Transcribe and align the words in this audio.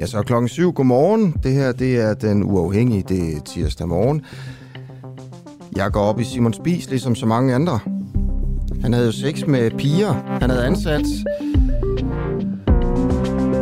Ja, 0.00 0.06
så 0.06 0.22
klokken 0.22 0.48
7. 0.48 0.72
Godmorgen. 0.72 1.34
Det 1.42 1.52
her, 1.52 1.72
det 1.72 2.00
er 2.00 2.14
den 2.14 2.42
uafhængige. 2.42 3.04
Det 3.08 3.36
er 3.36 3.40
tirsdag 3.40 3.88
morgen. 3.88 4.22
Jeg 5.76 5.92
går 5.92 6.00
op 6.00 6.20
i 6.20 6.24
Simon 6.24 6.52
Spis, 6.52 6.90
ligesom 6.90 7.14
så 7.14 7.26
mange 7.26 7.54
andre. 7.54 7.78
Han 8.82 8.92
havde 8.92 9.06
jo 9.06 9.12
sex 9.12 9.46
med 9.46 9.70
piger. 9.70 10.12
Han 10.40 10.50
havde 10.50 10.64
ansat. 10.64 11.06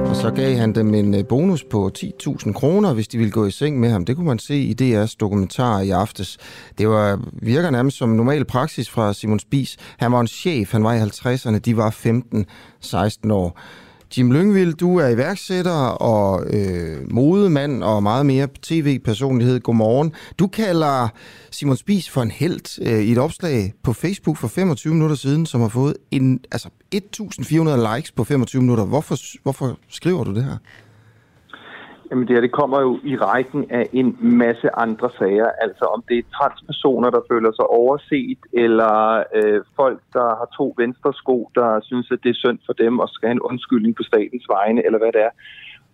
Og 0.08 0.16
så 0.16 0.30
gav 0.36 0.56
han 0.56 0.74
dem 0.74 0.94
en 0.94 1.14
øh, 1.14 1.24
bonus 1.28 1.64
på 1.64 1.90
10.000 1.98 2.52
kroner, 2.52 2.94
hvis 2.94 3.08
de 3.08 3.18
ville 3.18 3.32
gå 3.32 3.46
i 3.46 3.50
seng 3.50 3.80
med 3.80 3.91
ham. 3.91 4.04
Det 4.04 4.16
kunne 4.16 4.26
man 4.26 4.38
se 4.38 4.56
i 4.56 4.74
DR's 4.82 5.16
dokumentar 5.20 5.80
i 5.80 5.91
aftes. 5.91 6.38
Det 6.78 6.88
var, 6.88 7.20
virker 7.32 7.70
nærmest 7.70 7.96
som 7.96 8.08
normal 8.08 8.44
praksis 8.44 8.91
fra 8.91 9.12
Simon 9.12 9.38
Spis. 9.38 9.76
Han 9.98 10.12
var 10.12 10.20
en 10.20 10.26
chef, 10.26 10.72
han 10.72 10.84
var 10.84 10.94
i 10.94 11.00
50'erne, 11.00 11.58
de 11.58 11.76
var 11.76 11.91
15-16 13.24 13.32
år. 13.32 13.58
Jim 14.16 14.32
Lyngvild, 14.32 14.74
du 14.74 14.96
er 14.96 15.08
iværksætter 15.08 15.80
og 15.88 16.46
øh, 16.46 17.12
modemand 17.12 17.82
og 17.82 18.02
meget 18.02 18.26
mere 18.26 18.48
tv-personlighed. 18.62 19.60
Godmorgen. 19.60 20.12
Du 20.38 20.46
kalder 20.46 21.08
Simon 21.50 21.76
Spis 21.76 22.10
for 22.10 22.22
en 22.22 22.30
held 22.30 22.82
øh, 22.82 23.00
i 23.00 23.12
et 23.12 23.18
opslag 23.18 23.72
på 23.82 23.92
Facebook 23.92 24.36
for 24.36 24.48
25 24.48 24.94
minutter 24.94 25.16
siden, 25.16 25.46
som 25.46 25.60
har 25.60 25.68
fået 25.68 25.94
en, 26.10 26.40
altså 26.52 26.68
1.400 26.94 27.96
likes 27.96 28.12
på 28.12 28.24
25 28.24 28.62
minutter. 28.62 28.84
Hvorfor, 28.84 29.16
hvorfor 29.42 29.78
skriver 29.88 30.24
du 30.24 30.34
det 30.34 30.44
her? 30.44 30.56
Jamen 32.10 32.28
det 32.28 32.34
her, 32.36 32.40
det 32.40 32.52
kommer 32.60 32.80
jo 32.80 32.98
i 33.04 33.16
rækken 33.16 33.70
af 33.70 33.88
en 33.92 34.16
masse 34.20 34.68
andre 34.74 35.10
sager. 35.18 35.48
Altså 35.60 35.84
om 35.84 36.04
det 36.08 36.18
er 36.18 36.32
transpersoner, 36.38 37.10
der 37.10 37.20
føler 37.30 37.52
sig 37.52 37.66
overset, 37.66 38.38
eller 38.52 39.24
øh, 39.34 39.60
folk, 39.76 40.00
der 40.12 40.28
har 40.40 40.48
to 40.56 40.74
venstre 40.76 41.12
sko, 41.14 41.50
der 41.54 41.80
synes, 41.82 42.10
at 42.10 42.18
det 42.22 42.30
er 42.30 42.42
synd 42.44 42.58
for 42.66 42.72
dem 42.72 42.98
og 42.98 43.08
skal 43.08 43.26
have 43.26 43.38
en 43.40 43.48
undskyldning 43.50 43.96
på 43.96 44.02
statens 44.02 44.46
vegne, 44.48 44.86
eller 44.86 44.98
hvad 44.98 45.12
det 45.12 45.22
er. 45.28 45.32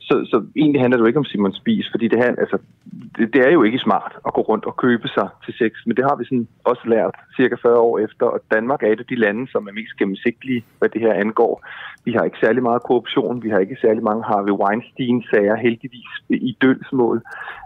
Så, 0.08 0.14
så 0.30 0.36
egentlig 0.56 0.80
handler 0.80 0.96
det 0.96 1.02
jo 1.02 1.10
ikke 1.10 1.22
om 1.22 1.24
Simon 1.24 1.54
Spies, 1.60 1.88
fordi 1.90 2.08
det, 2.08 2.18
her, 2.18 2.30
altså, 2.44 2.58
det, 3.16 3.34
det 3.34 3.40
er 3.46 3.52
jo 3.52 3.62
ikke 3.62 3.78
smart 3.78 4.12
at 4.26 4.34
gå 4.34 4.40
rundt 4.40 4.64
og 4.64 4.76
købe 4.76 5.08
sig 5.08 5.28
til 5.44 5.54
sex, 5.60 5.72
men 5.86 5.96
det 5.96 6.04
har 6.08 6.16
vi 6.16 6.24
sådan 6.24 6.48
også 6.64 6.84
lært 6.86 7.14
cirka 7.36 7.56
40 7.62 7.78
år 7.78 7.98
efter, 7.98 8.26
og 8.26 8.40
Danmark 8.54 8.82
er 8.82 8.92
et 8.92 9.00
af 9.00 9.06
de 9.06 9.22
lande, 9.24 9.50
som 9.52 9.68
er 9.68 9.72
mest 9.72 9.96
gennemsigtige, 9.98 10.64
hvad 10.78 10.88
det 10.88 11.00
her 11.00 11.12
angår. 11.12 11.66
Vi 12.04 12.12
har 12.12 12.24
ikke 12.24 12.42
særlig 12.44 12.62
meget 12.62 12.82
korruption, 12.82 13.42
vi 13.42 13.50
har 13.50 13.58
ikke 13.58 13.76
særlig 13.80 14.02
mange 14.02 14.24
Harvey 14.24 14.54
Weinstein-sager, 14.62 15.56
heldigvis 15.56 16.12
i 16.28 16.56
dølsmål. 16.62 17.22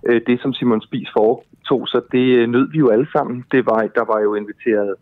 Øh, 0.08 0.20
det, 0.26 0.40
som 0.40 0.52
Simon 0.52 0.82
Spies 0.82 1.10
foretog, 1.16 1.88
så 1.88 2.00
det 2.12 2.26
øh, 2.38 2.48
nød 2.48 2.70
vi 2.70 2.78
jo 2.78 2.88
alle 2.88 3.08
sammen. 3.12 3.44
Det 3.52 3.66
var, 3.66 3.80
der 3.98 4.04
var 4.12 4.20
jo 4.20 4.34
inviteret 4.34 4.94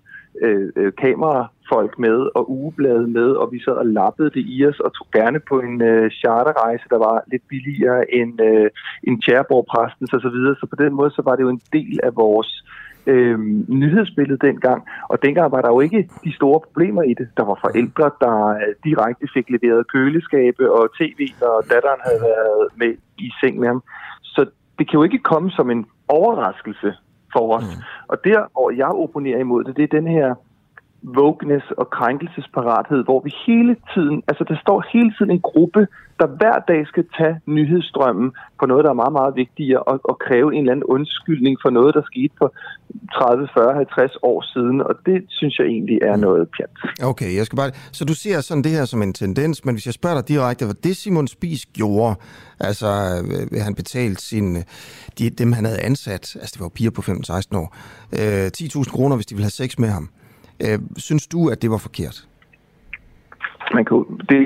øh, 0.43 0.69
øh 0.77 0.93
kameraer 0.93 1.47
kamera 1.47 1.56
folk 1.73 1.99
med 1.99 2.19
og 2.35 2.51
ugeblade 2.51 3.07
med, 3.07 3.29
og 3.31 3.53
vi 3.53 3.61
sad 3.65 3.73
og 3.73 3.87
lappede 3.87 4.31
det 4.31 4.45
i 4.47 4.67
os 4.67 4.81
og 4.81 4.95
tog 4.95 5.07
gerne 5.13 5.41
på 5.49 5.61
en 5.61 5.83
øh, 5.83 6.11
charterrejse, 6.11 6.85
der 6.91 6.99
var 6.99 7.23
lidt 7.33 7.43
billigere 7.49 8.15
end, 8.15 8.41
øh, 8.41 8.71
en 9.03 9.21
Tjærborg-præstens 9.21 10.13
og 10.13 10.21
så 10.21 10.29
videre. 10.29 10.57
Så 10.61 10.67
på 10.67 10.77
den 10.85 10.93
måde 10.95 11.11
så 11.11 11.23
var 11.25 11.37
det 11.37 11.43
jo 11.43 11.49
en 11.49 11.63
del 11.73 12.01
af 12.03 12.17
vores 12.17 12.65
øh, 13.07 13.39
nyhedsbillede 13.69 14.47
dengang. 14.47 14.81
Og 15.09 15.23
dengang 15.23 15.53
var 15.53 15.61
der 15.61 15.69
jo 15.69 15.81
ikke 15.81 16.09
de 16.25 16.33
store 16.35 16.61
problemer 16.61 17.03
i 17.03 17.15
det. 17.15 17.29
Der 17.37 17.45
var 17.45 17.59
forældre, 17.61 18.11
der 18.21 18.37
øh, 18.49 18.75
direkte 18.85 19.27
fik 19.35 19.47
leveret 19.51 19.91
køleskabe 19.93 20.73
og 20.73 20.89
tv, 21.01 21.21
og 21.43 21.65
datteren 21.73 22.01
havde 22.07 22.21
været 22.21 22.69
med 22.77 22.93
i 23.19 23.31
seng 23.41 23.59
med 23.59 23.69
ham. 23.69 23.83
Så 24.23 24.41
det 24.79 24.89
kan 24.89 24.99
jo 24.99 25.03
ikke 25.03 25.19
komme 25.19 25.51
som 25.51 25.71
en 25.71 25.87
overraskelse 26.09 26.95
for 27.33 27.57
os. 27.57 27.65
Mm. 27.65 27.83
Og 28.09 28.17
der, 28.25 28.41
hvor 28.53 28.71
jeg 28.71 28.87
opponerer 28.87 29.39
imod 29.39 29.65
det, 29.65 29.77
det 29.77 29.85
er 29.85 29.99
den 30.01 30.07
her 30.07 30.35
wokeness 31.07 31.67
og 31.71 31.91
krænkelsesparathed, 31.91 33.05
hvor 33.05 33.21
vi 33.27 33.33
hele 33.47 33.77
tiden, 33.95 34.23
altså 34.29 34.45
der 34.49 34.57
står 34.65 34.85
hele 34.93 35.15
tiden 35.17 35.31
en 35.31 35.41
gruppe, 35.41 35.87
der 36.21 36.27
hver 36.27 36.59
dag 36.69 36.87
skal 36.87 37.05
tage 37.19 37.41
nyhedsstrømmen 37.47 38.33
på 38.61 38.67
noget, 38.67 38.85
der 38.85 38.91
er 38.91 39.01
meget, 39.03 39.13
meget 39.13 39.37
vigtigere, 39.37 39.83
og, 39.83 40.01
og 40.05 40.19
kræve 40.19 40.55
en 40.55 40.61
eller 40.61 40.73
anden 40.73 40.85
undskyldning 40.85 41.57
for 41.63 41.71
noget, 41.71 41.95
der 41.95 42.03
skete 42.11 42.35
for 42.39 42.55
30, 43.15 43.49
40, 43.55 43.75
50 43.75 44.17
år 44.23 44.43
siden, 44.53 44.81
og 44.81 44.95
det 45.07 45.25
synes 45.29 45.59
jeg 45.59 45.67
egentlig 45.67 45.99
er 46.03 46.17
noget 46.17 46.49
pjat. 46.57 47.07
Okay, 47.11 47.37
jeg 47.37 47.47
skal 47.47 47.57
bare... 47.57 47.71
Så 47.93 48.05
du 48.05 48.15
ser 48.15 48.41
sådan 48.41 48.65
det 48.65 48.73
her 48.73 48.85
som 48.85 49.03
en 49.03 49.13
tendens, 49.13 49.65
men 49.65 49.75
hvis 49.75 49.87
jeg 49.87 49.95
spørger 49.95 50.17
dig 50.21 50.29
direkte, 50.29 50.65
hvad 50.65 50.75
det 50.75 50.97
Simon 50.97 51.29
Spies 51.29 51.67
gjorde, 51.67 52.15
altså 52.61 52.87
øh, 53.53 53.61
han 53.63 53.75
betalte 53.75 54.23
sin, 54.23 54.57
de, 55.19 55.31
dem 55.31 55.53
han 55.53 55.65
havde 55.65 55.81
ansat, 55.81 56.37
altså 56.41 56.53
det 56.55 56.61
var 56.61 56.69
piger 56.69 56.91
på 56.91 57.03
15-16 57.03 57.59
år, 57.63 57.77
øh, 58.21 58.47
10.000 58.47 58.91
kroner, 58.91 59.17
hvis 59.17 59.27
de 59.27 59.35
ville 59.35 59.45
have 59.45 59.61
sex 59.63 59.79
med 59.79 59.89
ham, 59.89 60.09
Øh, 60.65 60.79
synes 60.97 61.27
du, 61.27 61.49
at 61.49 61.63
det 61.63 61.71
var 61.71 61.77
forkert? 61.79 62.27
Man 63.75 63.85
kan, 63.85 64.05
det, 64.29 64.39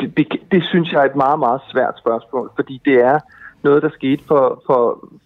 det, 0.00 0.16
det, 0.16 0.26
det 0.52 0.62
synes 0.70 0.92
jeg 0.92 1.00
er 1.00 1.08
et 1.12 1.16
meget, 1.16 1.38
meget 1.38 1.60
svært 1.72 1.94
spørgsmål, 1.98 2.50
fordi 2.56 2.82
det 2.84 2.94
er 2.94 3.18
noget, 3.64 3.82
der 3.82 3.90
skete 3.98 4.22
for, 4.30 4.62
for 4.66 4.82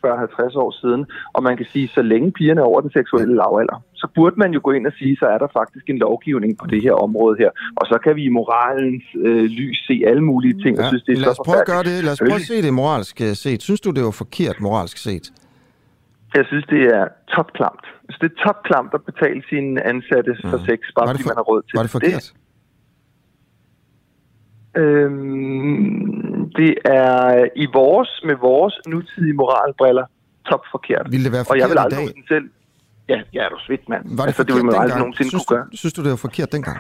40-50 0.06 0.58
år 0.64 0.70
siden, 0.80 1.06
og 1.32 1.42
man 1.42 1.56
kan 1.56 1.66
sige, 1.72 1.88
så 1.88 2.02
længe 2.02 2.32
pigerne 2.32 2.60
er 2.60 2.64
over 2.64 2.80
den 2.80 2.92
seksuelle 2.92 3.34
lavalder, 3.34 3.82
så 3.94 4.06
burde 4.14 4.36
man 4.38 4.52
jo 4.52 4.60
gå 4.62 4.70
ind 4.70 4.86
og 4.86 4.92
sige, 4.98 5.16
så 5.16 5.26
er 5.26 5.38
der 5.38 5.48
faktisk 5.52 5.84
en 5.90 5.98
lovgivning 5.98 6.58
på 6.58 6.66
det 6.66 6.82
her 6.82 6.92
område 6.92 7.36
her, 7.38 7.50
og 7.76 7.86
så 7.86 7.98
kan 8.04 8.16
vi 8.16 8.24
i 8.24 8.28
moralens 8.28 9.04
øh, 9.14 9.44
lys 9.44 9.78
se 9.86 10.02
alle 10.06 10.24
mulige 10.30 10.54
ting, 10.62 10.76
ja, 10.76 10.82
og 10.82 10.88
synes, 10.88 11.02
det 11.02 11.12
er 11.12 11.20
lad 11.20 11.30
os 11.30 11.40
prøve 11.44 11.60
at 11.60 11.66
gøre 11.66 11.82
det. 11.82 12.04
Lad 12.04 12.12
os 12.12 12.18
prøve 12.18 12.34
at 12.34 12.50
se 12.52 12.62
det 12.62 12.74
moralsk 12.74 13.18
set. 13.34 13.62
Synes 13.62 13.80
du, 13.80 13.90
det 13.90 14.04
var 14.04 14.10
forkert 14.10 14.60
moralsk 14.60 14.96
set? 14.96 15.32
Jeg 16.34 16.44
synes, 16.47 16.65
det 16.66 16.82
er 16.82 17.09
topklamt. 17.34 17.87
Så 18.10 18.19
det 18.20 18.32
er 18.32 18.37
topklamt 18.47 18.94
at 18.94 19.03
betale 19.04 19.43
sine 19.48 19.87
ansatte 19.87 20.37
for 20.50 20.59
mm. 20.59 20.65
sex, 20.65 20.78
bare 20.97 21.06
fordi 21.09 21.22
for, 21.22 21.28
man 21.28 21.37
har 21.37 21.43
råd 21.43 21.62
til 21.62 21.76
Var 21.76 21.82
det 21.82 21.91
forkert? 21.91 22.32
Det, 24.75 24.81
øhm, 24.82 26.50
det 26.59 26.75
er 26.84 27.48
i 27.56 27.66
vores, 27.72 28.10
med 28.25 28.37
vores 28.37 28.75
nutidige 28.87 29.32
moralbriller, 29.32 30.06
top 30.47 30.65
forkert. 30.70 31.06
Vil 31.10 31.25
det 31.25 31.32
være 31.32 31.44
forkert 31.44 31.50
Og 31.50 31.59
jeg 31.59 31.69
vil 31.70 31.78
aldrig 31.78 32.04
i 32.04 32.06
dag? 32.06 32.25
selv... 32.28 32.50
Ja, 33.09 33.20
ja, 33.32 33.44
er 33.44 33.49
du 33.49 33.59
svidt, 33.66 33.88
mand. 33.88 34.03
Var 34.16 34.16
det 34.16 34.26
altså, 34.26 34.44
det 34.44 34.54
vil 34.54 34.64
man 34.64 34.75
aldrig 34.75 34.99
nogensinde 34.99 35.31
synes 35.31 35.44
kunne 35.47 35.56
gøre. 35.56 35.66
Du, 35.72 35.76
synes 35.76 35.93
du, 35.93 36.03
det 36.03 36.10
var 36.10 36.16
forkert 36.16 36.53
dengang? 36.53 36.78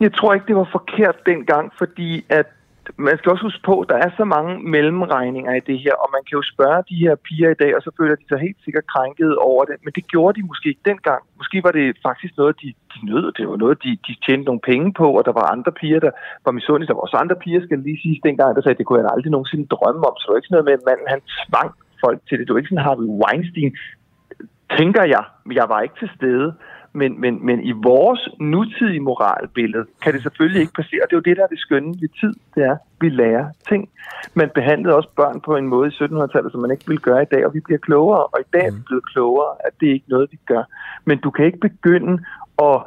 Jeg 0.00 0.12
tror 0.14 0.34
ikke, 0.34 0.46
det 0.46 0.56
var 0.56 0.68
forkert 0.72 1.16
dengang, 1.26 1.72
fordi 1.78 2.24
at 2.28 2.46
man 2.96 3.18
skal 3.18 3.32
også 3.32 3.44
huske 3.48 3.62
på, 3.70 3.74
at 3.80 3.88
der 3.92 3.98
er 4.06 4.10
så 4.20 4.24
mange 4.36 4.52
mellemregninger 4.74 5.52
i 5.54 5.62
det 5.70 5.78
her, 5.84 5.94
og 6.02 6.08
man 6.16 6.22
kan 6.26 6.36
jo 6.38 6.44
spørge 6.52 6.88
de 6.90 6.96
her 7.04 7.14
piger 7.26 7.50
i 7.50 7.60
dag, 7.62 7.76
og 7.76 7.82
så 7.82 7.90
føler 7.98 8.14
de 8.16 8.26
sig 8.28 8.38
helt 8.46 8.60
sikkert 8.64 8.86
krænket 8.92 9.32
over 9.50 9.62
det, 9.64 9.76
men 9.84 9.92
det 9.96 10.04
gjorde 10.12 10.36
de 10.38 10.46
måske 10.50 10.68
ikke 10.68 10.88
dengang. 10.90 11.22
Måske 11.40 11.56
var 11.66 11.72
det 11.78 11.86
faktisk 12.08 12.32
noget, 12.40 12.54
de, 12.62 12.68
de 12.92 12.98
nød. 13.10 13.26
Det 13.38 13.44
var 13.50 13.56
noget, 13.56 13.76
de, 13.84 13.90
de 14.06 14.12
tjente 14.24 14.44
nogle 14.48 14.66
penge 14.70 14.88
på, 15.00 15.06
og 15.18 15.22
der 15.28 15.34
var 15.38 15.52
andre 15.54 15.72
piger, 15.80 16.00
der 16.06 16.12
var 16.44 16.52
misundelige. 16.58 16.88
Der 16.88 16.94
var 16.94 17.06
også 17.06 17.16
andre 17.24 17.36
piger, 17.42 17.60
skal 17.62 17.78
lige 17.78 18.02
sige, 18.02 18.20
dengang, 18.28 18.50
der 18.54 18.62
sagde, 18.62 18.76
at 18.76 18.80
det 18.80 18.86
kunne 18.86 19.02
han 19.02 19.12
aldrig 19.14 19.30
nogensinde 19.32 19.66
drømme 19.74 20.02
om. 20.08 20.14
Så 20.16 20.24
det 20.24 20.32
var 20.32 20.38
ikke 20.40 20.48
sådan 20.48 20.56
noget 20.58 20.70
med, 20.70 20.78
at 20.78 20.86
manden 20.88 21.08
han 21.14 21.20
tvang 21.46 21.70
folk 22.04 22.18
til 22.28 22.36
det. 22.36 22.44
Det 22.44 22.52
var 22.52 22.60
ikke 22.60 22.72
sådan 22.72 22.88
Harvey 22.88 23.08
Weinstein, 23.22 23.72
tænker 24.78 25.04
jeg. 25.14 25.24
Jeg 25.60 25.66
var 25.72 25.80
ikke 25.80 25.98
til 26.02 26.10
stede. 26.16 26.48
Men, 26.92 27.20
men, 27.20 27.46
men 27.46 27.60
i 27.64 27.72
vores 27.72 28.28
nutidige 28.40 29.00
moralbillede 29.00 29.86
kan 30.02 30.14
det 30.14 30.22
selvfølgelig 30.22 30.60
ikke 30.60 30.72
passere. 30.72 31.00
Det 31.04 31.12
er 31.12 31.16
jo 31.16 31.28
det, 31.28 31.36
der 31.36 31.42
er 31.42 31.46
det 31.46 31.58
skønne 31.58 31.94
ved 32.00 32.08
tid. 32.20 32.34
Det 32.54 32.62
er, 32.64 32.72
at 32.72 32.78
vi 33.00 33.08
lærer 33.08 33.46
ting. 33.68 33.88
Man 34.34 34.50
behandlede 34.54 34.96
også 34.96 35.08
børn 35.16 35.40
på 35.40 35.56
en 35.56 35.66
måde 35.66 35.88
i 35.88 36.04
1700-tallet, 36.04 36.52
som 36.52 36.60
man 36.60 36.70
ikke 36.70 36.86
ville 36.86 37.00
gøre 37.00 37.22
i 37.22 37.30
dag, 37.34 37.46
og 37.46 37.54
vi 37.54 37.60
bliver 37.60 37.78
klogere. 37.78 38.26
Og 38.26 38.40
i 38.40 38.48
dag 38.52 38.66
er 38.66 38.70
vi 38.70 38.76
mm. 38.76 38.82
blevet 38.82 39.04
klogere, 39.12 39.52
at 39.66 39.72
det 39.80 39.88
er 39.88 39.92
ikke 39.92 40.10
noget, 40.10 40.28
vi 40.30 40.38
gør. 40.46 40.62
Men 41.04 41.18
du 41.18 41.30
kan 41.30 41.44
ikke 41.46 41.58
begynde 41.58 42.18
at 42.58 42.82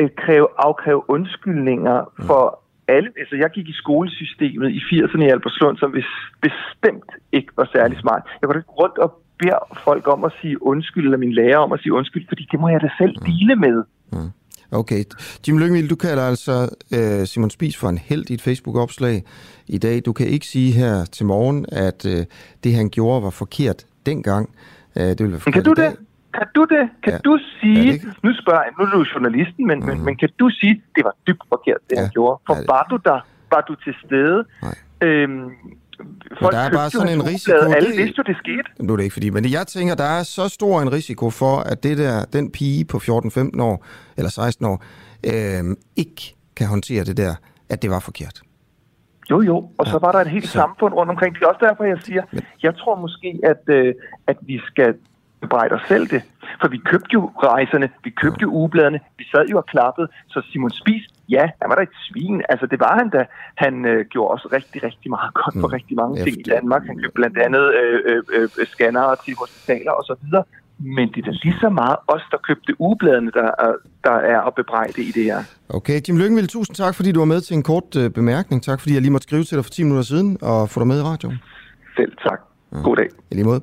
øh, 0.00 0.10
kræve, 0.16 0.48
afkræve 0.58 1.10
undskyldninger 1.10 1.96
mm. 2.18 2.24
for 2.24 2.60
alle, 2.88 3.10
altså 3.18 3.36
jeg 3.36 3.50
gik 3.50 3.68
i 3.68 3.72
skolesystemet 3.82 4.70
i 4.70 4.78
80'erne 4.78 5.22
i 5.24 5.28
Albertslund, 5.28 5.76
som 5.76 5.94
bestemt 6.40 7.10
ikke 7.32 7.52
var 7.56 7.68
særlig 7.72 7.98
smart. 7.98 8.22
Jeg 8.40 8.46
går 8.46 8.54
ikke 8.54 8.70
rundt 8.82 8.98
og 8.98 9.22
beder 9.38 9.80
folk 9.84 10.08
om 10.08 10.24
at 10.24 10.32
sige 10.40 10.62
undskyld, 10.62 11.04
eller 11.04 11.18
min 11.18 11.32
lærer 11.32 11.58
om 11.58 11.72
at 11.72 11.80
sige 11.80 11.92
undskyld, 11.92 12.24
fordi 12.28 12.48
det 12.52 12.60
må 12.60 12.68
jeg 12.68 12.80
da 12.80 12.88
selv 12.98 13.14
mm. 13.20 13.26
dele 13.26 13.56
med. 13.56 13.84
Mm. 14.12 14.30
Okay. 14.72 15.04
Jim 15.48 15.58
Lyngvild, 15.58 15.88
du 15.88 15.96
kalder 15.96 16.22
altså 16.22 16.68
øh, 16.96 17.26
Simon 17.26 17.50
Spies 17.50 17.76
for 17.76 17.88
en 17.88 17.98
held 17.98 18.30
i 18.30 18.34
et 18.34 18.42
Facebook-opslag 18.42 19.22
i 19.66 19.78
dag. 19.78 20.02
Du 20.06 20.12
kan 20.12 20.26
ikke 20.26 20.46
sige 20.46 20.72
her 20.72 21.04
til 21.04 21.26
morgen, 21.26 21.66
at 21.72 22.06
øh, 22.06 22.26
det 22.64 22.74
han 22.74 22.90
gjorde 22.90 23.22
var 23.22 23.30
forkert 23.30 23.86
dengang. 24.06 24.50
Øh, 24.96 25.02
det 25.02 25.22
vil 25.22 25.30
være 25.30 25.40
forkert 25.40 25.64
kan 25.64 25.74
du 25.74 25.82
det? 25.82 25.96
Kan 26.34 26.46
du 26.54 26.64
det? 26.64 26.84
Kan 27.02 27.12
ja. 27.12 27.18
du 27.18 27.38
sige, 27.60 27.84
ja, 27.84 27.92
det... 27.92 28.24
nu 28.24 28.30
spørger 28.42 28.62
jeg, 28.62 28.72
nu 28.78 28.84
er 28.84 28.90
du 28.90 29.04
journalisten, 29.14 29.66
men, 29.66 29.78
mm. 29.80 29.86
men, 29.86 30.04
men 30.04 30.16
kan 30.16 30.28
du 30.38 30.50
sige, 30.50 30.82
det 30.96 31.04
var 31.04 31.14
dybt 31.26 31.42
forkert, 31.48 31.80
det 31.90 31.96
ja. 31.96 32.00
han 32.00 32.10
gjorde? 32.10 32.40
For 32.46 32.54
ja, 32.54 32.60
det... 32.60 32.68
var 32.68 32.86
du 32.90 32.96
der? 33.04 33.20
Var 33.50 33.60
du 33.68 33.74
til 33.74 33.94
stede? 34.04 34.44
Nej. 34.62 34.76
Øhm, 35.08 35.50
Folk 36.40 36.54
der 36.54 36.60
er 36.60 36.70
bare 36.70 36.90
sådan 36.90 37.08
en 37.18 37.26
risiko. 37.26 37.56
Alle 37.56 37.96
vidste 37.96 38.14
jo, 38.18 38.22
det 38.22 38.36
skete. 38.36 38.86
Nu 38.86 38.92
er 38.92 38.96
det 38.96 39.04
ikke 39.04 39.12
fordi, 39.12 39.30
men 39.30 39.52
jeg 39.52 39.66
tænker, 39.66 39.94
der 39.94 40.04
er 40.18 40.22
så 40.22 40.48
stor 40.48 40.82
en 40.82 40.92
risiko 40.92 41.30
for, 41.30 41.56
at 41.58 41.82
det 41.82 41.98
der, 41.98 42.24
den 42.24 42.50
pige 42.50 42.84
på 42.84 42.96
14-15 42.96 43.62
år, 43.62 43.84
eller 44.16 44.30
16 44.30 44.66
år, 44.66 44.84
øh, 45.26 45.76
ikke 45.96 46.36
kan 46.56 46.66
håndtere 46.66 47.04
det 47.04 47.16
der, 47.16 47.34
at 47.68 47.82
det 47.82 47.90
var 47.90 48.00
forkert. 48.00 48.42
Jo, 49.30 49.40
jo. 49.40 49.56
Og 49.78 49.86
ja. 49.86 49.90
så 49.90 49.98
var 49.98 50.12
der 50.12 50.18
et 50.18 50.30
helt 50.30 50.46
så. 50.46 50.52
samfund 50.52 50.94
rundt 50.94 51.10
omkring. 51.10 51.34
Det 51.34 51.42
er 51.42 51.46
også 51.46 51.66
derfor, 51.68 51.84
jeg 51.84 51.98
siger, 52.02 52.22
men... 52.32 52.42
jeg 52.62 52.76
tror 52.76 53.00
måske, 53.00 53.40
at, 53.44 53.62
øh, 53.66 53.94
at 54.26 54.36
vi 54.40 54.60
skal 54.66 54.94
bebrejde 55.40 55.74
os 55.74 55.82
selv 55.88 56.06
det. 56.08 56.22
For 56.60 56.68
vi 56.68 56.78
købte 56.78 57.10
jo 57.14 57.30
rejserne, 57.42 57.88
vi 58.04 58.10
købte 58.10 58.42
jo 58.42 58.48
ugebladene, 58.48 59.00
vi 59.18 59.24
sad 59.32 59.46
jo 59.46 59.56
og 59.56 59.66
klappede. 59.66 60.08
Så 60.28 60.42
Simon 60.50 60.70
Spies, 60.70 61.06
ja, 61.28 61.44
han 61.60 61.66
var 61.70 61.76
da 61.76 61.82
et 61.82 61.96
svin. 62.06 62.42
Altså 62.48 62.66
det 62.66 62.78
var 62.80 62.94
han 63.00 63.08
da. 63.16 63.22
Han 63.64 63.74
øh, 63.84 64.06
gjorde 64.12 64.30
også 64.34 64.48
rigtig, 64.52 64.78
rigtig 64.88 65.10
meget 65.16 65.34
godt 65.40 65.54
for 65.60 65.68
mm. 65.68 65.76
rigtig 65.76 65.96
mange 65.96 66.14
Efter. 66.18 66.24
ting 66.24 66.38
i 66.46 66.50
Danmark. 66.54 66.82
Han 66.86 66.96
købte 67.02 67.14
blandt 67.20 67.38
andet 67.46 67.64
øh, 67.80 68.22
øh, 68.36 68.48
øh, 68.58 68.66
scannere 68.66 69.16
til 69.24 69.34
hospitaler 69.42 69.92
og 69.98 70.04
så 70.04 70.14
videre. 70.22 70.44
Men 70.96 71.08
det 71.12 71.18
er 71.22 71.26
da 71.30 71.34
lige 71.42 71.58
så 71.60 71.68
meget 71.68 71.96
os, 72.06 72.22
der 72.30 72.38
købte 72.48 72.80
ugebladene, 72.80 73.30
der, 73.30 73.50
er, 73.66 73.72
der 74.04 74.16
er 74.32 74.40
at 74.48 74.54
bebrejde 74.54 75.02
i 75.02 75.12
det 75.12 75.24
her. 75.24 75.40
Okay, 75.68 76.00
Jim 76.08 76.16
Lyngvild, 76.18 76.48
tusind 76.48 76.76
tak, 76.76 76.94
fordi 76.94 77.12
du 77.12 77.20
var 77.20 77.26
med 77.34 77.40
til 77.40 77.54
en 77.56 77.62
kort 77.62 77.96
øh, 77.96 78.10
bemærkning. 78.10 78.62
Tak, 78.62 78.80
fordi 78.80 78.94
jeg 78.94 79.02
lige 79.02 79.12
måtte 79.12 79.28
skrive 79.28 79.44
til 79.44 79.56
dig 79.56 79.64
for 79.64 79.70
10 79.70 79.82
minutter 79.82 80.04
siden 80.04 80.38
og 80.42 80.70
få 80.70 80.80
dig 80.80 80.86
med 80.86 80.98
i 81.00 81.02
radioen. 81.02 81.38
Selv 81.96 82.12
tak. 82.28 82.40
God 82.84 82.96
dag. 82.96 83.08
I 83.30 83.34
lige 83.34 83.44
måde. 83.44 83.60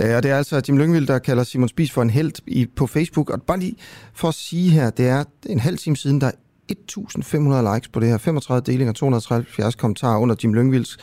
Øh, 0.00 0.16
og 0.16 0.22
det 0.22 0.30
er 0.30 0.36
altså 0.36 0.62
Jim 0.68 0.78
Lyngvild, 0.78 1.06
der 1.06 1.18
kalder 1.18 1.42
Simon 1.42 1.68
Spies 1.68 1.92
for 1.92 2.02
en 2.02 2.10
held 2.10 2.32
i, 2.46 2.66
på 2.76 2.86
Facebook. 2.86 3.30
Og 3.30 3.42
bare 3.42 3.58
lige 3.58 3.76
for 4.14 4.28
at 4.28 4.34
sige 4.34 4.70
her, 4.70 4.90
det 4.90 5.08
er 5.08 5.24
en 5.46 5.60
halv 5.60 5.78
time 5.78 5.96
siden, 5.96 6.20
der 6.20 6.26
er 6.26 6.32
1.500 6.72 7.74
likes 7.74 7.88
på 7.88 8.00
det 8.00 8.08
her, 8.08 8.18
35 8.18 8.62
delinger, 8.66 8.92
273 8.92 9.74
kommentarer 9.74 10.18
under 10.18 10.34
Jim 10.42 10.54
Lyngvilds 10.54 10.98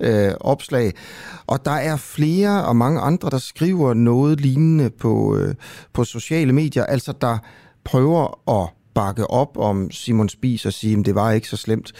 øh, 0.00 0.32
opslag. 0.40 0.92
Og 1.46 1.64
der 1.64 1.70
er 1.70 1.96
flere 1.96 2.64
og 2.64 2.76
mange 2.76 3.00
andre, 3.00 3.30
der 3.30 3.38
skriver 3.38 3.94
noget 3.94 4.40
lignende 4.40 4.90
på, 4.90 5.36
øh, 5.36 5.54
på 5.92 6.04
sociale 6.04 6.52
medier, 6.52 6.84
altså 6.84 7.12
der 7.20 7.38
prøver 7.84 8.50
at 8.62 8.70
bakke 8.94 9.30
op 9.30 9.58
om 9.58 9.90
Simon 9.90 10.28
Spies 10.28 10.66
og 10.66 10.72
sige, 10.72 10.98
at 10.98 11.06
det 11.06 11.14
var 11.14 11.32
ikke 11.32 11.48
så 11.48 11.56
slemt 11.56 11.92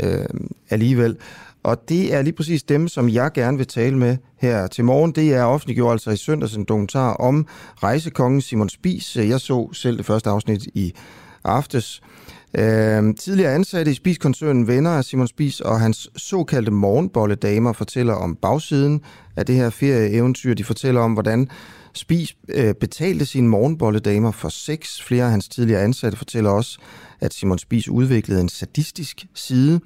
øh, 0.00 0.24
alligevel. 0.70 1.16
Og 1.62 1.88
det 1.88 2.14
er 2.14 2.22
lige 2.22 2.32
præcis 2.32 2.62
dem, 2.62 2.88
som 2.88 3.08
jeg 3.08 3.32
gerne 3.32 3.56
vil 3.56 3.66
tale 3.66 3.98
med 3.98 4.16
her 4.40 4.66
til 4.66 4.84
morgen. 4.84 5.12
Det 5.12 5.34
er 5.34 5.44
offentliggjort 5.44 5.92
altså 5.92 6.10
i 6.10 6.16
søndags 6.16 6.56
en 6.56 6.64
dokumentar 6.64 7.12
om 7.14 7.46
rejsekongen 7.82 8.40
Simon 8.40 8.68
Spies. 8.68 9.16
Jeg 9.16 9.40
så 9.40 9.72
selv 9.72 9.98
det 9.98 10.06
første 10.06 10.30
afsnit 10.30 10.66
i 10.74 10.92
aftes. 11.44 12.00
Øh, 12.02 12.35
Øhm, 12.54 13.14
tidligere 13.14 13.54
ansatte 13.54 13.90
i 13.90 13.94
Spis-koncernen 13.94 14.68
venner 14.68 14.90
af 14.90 15.04
Simon 15.04 15.28
Spis 15.28 15.60
og 15.60 15.80
hans 15.80 16.10
såkaldte 16.16 16.70
morgenbolledamer 16.70 17.72
fortæller 17.72 18.14
om 18.14 18.36
bagsiden 18.36 19.00
af 19.36 19.46
det 19.46 19.54
her 19.54 19.70
ferieeventyr. 19.70 20.54
De 20.54 20.64
fortæller 20.64 21.00
om, 21.00 21.12
hvordan 21.12 21.48
Spis 21.92 22.36
øh, 22.48 22.74
betalte 22.74 23.26
sine 23.26 23.48
morgenbolledamer 23.48 24.30
for 24.30 24.48
sex. 24.48 25.02
Flere 25.02 25.24
af 25.24 25.30
hans 25.30 25.48
tidligere 25.48 25.82
ansatte 25.82 26.18
fortæller 26.18 26.50
også, 26.50 26.78
at 27.20 27.34
Simon 27.34 27.58
Spis 27.58 27.88
udviklede 27.88 28.40
en 28.40 28.48
sadistisk 28.48 29.26
side. 29.34 29.80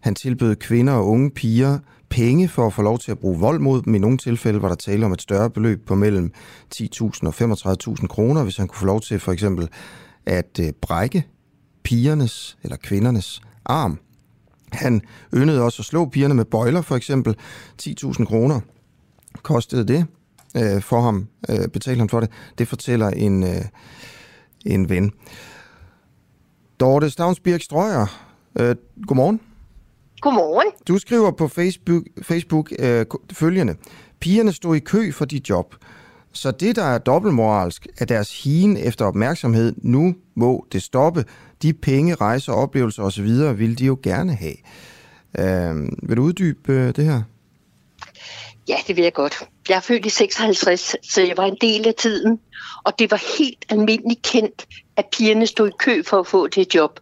Han 0.00 0.14
tilbød 0.14 0.56
kvinder 0.56 0.92
og 0.92 1.06
unge 1.06 1.30
piger 1.30 1.78
penge 2.08 2.48
for 2.48 2.66
at 2.66 2.72
få 2.72 2.82
lov 2.82 2.98
til 2.98 3.10
at 3.10 3.18
bruge 3.18 3.38
vold 3.38 3.60
mod 3.60 3.82
dem. 3.82 3.94
I 3.94 3.98
nogle 3.98 4.18
tilfælde 4.18 4.62
var 4.62 4.68
der 4.68 4.74
tale 4.74 5.06
om 5.06 5.12
et 5.12 5.22
større 5.22 5.50
beløb 5.50 5.86
på 5.86 5.94
mellem 5.94 6.32
10.000 6.74 7.00
og 7.22 7.34
35.000 7.98 8.06
kroner, 8.06 8.42
hvis 8.42 8.56
han 8.56 8.68
kunne 8.68 8.78
få 8.78 8.86
lov 8.86 9.00
til 9.00 9.20
for 9.20 9.32
eksempel 9.32 9.68
at 10.26 10.60
øh, 10.60 10.72
brække 10.82 11.26
pigernes 11.84 12.56
eller 12.62 12.76
kvindernes 12.76 13.42
arm. 13.64 13.98
Han 14.72 15.02
yndede 15.34 15.62
også 15.62 15.82
at 15.82 15.86
slå 15.86 16.08
pigerne 16.08 16.34
med 16.34 16.44
bøjler, 16.44 16.82
for 16.82 16.96
eksempel 16.96 17.36
10.000 17.82 18.24
kroner. 18.24 18.60
Kostede 19.42 19.86
det 19.86 20.06
øh, 20.56 20.82
for 20.82 21.00
ham, 21.00 21.28
øh, 21.48 21.68
betalte 21.68 21.98
han 21.98 22.08
for 22.08 22.20
det. 22.20 22.30
Det 22.58 22.68
fortæller 22.68 23.10
en, 23.10 23.42
øh, 23.42 23.64
en 24.66 24.88
ven. 24.88 25.12
Dorte 26.80 27.10
Stavnsbirk 27.10 27.62
Strøger, 27.62 28.06
øh, 28.60 28.76
godmorgen. 29.06 29.40
Godmorgen. 30.20 30.72
Du 30.88 30.98
skriver 30.98 31.30
på 31.30 31.48
Facebook, 31.48 32.04
Facebook 32.22 32.72
øh, 32.78 33.06
følgende. 33.32 33.76
Pigerne 34.20 34.52
stod 34.52 34.76
i 34.76 34.80
kø 34.80 35.12
for 35.12 35.24
dit 35.24 35.48
job. 35.50 35.74
Så 36.34 36.50
det, 36.50 36.76
der 36.76 36.84
er 36.84 36.98
dobbeltmoralsk, 36.98 37.86
er 37.98 38.04
deres 38.04 38.42
hien 38.42 38.76
efter 38.76 39.04
opmærksomhed. 39.04 39.74
Nu 39.76 40.14
må 40.34 40.66
det 40.72 40.82
stoppe. 40.82 41.24
De 41.62 41.72
penge, 41.72 42.14
rejser, 42.14 42.52
oplevelser 42.52 43.02
osv. 43.02 43.28
vil 43.58 43.78
de 43.78 43.84
jo 43.84 43.98
gerne 44.02 44.34
have. 44.34 44.56
Øh, 45.38 45.88
vil 46.02 46.16
du 46.16 46.22
uddybe 46.22 46.72
øh, 46.72 46.96
det 46.96 47.04
her? 47.04 47.22
Ja, 48.68 48.76
det 48.86 48.96
vil 48.96 49.02
jeg 49.02 49.12
godt. 49.12 49.42
Jeg 49.68 49.76
er 49.76 49.80
født 49.80 50.06
i 50.06 50.08
56, 50.08 50.96
så 51.02 51.22
jeg 51.22 51.36
var 51.36 51.44
en 51.44 51.56
del 51.60 51.88
af 51.88 51.94
tiden. 51.94 52.40
Og 52.84 52.98
det 52.98 53.10
var 53.10 53.38
helt 53.38 53.64
almindeligt 53.68 54.22
kendt, 54.22 54.66
at 54.96 55.04
pigerne 55.12 55.46
stod 55.46 55.68
i 55.68 55.72
kø 55.78 56.02
for 56.02 56.20
at 56.20 56.26
få 56.26 56.46
det 56.46 56.74
job 56.74 57.00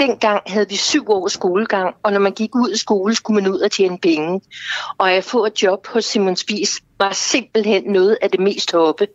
dengang 0.00 0.42
havde 0.46 0.68
vi 0.68 0.76
syv 0.76 1.10
års 1.10 1.32
skolegang, 1.32 1.94
og 2.02 2.12
når 2.12 2.20
man 2.20 2.32
gik 2.32 2.54
ud 2.54 2.70
af 2.70 2.76
skole, 2.76 3.14
skulle 3.14 3.42
man 3.42 3.52
ud 3.52 3.60
og 3.60 3.70
tjene 3.70 3.98
penge. 3.98 4.40
Og 4.98 5.12
at 5.12 5.24
få 5.24 5.44
et 5.46 5.62
job 5.62 5.86
hos 5.86 6.04
Simon 6.04 6.36
Spies 6.36 6.80
var 6.98 7.12
simpelthen 7.12 7.84
noget 7.84 8.18
af 8.22 8.30
det 8.30 8.40
mest 8.40 8.72
hoppe. 8.72 9.06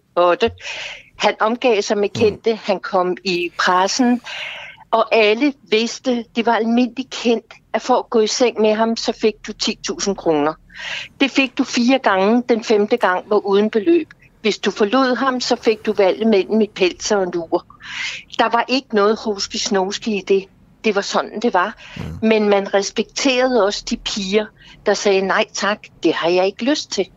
Han 1.18 1.36
omgav 1.40 1.82
sig 1.82 1.98
med 1.98 2.10
kendte, 2.10 2.56
han 2.56 2.80
kom 2.80 3.18
i 3.24 3.52
pressen, 3.60 4.22
og 4.92 5.16
alle 5.16 5.54
vidste, 5.70 6.26
det 6.36 6.46
var 6.46 6.56
almindeligt 6.56 7.10
kendt, 7.10 7.54
at 7.74 7.82
for 7.82 7.96
at 7.96 8.10
gå 8.10 8.20
i 8.20 8.28
seng 8.28 8.62
med 8.62 8.74
ham, 8.74 8.98
så 8.98 9.12
fik 9.12 9.34
du 9.48 9.52
10.000 9.64 10.14
kroner. 10.14 10.54
Det 11.22 11.32
fik 11.32 11.58
du 11.58 11.64
fire 11.64 12.00
gange, 12.00 12.44
den 12.50 12.64
femte 12.64 12.98
gang 12.98 13.30
var 13.30 13.46
uden 13.46 13.70
beløb. 13.70 14.08
Hvis 14.42 14.58
du 14.58 14.72
forlod 14.72 15.16
ham, 15.16 15.42
så 15.42 15.56
fik 15.56 15.86
du 15.86 15.94
valget 15.94 16.28
mellem 16.28 16.62
et 16.62 16.72
pels 16.72 17.12
og 17.12 17.24
en 17.24 17.32
lur. 17.34 17.66
Der 18.40 18.50
var 18.50 18.66
ikke 18.68 18.96
noget 18.96 19.18
hoski 19.18 20.18
i 20.18 20.22
det 20.22 20.46
det 20.86 20.96
var 20.96 21.02
sådan, 21.02 21.40
det 21.42 21.54
var. 21.54 21.76
Mm. 21.98 22.28
Men 22.28 22.50
man 22.50 22.74
respekterede 22.74 23.66
også 23.66 23.84
de 23.90 23.98
piger, 23.98 24.46
der 24.86 24.94
sagde, 24.94 25.22
nej 25.22 25.46
tak, 25.54 25.80
det 26.04 26.14
har 26.14 26.30
jeg 26.30 26.46
ikke 26.46 26.66
lyst 26.66 26.92
til. 26.92 27.10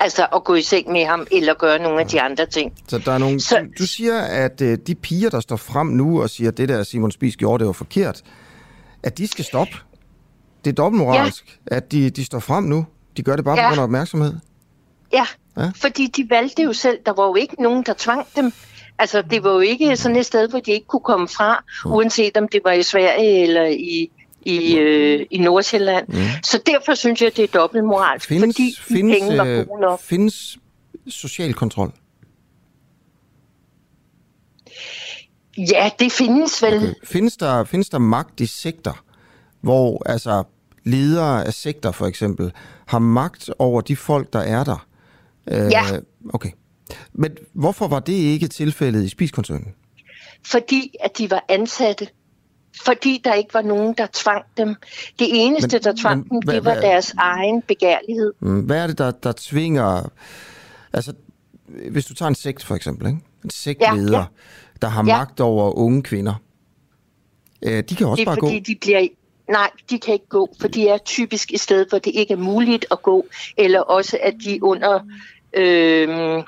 Altså 0.00 0.26
at 0.34 0.44
gå 0.44 0.54
i 0.54 0.62
seng 0.62 0.92
med 0.92 1.04
ham, 1.04 1.26
eller 1.32 1.54
gøre 1.54 1.78
nogle 1.78 2.00
af 2.00 2.06
de 2.06 2.20
andre 2.20 2.46
ting. 2.46 2.72
Så 2.88 2.98
der 2.98 3.12
er 3.12 3.18
nogle, 3.18 3.40
så, 3.40 3.58
du, 3.58 3.66
du 3.78 3.86
siger, 3.86 4.20
at 4.20 4.60
uh, 4.60 4.74
de 4.86 4.94
piger, 4.94 5.30
der 5.30 5.40
står 5.40 5.56
frem 5.56 5.86
nu 5.86 6.22
og 6.22 6.30
siger, 6.30 6.50
at 6.50 6.56
det 6.56 6.68
der 6.68 6.82
Simon 6.82 7.10
Spies 7.10 7.36
gjorde, 7.36 7.58
det 7.58 7.66
var 7.66 7.72
forkert, 7.72 8.22
at 9.02 9.18
de 9.18 9.26
skal 9.26 9.44
stoppe. 9.44 9.72
Det 10.64 10.70
er 10.70 10.74
dobbeltmoralsk, 10.74 11.60
ja. 11.70 11.76
at 11.76 11.92
de, 11.92 12.10
de 12.10 12.24
står 12.24 12.38
frem 12.38 12.64
nu. 12.64 12.86
De 13.16 13.22
gør 13.22 13.36
det 13.36 13.44
bare 13.44 13.58
ja. 13.58 13.62
på 13.62 13.68
grund 13.68 13.78
af 13.80 13.84
opmærksomhed. 13.84 14.34
Ja, 15.12 15.26
ja, 15.56 15.70
fordi 15.76 16.06
de 16.06 16.30
valgte 16.30 16.62
jo 16.62 16.72
selv. 16.72 16.98
Der 17.06 17.12
var 17.12 17.26
jo 17.26 17.34
ikke 17.34 17.62
nogen, 17.62 17.82
der 17.82 17.94
tvang 17.98 18.26
dem. 18.36 18.52
Altså, 19.02 19.22
det 19.22 19.44
var 19.44 19.52
jo 19.52 19.60
ikke 19.60 19.96
sådan 19.96 20.16
et 20.16 20.26
sted, 20.26 20.48
hvor 20.48 20.60
de 20.60 20.72
ikke 20.72 20.86
kunne 20.86 21.00
komme 21.00 21.28
fra, 21.28 21.64
uanset 21.86 22.36
om 22.36 22.48
det 22.48 22.60
var 22.64 22.72
i 22.72 22.82
Sverige 22.82 23.42
eller 23.42 23.64
i, 23.64 24.10
i, 24.42 24.78
øh, 24.78 25.26
i 25.30 25.38
Nordsjælland. 25.38 26.08
Mm. 26.08 26.14
Så 26.42 26.60
derfor 26.66 26.94
synes 26.94 27.22
jeg, 27.22 27.36
det 27.36 27.42
er 27.42 27.58
dobbelt 27.58 27.84
moralsk, 27.84 28.28
findes, 28.28 28.56
fordi 28.56 28.76
findes, 28.80 29.18
penge 29.18 29.38
var 29.38 29.44
øh, 29.44 29.66
gode 29.66 29.80
nok. 29.80 30.00
Findes 30.00 30.58
social 31.08 31.54
kontrol? 31.54 31.92
Ja, 35.58 35.90
det 35.98 36.12
findes 36.12 36.62
vel. 36.62 36.76
Okay. 36.76 36.94
Findes, 37.04 37.36
der, 37.36 37.64
findes 37.64 37.88
der 37.88 37.98
magt 37.98 38.40
i 38.40 38.46
sektor, 38.46 38.98
hvor 39.60 40.02
altså 40.06 40.44
ledere 40.84 41.46
af 41.46 41.54
sektor 41.54 41.90
for 41.90 42.06
eksempel 42.06 42.52
har 42.86 42.98
magt 42.98 43.50
over 43.58 43.80
de 43.80 43.96
folk, 43.96 44.32
der 44.32 44.40
er 44.40 44.64
der? 44.64 44.86
Øh, 45.50 45.70
ja. 45.72 45.82
Okay. 46.34 46.50
Men 47.12 47.36
hvorfor 47.52 47.88
var 47.88 48.00
det 48.00 48.12
ikke 48.12 48.48
tilfældet 48.48 49.04
i 49.04 49.08
spiskoncernen? 49.08 49.74
Fordi 50.46 50.94
at 51.00 51.18
de 51.18 51.30
var 51.30 51.44
ansatte. 51.48 52.08
Fordi 52.84 53.20
der 53.24 53.34
ikke 53.34 53.54
var 53.54 53.62
nogen, 53.62 53.94
der 53.98 54.06
tvang 54.12 54.44
dem. 54.56 54.74
Det 55.18 55.28
eneste, 55.30 55.76
men, 55.76 55.82
der 55.84 55.94
tvang 56.00 56.18
men, 56.18 56.30
dem, 56.30 56.40
det 56.42 56.64
var 56.64 56.72
hvad, 56.72 56.82
deres 56.82 57.14
egen 57.18 57.62
begærlighed. 57.62 58.32
Mm, 58.40 58.60
hvad 58.60 58.82
er 58.82 58.86
det, 58.86 58.98
der, 58.98 59.10
der 59.10 59.32
tvinger... 59.36 60.12
Altså, 60.92 61.12
hvis 61.90 62.06
du 62.06 62.14
tager 62.14 62.28
en 62.28 62.34
sekt 62.34 62.64
for 62.64 62.74
eksempel, 62.74 63.06
ikke? 63.06 63.20
en 63.44 63.50
sektleder, 63.50 64.12
ja, 64.12 64.18
ja. 64.18 64.24
der 64.82 64.88
har 64.88 65.04
ja. 65.06 65.18
magt 65.18 65.40
over 65.40 65.78
unge 65.78 66.02
kvinder. 66.02 66.34
Øh, 67.62 67.82
de 67.88 67.94
kan 67.94 68.06
også 68.06 68.20
det 68.20 68.22
er 68.22 68.24
bare 68.24 68.36
fordi, 68.40 68.58
gå... 68.58 68.64
De 68.66 68.76
bliver, 68.80 69.08
nej, 69.48 69.70
de 69.90 69.98
kan 69.98 70.14
ikke 70.14 70.28
gå, 70.28 70.54
for 70.60 70.68
de 70.68 70.88
er 70.88 70.98
typisk 70.98 71.52
et 71.52 71.60
sted, 71.60 71.86
hvor 71.88 71.98
det 71.98 72.12
ikke 72.14 72.32
er 72.32 72.38
muligt 72.38 72.86
at 72.90 73.02
gå, 73.02 73.26
eller 73.56 73.80
også 73.80 74.18
at 74.22 74.34
de 74.44 74.62
under, 74.62 75.00
øh, 75.54 76.44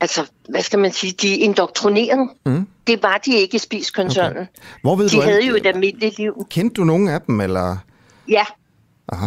altså, 0.00 0.26
hvad 0.48 0.62
skal 0.62 0.78
man 0.78 0.92
sige, 0.92 1.12
de 1.12 1.34
er 1.34 1.44
indoktrineret. 1.44 2.28
Mm. 2.46 2.66
Det 2.86 3.02
var 3.02 3.18
de 3.18 3.34
ikke 3.36 3.54
i 3.54 3.58
spiskoncernen. 3.58 4.38
Okay. 4.38 4.46
Hvor 4.82 4.96
ved 4.96 5.08
de 5.08 5.16
du, 5.16 5.22
havde 5.22 5.46
jo 5.46 5.54
et 5.54 5.66
almindeligt 5.66 6.18
liv. 6.18 6.46
Kendte 6.50 6.74
du 6.74 6.84
nogen 6.84 7.08
af 7.08 7.20
dem, 7.20 7.40
eller? 7.40 7.76
Ja, 8.28 8.44
Aha. 9.08 9.26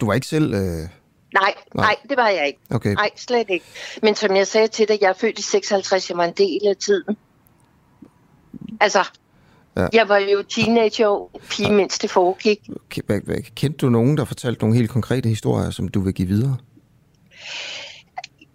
Du 0.00 0.06
var 0.06 0.14
ikke 0.14 0.26
selv... 0.26 0.54
Øh... 0.54 0.88
nej, 1.34 1.54
nej, 1.74 1.96
det 2.08 2.16
var 2.16 2.28
jeg 2.28 2.46
ikke. 2.46 2.58
Okay. 2.70 2.94
Nej, 2.94 3.10
slet 3.16 3.46
ikke. 3.50 3.64
Men 4.02 4.14
som 4.14 4.36
jeg 4.36 4.46
sagde 4.46 4.68
til 4.68 4.88
dig, 4.88 4.98
jeg 5.00 5.08
er 5.08 5.14
født 5.20 5.38
i 5.38 5.42
56, 5.42 6.10
jeg 6.10 6.18
var 6.18 6.24
en 6.24 6.34
del 6.36 6.60
af 6.68 6.76
tiden. 6.76 7.16
Altså, 8.80 9.04
Ja. 9.76 9.82
ja. 9.82 9.88
jeg 9.92 10.08
var 10.08 10.18
jo 10.18 10.42
teenager, 10.42 11.40
pige, 11.50 11.72
mens 11.72 11.98
det 11.98 12.10
foregik. 12.10 12.58
Kendte 13.54 13.86
du 13.86 13.90
nogen, 13.90 14.16
der 14.16 14.24
fortalte 14.24 14.60
nogle 14.60 14.76
helt 14.76 14.90
konkrete 14.90 15.28
historier, 15.28 15.70
som 15.70 15.88
du 15.88 16.00
vil 16.00 16.14
give 16.14 16.28
videre? 16.28 16.56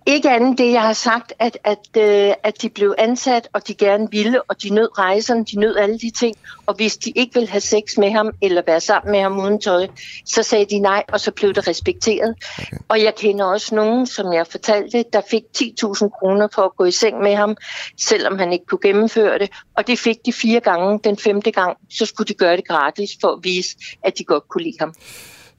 Ikke 0.05 0.29
andet 0.29 0.57
det, 0.57 0.72
jeg 0.72 0.81
har 0.81 0.93
sagt, 0.93 1.33
at, 1.39 1.57
at, 1.63 1.88
øh, 1.98 2.33
at 2.43 2.62
de 2.62 2.69
blev 2.69 2.95
ansat, 2.98 3.50
og 3.53 3.67
de 3.67 3.74
gerne 3.74 4.07
ville, 4.12 4.41
og 4.41 4.63
de 4.63 4.69
nød 4.69 5.00
rejserne, 5.00 5.45
de 5.45 5.60
nød 5.60 5.75
alle 5.75 6.00
de 6.00 6.10
ting. 6.10 6.36
Og 6.65 6.75
hvis 6.75 6.98
de 6.98 7.12
ikke 7.15 7.33
ville 7.33 7.50
have 7.50 7.62
sex 7.62 7.98
med 7.98 8.12
ham, 8.12 8.31
eller 8.41 8.62
være 8.67 8.79
sammen 8.81 9.12
med 9.12 9.22
ham 9.22 9.39
uden 9.39 9.62
tøj, 9.62 9.88
så 10.25 10.43
sagde 10.43 10.65
de 10.65 10.79
nej, 10.79 11.03
og 11.13 11.19
så 11.19 11.31
blev 11.31 11.53
det 11.53 11.67
respekteret. 11.67 12.36
Okay. 12.60 12.77
Og 12.88 13.03
jeg 13.03 13.15
kender 13.15 13.45
også 13.45 13.75
nogen, 13.75 14.07
som 14.07 14.33
jeg 14.33 14.48
fortalte, 14.48 15.05
der 15.13 15.22
fik 15.29 15.43
10.000 15.57 16.10
kroner 16.19 16.48
for 16.53 16.62
at 16.62 16.75
gå 16.77 16.86
i 16.86 16.91
seng 16.91 17.19
med 17.19 17.36
ham, 17.36 17.57
selvom 17.98 18.39
han 18.39 18.53
ikke 18.53 18.65
kunne 18.65 18.81
gennemføre 18.83 19.39
det. 19.39 19.50
Og 19.77 19.88
det 19.88 20.00
fik 20.00 20.17
de 20.25 20.33
fire 20.33 20.60
gange. 20.60 21.00
Den 21.03 21.17
femte 21.17 21.51
gang, 21.51 21.77
så 21.89 22.05
skulle 22.05 22.27
de 22.27 22.33
gøre 22.33 22.57
det 22.57 22.67
gratis, 22.67 23.10
for 23.22 23.27
at 23.27 23.39
vise, 23.43 23.77
at 24.03 24.17
de 24.17 24.24
godt 24.24 24.48
kunne 24.48 24.63
lide 24.63 24.77
ham. 24.79 24.93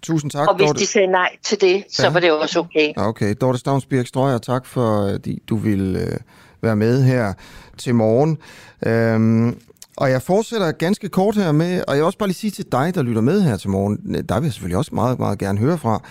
Tusind 0.05 0.31
tak, 0.31 0.49
Og 0.49 0.57
hvis 0.57 0.67
Dorte. 0.67 0.81
de 0.81 0.87
sagde 0.87 1.07
nej 1.07 1.29
til 1.43 1.61
det, 1.61 1.85
så 1.91 2.03
Ja. 2.03 2.11
var 2.13 2.21
det 2.21 2.33
også 2.33 2.59
okay. 2.61 2.93
Okay, 2.97 3.35
Dorte 3.41 3.59
Stavnsbjerg 3.59 4.07
Strøger, 4.07 4.39
tak 4.39 4.67
for, 4.67 5.01
at 5.07 5.27
du 5.49 5.57
vil 5.57 5.97
øh, 5.97 6.17
være 6.63 6.77
med 6.77 7.03
her 7.05 7.33
til 7.79 7.95
morgen. 7.95 8.39
Øhm, 8.87 9.57
og 9.97 10.11
jeg 10.11 10.23
fortsætter 10.23 10.73
ganske 10.73 11.09
kort 11.09 11.35
her 11.37 11.53
med, 11.53 11.83
og 11.89 11.95
jeg 11.95 11.99
vil 12.01 12.05
også 12.05 12.19
bare 12.19 12.29
lige 12.29 12.37
sige 12.37 12.51
til 12.51 12.65
dig, 12.73 12.95
der 12.95 13.03
lytter 13.03 13.21
med 13.23 13.43
her 13.43 13.57
til 13.57 13.71
morgen, 13.71 14.25
der 14.29 14.41
vil 14.41 14.47
jeg 14.47 14.53
selvfølgelig 14.53 14.79
også 14.79 14.95
meget, 14.95 15.19
meget 15.19 15.39
gerne 15.39 15.59
høre 15.59 15.79
fra. 15.79 16.03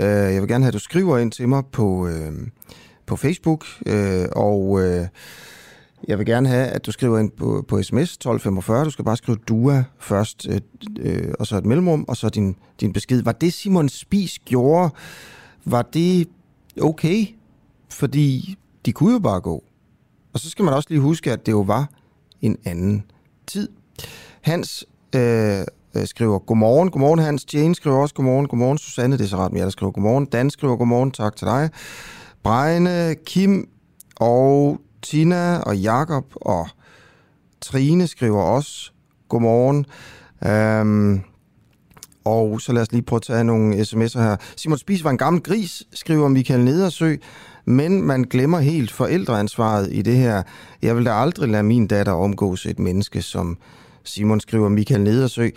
Øh, 0.00 0.06
jeg 0.06 0.40
vil 0.42 0.48
gerne 0.48 0.64
have, 0.64 0.68
at 0.68 0.74
du 0.74 0.78
skriver 0.78 1.18
ind 1.18 1.32
til 1.32 1.48
mig 1.48 1.62
på, 1.72 2.06
øh, 2.08 2.32
på 3.06 3.16
Facebook, 3.16 3.64
øh, 3.86 4.24
og 4.36 4.80
øh, 4.82 5.06
jeg 6.08 6.18
vil 6.18 6.26
gerne 6.26 6.48
have, 6.48 6.66
at 6.66 6.86
du 6.86 6.92
skriver 6.92 7.18
ind 7.18 7.30
på, 7.30 7.64
på 7.68 7.82
sms 7.82 8.12
1245. 8.12 8.84
Du 8.84 8.90
skal 8.90 9.04
bare 9.04 9.16
skrive 9.16 9.38
DUA 9.48 9.84
først, 9.98 10.46
øh, 10.50 10.60
øh, 11.00 11.34
og 11.38 11.46
så 11.46 11.56
et 11.56 11.66
mellemrum, 11.66 12.04
og 12.08 12.16
så 12.16 12.28
din, 12.28 12.56
din 12.80 12.92
besked. 12.92 13.22
Var 13.22 13.32
det 13.32 13.52
Simon 13.52 13.88
Spis 13.88 14.38
gjorde, 14.38 14.90
var 15.64 15.82
det 15.82 16.28
okay? 16.82 17.26
Fordi 17.88 18.58
de 18.86 18.92
kunne 18.92 19.12
jo 19.12 19.18
bare 19.18 19.40
gå. 19.40 19.64
Og 20.32 20.40
så 20.40 20.50
skal 20.50 20.64
man 20.64 20.74
også 20.74 20.86
lige 20.90 21.00
huske, 21.00 21.32
at 21.32 21.46
det 21.46 21.52
jo 21.52 21.60
var 21.60 21.88
en 22.40 22.56
anden 22.64 23.04
tid. 23.46 23.68
Hans 24.40 24.86
øh, 25.14 25.60
øh, 25.96 26.06
skriver 26.06 26.38
godmorgen. 26.38 26.90
Godmorgen 26.90 27.18
Hans. 27.18 27.54
Jane 27.54 27.74
skriver 27.74 27.96
også 27.96 28.14
godmorgen. 28.14 28.48
Godmorgen 28.48 28.78
Susanne. 28.78 29.18
Det 29.18 29.24
er 29.24 29.28
så 29.28 29.36
ret 29.36 29.52
mere, 29.52 29.64
der 29.64 29.70
skriver 29.70 29.92
godmorgen. 29.92 30.24
Dan 30.24 30.50
skriver 30.50 30.76
godmorgen. 30.76 31.10
Tak 31.10 31.36
til 31.36 31.46
dig. 31.46 31.70
Brejne, 32.42 33.14
Kim 33.24 33.68
og 34.16 34.80
Tina 35.02 35.58
og 35.58 35.76
Jakob 35.76 36.24
og 36.34 36.68
Trine 37.60 38.06
skriver 38.06 38.42
også 38.42 38.92
godmorgen. 39.28 39.86
Øhm, 40.46 41.20
og 42.24 42.60
så 42.60 42.72
lad 42.72 42.82
os 42.82 42.92
lige 42.92 43.02
prøve 43.02 43.18
at 43.18 43.22
tage 43.22 43.44
nogle 43.44 43.76
sms'er 43.76 44.20
her. 44.20 44.36
Simon 44.56 44.78
Spis 44.78 45.04
var 45.04 45.10
en 45.10 45.18
gammel 45.18 45.42
gris, 45.42 45.82
skriver 45.92 46.28
Michael 46.28 46.64
Nedersø, 46.64 47.16
men 47.64 48.02
man 48.02 48.22
glemmer 48.22 48.58
helt 48.60 48.92
forældreansvaret 48.92 49.88
i 49.92 50.02
det 50.02 50.16
her. 50.16 50.42
Jeg 50.82 50.96
vil 50.96 51.06
da 51.06 51.12
aldrig 51.12 51.48
lade 51.48 51.62
min 51.62 51.86
datter 51.86 52.12
omgås 52.12 52.66
et 52.66 52.78
menneske, 52.78 53.22
som 53.22 53.58
Simon 54.04 54.40
skriver 54.40 54.68
Michael 54.68 55.00
Nedersø, 55.00 55.48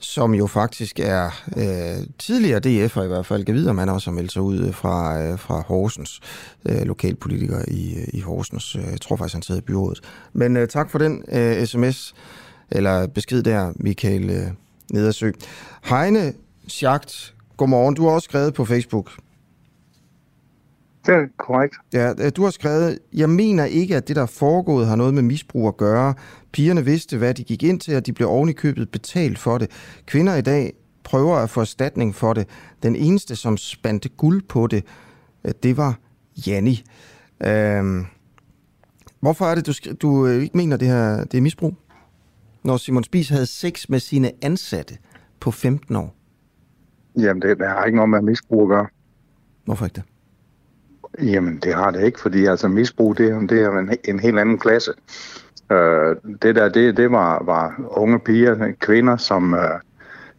som 0.00 0.34
jo 0.34 0.46
faktisk 0.46 1.00
er 1.00 1.30
øh, 1.56 2.06
tidligere 2.18 2.60
DF'er 2.66 3.02
i 3.02 3.06
hvert 3.06 3.26
fald. 3.26 3.44
kan 3.44 3.54
vide, 3.54 3.70
om 3.70 3.78
han 3.78 3.88
også 3.88 4.10
har 4.10 4.14
meldt 4.14 4.32
sig 4.32 4.42
ud 4.42 4.58
øh, 4.58 4.74
fra, 4.74 5.22
øh, 5.22 5.38
fra 5.38 5.60
Horsens, 5.60 6.20
øh, 6.68 6.82
lokalpolitiker 6.82 7.64
i, 7.68 7.94
øh, 7.94 8.08
i 8.12 8.20
Horsens. 8.20 8.76
Øh, 8.76 8.82
jeg 8.90 9.00
tror 9.00 9.16
faktisk, 9.16 9.34
han 9.34 9.42
sidder 9.42 9.60
i 9.60 9.64
byrådet. 9.64 10.00
Men 10.32 10.56
øh, 10.56 10.68
tak 10.68 10.90
for 10.90 10.98
den 10.98 11.24
øh, 11.32 11.66
sms, 11.66 12.14
eller 12.70 13.06
besked 13.06 13.42
der, 13.42 13.72
Michael 13.76 14.30
øh, 14.30 14.46
Nedersø. 14.92 15.30
Heine 15.84 16.32
Schacht, 16.68 17.34
godmorgen. 17.56 17.94
Du 17.94 18.06
har 18.06 18.10
også 18.14 18.24
skrevet 18.24 18.54
på 18.54 18.64
Facebook. 18.64 19.10
Det 21.08 21.16
er 21.16 21.26
korrekt. 21.36 21.74
Ja, 21.92 22.12
øh, 22.18 22.32
du 22.36 22.42
har 22.42 22.50
skrevet, 22.50 22.98
jeg 23.12 23.30
mener 23.30 23.64
ikke, 23.64 23.96
at 23.96 24.08
det, 24.08 24.16
der 24.16 24.22
er 24.22 24.26
foregået, 24.26 24.86
har 24.86 24.96
noget 24.96 25.14
med 25.14 25.22
misbrug 25.22 25.68
at 25.68 25.76
gøre. 25.76 26.14
Pigerne 26.52 26.84
vidste, 26.84 27.18
hvad 27.18 27.34
de 27.34 27.44
gik 27.44 27.62
ind 27.62 27.80
til, 27.80 27.96
og 27.96 28.06
de 28.06 28.12
blev 28.12 28.28
oven 28.28 28.48
i 28.48 28.52
købet 28.52 28.90
betalt 28.90 29.38
for 29.38 29.58
det. 29.58 29.70
Kvinder 30.06 30.34
i 30.34 30.40
dag 30.40 30.72
prøver 31.04 31.36
at 31.36 31.50
få 31.50 31.60
erstatning 31.60 32.14
for 32.14 32.32
det. 32.32 32.48
Den 32.82 32.96
eneste, 32.96 33.36
som 33.36 33.56
spandte 33.56 34.08
guld 34.08 34.42
på 34.48 34.66
det, 34.66 34.84
øh, 35.44 35.52
det 35.62 35.76
var 35.76 35.98
Janni. 36.46 36.84
Øhm, 37.46 38.06
hvorfor 39.20 39.44
er 39.44 39.54
det, 39.54 39.66
du, 39.66 39.72
du 40.02 40.26
øh, 40.26 40.42
ikke 40.42 40.56
mener, 40.56 40.76
det 40.76 40.88
her 40.88 41.24
det 41.24 41.38
er 41.38 41.42
misbrug? 41.42 41.74
Når 42.64 42.76
Simon 42.76 43.04
Spies 43.04 43.28
havde 43.28 43.46
sex 43.46 43.88
med 43.88 44.00
sine 44.00 44.32
ansatte 44.42 44.98
på 45.40 45.50
15 45.50 45.96
år. 45.96 46.14
Jamen, 47.18 47.42
det, 47.42 47.58
det 47.58 47.68
har 47.68 47.84
ikke 47.84 47.96
noget 47.96 48.10
med 48.10 48.22
misbrug 48.22 48.62
at 48.62 48.68
gøre. 48.68 48.86
Hvorfor 49.64 49.84
ikke 49.84 49.94
det? 49.94 50.04
Jamen, 51.22 51.58
det 51.62 51.74
har 51.74 51.90
det 51.90 52.04
ikke, 52.04 52.20
fordi 52.20 52.46
altså 52.46 52.68
misbrug, 52.68 53.18
det, 53.18 53.50
det 53.50 53.62
er 53.62 53.70
en, 53.70 53.90
en 54.04 54.20
helt 54.20 54.38
anden 54.38 54.58
klasse. 54.58 54.92
Øh, 55.72 56.16
det 56.42 56.54
der, 56.56 56.68
det, 56.68 56.96
det 56.96 57.10
var, 57.10 57.42
var 57.44 57.74
unge 57.90 58.18
piger, 58.18 58.72
kvinder, 58.80 59.16
som 59.16 59.54
øh, 59.54 59.60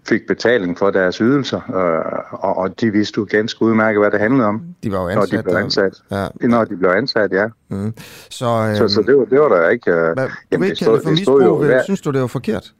fik 0.08 0.22
betaling 0.28 0.78
for 0.78 0.90
deres 0.90 1.16
ydelser, 1.18 1.62
øh, 1.76 2.24
og, 2.32 2.58
og 2.58 2.82
de 2.82 2.92
vidste 2.92 3.18
jo 3.18 3.28
ganske 3.30 3.62
udmærket, 3.62 4.02
hvad 4.02 4.12
det 4.12 4.20
handlede 4.20 4.48
om, 4.48 4.62
De 4.84 4.92
var 4.92 4.98
jo 4.98 5.04
når 5.16 5.22
ansat. 5.22 5.38
de 5.40 5.44
blev 5.44 5.56
ansat. 5.56 5.94
Ja, 6.12 6.28
Når 6.48 6.66
de 6.66 6.78
blev 6.78 6.90
ansat, 6.90 7.32
ja. 7.32 7.48
mm. 7.70 7.94
Så, 8.30 8.46
øhm, 8.46 8.76
Så, 8.76 8.88
så 8.88 9.02
det, 9.02 9.18
var, 9.18 9.26
det 9.26 9.40
var 9.40 9.50
der 9.50 9.70
ikke... 9.70 9.92
Øh, 9.92 10.14
Hvad, 10.14 10.28
jamen, 10.52 10.70
det 10.70 10.80
kalde 10.80 10.94
det 10.94 11.04
for 11.04 11.16
stod 11.16 11.40
misbrug, 11.42 11.60
vel? 11.62 11.68
hver- 11.70 11.84
Synes 11.84 12.02
du, 12.02 12.12
det 12.12 12.22
var 12.22 12.28
forkert? 12.28 12.74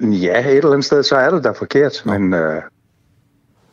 Ja, 0.00 0.40
et 0.50 0.56
eller 0.56 0.70
andet 0.72 0.84
sted, 0.84 1.02
så 1.02 1.16
er 1.16 1.30
det 1.30 1.44
da 1.44 1.50
forkert, 1.50 2.02
Nå. 2.04 2.18
men, 2.18 2.34
øh, 2.34 2.62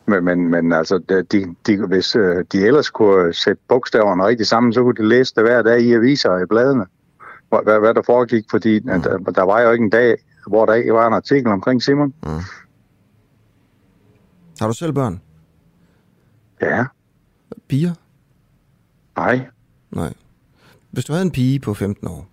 men, 0.06 0.24
men, 0.24 0.50
men 0.50 0.72
altså, 0.72 0.98
de, 1.32 1.54
de, 1.66 1.86
hvis 1.86 2.16
øh, 2.16 2.44
de 2.52 2.66
ellers 2.66 2.90
kunne 2.90 3.34
sætte 3.34 3.62
bogstaverne 3.68 4.26
rigtig 4.26 4.46
sammen, 4.46 4.72
så 4.72 4.82
kunne 4.82 4.94
de 4.94 5.08
læse 5.08 5.34
det 5.34 5.42
hver 5.42 5.62
dag 5.62 5.80
i 5.80 5.92
aviser 5.92 6.30
og 6.30 6.42
i 6.42 6.46
bladene, 6.46 6.86
hvad, 7.48 7.80
hvad, 7.80 7.94
der 7.94 8.02
foregik, 8.06 8.44
fordi 8.50 8.80
mm. 8.80 9.02
der, 9.02 9.18
der 9.18 9.42
var 9.42 9.60
jo 9.60 9.70
ikke 9.70 9.84
en 9.84 9.90
dag, 9.90 10.16
hvor 10.46 10.66
der 10.66 10.74
ikke 10.74 10.92
var 10.92 11.06
en 11.06 11.14
artikel 11.14 11.46
omkring 11.52 11.82
Simon. 11.82 12.14
Har 14.60 14.66
du 14.66 14.72
selv 14.72 14.92
børn? 14.92 15.20
Ja, 16.60 16.84
Piger? 17.68 17.94
nej, 19.16 19.46
Nej. 19.90 20.14
Hvis 20.90 21.04
du 21.04 21.12
havde 21.12 21.24
en 21.24 21.30
pige 21.30 21.60
på 21.60 21.74
15 21.74 22.08
år, 22.08 22.26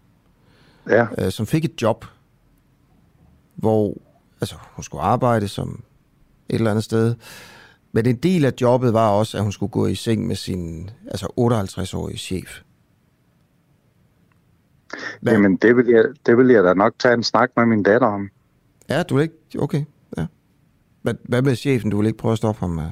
ja, 0.90 1.08
øh, 1.18 1.32
som 1.32 1.46
fik 1.46 1.66
et 1.66 1.82
job, 1.82 2.06
hvor 3.56 3.98
altså, 4.42 4.56
hun 4.75 4.84
skulle 4.84 5.01
arbejde 5.01 5.48
som 5.48 5.84
et 6.50 6.56
eller 6.56 6.72
andet 6.72 6.84
sted, 6.84 7.16
men 7.91 8.05
en 8.05 8.15
del 8.15 8.45
af 8.45 8.53
jobbet 8.62 8.93
var 8.93 9.10
også, 9.10 9.38
at 9.38 9.43
hun 9.43 9.51
skulle 9.51 9.71
gå 9.71 9.88
i 9.88 9.95
seng 9.95 10.27
med 10.27 10.36
sin 10.36 10.89
altså 11.07 11.25
58-årige 11.25 12.17
chef. 12.17 12.62
Hvad? 15.21 15.33
jamen 15.33 15.55
det 15.57 15.77
vil, 15.77 15.88
jeg, 15.88 16.05
det 16.25 16.38
vil 16.38 16.48
jeg 16.48 16.63
da 16.63 16.74
nok 16.74 16.93
tage 17.00 17.13
en 17.13 17.24
snak 17.24 17.50
med 17.57 17.65
min 17.65 17.83
datter 17.83 18.07
om. 18.07 18.29
Ja, 18.89 19.03
du 19.03 19.15
vil 19.15 19.21
ikke... 19.21 19.36
Okay, 19.60 19.83
ja. 20.17 20.25
Hvad, 21.01 21.13
hvad 21.24 21.41
med 21.41 21.55
chefen? 21.55 21.89
Du 21.91 21.98
vil 21.98 22.07
ikke 22.07 22.17
prøve 22.19 22.31
at 22.31 22.38
stoppe 22.38 22.60
ham? 22.60 22.79
øh? 22.79 22.86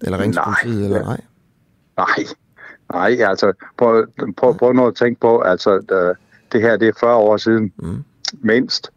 Eller 0.00 0.18
ringe 0.18 0.32
til 0.32 0.42
politiet? 0.44 0.84
Eller 0.84 1.02
nej? 1.04 1.20
Nej, 1.96 2.24
nej, 2.92 3.28
altså 3.28 3.52
prøv, 3.78 4.06
prøv, 4.36 4.58
prøv 4.58 4.72
nu 4.72 4.86
at 4.86 4.94
tænke 4.94 5.20
på, 5.20 5.40
altså 5.40 5.74
det, 5.88 6.16
det 6.52 6.60
her 6.60 6.76
det 6.76 6.88
er 6.88 6.92
40 7.00 7.16
år 7.16 7.36
siden, 7.36 7.72
Mm. 7.76 8.04
mindst. 8.32 8.90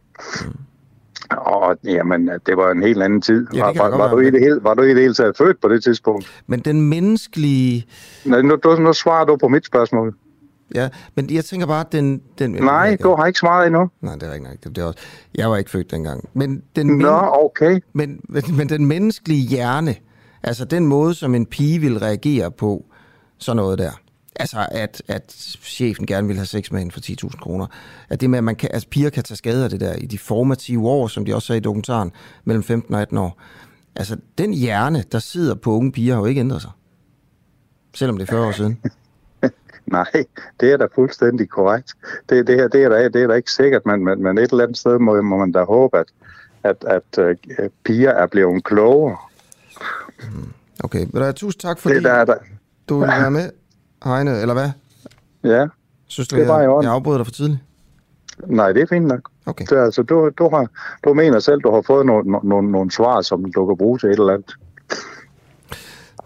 Og 1.32 1.78
jamen, 1.84 2.30
det 2.46 2.58
var 2.58 2.72
en 2.72 2.84
helt 2.84 3.04
anden 3.04 3.22
tid. 3.22 3.48
Ja, 3.54 3.70
det 3.70 3.80
var, 3.80 3.98
var, 3.98 4.12
du 4.12 4.20
i 4.20 4.32
det 4.32 4.40
hele, 4.40 4.60
var 4.64 4.74
du 4.74 4.82
i 4.82 4.90
det 4.90 5.02
hele 5.02 5.14
taget 5.14 5.38
født 5.38 5.62
på 5.62 5.68
det 5.68 5.84
tidspunkt? 5.84 6.44
Men 6.48 6.60
den 6.60 6.82
menneskelige... 6.82 7.86
Nej, 8.26 8.42
nu, 8.42 8.56
du, 8.64 8.76
nu 8.76 8.94
svarer 8.94 9.26
du 9.26 9.38
på 9.38 9.48
mit 9.48 9.66
spørgsmål. 9.66 10.16
Ja, 10.76 10.90
men 11.16 11.30
jeg 11.32 11.46
tænker 11.46 11.68
bare, 11.68 11.80
at 11.80 11.92
den... 11.92 12.22
den 12.40 12.52
Nej, 12.52 12.98
du 13.04 13.16
har 13.16 13.26
ikke 13.26 13.40
svaret 13.40 13.68
endnu. 13.68 13.90
Nej, 14.02 14.14
det 14.14 14.24
er 14.24 14.34
ikke 14.34 14.46
nok. 14.46 14.56
Det 14.64 14.78
er 14.78 14.84
også, 14.84 15.00
jeg 15.36 15.50
var 15.50 15.58
ikke 15.58 15.70
født 15.72 15.92
dengang. 15.92 16.30
Men 16.34 16.64
den, 16.76 16.88
men, 16.88 16.98
Nå, 16.98 17.30
okay. 17.46 17.80
men, 17.94 18.20
men, 18.30 18.44
men 18.58 18.70
den 18.70 18.86
menneskelige 18.86 19.48
hjerne, 19.48 19.96
altså 20.44 20.66
den 20.66 20.88
måde, 20.88 21.14
som 21.14 21.36
en 21.36 21.46
pige 21.46 21.80
vil 21.80 22.00
reagere 22.00 22.52
på, 22.52 22.86
sådan 23.38 23.56
noget 23.56 23.80
der. 23.80 23.92
Altså, 24.40 24.68
at, 24.72 25.04
at 25.08 25.32
chefen 25.62 26.06
gerne 26.06 26.28
vil 26.28 26.36
have 26.36 26.46
sex 26.46 26.72
med 26.72 26.80
hende 26.80 26.94
for 26.94 27.00
10.000 27.00 27.40
kroner. 27.40 27.68
At 28.10 28.22
det 28.22 28.30
med, 28.30 28.38
at 28.38 28.44
man 28.44 28.56
kan, 28.56 28.70
altså, 28.74 28.90
piger 28.90 29.10
kan 29.10 29.24
tage 29.24 29.38
skade 29.38 29.64
af 29.64 29.70
det 29.70 29.80
der 29.80 29.94
i 29.94 30.06
de 30.06 30.18
formative 30.18 30.88
år, 30.88 31.08
som 31.08 31.26
de 31.26 31.36
også 31.36 31.46
sagde 31.46 31.58
i 31.58 31.62
dokumentaren, 31.62 32.12
mellem 32.46 32.64
15 32.64 32.96
og 32.96 33.02
18 33.02 33.18
år. 33.18 33.42
Altså, 33.96 34.18
den 34.38 34.54
hjerne, 34.54 35.04
der 35.12 35.20
sidder 35.20 35.56
på 35.56 35.72
unge 35.72 35.92
piger, 35.92 36.14
har 36.14 36.22
jo 36.22 36.26
ikke 36.26 36.42
ændret 36.42 36.62
sig. 36.62 36.72
Selvom 37.94 38.18
det 38.18 38.30
er 38.30 38.32
40 38.32 38.48
år 38.48 38.52
siden. 38.52 38.82
Nej, 39.86 40.26
det 40.60 40.72
er 40.72 40.78
da 40.78 40.88
fuldstændig 40.96 41.50
korrekt. 41.50 41.94
Det, 42.30 42.48
det 42.48 42.56
her 42.56 42.68
det 42.68 42.84
er, 42.84 42.90
da, 42.90 43.10
det 43.10 43.24
er 43.24 43.28
da 43.28 43.34
ikke 43.34 43.52
sikkert, 43.52 43.86
men, 43.86 44.04
men, 44.04 44.24
men 44.24 44.38
et 44.38 44.52
eller 44.52 44.64
andet 44.64 44.78
sted 44.78 45.00
må, 45.00 45.22
må 45.22 45.38
man 45.38 45.52
da 45.52 45.64
håbe, 45.64 45.98
at, 45.98 46.08
at, 46.64 46.76
at 46.88 47.40
uh, 47.60 47.70
piger 47.84 48.12
er 48.12 48.28
blevet 48.28 48.64
klogere. 48.64 49.18
Okay, 50.84 51.06
men 51.14 51.22
der, 51.22 51.32
tusind 51.32 51.60
tak, 51.60 51.80
fordi 51.80 51.96
Det 51.96 52.04
der, 52.04 52.12
er 52.12 52.26
der. 52.26 52.36
du 52.90 53.00
vil 53.00 53.08
være 53.08 53.32
med, 53.32 53.50
Heine, 54.04 54.42
eller 54.42 54.54
hvad? 54.54 54.70
Ja, 55.44 55.66
Synes 56.08 56.28
du, 56.28 56.36
Det 56.36 56.44
er 56.44 56.48
bare 56.48 56.60
i 56.60 56.62
jeg, 56.62 56.70
orden. 56.70 56.84
jeg 56.86 56.94
afbryder 56.94 57.18
dig 57.18 57.26
for 57.26 57.32
tidligt? 57.32 57.60
nej, 58.48 58.72
det 58.72 58.82
er 58.82 58.86
fint 58.90 59.06
nok. 59.06 59.30
Okay. 59.46 59.66
Det, 59.70 59.78
er 59.78 59.84
altså, 59.84 60.02
du, 60.04 60.32
du, 60.38 60.50
har, 60.50 60.68
du 61.04 61.14
mener 61.14 61.40
selv, 61.40 61.62
du 61.62 61.72
har 61.74 61.82
fået 61.88 62.06
nogle, 62.06 62.32
nogle, 62.44 62.72
nogle 62.72 62.92
svar, 62.92 63.22
som 63.22 63.52
du 63.52 63.66
kan 63.68 63.78
bruge 63.78 64.00
til 64.00 64.10
et 64.10 64.20
eller 64.20 64.34
andet. 64.34 64.56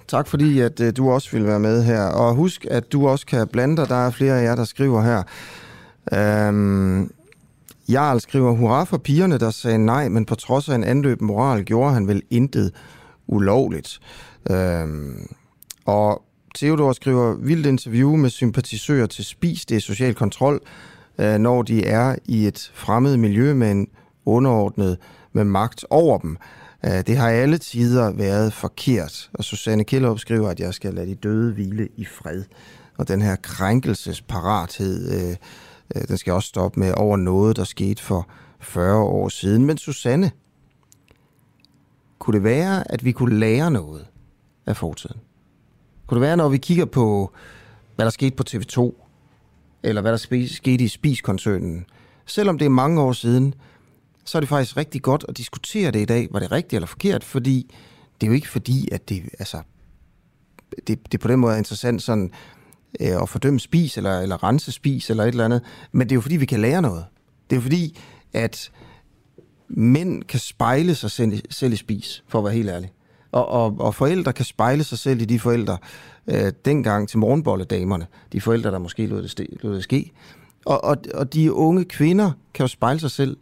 Tak 0.07 0.27
fordi, 0.27 0.59
at 0.59 0.79
øh, 0.79 0.93
du 0.97 1.11
også 1.11 1.31
vil 1.31 1.45
være 1.47 1.59
med 1.59 1.83
her. 1.83 2.03
Og 2.03 2.35
husk, 2.35 2.65
at 2.71 2.91
du 2.91 3.07
også 3.07 3.25
kan 3.25 3.47
blande 3.47 3.77
dig. 3.77 3.89
Der 3.89 3.95
er 3.95 4.09
flere 4.11 4.39
af 4.39 4.43
jer, 4.43 4.55
der 4.55 4.63
skriver 4.63 5.01
her. 5.01 5.23
Øhm, 6.47 7.11
Jarl 7.89 8.19
skriver, 8.19 8.51
hurra 8.51 8.83
for 8.83 8.97
pigerne, 8.97 9.37
der 9.37 9.49
sagde 9.49 9.77
nej, 9.85 10.09
men 10.09 10.25
på 10.25 10.35
trods 10.35 10.69
af 10.69 10.75
en 10.75 10.83
anløb 10.83 11.21
moral, 11.21 11.63
gjorde 11.65 11.93
han 11.93 12.07
vel 12.07 12.21
intet 12.29 12.71
ulovligt. 13.27 13.99
Øhm, 14.51 15.27
og 15.85 16.21
Theodor 16.55 16.93
skriver, 16.93 17.33
vildt 17.35 17.65
interview 17.65 18.15
med 18.15 18.29
sympatisører 18.29 19.05
til 19.07 19.25
spis, 19.25 19.65
det 19.65 19.77
er 19.77 19.81
social 19.81 20.15
kontrol, 20.15 20.61
øh, 21.17 21.37
når 21.37 21.61
de 21.61 21.85
er 21.85 22.15
i 22.25 22.47
et 22.47 22.71
fremmed 22.73 23.17
miljø 23.17 23.53
med 23.53 23.71
en 23.71 23.87
underordnet 24.25 24.97
med 25.33 25.43
magt 25.43 25.85
over 25.89 26.17
dem. 26.17 26.37
Øh, 26.85 26.91
Det 27.07 27.17
har 27.17 27.29
alle 27.29 27.57
tider 27.57 28.11
været 28.11 28.53
forkert. 28.53 29.29
Og 29.33 29.43
Susanne 29.43 29.83
Kjellup 29.83 30.19
skriver, 30.19 30.49
at 30.49 30.59
jeg 30.59 30.73
skal 30.73 30.93
lade 30.93 31.07
de 31.07 31.15
døde 31.15 31.53
hvile 31.53 31.87
i 31.97 32.05
fred. 32.05 32.43
Og 32.97 33.07
den 33.07 33.21
her 33.21 33.35
krænkelsesparathed, 33.35 35.29
øh, 35.29 35.35
øh, 35.95 36.07
den 36.07 36.17
skal 36.17 36.33
også 36.33 36.47
stoppe 36.47 36.79
med 36.79 36.93
over 36.97 37.17
noget, 37.17 37.55
der 37.57 37.63
skete 37.63 38.03
for 38.03 38.29
40 38.59 38.97
år 38.97 39.29
siden. 39.29 39.65
Men 39.65 39.77
Susanne, 39.77 40.31
kunne 42.19 42.33
det 42.33 42.43
være, 42.43 42.91
at 42.91 43.05
vi 43.05 43.11
kunne 43.11 43.39
lære 43.39 43.71
noget 43.71 44.05
af 44.65 44.77
fortiden? 44.77 45.17
Kunne 46.11 46.21
det 46.21 46.27
være, 46.27 46.37
når 46.37 46.49
vi 46.49 46.57
kigger 46.57 46.85
på, 46.85 47.31
hvad 47.95 48.05
der 48.05 48.09
skete 48.09 48.35
på 48.35 48.43
TV2, 48.49 48.93
eller 49.83 50.01
hvad 50.01 50.11
der 50.11 50.45
skete 50.47 50.83
i 50.83 50.87
Spis-koncernen, 50.87 51.85
selvom 52.25 52.57
det 52.57 52.65
er 52.65 52.69
mange 52.69 53.01
år 53.01 53.13
siden, 53.13 53.53
så 54.25 54.37
er 54.37 54.39
det 54.39 54.49
faktisk 54.49 54.77
rigtig 54.77 55.01
godt 55.01 55.25
at 55.29 55.37
diskutere 55.37 55.91
det 55.91 55.99
i 55.99 56.05
dag. 56.05 56.27
Var 56.31 56.39
det 56.39 56.51
rigtigt 56.51 56.73
eller 56.73 56.87
forkert? 56.87 57.23
Fordi 57.23 57.75
det 58.21 58.27
er 58.27 58.31
jo 58.31 58.33
ikke 58.33 58.49
fordi, 58.49 58.89
at 58.91 59.09
det, 59.09 59.23
altså, 59.39 59.61
det, 60.87 61.11
det 61.11 61.19
på 61.19 61.27
den 61.27 61.39
måde 61.39 61.53
er 61.53 61.57
interessant 61.57 62.01
sådan, 62.01 62.31
øh, 62.99 63.21
at 63.21 63.29
fordømme 63.29 63.59
spis, 63.59 63.97
eller, 63.97 64.19
eller 64.19 64.43
rense 64.43 64.71
spis, 64.71 65.09
eller 65.09 65.23
et 65.23 65.27
eller 65.27 65.45
andet. 65.45 65.61
Men 65.91 66.09
det 66.09 66.11
er 66.11 66.17
jo 66.17 66.21
fordi, 66.21 66.37
vi 66.37 66.45
kan 66.45 66.61
lære 66.61 66.81
noget. 66.81 67.05
Det 67.49 67.55
er 67.55 67.57
jo 67.57 67.61
fordi, 67.61 67.99
at 68.33 68.71
mænd 69.67 70.23
kan 70.23 70.39
spejle 70.39 70.95
sig 70.95 71.11
selv, 71.11 71.41
selv 71.49 71.73
i 71.73 71.75
spis, 71.75 72.23
for 72.27 72.39
at 72.39 72.45
være 72.45 72.53
helt 72.53 72.69
ærlig. 72.69 72.91
Og, 73.31 73.47
og, 73.47 73.75
og 73.79 73.95
forældre 73.95 74.33
kan 74.33 74.45
spejle 74.45 74.83
sig 74.83 74.99
selv 74.99 75.21
i 75.21 75.25
de 75.25 75.39
forældre, 75.39 75.77
øh, 76.27 76.51
dengang 76.65 77.09
til 77.09 77.19
morgenbolledamerne, 77.19 78.07
de 78.33 78.41
forældre, 78.41 78.71
der 78.71 78.79
måske 78.79 79.05
lod 79.05 79.21
det, 79.23 79.47
lod 79.63 79.75
det 79.75 79.83
ske. 79.83 80.11
Og, 80.65 80.83
og, 80.83 80.97
og 81.13 81.33
de 81.33 81.53
unge 81.53 81.85
kvinder 81.85 82.31
kan 82.53 82.63
jo 82.63 82.67
spejle 82.67 82.99
sig 82.99 83.11
selv 83.11 83.37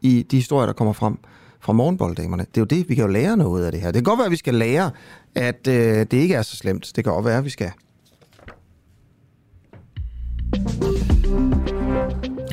i 0.00 0.26
de 0.30 0.36
historier, 0.36 0.66
der 0.66 0.72
kommer 0.72 0.92
frem 0.92 1.18
fra 1.60 1.72
morgenbolddamerne. 1.72 2.42
Det 2.42 2.56
er 2.56 2.60
jo 2.60 2.64
det, 2.64 2.88
vi 2.88 2.94
kan 2.94 3.04
jo 3.04 3.10
lære 3.10 3.36
noget 3.36 3.64
af 3.64 3.72
det 3.72 3.80
her. 3.80 3.88
Det 3.88 3.94
kan 3.94 4.04
godt 4.04 4.18
være, 4.18 4.26
at 4.26 4.30
vi 4.32 4.36
skal 4.36 4.54
lære, 4.54 4.90
at 5.34 5.68
øh, 5.68 6.06
det 6.10 6.12
ikke 6.12 6.34
er 6.34 6.42
så 6.42 6.56
slemt. 6.56 6.92
Det 6.96 7.04
kan 7.04 7.12
godt 7.12 7.24
være, 7.24 7.38
at 7.38 7.44
vi 7.44 7.50
skal. 7.50 7.70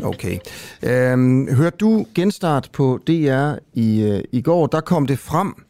Okay. 0.03 0.39
Øhm, 0.83 1.55
hørte 1.55 1.77
du 1.77 2.05
genstart 2.15 2.69
på 2.73 2.99
DR 3.07 3.53
i, 3.73 4.01
øh, 4.01 4.23
i 4.31 4.41
går? 4.41 4.67
Der 4.67 4.81
kom 4.81 5.07
det 5.07 5.19
frem, 5.19 5.66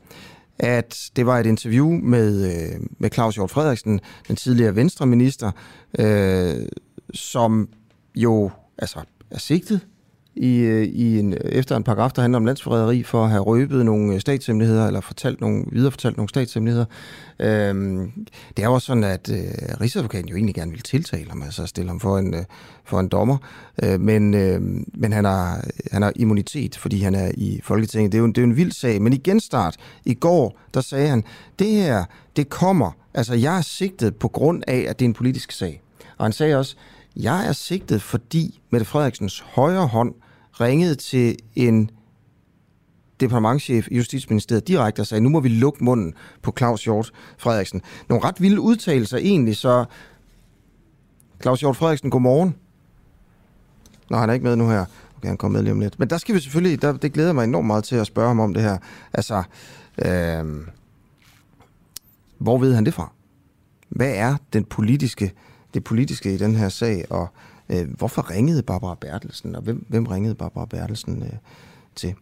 at 0.60 1.10
det 1.16 1.26
var 1.26 1.40
et 1.40 1.46
interview 1.46 1.90
med, 1.90 2.46
øh, 2.46 2.80
med 3.00 3.10
Claus 3.12 3.36
Hjort 3.36 3.52
Frederiksen, 3.52 4.00
den 4.28 4.36
tidligere 4.36 4.76
venstreminister, 4.76 5.52
øh, 6.00 6.68
som 7.14 7.70
jo 8.16 8.52
altså, 8.78 9.00
er 9.32 9.40
sigtet 9.40 9.82
i, 10.38 10.58
øh, 10.58 10.84
i 10.84 11.20
en, 11.20 11.38
efter 11.46 11.78
en 11.78 11.84
paragraf, 11.84 12.12
der 12.12 12.22
handler 12.22 12.38
om 12.38 12.46
landsforræderi, 12.46 13.04
for 13.04 13.24
at 13.24 13.30
have 13.30 13.42
røbet 13.42 13.86
nogle 13.86 14.14
øh, 14.14 14.20
statshemmeligheder, 14.20 14.88
eller 14.88 15.02
fortalt 15.02 15.42
nogle, 15.42 15.66
viderefortalt 15.72 16.18
nogle 16.18 16.30
statshemmeligheder. 16.30 16.86
Øhm, 17.40 18.12
det 18.58 18.64
er 18.64 18.68
jo 18.68 18.74
også 18.74 18.86
sådan, 18.86 19.04
at 19.04 19.30
øh, 19.32 19.38
Rigsadvokaten 19.82 20.30
jo 20.30 20.36
egentlig 20.36 20.56
gerne 20.56 20.72
vil 20.72 20.82
tiltale 20.82 21.30
ham, 21.30 21.44
altså 21.44 21.66
stille 21.66 21.90
ham 21.90 22.00
for 22.00 22.18
en, 22.18 22.34
øh, 22.34 22.44
for 22.86 23.00
en 23.00 23.08
dommer, 23.08 23.38
øh, 23.84 24.02
men, 24.02 24.34
øh, 24.34 24.62
men 24.94 25.14
han, 25.14 25.26
har, 25.26 25.66
han 25.92 26.02
har 26.02 26.14
immunitet, 26.16 26.78
fordi 26.78 27.02
han 27.02 27.16
er 27.16 27.32
i 27.38 27.60
Folketinget. 27.64 28.12
Det 28.12 28.18
er, 28.18 28.22
jo, 28.22 28.28
det 28.28 28.38
er 28.38 28.42
jo 28.42 28.48
en 28.48 28.58
vild 28.58 28.72
sag, 28.72 29.02
men 29.02 29.14
i 29.14 29.18
genstart 29.18 29.76
i 30.06 30.14
går, 30.14 30.60
der 30.74 30.82
sagde 30.82 31.10
han, 31.10 31.24
det 31.60 31.68
her, 31.68 32.06
det 32.36 32.50
kommer, 32.50 32.92
altså 33.14 33.34
jeg 33.34 33.58
er 33.58 33.62
sigtet 33.62 34.16
på 34.16 34.28
grund 34.28 34.64
af, 34.68 34.86
at 34.90 35.00
det 35.00 35.06
er 35.06 35.10
en 35.10 35.14
politisk 35.14 35.52
sag. 35.52 35.82
Og 36.18 36.26
han 36.26 36.32
sagde 36.32 36.58
også, 36.58 36.76
jeg 37.16 37.48
er 37.48 37.52
sigtet, 37.52 38.02
fordi 38.02 38.60
Mette 38.70 38.86
Frederiksens 38.86 39.40
højre 39.40 39.88
hånd 39.88 40.14
ringede 40.62 40.96
til 40.96 41.38
en 41.56 41.90
departementchef 43.20 43.88
i 43.92 43.98
Justitsministeriet 43.98 44.68
direkte 44.68 45.00
og 45.00 45.08
sagde, 45.08 45.22
nu 45.22 45.30
må 45.30 45.40
vi 45.40 45.50
lukke 45.50 45.84
munden 45.84 46.14
på 46.42 46.54
Claus 46.58 46.84
Hjort 46.84 47.12
Frederiksen. 47.38 47.82
Nogle 48.10 48.24
ret 48.24 48.42
vilde 48.42 48.62
udtalelser 48.62 49.18
egentlig, 49.18 49.56
så 49.56 49.86
Claus 51.42 51.60
Hjort 51.60 51.76
Frederiksen, 51.76 52.10
godmorgen. 52.10 52.56
Nå, 54.10 54.18
han 54.18 54.30
er 54.30 54.34
ikke 54.34 54.44
med 54.44 54.56
nu 54.56 54.70
her. 54.70 54.86
Okay, 55.18 55.28
han 55.28 55.38
kommer 55.38 55.58
med 55.58 55.64
lige 55.64 55.74
om 55.74 55.80
lidt. 55.80 56.00
Men 56.00 56.10
der 56.10 56.18
skal 56.18 56.36
vi 56.36 56.40
selvfølgelig, 56.40 56.82
der, 56.82 56.98
det 56.98 57.14
glæder 57.14 57.34
mig 57.34 57.44
enormt 57.44 57.68
meget 57.68 57.84
til 57.84 57.96
at 57.96 58.08
spørge 58.08 58.28
ham 58.28 58.40
om 58.40 58.54
det 58.54 58.64
her. 58.64 58.78
Altså, 59.14 59.44
øh, 60.06 60.46
hvor 62.38 62.58
ved 62.58 62.76
han 62.76 62.86
det 62.86 62.94
fra? 62.94 63.12
Hvad 63.90 64.12
er 64.16 64.38
den 64.54 64.64
politiske, 64.66 65.34
det 65.74 65.84
politiske 65.84 66.34
i 66.34 66.38
den 66.38 66.56
her 66.56 66.70
sag, 66.70 67.06
og 67.10 67.28
øh, 67.70 67.94
hvorfor 67.98 68.32
ringede 68.32 68.64
Barbara 68.64 68.96
Bertelsen, 69.02 69.56
og 69.56 69.62
hvem, 69.62 69.86
hvem 69.90 70.06
ringede 70.06 70.36
Barbara 70.36 70.66
Bertelsen 70.66 71.24
øh, 71.24 71.30
til? 71.96 72.14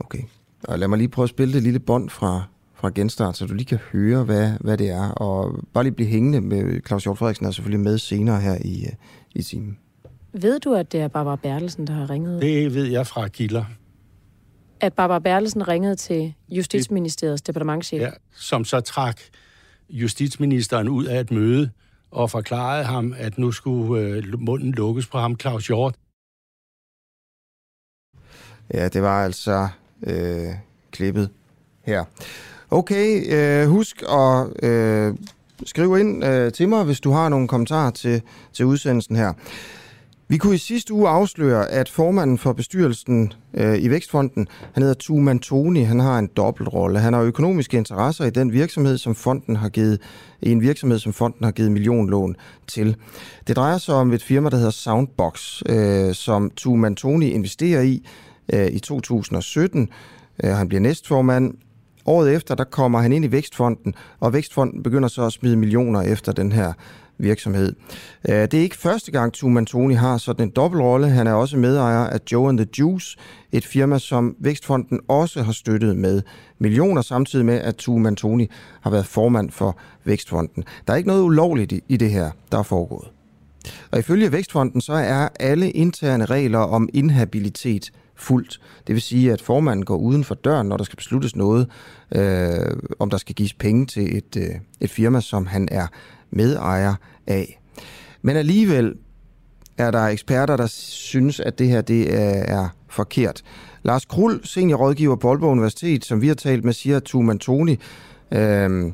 Okay. 0.00 0.22
Og 0.64 0.78
lad 0.78 0.88
mig 0.88 0.98
lige 0.98 1.08
prøve 1.08 1.24
at 1.24 1.30
spille 1.30 1.54
det 1.54 1.62
lille 1.62 1.78
bånd 1.78 2.10
fra, 2.10 2.42
fra 2.74 2.90
genstart, 2.94 3.36
så 3.36 3.46
du 3.46 3.54
lige 3.54 3.66
kan 3.66 3.78
høre, 3.92 4.24
hvad, 4.24 4.52
hvad 4.60 4.76
det 4.78 4.90
er. 4.90 5.10
Og 5.10 5.64
bare 5.72 5.84
lige 5.84 5.94
blive 5.94 6.08
hængende 6.08 6.40
med 6.40 6.80
Claus 6.86 7.04
Hjort 7.04 7.18
Frederiksen 7.18 7.46
er 7.46 7.50
selvfølgelig 7.50 7.80
med 7.80 7.98
senere 7.98 8.40
her 8.40 8.58
i, 8.64 8.84
øh, 8.84 8.92
i 9.34 9.42
timen. 9.42 9.78
Ved 10.32 10.60
du, 10.60 10.74
at 10.74 10.92
det 10.92 11.00
er 11.00 11.08
Barbara 11.08 11.36
Bertelsen, 11.36 11.86
der 11.86 11.92
har 11.92 12.10
ringet? 12.10 12.42
Det 12.42 12.74
ved 12.74 12.84
jeg 12.84 13.06
fra 13.06 13.28
Gilder, 13.28 13.64
At 14.80 14.92
Barbara 14.92 15.18
Bertelsen 15.18 15.68
ringede 15.68 15.94
til 15.94 16.34
Justitsministeriets 16.48 17.42
departementchef? 17.42 18.00
ja, 18.00 18.10
som 18.36 18.64
så 18.64 18.80
trak 18.80 19.20
justitsministeren 19.90 20.88
ud 20.88 21.04
af 21.04 21.20
et 21.20 21.30
møde 21.30 21.70
og 22.10 22.30
forklarede 22.30 22.84
ham, 22.84 23.14
at 23.18 23.38
nu 23.38 23.52
skulle 23.52 24.02
øh, 24.02 24.40
munden 24.40 24.72
lukkes 24.72 25.06
på 25.06 25.18
ham, 25.18 25.40
Claus 25.40 25.66
Hjort. 25.66 25.94
Ja, 28.74 28.88
det 28.88 29.02
var 29.02 29.24
altså 29.24 29.68
øh, 30.02 30.54
klippet 30.90 31.30
her. 31.84 32.04
Okay, 32.70 33.34
øh, 33.34 33.68
husk 33.68 34.02
at 34.02 34.64
øh, 34.64 35.14
skrive 35.64 36.00
ind 36.00 36.24
øh, 36.24 36.52
til 36.52 36.68
mig, 36.68 36.84
hvis 36.84 37.00
du 37.00 37.10
har 37.10 37.28
nogle 37.28 37.48
kommentarer 37.48 37.90
til, 37.90 38.22
til 38.52 38.64
udsendelsen 38.64 39.16
her. 39.16 39.32
Vi 40.30 40.38
kunne 40.38 40.54
i 40.54 40.58
sidste 40.58 40.92
uge 40.92 41.08
afsløre, 41.08 41.70
at 41.70 41.88
formanden 41.88 42.38
for 42.38 42.52
bestyrelsen 42.52 43.32
øh, 43.54 43.78
i 43.78 43.90
Vækstfonden, 43.90 44.48
han 44.72 44.82
hedder 44.82 44.94
Tuman 44.94 45.38
Toni, 45.38 45.82
han 45.82 46.00
har 46.00 46.18
en 46.18 46.30
dobbeltrolle. 46.36 46.98
Han 46.98 47.12
har 47.12 47.22
økonomiske 47.22 47.76
interesser 47.76 48.24
i 48.24 48.30
den 48.30 48.52
virksomhed, 48.52 48.98
som 48.98 49.14
fonden 49.14 49.56
har 49.56 49.68
givet, 49.68 50.00
i 50.42 50.50
en 50.52 50.60
virksomhed, 50.60 50.98
som 50.98 51.12
fonden 51.12 51.44
har 51.44 51.52
givet 51.52 51.72
millionlån 51.72 52.36
til. 52.66 52.96
Det 53.46 53.56
drejer 53.56 53.78
sig 53.78 53.94
om 53.94 54.12
et 54.12 54.22
firma, 54.22 54.50
der 54.50 54.56
hedder 54.56 54.70
Soundbox, 54.70 55.62
øh, 55.66 56.14
som 56.14 56.50
Tuman 56.56 56.96
Toni 56.96 57.30
investerer 57.30 57.82
i 57.82 58.06
øh, 58.52 58.66
i 58.66 58.78
2017. 58.78 59.88
Øh, 60.44 60.50
han 60.50 60.68
bliver 60.68 60.80
næstformand. 60.80 61.54
Året 62.06 62.34
efter, 62.34 62.54
der 62.54 62.64
kommer 62.64 63.00
han 63.00 63.12
ind 63.12 63.24
i 63.24 63.32
Vækstfonden, 63.32 63.94
og 64.20 64.32
Vækstfonden 64.32 64.82
begynder 64.82 65.08
så 65.08 65.26
at 65.26 65.32
smide 65.32 65.56
millioner 65.56 66.02
efter 66.02 66.32
den 66.32 66.52
her 66.52 66.72
virksomhed. 67.18 67.72
Øh, 68.28 68.34
det 68.34 68.54
er 68.54 68.60
ikke 68.60 68.76
første 68.76 69.12
gang, 69.12 69.32
Tuman 69.32 69.66
Tony 69.66 69.96
har 69.96 70.18
sådan 70.18 70.46
en 70.46 70.52
dobbeltrolle. 70.56 71.08
Han 71.08 71.26
er 71.26 71.32
også 71.32 71.56
medejer 71.56 72.04
af 72.04 72.18
Joe 72.32 72.48
and 72.48 72.58
the 72.58 72.66
Juice, 72.78 73.16
et 73.52 73.64
firma, 73.64 73.98
som 73.98 74.36
Vækstfonden 74.40 75.00
også 75.08 75.42
har 75.42 75.52
støttet 75.52 75.96
med 75.96 76.22
millioner, 76.58 77.02
samtidig 77.02 77.46
med, 77.46 77.54
at 77.54 77.76
Tuman 77.76 78.16
Tony 78.16 78.50
har 78.80 78.90
været 78.90 79.06
formand 79.06 79.50
for 79.50 79.78
Vækstfonden. 80.04 80.64
Der 80.86 80.92
er 80.92 80.96
ikke 80.96 81.08
noget 81.08 81.22
ulovligt 81.22 81.72
i 81.88 81.96
det 81.96 82.10
her, 82.10 82.30
der 82.52 82.58
er 82.58 82.62
foregået. 82.62 83.08
Og 83.90 83.98
ifølge 83.98 84.32
Vækstfonden, 84.32 84.80
så 84.80 84.92
er 84.92 85.28
alle 85.40 85.70
interne 85.70 86.24
regler 86.24 86.58
om 86.58 86.88
inhabilitet 86.94 87.92
fuldt. 88.18 88.60
Det 88.86 88.94
vil 88.94 89.02
sige, 89.02 89.32
at 89.32 89.42
formanden 89.42 89.84
går 89.84 89.96
uden 89.96 90.24
for 90.24 90.34
døren, 90.34 90.68
når 90.68 90.76
der 90.76 90.84
skal 90.84 90.96
besluttes 90.96 91.36
noget, 91.36 91.68
øh, 92.14 92.76
om 92.98 93.10
der 93.10 93.16
skal 93.16 93.34
gives 93.34 93.54
penge 93.54 93.86
til 93.86 94.16
et, 94.16 94.36
øh, 94.36 94.54
et 94.80 94.90
firma, 94.90 95.20
som 95.20 95.46
han 95.46 95.68
er 95.70 95.86
medejer 96.30 96.94
af. 97.26 97.60
Men 98.22 98.36
alligevel 98.36 98.94
er 99.78 99.90
der 99.90 100.02
eksperter, 100.02 100.56
der 100.56 100.66
synes, 100.66 101.40
at 101.40 101.58
det 101.58 101.68
her 101.68 101.80
det 101.80 102.14
er, 102.14 102.68
forkert. 102.90 103.42
Lars 103.82 104.04
Krul, 104.04 104.40
seniorrådgiver 104.44 105.16
på 105.16 105.30
Aalborg 105.30 105.50
Universitet, 105.50 106.04
som 106.04 106.20
vi 106.20 106.28
har 106.28 106.34
talt 106.34 106.64
med, 106.64 106.72
siger, 106.72 106.96
at 106.96 107.02
Tuman 107.02 107.38
Toni 107.38 107.78
øh, 108.32 108.92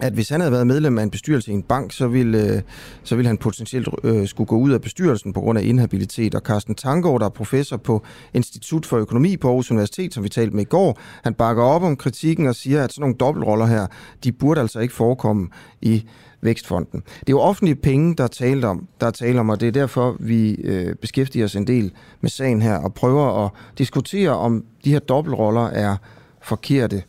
at 0.00 0.12
hvis 0.12 0.28
han 0.28 0.40
havde 0.40 0.52
været 0.52 0.66
medlem 0.66 0.98
af 0.98 1.02
en 1.02 1.10
bestyrelse 1.10 1.50
i 1.50 1.54
en 1.54 1.62
bank, 1.62 1.92
så 1.92 2.08
ville, 2.08 2.54
øh, 2.54 2.62
så 3.02 3.16
ville 3.16 3.26
han 3.26 3.38
potentielt 3.38 3.88
øh, 4.04 4.28
skulle 4.28 4.46
gå 4.46 4.56
ud 4.56 4.70
af 4.70 4.80
bestyrelsen 4.80 5.32
på 5.32 5.40
grund 5.40 5.58
af 5.58 5.62
inhabilitet. 5.62 6.34
Og 6.34 6.40
Carsten 6.40 6.74
Tangård, 6.74 7.20
der 7.20 7.26
er 7.26 7.30
professor 7.30 7.76
på 7.76 8.02
Institut 8.34 8.86
for 8.86 8.98
Økonomi 8.98 9.36
på 9.36 9.48
Aarhus 9.48 9.70
Universitet, 9.70 10.14
som 10.14 10.24
vi 10.24 10.28
talte 10.28 10.56
med 10.56 10.62
i 10.62 10.68
går, 10.68 10.98
han 11.22 11.34
bakker 11.34 11.62
op 11.62 11.82
om 11.82 11.96
kritikken 11.96 12.46
og 12.46 12.54
siger, 12.54 12.84
at 12.84 12.92
sådan 12.92 13.00
nogle 13.02 13.16
dobbeltroller 13.16 13.66
her, 13.66 13.86
de 14.24 14.32
burde 14.32 14.60
altså 14.60 14.80
ikke 14.80 14.94
forekomme 14.94 15.48
i 15.82 16.04
Vækstfonden. 16.40 17.00
Det 17.00 17.28
er 17.28 17.30
jo 17.30 17.40
offentlige 17.40 17.74
penge, 17.74 18.14
der 18.14 18.24
er 18.24 18.28
talt 18.28 18.64
om, 18.64 18.86
der 19.00 19.06
er 19.06 19.10
talt 19.10 19.38
om, 19.38 19.48
og 19.48 19.60
det 19.60 19.68
er 19.68 19.72
derfor, 19.72 20.16
vi 20.20 20.54
øh, 20.54 20.94
beskæftiger 20.94 21.44
os 21.44 21.56
en 21.56 21.66
del 21.66 21.92
med 22.20 22.30
sagen 22.30 22.62
her 22.62 22.76
og 22.76 22.94
prøver 22.94 23.44
at 23.44 23.50
diskutere, 23.78 24.30
om 24.30 24.64
de 24.84 24.92
her 24.92 24.98
dobbeltroller 24.98 25.66
er 25.66 25.96
forkerte. 26.42 27.02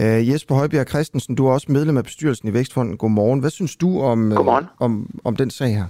Uh, 0.00 0.28
Jesper 0.28 0.54
Højbjerg 0.54 0.88
Christensen, 0.88 1.34
du 1.34 1.46
er 1.46 1.52
også 1.52 1.72
medlem 1.72 1.96
af 1.96 2.04
bestyrelsen 2.04 2.48
i 2.48 2.52
Vækstfonden. 2.52 2.96
Godmorgen. 2.96 3.40
Hvad 3.40 3.50
synes 3.50 3.76
du 3.76 4.00
om, 4.00 4.32
uh, 4.32 4.62
om, 4.78 5.20
om 5.24 5.36
den 5.36 5.50
sag 5.50 5.74
her? 5.74 5.84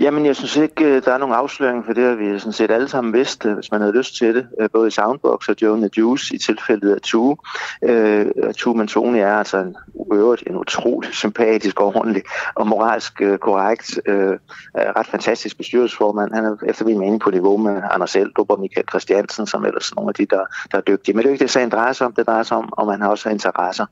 Jamen, 0.00 0.26
jeg 0.26 0.36
synes 0.36 0.56
ikke, 0.56 0.84
øh, 0.84 1.04
der 1.04 1.12
er 1.12 1.18
nogen 1.18 1.34
afsløring 1.34 1.84
for 1.86 1.92
det, 1.92 2.04
at 2.04 2.18
vi 2.18 2.38
sådan 2.38 2.52
set 2.52 2.70
alle 2.70 2.88
sammen 2.88 3.12
vidste, 3.12 3.48
øh, 3.48 3.54
hvis 3.54 3.70
man 3.70 3.80
havde 3.80 3.96
lyst 3.96 4.16
til 4.16 4.34
det. 4.34 4.46
Øh, 4.60 4.70
både 4.72 4.88
i 4.88 4.90
Soundbox 4.90 5.48
og 5.48 5.56
Joe 5.62 5.76
the 5.76 5.90
Juice 5.98 6.34
i 6.34 6.38
tilfældet 6.38 6.94
af 6.94 7.00
Tue. 7.00 7.36
Øh, 7.82 8.26
Tue 8.56 8.76
Mantoni 8.76 9.18
er 9.18 9.34
altså 9.34 9.58
en, 9.58 9.76
øvrigt 10.12 10.42
en 10.46 10.56
utrolig 10.56 11.14
sympatisk 11.14 11.80
og 11.80 11.86
ordentlig 11.86 12.22
og 12.54 12.66
moralsk 12.66 13.22
øh, 13.22 13.38
korrekt, 13.38 14.00
øh, 14.06 14.38
ret 14.74 15.06
fantastisk 15.06 15.56
bestyrelsesformand. 15.56 16.34
Han 16.34 16.44
er 16.44 16.56
efter 16.66 16.84
min 16.84 16.98
mening 16.98 17.20
på 17.20 17.30
niveau 17.30 17.56
med 17.56 17.82
Anders 17.90 18.16
Eldrup 18.16 18.50
og 18.50 18.60
Michael 18.60 18.88
Christiansen, 18.88 19.46
som 19.46 19.64
ellers 19.64 19.94
nogle 19.96 20.08
af 20.08 20.14
de, 20.14 20.26
der, 20.26 20.44
der 20.72 20.78
er 20.78 20.82
dygtige. 20.82 21.14
Men 21.14 21.18
det 21.18 21.26
er 21.26 21.30
jo 21.30 21.32
ikke 21.32 21.42
det, 21.42 21.50
sagen 21.50 21.70
drejer 21.70 21.92
sig 21.92 22.06
om. 22.06 22.12
Det 22.12 22.26
drejer 22.26 22.42
sig 22.42 22.56
om, 22.56 22.72
om 22.76 22.86
man 22.86 23.00
har 23.00 23.08
også 23.08 23.28
interesser 23.28 23.86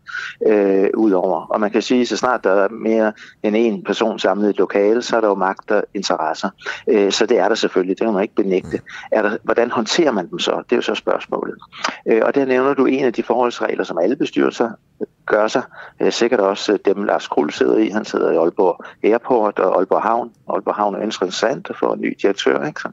øh, 0.47 0.88
udover. 0.94 1.47
Og 1.47 1.61
man 1.61 1.71
kan 1.71 1.83
sige, 1.83 2.07
så 2.07 2.16
snart 2.16 2.44
der 2.44 2.53
er 2.53 2.68
mere 2.68 3.12
end 3.42 3.57
en 3.57 3.85
person 3.85 4.18
samlet 4.18 4.47
i 4.47 4.51
et 4.51 4.59
lokale, 4.59 5.03
så 5.03 5.16
er 5.16 5.21
der 5.21 5.29
jo 5.29 5.35
magt, 5.35 5.68
der 5.68 5.81
interesser. 5.99 6.51
Øh, 6.89 7.13
så 7.13 7.27
det 7.27 7.39
er 7.39 7.49
der 7.49 7.55
selvfølgelig, 7.55 7.99
det 7.99 8.05
kan 8.05 8.15
man 8.15 8.23
ikke 8.23 8.35
benægte. 8.35 8.81
Er 9.13 9.23
der, 9.23 9.37
hvordan 9.43 9.71
håndterer 9.71 10.13
man 10.13 10.31
dem 10.31 10.39
så? 10.39 10.63
Det 10.71 10.73
er 10.73 10.77
jo 10.77 10.83
så 10.83 10.95
spørgsmålet. 10.95 11.57
Øh, 12.07 12.21
og 12.25 12.35
der 12.35 12.45
nævner 12.45 12.75
du 12.75 12.87
en 12.87 13.05
af 13.05 13.13
de 13.13 13.23
forholdsregler, 13.23 13.85
som 13.85 13.99
alle 13.99 14.17
bestyrelser 14.17 14.71
gør 15.29 15.49
sig. 15.49 15.62
Øh, 16.01 16.12
sikkert 16.12 16.41
også 16.41 16.73
øh, 16.73 16.79
dem, 16.85 17.05
Lars 17.05 17.29
Krul 17.29 17.53
sidder 17.53 17.79
i. 17.79 17.88
Han 17.88 18.05
sidder 18.05 18.31
i 18.31 18.37
Aalborg 18.37 18.85
Airport 19.03 19.59
og 19.59 19.77
Aalborg 19.77 20.03
Havn. 20.03 20.31
Aalborg 20.49 20.75
Havn 20.75 20.95
er 20.95 21.03
interessant 21.03 21.71
at 21.71 21.77
få 21.77 21.93
en 21.93 22.01
ny 22.01 22.17
direktør, 22.23 22.67
ikke? 22.67 22.81
som 22.81 22.93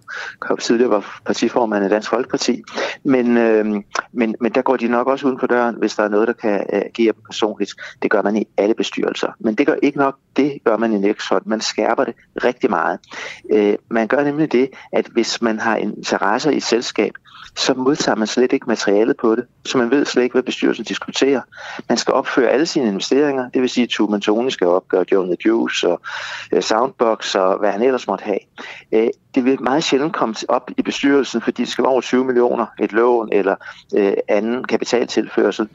tidligere 0.57 0.91
var 0.91 1.19
partiformand 1.25 1.85
i 1.85 1.89
Dansk 1.89 2.09
Folkeparti. 2.09 2.63
Men, 3.03 3.37
øh, 3.37 3.65
men, 4.11 4.35
men 4.39 4.51
der 4.51 4.61
går 4.61 4.77
de 4.77 4.87
nok 4.87 5.07
også 5.07 5.27
uden 5.27 5.39
for 5.39 5.47
døren, 5.47 5.75
hvis 5.75 5.95
der 5.95 6.03
er 6.03 6.09
noget, 6.09 6.27
der 6.27 6.33
kan 6.33 6.65
øh, 6.73 6.81
agere 6.85 7.13
personligt. 7.13 7.71
Det 8.01 8.11
gør 8.11 8.21
man 8.21 8.35
i 8.35 8.47
alle 8.57 8.75
bestyrelser. 8.75 9.31
Men 9.39 9.55
det 9.55 9.67
gør 9.67 9.75
ikke 9.81 9.97
nok, 9.97 10.15
det 10.35 10.59
gør 10.65 10.77
man 10.77 10.93
i 10.93 10.97
Nexon. 10.97 11.41
Man 11.45 11.61
skærper 11.61 12.03
det 12.03 12.13
rigtig 12.43 12.69
meget. 12.69 12.99
Øh, 13.51 13.75
man 13.89 14.07
gør 14.07 14.23
nemlig 14.23 14.51
det, 14.51 14.69
at 14.93 15.07
hvis 15.07 15.41
man 15.41 15.59
har 15.59 15.75
interesser 15.75 16.51
i 16.51 16.57
et 16.57 16.63
selskab, 16.63 17.11
så 17.57 17.73
modtager 17.73 18.15
man 18.15 18.27
slet 18.27 18.53
ikke 18.53 18.65
materialet 18.67 19.17
på 19.17 19.35
det, 19.35 19.45
så 19.65 19.77
man 19.77 19.91
ved 19.91 20.05
slet 20.05 20.23
ikke, 20.23 20.33
hvad 20.33 20.43
bestyrelsen 20.43 20.85
diskuterer. 20.85 21.41
Man 21.89 21.97
skal 21.97 22.13
opføre 22.13 22.49
alle 22.49 22.65
sine 22.65 22.87
investeringer, 22.87 23.49
det 23.49 23.61
vil 23.61 23.69
sige, 23.69 23.83
at 23.83 23.89
Tuman 23.89 24.21
Tony 24.21 24.49
skal 24.49 24.67
opgøre 24.67 25.05
Joe 25.11 25.25
the 25.25 25.37
Juice 25.45 25.87
og 25.87 26.01
øh, 26.51 26.61
Soundbox 26.61 27.35
og 27.35 27.59
hvad 27.59 27.71
han 27.71 27.81
ellers 27.81 28.07
måtte 28.07 28.23
have. 28.23 28.39
Øh, 28.91 29.07
det 29.35 29.45
vil 29.45 29.63
meget 29.63 29.83
sjældent 29.83 30.13
komme 30.13 30.35
op 30.47 30.71
i 30.77 30.81
bestyrelsen, 30.81 31.41
fordi 31.41 31.61
det 31.61 31.71
skal 31.71 31.83
være 31.83 31.91
over 31.91 32.01
20 32.01 32.25
millioner 32.25 32.65
et 32.79 32.91
lån 32.91 33.29
eller 33.31 33.55
øh, 33.97 34.13
anden 34.27 34.63
kapitaltilførsel, 34.63 35.69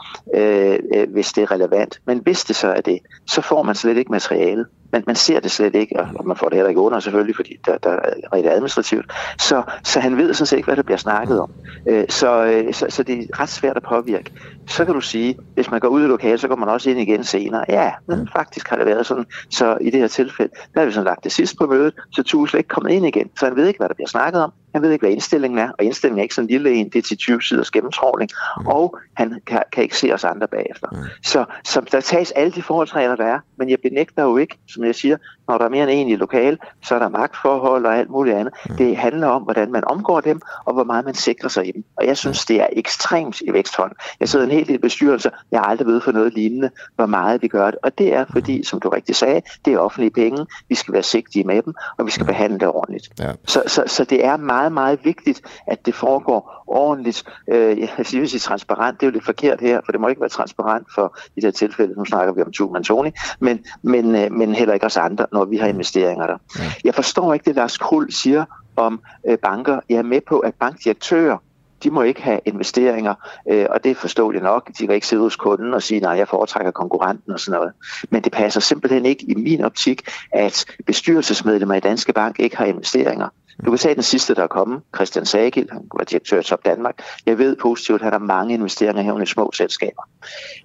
hvis 1.08 1.32
det 1.32 1.42
er 1.42 1.50
relevant. 1.50 2.00
Men 2.04 2.18
hvis 2.18 2.44
det 2.44 2.56
så 2.56 2.68
er 2.68 2.80
det, 2.80 2.98
så 3.26 3.40
får 3.40 3.62
man 3.62 3.74
slet 3.74 3.96
ikke 3.96 4.12
materialet 4.12 4.66
men 4.92 5.04
man 5.06 5.16
ser 5.16 5.40
det 5.40 5.50
slet 5.50 5.74
ikke, 5.74 6.00
og 6.00 6.26
man 6.26 6.36
får 6.36 6.48
det 6.48 6.56
heller 6.56 6.68
ikke 6.68 6.80
under 6.80 7.00
selvfølgelig, 7.00 7.36
fordi 7.36 7.56
der, 7.66 7.78
der 7.78 7.90
er 7.90 8.12
rigtig 8.32 8.52
administrativt. 8.52 9.12
Så, 9.38 9.62
så 9.84 10.00
han 10.00 10.16
ved 10.16 10.34
sådan 10.34 10.46
set 10.46 10.56
ikke, 10.56 10.66
hvad 10.66 10.76
der 10.76 10.82
bliver 10.82 10.98
snakket 10.98 11.40
om. 11.40 11.50
Øh, 11.88 12.04
så, 12.08 12.44
øh, 12.44 12.74
så, 12.74 12.86
så 12.88 13.02
det 13.02 13.18
er 13.18 13.40
ret 13.40 13.48
svært 13.48 13.76
at 13.76 13.82
påvirke. 13.82 14.32
Så 14.66 14.84
kan 14.84 14.94
du 14.94 15.00
sige, 15.00 15.38
hvis 15.54 15.70
man 15.70 15.80
går 15.80 15.88
ud 15.88 16.02
i 16.02 16.06
lokalet, 16.06 16.40
så 16.40 16.48
går 16.48 16.56
man 16.56 16.68
også 16.68 16.90
ind 16.90 17.00
igen 17.00 17.24
senere. 17.24 17.64
Ja, 17.68 17.92
men 18.06 18.28
faktisk 18.36 18.68
har 18.68 18.76
det 18.76 18.86
været 18.86 19.06
sådan. 19.06 19.24
Så 19.50 19.78
i 19.80 19.90
det 19.90 20.00
her 20.00 20.08
tilfælde, 20.08 20.52
der 20.74 20.80
har 20.80 20.86
vi 20.86 20.92
sådan 20.92 21.04
lagt 21.04 21.24
det 21.24 21.32
sidst 21.32 21.58
på 21.58 21.66
mødet, 21.66 21.94
så 22.12 22.22
Tue 22.22 22.48
slet 22.48 22.60
ikke 22.60 22.68
kommet 22.68 22.92
ind 22.92 23.06
igen. 23.06 23.30
Så 23.38 23.46
han 23.46 23.56
ved 23.56 23.66
ikke, 23.66 23.78
hvad 23.78 23.88
der 23.88 23.94
bliver 23.94 24.08
snakket 24.08 24.42
om. 24.42 24.52
Han 24.74 24.82
ved 24.82 24.92
ikke, 24.92 25.02
hvad 25.02 25.10
indstillingen 25.10 25.58
er, 25.58 25.70
og 25.78 25.84
indstillingen 25.84 26.18
er 26.18 26.22
ikke 26.22 26.34
sådan 26.34 26.46
en 26.46 26.50
lille 26.50 26.72
en, 26.72 26.88
det 26.88 26.98
er 26.98 27.02
til 27.02 27.16
20 27.16 27.42
siders 27.42 27.70
gennemtråling, 27.70 28.30
mm. 28.60 28.66
og 28.66 28.98
han 29.14 29.40
kan, 29.46 29.62
kan 29.72 29.82
ikke 29.82 29.96
se 29.96 30.14
os 30.14 30.24
andre 30.24 30.48
bagefter. 30.48 30.88
Mm. 30.92 30.98
Så, 31.22 31.44
så 31.64 31.80
der 31.92 32.00
tages 32.00 32.30
alle 32.30 32.52
de 32.52 32.62
forholdsregler, 32.62 33.16
der 33.16 33.26
er, 33.26 33.38
men 33.56 33.70
jeg 33.70 33.78
benægter 33.82 34.22
jo 34.22 34.36
ikke, 34.36 34.58
som 34.68 34.84
jeg 34.84 34.94
siger, 34.94 35.16
når 35.50 35.58
der 35.58 35.64
er 35.64 35.68
mere 35.68 35.82
end 35.82 36.00
en 36.00 36.08
i 36.08 36.16
lokal, 36.16 36.58
så 36.82 36.94
er 36.94 36.98
der 36.98 37.08
magtforhold 37.08 37.86
og 37.86 37.96
alt 37.96 38.10
muligt 38.10 38.36
andet. 38.36 38.54
Mm. 38.68 38.76
Det 38.76 38.96
handler 38.96 39.26
om, 39.26 39.42
hvordan 39.42 39.72
man 39.72 39.84
omgår 39.84 40.20
dem, 40.20 40.40
og 40.64 40.74
hvor 40.74 40.84
meget 40.84 41.04
man 41.04 41.14
sikrer 41.14 41.48
sig 41.48 41.68
i 41.68 41.72
dem. 41.72 41.84
Og 41.96 42.06
jeg 42.06 42.16
synes, 42.16 42.46
det 42.46 42.60
er 42.60 42.66
ekstremt 42.72 43.40
i 43.40 43.52
væksthånd. 43.52 43.92
Jeg 44.20 44.28
sidder 44.28 44.44
en 44.44 44.50
hel 44.50 44.68
del 44.68 44.78
bestyrelser, 44.78 45.30
jeg 45.50 45.60
har 45.60 45.66
aldrig 45.66 45.86
ved 45.86 46.00
for 46.00 46.12
noget 46.12 46.34
lignende, 46.34 46.70
hvor 46.96 47.06
meget 47.06 47.42
vi 47.42 47.48
gør 47.48 47.70
det. 47.70 47.78
Og 47.82 47.98
det 47.98 48.14
er 48.14 48.24
fordi, 48.32 48.64
som 48.64 48.80
du 48.80 48.88
rigtig 48.88 49.16
sagde, 49.16 49.42
det 49.64 49.72
er 49.72 49.78
offentlige 49.78 50.10
penge, 50.10 50.46
vi 50.68 50.74
skal 50.74 50.94
være 50.94 51.02
sigtige 51.02 51.44
med 51.44 51.62
dem, 51.62 51.74
og 51.98 52.06
vi 52.06 52.10
skal 52.10 52.26
behandle 52.26 52.58
det 52.58 52.68
ordentligt. 52.68 53.08
Ja. 53.18 53.32
Så, 53.46 53.62
så, 53.66 53.84
så 53.86 54.04
det 54.04 54.24
er 54.24 54.36
meget 54.36 54.72
meget, 54.72 55.00
vigtigt, 55.04 55.42
at 55.66 55.86
det 55.86 55.94
foregår 55.94 56.64
ordentligt. 56.66 57.24
Øh, 57.48 57.78
jeg 57.78 57.88
vil 57.96 58.28
sige 58.28 58.40
transparent, 58.40 59.00
det 59.00 59.06
er 59.06 59.10
jo 59.10 59.12
lidt 59.12 59.24
forkert 59.24 59.60
her, 59.60 59.80
for 59.84 59.92
det 59.92 60.00
må 60.00 60.08
ikke 60.08 60.20
være 60.20 60.30
transparent 60.30 60.86
for 60.94 61.16
i 61.36 61.40
det 61.40 61.44
her 61.44 61.50
tilfælde, 61.50 61.94
nu 61.94 62.04
snakker 62.04 62.32
vi 62.34 62.42
om 62.42 62.52
Tuman 62.52 62.82
Tony, 62.84 63.10
men, 63.40 63.64
men, 63.82 64.14
øh, 64.14 64.32
men 64.32 64.54
heller 64.54 64.74
ikke 64.74 64.86
os 64.86 64.96
andre, 64.96 65.26
når 65.40 65.46
vi 65.46 65.56
har 65.56 65.66
investeringer 65.66 66.26
der. 66.26 66.38
Ja. 66.58 66.72
Jeg 66.84 66.94
forstår 66.94 67.34
ikke 67.34 67.44
det, 67.44 67.54
Lars 67.56 67.78
Krul 67.78 68.12
siger 68.12 68.44
om 68.76 69.00
øh, 69.28 69.38
banker. 69.38 69.80
Jeg 69.88 69.96
er 69.96 70.02
med 70.02 70.20
på, 70.28 70.38
at 70.38 70.54
bankdirektører 70.54 71.36
de 71.82 71.90
må 71.90 72.02
ikke 72.02 72.22
have 72.22 72.40
investeringer, 72.44 73.14
øh, 73.50 73.66
og 73.70 73.84
det 73.84 73.96
forstår 73.96 74.32
jeg 74.32 74.42
nok. 74.42 74.68
De 74.78 74.86
kan 74.86 74.94
ikke 74.94 75.06
sidde 75.06 75.22
hos 75.22 75.36
kunden 75.36 75.74
og 75.74 75.82
sige, 75.82 76.00
nej, 76.00 76.12
jeg 76.12 76.28
foretrækker 76.28 76.70
konkurrenten 76.70 77.32
og 77.32 77.40
sådan 77.40 77.58
noget. 77.58 77.72
Men 78.10 78.22
det 78.22 78.32
passer 78.32 78.60
simpelthen 78.60 79.06
ikke 79.06 79.24
i 79.28 79.34
min 79.34 79.64
optik, 79.64 80.02
at 80.32 80.64
bestyrelsesmedlemmer 80.86 81.74
i 81.74 81.80
Danske 81.80 82.12
Bank 82.12 82.40
ikke 82.40 82.56
har 82.56 82.64
investeringer. 82.64 83.28
Du 83.64 83.70
kan 83.70 83.78
tage 83.78 83.94
den 83.94 84.02
sidste, 84.02 84.34
der 84.34 84.42
er 84.42 84.46
kommet, 84.46 84.82
Christian 84.94 85.26
Sagil, 85.26 85.68
han 85.72 85.82
var 85.94 86.04
direktør 86.04 86.40
i 86.40 86.42
Top 86.42 86.64
Danmark. 86.64 87.02
Jeg 87.26 87.38
ved 87.38 87.56
positivt, 87.56 88.00
at 88.00 88.04
han 88.04 88.12
har 88.12 88.18
mange 88.18 88.54
investeringer 88.54 89.02
her 89.02 89.20
i 89.20 89.26
små 89.26 89.50
selskaber. 89.54 90.02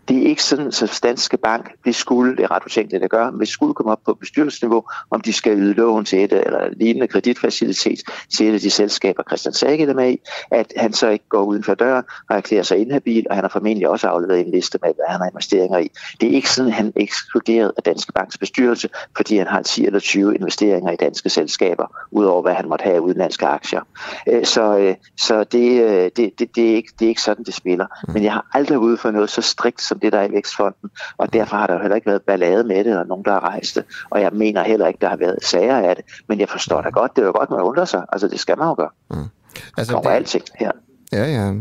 Det 0.08 0.18
er 0.18 0.28
ikke 0.28 0.44
sådan, 0.44 0.68
at 0.68 1.00
Danske 1.04 1.38
Bank, 1.38 1.72
det 1.86 1.96
skulle, 1.96 2.38
det 2.38 2.44
er 2.44 2.52
ret 2.52 2.64
utænkeligt 2.66 3.04
at 3.04 3.10
gøre, 3.10 3.32
men 3.32 3.40
det 3.40 3.48
skulle 3.48 3.74
komme 3.74 3.92
op 3.92 4.00
på 4.06 4.14
bestyrelsesniveau, 4.14 4.84
om 5.12 5.22
de 5.22 5.34
skal 5.34 5.58
yde 5.58 5.74
lån 5.74 6.06
til 6.06 6.24
et 6.24 6.34
eller 6.34 6.70
lignende 6.78 7.08
kreditfacilitet 7.08 8.00
til 8.30 8.50
et 8.50 8.54
af 8.54 8.60
de 8.60 8.70
selskaber, 8.70 9.24
Christian 9.28 9.54
Sagil 9.54 9.90
er 9.90 9.94
med 9.94 10.12
i, 10.12 10.20
at 10.52 10.74
han 10.78 10.94
så 10.94 11.10
ikke 11.10 11.26
går 11.30 11.44
uden 11.44 11.64
for 11.64 11.76
døren 11.76 12.04
og 12.30 12.38
erklærer 12.38 12.64
sig 12.64 12.78
inhabil, 12.78 13.26
og 13.30 13.36
han 13.36 13.44
har 13.44 13.50
formentlig 13.50 13.90
også 13.90 14.08
afleveret 14.08 14.40
en 14.40 14.52
liste 14.52 14.80
med, 14.84 14.94
hvad 14.96 15.06
han 15.10 15.20
har 15.20 15.30
investeringer 15.30 15.78
i. 15.78 15.92
Det 16.22 16.30
er 16.30 16.34
ikke 16.34 16.50
sådan, 16.50 16.70
at 16.70 16.76
han 16.76 16.88
er 16.88 16.92
ekskluderet 16.96 17.72
af 17.78 17.84
Danske 17.84 18.12
Banks 18.12 18.38
bestyrelse, 18.38 18.90
fordi 19.16 19.38
han 19.38 19.48
har 19.48 19.62
10 19.62 19.86
eller 19.86 20.00
20 20.00 20.36
investeringer 20.36 20.92
i 20.92 20.96
danske 20.96 21.30
selskaber, 21.30 21.88
udover 22.12 22.42
hvad 22.42 22.54
han 22.54 22.70
måtte 22.70 22.85
have 22.86 23.02
udenlandske 23.02 23.46
aktier. 23.46 23.82
Øh, 24.30 24.46
så, 24.46 24.78
øh, 24.78 24.96
så 25.18 25.44
det, 25.44 25.84
øh, 25.84 26.12
det, 26.16 26.40
det, 26.40 26.56
det, 26.56 26.72
er 26.72 26.76
ikke, 26.76 26.94
det 27.00 27.06
er 27.06 27.10
ikke 27.10 27.22
sådan, 27.22 27.46
det 27.46 27.54
spiller. 27.54 27.86
Mm. 28.08 28.14
Men 28.14 28.24
jeg 28.24 28.34
har 28.34 28.46
aldrig 28.54 28.80
ude 28.80 28.98
for 28.98 29.12
noget 29.12 29.30
så 29.30 29.42
strikt 29.42 29.82
som 29.82 30.00
det, 30.00 30.14
der 30.14 30.20
er 30.20 30.28
i 30.28 30.32
Vækstfonden, 30.32 30.90
og 31.18 31.34
derfor 31.34 31.58
har 31.58 31.68
der 31.68 31.74
jo 31.74 31.82
heller 31.82 31.96
ikke 31.96 32.08
været 32.08 32.22
ballade 32.22 32.64
med 32.64 32.84
det, 32.84 32.98
og 32.98 33.08
nogen, 33.08 33.26
der 33.26 33.32
har 33.32 33.40
rejst 33.40 33.76
det. 33.76 33.86
Og 34.10 34.22
jeg 34.22 34.32
mener 34.34 34.64
heller 34.64 34.88
ikke, 34.88 35.00
der 35.02 35.10
har 35.10 35.18
været 35.18 35.38
sager 35.42 35.78
af 35.78 35.96
det. 35.96 36.06
Men 36.28 36.40
jeg 36.40 36.50
forstår 36.50 36.82
da 36.82 36.90
godt, 36.90 37.16
det 37.16 37.22
er 37.22 37.26
jo 37.26 37.34
godt, 37.40 37.50
man 37.50 37.60
undrer 37.60 37.86
sig. 37.86 38.06
Altså, 38.12 38.28
det 38.28 38.40
skal 38.40 38.58
man 38.58 38.68
jo 38.68 38.74
gøre. 38.74 38.90
Mm. 39.12 39.18
Altså, 39.78 39.94
Kommer 39.94 40.10
det... 40.10 40.16
alting 40.16 40.44
her. 40.60 40.72
Ja, 41.12 41.26
ja. 41.32 41.54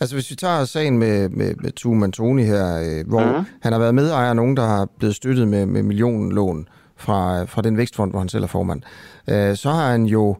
Altså 0.00 0.16
hvis 0.16 0.30
vi 0.30 0.36
tager 0.36 0.64
sagen 0.64 0.98
med, 0.98 1.28
med, 1.28 1.54
med 1.54 1.72
Tue 1.72 1.96
Mantoni 1.96 2.42
her, 2.42 2.78
øh, 2.78 3.08
hvor 3.08 3.38
mm. 3.38 3.44
han 3.60 3.72
har 3.72 3.78
været 3.78 3.94
medejer 3.94 4.30
af 4.30 4.36
nogen, 4.36 4.56
der 4.56 4.66
har 4.66 4.88
blevet 4.98 5.16
støttet 5.16 5.48
med, 5.48 5.66
med 5.66 5.82
millionlån 5.82 6.68
fra, 6.96 7.44
fra 7.44 7.62
den 7.62 7.76
vækstfond, 7.76 8.10
hvor 8.10 8.18
han 8.18 8.28
selv 8.28 8.44
er 8.44 8.48
formand, 8.48 8.82
øh, 9.28 9.56
så 9.56 9.70
har 9.70 9.90
han 9.90 10.04
jo, 10.04 10.36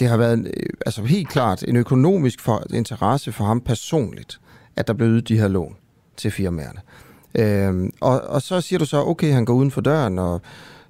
det 0.00 0.08
har 0.08 0.16
været 0.16 0.46
øh, 0.46 0.70
altså 0.86 1.02
helt 1.02 1.28
klart 1.28 1.64
en 1.68 1.76
økonomisk 1.76 2.40
for, 2.40 2.62
interesse 2.74 3.32
for 3.32 3.44
ham 3.44 3.60
personligt, 3.60 4.40
at 4.76 4.86
der 4.86 4.92
blev 4.92 5.08
ydet 5.08 5.28
de 5.28 5.38
her 5.38 5.48
lån 5.48 5.76
til 6.16 6.30
firmaerne. 6.30 6.80
Øh, 7.34 7.90
og, 8.00 8.20
og 8.20 8.42
så 8.42 8.60
siger 8.60 8.78
du 8.78 8.84
så, 8.84 9.02
okay, 9.02 9.32
han 9.32 9.44
går 9.44 9.54
uden 9.54 9.70
for 9.70 9.80
døren, 9.80 10.18
og 10.18 10.40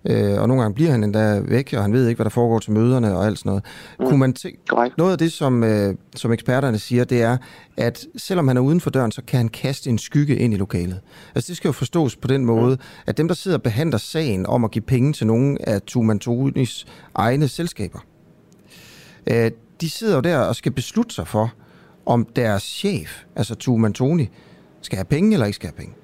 øh, 0.05 0.41
og 0.41 0.49
nogle 0.49 0.63
gange 0.63 0.75
bliver 0.75 0.91
han 0.91 1.05
endda 1.05 1.41
væk, 1.41 1.75
og 1.77 1.83
han 1.83 1.93
ved 1.93 2.09
ikke, 2.09 2.17
hvad 2.17 2.25
der 2.25 2.31
foregår 2.31 2.59
til 2.59 2.73
møderne 2.73 3.17
og 3.17 3.27
alt 3.27 3.39
sådan 3.39 3.51
noget. 3.51 3.65
Mm. 4.01 4.07
Kunne 4.07 4.19
man 4.19 4.33
tænke, 4.33 4.59
noget 4.99 5.13
af 5.13 5.19
det, 5.19 5.33
som, 5.33 5.65
øh, 5.65 5.95
som 6.17 6.33
eksperterne 6.33 6.79
siger, 6.79 7.05
det 7.05 7.23
er, 7.23 7.37
at 7.77 8.07
selvom 8.17 8.49
han 8.49 8.57
er 8.57 8.61
uden 8.61 8.81
for 8.81 8.91
døren, 8.91 9.13
så 9.13 9.23
kan 9.27 9.37
han 9.37 9.49
kaste 9.49 9.91
en 9.91 9.99
skygge 9.99 10.37
ind 10.37 10.55
i 10.55 10.57
lokalet. 10.57 11.01
Altså 11.35 11.49
det 11.49 11.57
skal 11.57 11.69
jo 11.69 11.73
forstås 11.73 12.17
på 12.17 12.29
den 12.29 12.45
måde, 12.45 12.75
mm. 12.75 12.83
at 13.07 13.17
dem, 13.17 13.29
der 13.29 13.35
sidder 13.35 13.57
og 13.57 13.63
behandler 13.63 13.99
sagen 13.99 14.47
om 14.47 14.65
at 14.65 14.71
give 14.71 14.83
penge 14.83 15.13
til 15.13 15.27
nogle 15.27 15.69
af 15.69 15.83
Tumantonis 15.83 16.87
egne 17.15 17.49
selskaber, 17.49 17.99
øh, 19.27 19.51
de 19.81 19.91
sidder 19.91 20.15
jo 20.15 20.21
der 20.21 20.39
og 20.39 20.57
skal 20.57 20.73
beslutte 20.73 21.15
sig 21.15 21.27
for, 21.27 21.53
om 22.07 22.25
deres 22.37 22.62
chef, 22.62 23.25
altså 23.37 23.55
Tumantoni, 23.55 24.29
skal 24.81 24.97
have 24.97 25.05
penge 25.05 25.33
eller 25.33 25.47
ikke 25.47 25.57
skal 25.57 25.69
have 25.69 25.77
penge. 25.77 25.95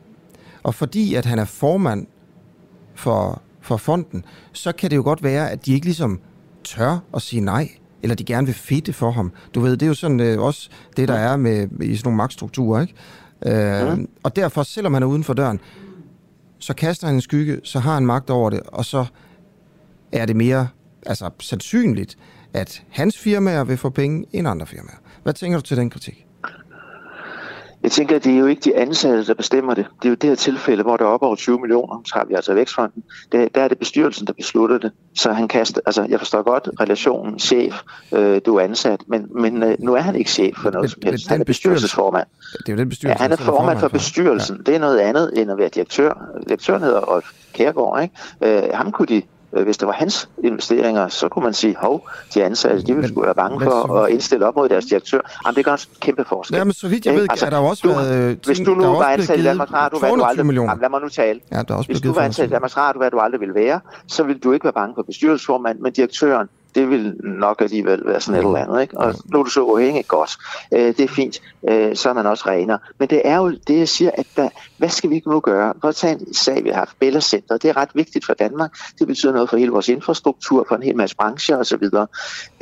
Og 0.63 0.75
fordi 0.75 1.15
at 1.15 1.27
han 1.27 1.39
er 1.39 1.45
formand 1.45 2.07
for 2.95 3.43
for 3.63 3.77
fonden, 3.77 4.25
så 4.53 4.73
kan 4.73 4.91
det 4.91 4.97
jo 4.97 5.03
godt 5.03 5.23
være, 5.23 5.51
at 5.51 5.67
de 5.67 5.73
ikke 5.73 5.87
ligesom 5.87 6.21
tør 6.65 6.99
at 7.15 7.23
sige 7.23 7.41
nej, 7.41 7.69
eller 8.03 8.15
de 8.15 8.25
gerne 8.25 8.47
vil 8.47 8.55
fedte 8.55 8.93
for 8.93 9.11
ham. 9.11 9.33
Du 9.55 9.61
ved, 9.61 9.73
det 9.73 9.83
er 9.83 9.87
jo 9.87 9.95
sådan 9.95 10.21
øh, 10.21 10.41
også 10.41 10.71
det, 10.97 11.09
der 11.09 11.15
er 11.15 11.37
med, 11.37 11.69
i 11.83 11.97
sådan 11.97 12.07
nogle 12.07 12.17
magtstrukturer, 12.17 12.81
ikke? 12.81 12.95
Øh, 13.47 13.53
ja. 13.53 13.97
Og 14.23 14.37
derfor, 14.37 14.63
selvom 14.63 14.95
han 14.95 15.03
er 15.03 15.07
uden 15.07 15.25
for 15.25 15.35
døren, 15.35 15.61
så 16.59 16.75
kaster 16.75 17.07
han 17.07 17.15
en 17.17 17.21
skygge, 17.21 17.61
så 17.65 17.79
har 17.79 17.95
han 17.95 18.07
magt 18.07 18.31
over 18.31 18.51
det, 18.51 18.61
og 18.67 18.85
så 18.85 19.05
er 20.13 20.27
det 20.27 20.37
mere 20.37 20.69
altså, 21.07 21.31
sandsynligt, 21.41 22.19
at 22.55 22.83
hans 22.91 23.19
firmaer 23.19 23.65
vil 23.65 23.77
få 23.77 23.91
penge 23.91 24.25
end 24.33 24.49
andre 24.49 24.67
firmaer. 24.67 24.97
Hvad 25.23 25.33
tænker 25.33 25.59
du 25.59 25.63
til 25.63 25.77
den 25.77 25.91
kritik? 25.91 26.27
Jeg 27.83 27.93
tænker, 27.93 28.17
at 28.17 28.25
det 28.25 28.35
er 28.35 28.39
jo 28.39 28.47
ikke 28.47 28.61
de 28.61 28.77
ansatte, 28.77 29.27
der 29.27 29.35
bestemmer 29.35 29.75
det. 29.75 29.87
Det 30.03 30.05
er 30.05 30.09
jo 30.09 30.15
det 30.15 30.29
her 30.29 30.35
tilfælde, 30.35 30.83
hvor 30.83 30.97
der 30.97 31.05
er 31.05 31.09
op 31.09 31.23
over 31.23 31.37
20 31.37 31.61
millioner, 31.61 32.03
har 32.15 32.25
vi 32.25 32.35
altså 32.35 32.55
Vækstfonden. 32.55 33.03
Det, 33.33 33.55
der 33.55 33.63
er 33.63 33.69
det 33.69 33.79
bestyrelsen, 33.79 34.27
der 34.27 34.33
beslutter 34.33 34.79
det. 34.79 34.93
Så 35.15 35.33
han 35.33 35.49
kaster, 35.49 35.81
altså 35.87 36.07
jeg 36.09 36.19
forstår 36.19 36.43
godt 36.43 36.69
relationen, 36.81 37.39
chef, 37.39 37.75
øh, 38.13 38.41
du 38.47 38.57
er 38.57 38.61
ansat, 38.65 39.01
men, 39.07 39.27
men 39.31 39.63
øh, 39.63 39.77
nu 39.79 39.95
er 39.95 40.01
han 40.01 40.17
ikke 40.17 40.31
chef 40.31 40.57
for 40.57 40.71
noget 40.71 40.91
som 40.91 41.03
helst. 41.05 41.29
Han 41.29 41.41
er 41.41 41.45
bestyrelsesformand. 41.45 42.27
Det 42.59 42.69
er 42.69 42.73
jo 42.73 42.79
den 42.79 42.89
bestyrelse, 42.89 43.23
ja, 43.23 43.23
han 43.23 43.33
er 43.33 43.37
formand 43.37 43.79
for 43.79 43.89
bestyrelsen. 43.89 44.57
Ja. 44.57 44.63
Det 44.63 44.75
er 44.75 44.81
noget 44.81 44.99
andet 44.99 45.31
end 45.37 45.51
at 45.51 45.59
være 45.59 45.69
direktør. 45.69 46.25
Direktøren 46.49 46.83
hedder 46.83 47.01
Rolf 47.01 47.33
Kærgaard, 47.53 48.03
ikke? 48.03 48.65
Øh, 48.65 48.71
ham 48.75 48.93
kunne 48.93 49.07
de 49.07 49.23
hvis 49.53 49.79
det 49.79 49.87
var 49.89 49.93
hans 49.93 50.29
investeringer, 50.45 51.09
så 51.09 51.29
kunne 51.29 51.45
man 51.45 51.55
sige, 51.55 51.77
hov, 51.81 52.09
de 52.35 52.45
ansatte, 52.45 52.83
de 52.83 52.95
ville 52.95 53.09
skulle 53.09 53.25
være 53.25 53.35
bange 53.35 53.61
for 53.61 53.99
at 53.99 54.11
indstille 54.11 54.47
op 54.47 54.57
mod 54.57 54.69
deres 54.69 54.85
direktør. 54.85 55.21
Jamen, 55.47 55.57
det 55.57 55.65
gør 55.65 55.73
en 55.73 55.79
kæmpe 56.01 56.25
forskel. 56.29 56.57
Ja, 56.57 56.65
men 56.65 56.73
så 56.73 56.89
vidt 56.89 57.07
jeg 57.07 57.15
ved, 57.15 57.27
altså, 57.31 57.47
er 57.47 57.51
der 57.51 57.59
også 57.59 57.89
du, 57.89 57.95
været... 57.95 58.39
Hvis 58.47 58.59
du 58.59 58.75
nu 58.75 58.87
var 58.87 59.05
ansat 59.05 59.39
i 59.39 59.45
Danmarks 59.45 59.73
Radio, 59.73 59.99
hvad 59.99 60.11
du 60.11 60.23
aldrig... 60.23 60.55
Jamen, 60.55 60.81
lad 60.81 60.89
mig 60.91 61.01
nu 61.01 61.09
tale. 61.09 61.41
Ja, 61.53 61.63
der 61.69 61.75
er 61.75 61.79
også 61.79 61.89
hvis 61.89 62.01
du 62.01 62.13
var 62.13 62.21
ansat 62.21 62.47
i 62.47 62.51
Danmarks 62.51 62.77
Radio, 62.77 62.99
hvad 62.99 63.11
du 63.11 63.19
aldrig 63.19 63.41
ville 63.41 63.55
være, 63.55 63.81
så 64.07 64.23
ville 64.23 64.41
du 64.41 64.53
ikke 64.53 64.65
være 64.65 64.73
bange 64.73 64.95
for 64.95 65.03
bestyrelsesformand, 65.03 65.79
men 65.79 65.93
direktøren, 65.93 66.49
det 66.75 66.91
vil 66.91 67.17
nok 67.25 67.61
alligevel 67.61 68.03
være 68.07 68.21
sådan 68.21 68.41
et 68.41 68.47
eller 68.47 68.59
andet. 68.59 68.83
Ikke? 68.83 68.99
Og 68.99 69.15
nu 69.25 69.39
er 69.39 69.43
du 69.43 69.51
så 69.51 69.63
uafhængig 69.63 70.07
godt. 70.09 70.37
Øh, 70.75 70.81
det 70.81 71.01
er 71.01 71.09
fint. 71.09 71.43
Øh, 71.69 71.97
så 71.97 72.09
er 72.09 72.13
man 72.13 72.27
også 72.27 72.45
renere. 72.47 72.79
Men 72.99 73.09
det 73.09 73.23
er 73.25 73.37
jo 73.37 73.51
det, 73.51 73.79
jeg 73.79 73.89
siger, 73.89 74.11
at 74.15 74.27
der, 74.37 74.49
hvad 74.79 74.89
skal 74.89 75.11
vi 75.11 75.23
nu 75.27 75.41
gøre? 75.41 75.75
Prøv 75.81 75.89
at 75.89 75.95
tage 75.95 76.13
en 76.13 76.35
sag, 76.35 76.65
vi 76.65 76.69
har 76.69 76.77
haft. 76.77 76.99
Bella 77.01 77.21
Center. 77.21 77.57
Det 77.57 77.71
er 77.71 77.77
ret 77.77 77.89
vigtigt 77.95 78.27
for 78.27 78.35
Danmark. 78.35 78.71
Det 78.99 79.07
betyder 79.07 79.33
noget 79.33 79.51
for 79.51 79.57
hele 79.57 79.71
vores 79.71 79.89
infrastruktur, 79.89 80.65
for 80.69 80.77
en 80.77 80.83
hel 80.83 80.97
masse 80.97 81.17
brancher 81.17 81.57
osv. 81.57 81.85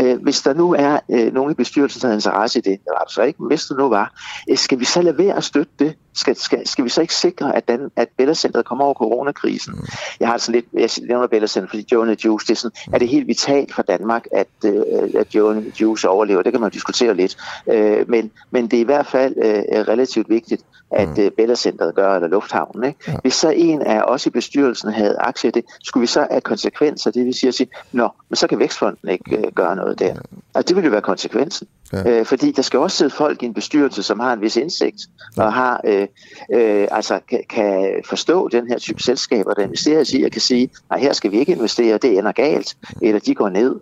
Øh, 0.00 0.22
hvis 0.22 0.42
der 0.42 0.54
nu 0.54 0.74
er 0.74 0.98
øh, 1.10 1.32
nogen 1.34 1.50
i 1.50 1.54
bestyrelsen, 1.54 2.00
der 2.00 2.06
har 2.06 2.14
interesse 2.14 2.58
i 2.58 2.62
det, 2.62 2.78
det 2.84 2.90
var 2.90 3.04
så 3.08 3.22
ikke, 3.22 3.38
hvis 3.46 3.64
det 3.64 3.76
nu 3.76 3.88
var, 3.88 4.12
øh, 4.50 4.56
skal 4.56 4.80
vi 4.80 4.84
så 4.84 5.02
lade 5.02 5.18
være 5.18 5.36
at 5.36 5.44
støtte 5.44 5.72
det? 5.78 5.94
Skal, 6.14 6.36
skal, 6.36 6.66
skal 6.68 6.84
vi 6.84 6.88
så 6.88 7.00
ikke 7.00 7.14
sikre, 7.14 7.56
at, 7.56 7.68
den, 7.68 7.80
at 7.96 8.08
Bella 8.18 8.34
Center 8.34 8.62
kommer 8.62 8.84
over 8.84 8.94
coronakrisen? 8.94 9.74
Mm. 9.74 9.86
Jeg 10.20 10.28
har 10.28 10.38
sådan 10.38 10.54
lidt, 10.54 10.98
jeg 10.98 11.06
nævner 11.08 11.26
Bella 11.26 11.46
Center, 11.46 11.68
fordi 11.68 11.86
Joe 11.92 12.16
Juice, 12.24 12.46
det 12.46 12.50
er, 12.50 12.54
sådan, 12.54 12.76
er 12.92 12.98
det 12.98 13.08
helt 13.08 13.26
vitalt 13.26 13.74
for 13.74 13.82
Danmark, 13.82 13.99
at, 14.32 14.46
øh, 14.64 14.82
at 15.14 15.34
Juice 15.80 16.08
overlever? 16.08 16.42
Det 16.42 16.52
kan 16.52 16.60
man 16.60 16.70
diskutere 16.70 17.14
lidt. 17.14 17.36
Øh, 17.66 18.08
men, 18.10 18.30
men 18.50 18.66
det 18.66 18.76
er 18.76 18.80
i 18.80 18.84
hvert 18.84 19.06
fald 19.06 19.34
øh, 19.36 19.88
relativt 19.88 20.28
vigtigt, 20.28 20.62
at 20.90 21.08
mm. 21.08 21.22
Øh, 21.22 21.30
Bella 21.30 21.54
Centeret 21.54 21.94
gør, 21.94 22.14
eller 22.14 22.28
Lufthavnen. 22.28 22.84
Ikke? 22.84 22.98
Ja. 23.08 23.16
Hvis 23.22 23.34
så 23.34 23.50
en 23.50 23.82
af 23.82 24.02
os 24.02 24.26
i 24.26 24.30
bestyrelsen 24.30 24.92
havde 24.92 25.16
aktier 25.18 25.48
i 25.48 25.52
det, 25.52 25.64
skulle 25.82 26.00
vi 26.00 26.06
så 26.06 26.26
have 26.30 26.40
konsekvenser? 26.40 27.10
Det 27.10 27.24
vil 27.24 27.34
sige 27.34 27.48
at 27.48 27.54
sige, 27.54 27.68
nå, 27.92 28.08
men 28.28 28.36
så 28.36 28.46
kan 28.46 28.58
Vækstfonden 28.58 29.08
ikke 29.08 29.36
øh, 29.36 29.52
gøre 29.54 29.76
noget 29.76 29.98
der. 29.98 30.14
Og 30.54 30.68
det 30.68 30.76
vil 30.76 30.84
jo 30.84 30.90
være 30.90 31.00
konsekvensen. 31.00 31.66
Ja. 31.92 32.18
Øh, 32.18 32.26
fordi 32.26 32.52
der 32.52 32.62
skal 32.62 32.78
også 32.78 32.96
sidde 32.96 33.10
folk 33.10 33.42
i 33.42 33.46
en 33.46 33.54
bestyrelse, 33.54 34.02
som 34.02 34.20
har 34.20 34.32
en 34.32 34.40
vis 34.40 34.56
indsigt, 34.56 34.96
ja. 35.36 35.42
og 35.42 35.52
har, 35.52 35.80
øh, 35.84 36.06
øh, 36.54 36.88
altså, 36.90 37.20
kan, 37.30 37.40
kan 37.50 38.02
forstå 38.08 38.48
den 38.48 38.66
her 38.68 38.78
type 38.78 39.02
selskaber, 39.02 39.54
der 39.54 39.62
investerer 39.62 40.14
i, 40.14 40.22
og 40.22 40.30
kan 40.30 40.40
sige, 40.40 40.70
nej, 40.90 40.98
her 41.00 41.12
skal 41.12 41.30
vi 41.30 41.38
ikke 41.38 41.52
investere, 41.52 41.98
det 41.98 42.18
ender 42.18 42.32
galt, 42.32 42.76
eller 43.02 43.20
de 43.20 43.34
går 43.34 43.48
ned. 43.48 43.74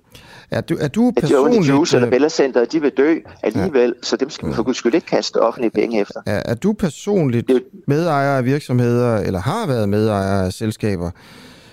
Er 0.50 0.60
du, 0.60 0.76
er 0.80 0.88
du 0.88 1.12
personligt... 1.20 1.62
At 1.62 1.68
Juice 1.68 1.96
eller 1.96 2.10
Bella 2.10 2.28
Center, 2.28 2.64
de 2.64 2.80
vil 2.80 2.90
dø 2.90 3.18
alligevel, 3.42 3.94
ja. 3.96 4.06
så 4.06 4.16
dem 4.16 4.30
skal 4.30 4.48
vi 4.48 4.54
for 4.54 4.62
guds 4.62 4.76
skyld 4.76 4.94
ikke 4.94 5.06
kaste 5.06 5.36
offentlige 5.36 5.70
penge 5.70 6.00
efter. 6.00 6.20
Er, 6.26 6.42
er 6.44 6.54
du 6.54 6.72
personligt 6.72 7.50
medejer 7.86 8.38
af 8.38 8.44
virksomheder, 8.44 9.16
eller 9.16 9.40
har 9.40 9.66
været 9.66 9.88
medejer 9.88 10.44
af 10.44 10.52
selskaber, 10.52 11.10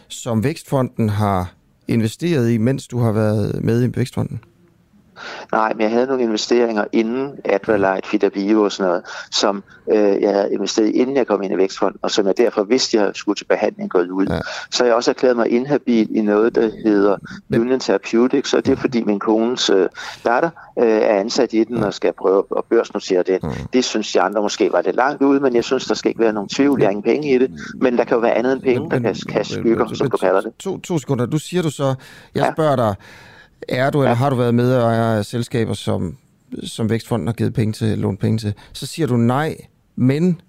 som 0.07 0.43
Vækstfonden 0.43 1.09
har 1.09 1.53
investeret 1.87 2.51
i, 2.51 2.57
mens 2.57 2.87
du 2.87 2.99
har 2.99 3.11
været 3.11 3.63
med 3.63 3.83
i 3.83 3.97
Vækstfonden? 3.97 4.39
Nej, 5.51 5.73
men 5.73 5.81
jeg 5.81 5.91
havde 5.91 6.07
nogle 6.07 6.23
investeringer 6.23 6.85
inden 6.91 7.31
Advalite, 7.45 8.07
Fitabio 8.07 8.63
og 8.63 8.71
sådan 8.71 8.89
noget, 8.89 9.03
som 9.31 9.63
øh, 9.91 10.21
jeg 10.21 10.33
havde 10.33 10.53
investeret 10.53 10.87
inden 10.87 11.15
jeg 11.15 11.27
kom 11.27 11.43
ind 11.43 11.53
i 11.53 11.57
Vækstfonden, 11.57 11.99
og 12.01 12.11
som 12.11 12.27
jeg 12.27 12.37
derfor 12.37 12.63
vidste, 12.63 12.97
jeg 12.97 13.11
skulle 13.13 13.35
til 13.35 13.45
behandling 13.45 13.89
gået 13.89 14.09
ud. 14.09 14.25
Ja. 14.25 14.39
Så 14.71 14.85
jeg 14.85 14.93
også 14.93 15.11
erklæret 15.11 15.37
mig 15.37 15.49
inhabil 15.51 16.17
i 16.17 16.21
noget, 16.21 16.55
der 16.55 16.69
hedder 16.85 17.17
men... 17.47 17.61
Union 17.61 17.79
Therapeutics, 17.79 18.53
og 18.53 18.65
det 18.65 18.71
er 18.71 18.75
fordi 18.75 19.03
min 19.03 19.19
kones 19.19 19.69
øh, 19.69 19.89
datter 20.25 20.49
øh, 20.79 20.87
er 20.87 21.19
ansat 21.19 21.53
i 21.53 21.63
den 21.63 21.83
og 21.83 21.93
skal 21.93 22.13
prøve 22.13 22.43
at 22.57 22.63
børsnotere 22.69 23.23
den. 23.23 23.39
Mm. 23.43 23.49
Det 23.73 23.85
synes 23.85 24.11
de 24.11 24.21
andre 24.21 24.41
måske 24.41 24.71
var 24.71 24.81
lidt 24.81 24.95
langt 24.95 25.21
ude, 25.21 25.39
men 25.39 25.55
jeg 25.55 25.63
synes, 25.63 25.85
der 25.85 25.93
skal 25.93 26.09
ikke 26.09 26.21
være 26.21 26.33
nogen 26.33 26.49
tvivl. 26.49 26.79
Jeg 26.79 26.87
har 26.87 26.91
ingen 26.91 27.03
penge 27.03 27.35
i 27.35 27.37
det, 27.37 27.51
men 27.81 27.97
der 27.97 28.03
kan 28.03 28.15
jo 28.15 28.21
være 28.21 28.33
andet 28.33 28.53
end 28.53 28.61
penge, 28.61 28.89
der 28.89 28.99
kan 28.99 29.15
kaste 29.29 29.53
skygger, 29.53 29.93
som 29.93 30.09
du 30.09 30.17
kalder 30.17 30.41
det. 30.41 30.53
To, 30.59 30.77
to 30.77 30.99
sekunder. 30.99 31.25
Du 31.25 31.37
siger 31.37 31.63
du 31.63 31.69
så, 31.69 31.95
jeg 32.35 32.51
spørger 32.55 32.75
dig, 32.75 32.95
er 33.69 33.89
du, 33.89 34.01
ja. 34.01 34.07
eller 34.07 34.15
har 34.15 34.29
du 34.29 34.35
været 34.35 34.55
medejer 34.55 35.17
af 35.17 35.25
selskaber, 35.25 35.73
som, 35.73 36.17
som 36.63 36.89
Vækstfonden 36.89 37.27
har 37.27 37.33
givet 37.33 37.53
penge 37.53 37.73
til, 37.73 37.97
lånt 37.97 38.19
penge 38.19 38.37
til? 38.37 38.53
Så 38.73 38.85
siger 38.85 39.07
du 39.07 39.17
nej, 39.17 39.57
men 39.95 40.41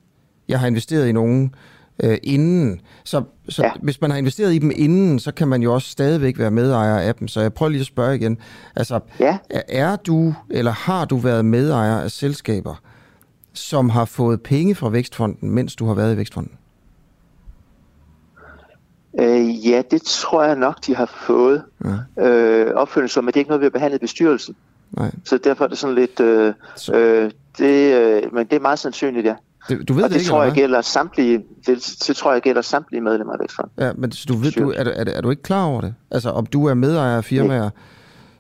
jeg 0.49 0.61
har 0.61 0.67
investeret 0.67 1.09
i 1.09 1.13
nogen 1.13 1.55
øh, 2.03 2.19
inden. 2.23 2.81
Så, 3.05 3.23
så 3.49 3.65
ja. 3.65 3.71
hvis 3.83 4.01
man 4.01 4.11
har 4.11 4.19
investeret 4.19 4.55
i 4.55 4.59
dem 4.59 4.73
inden, 4.77 5.19
så 5.19 5.33
kan 5.33 5.49
man 5.49 5.63
jo 5.63 5.75
også 5.75 5.91
stadigvæk 5.91 6.39
være 6.39 6.51
medejer 6.51 6.99
af 6.99 7.15
dem. 7.15 7.29
Så 7.29 7.41
jeg 7.41 7.53
prøver 7.53 7.71
lige 7.71 7.81
at 7.81 7.87
spørge 7.87 8.17
igen. 8.17 8.39
Altså, 8.77 9.01
ja. 9.21 9.39
er 9.51 9.97
du, 9.97 10.35
eller 10.51 10.71
har 10.71 11.05
du 11.05 11.17
været 11.17 11.45
medejer 11.45 11.97
af 12.01 12.11
selskaber, 12.11 12.75
som 13.53 13.91
har 13.91 14.05
fået 14.05 14.43
penge 14.43 14.75
fra 14.75 14.89
Vækstfonden, 14.89 15.51
mens 15.51 15.77
du 15.77 15.87
har 15.87 15.95
været 15.95 16.15
i 16.15 16.17
Vækstfonden? 16.17 16.53
Øh, 19.21 19.69
ja, 19.69 19.83
det 19.91 20.03
tror 20.03 20.45
jeg 20.45 20.57
nok, 20.57 20.87
de 20.87 20.97
har 20.97 21.07
fået 21.07 21.63
ja. 22.19 22.27
øh, 22.27 22.75
opfølgelse 22.75 23.23
men 23.23 23.27
det 23.27 23.37
er 23.37 23.41
ikke 23.41 23.49
noget, 23.49 23.61
vi 23.61 23.65
har 23.65 23.71
behandlet 23.71 23.99
i 23.99 24.01
bestyrelsen. 24.01 24.57
Nej. 24.91 25.11
Så 25.25 25.39
derfor 25.39 25.65
er 25.65 25.69
det 25.69 25.79
sådan 25.79 25.95
lidt... 25.95 26.21
Øh, 26.21 26.55
øh, 26.95 27.31
det, 27.59 27.95
øh, 27.95 28.35
men 28.35 28.47
det 28.47 28.57
er 28.57 28.61
meget 28.61 28.79
sandsynligt, 28.79 29.27
ja. 29.27 29.35
Det, 29.69 29.89
du 29.89 29.93
ved 29.93 30.03
og 30.03 30.09
det, 30.09 30.15
det 30.15 30.21
ikke, 30.21 30.31
tror 30.31 30.43
jeg 30.43 30.53
gælder 30.53 30.81
samtlige, 30.81 31.45
det, 31.67 31.95
det 32.07 32.17
tror 32.17 32.33
jeg 32.33 32.43
gælder 32.43 32.63
samtlige 32.63 33.01
medlemmer 33.01 33.33
af 33.33 33.41
Vækstfonden. 33.41 33.73
Ja, 33.79 33.93
men 33.93 34.13
du 34.29 34.37
ved, 34.37 34.53
du, 34.53 34.71
er, 34.71 34.85
er, 34.85 35.05
er 35.07 35.21
du 35.21 35.31
ikke 35.31 35.43
klar 35.43 35.65
over 35.65 35.81
det? 35.81 35.95
Altså, 36.11 36.31
om 36.31 36.47
du 36.47 36.67
er 36.67 36.75
medejer 36.75 37.17
af 37.17 37.25
firmaer, 37.25 37.61
Nej. 37.61 37.71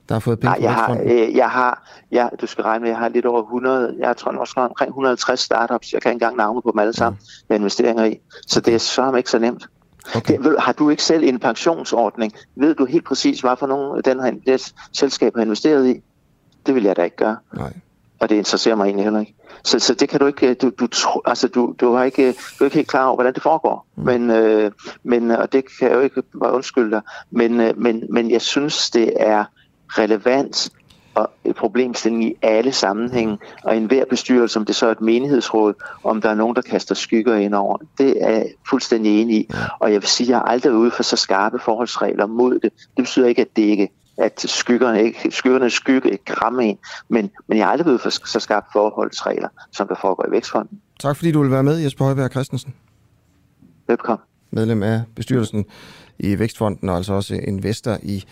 der 0.08 0.14
har 0.14 0.20
fået 0.20 0.40
penge 0.40 0.58
Nej, 0.58 0.62
jeg 0.62 0.74
har, 0.74 0.98
øh, 1.04 1.36
jeg 1.36 1.50
har, 1.50 1.90
ja, 2.12 2.28
du 2.40 2.46
skal 2.46 2.62
regne 2.64 2.82
med, 2.82 2.90
jeg 2.90 2.98
har 2.98 3.08
lidt 3.08 3.26
over 3.26 3.42
100, 3.42 3.94
jeg 3.98 4.16
tror 4.16 4.32
også 4.32 4.54
omkring 4.56 4.88
150 4.88 5.40
startups, 5.40 5.92
jeg 5.92 6.02
kan 6.02 6.10
ikke 6.10 6.14
engang 6.14 6.36
navne 6.36 6.62
på 6.62 6.70
dem 6.72 6.78
alle 6.78 6.92
sammen, 6.92 7.20
ja. 7.22 7.44
med 7.48 7.56
investeringer 7.56 8.04
i. 8.04 8.18
Så 8.46 8.60
det 8.60 8.74
er 8.74 8.78
så 8.78 9.14
ikke 9.14 9.30
så 9.30 9.38
nemt. 9.38 9.66
Okay. 10.14 10.38
Det, 10.38 10.56
har 10.58 10.72
du 10.72 10.90
ikke 10.90 11.02
selv 11.02 11.24
en 11.24 11.38
pensionsordning? 11.38 12.32
Ved 12.54 12.74
du 12.74 12.84
helt 12.84 13.04
præcis, 13.04 13.40
hvad 13.40 13.56
for 13.58 13.66
nogle 13.66 14.02
den 14.02 14.20
her, 14.20 14.32
det 14.46 14.74
selskab 14.92 15.34
har 15.34 15.42
investeret 15.42 15.86
i? 15.86 16.02
Det 16.66 16.74
vil 16.74 16.84
jeg 16.84 16.96
da 16.96 17.02
ikke 17.02 17.16
gøre. 17.16 17.36
Nej. 17.56 17.72
Og 18.20 18.28
det 18.28 18.36
interesserer 18.36 18.74
mig 18.74 18.84
egentlig 18.84 19.04
heller 19.04 19.20
ikke. 19.20 19.34
Så, 19.64 19.78
så 19.78 19.94
det 19.94 20.08
kan 20.08 20.20
du 20.20 20.26
ikke, 20.26 20.54
du, 20.54 20.70
du, 20.80 20.88
altså 21.24 21.48
du, 21.48 21.74
du, 21.80 21.92
har 21.92 22.04
ikke, 22.04 22.32
du 22.32 22.64
er 22.64 22.64
ikke 22.64 22.76
helt 22.76 22.88
klar 22.88 23.06
over, 23.06 23.16
hvordan 23.16 23.34
det 23.34 23.42
foregår. 23.42 23.86
Mm. 23.96 24.04
Men, 24.04 24.30
øh, 24.30 24.72
men, 25.02 25.30
og 25.30 25.52
det 25.52 25.64
kan 25.78 25.88
jeg 25.88 25.96
jo 25.96 26.00
ikke 26.00 26.22
bare 26.40 26.52
undskylde 26.52 26.90
dig. 26.90 27.00
Men, 27.30 27.60
øh, 27.60 27.78
men, 27.78 28.02
men 28.10 28.30
jeg 28.30 28.42
synes, 28.42 28.90
det 28.90 29.12
er 29.16 29.44
relevant 29.88 30.70
og 31.16 31.30
problemstilling 31.56 32.24
i 32.24 32.34
alle 32.42 32.72
sammenhænge, 32.72 33.38
og 33.64 33.76
enhver 33.76 34.04
bestyrelse, 34.10 34.58
om 34.58 34.64
det 34.64 34.74
så 34.74 34.86
er 34.86 34.90
et 34.90 35.00
menighedsråd, 35.00 35.74
om 36.04 36.20
der 36.20 36.28
er 36.28 36.34
nogen, 36.34 36.56
der 36.56 36.62
kaster 36.62 36.94
skygger 36.94 37.34
ind 37.34 37.54
over. 37.54 37.78
Det 37.98 38.24
er 38.24 38.30
jeg 38.30 38.46
fuldstændig 38.70 39.22
enig 39.22 39.36
i. 39.36 39.50
Og 39.80 39.92
jeg 39.92 40.00
vil 40.00 40.08
sige, 40.08 40.24
at 40.24 40.28
jeg 40.28 40.38
har 40.38 40.44
aldrig 40.44 40.72
ude 40.72 40.90
for 40.90 41.02
så 41.02 41.16
skarpe 41.16 41.58
forholdsregler 41.58 42.26
mod 42.26 42.54
det. 42.54 42.72
Det 42.96 43.04
betyder 43.04 43.26
ikke, 43.26 43.42
at 43.42 43.56
det 43.56 43.62
ikke 43.62 43.88
at 44.18 44.40
skyggerne 44.40 45.02
ikke, 45.02 45.30
skyggerne 45.30 45.70
skygge 45.70 46.10
ikke 46.10 46.24
krammer 46.24 46.62
en, 46.62 46.78
men, 47.08 47.30
men 47.48 47.58
jeg 47.58 47.66
har 47.66 47.72
aldrig 47.72 47.86
været 47.86 48.00
for 48.00 48.10
så 48.10 48.40
skarpe 48.40 48.66
forholdsregler, 48.72 49.48
som 49.72 49.88
der 49.88 49.94
foregår 50.00 50.26
i 50.28 50.30
Vækstfonden. 50.30 50.80
Tak 51.00 51.16
fordi 51.16 51.32
du 51.32 51.42
vil 51.42 51.50
være 51.50 51.62
med, 51.62 51.78
Jesper 51.78 52.04
Højberg 52.04 52.30
Christensen. 52.30 52.74
Velkommen. 53.86 54.24
Medlem 54.50 54.82
af 54.82 55.02
bestyrelsen 55.16 55.64
i 56.18 56.38
Vækstfonden, 56.38 56.88
og 56.88 56.96
altså 56.96 57.12
også 57.12 57.34
investor 57.34 57.96
i 58.02 58.24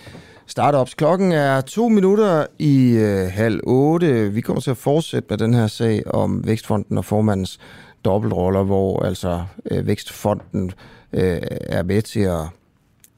startups. 0.47 0.95
Klokken 0.95 1.33
er 1.33 1.61
to 1.61 1.89
minutter 1.89 2.47
i 2.59 2.91
øh, 2.91 3.33
halv 3.33 3.61
otte. 3.63 4.33
Vi 4.33 4.41
kommer 4.41 4.61
til 4.61 4.71
at 4.71 4.77
fortsætte 4.77 5.27
med 5.31 5.39
den 5.39 5.55
her 5.55 5.67
sag 5.67 6.15
om 6.15 6.47
Vækstfonden 6.47 6.99
og 6.99 7.05
formandens 7.05 7.59
dobbeltroller, 8.05 8.63
hvor 8.63 9.03
altså 9.03 9.45
øh, 9.71 9.87
Vækstfonden 9.87 10.73
øh, 11.13 11.39
er 11.51 11.83
med 11.83 12.03
til 12.03 12.21
at 12.21 12.43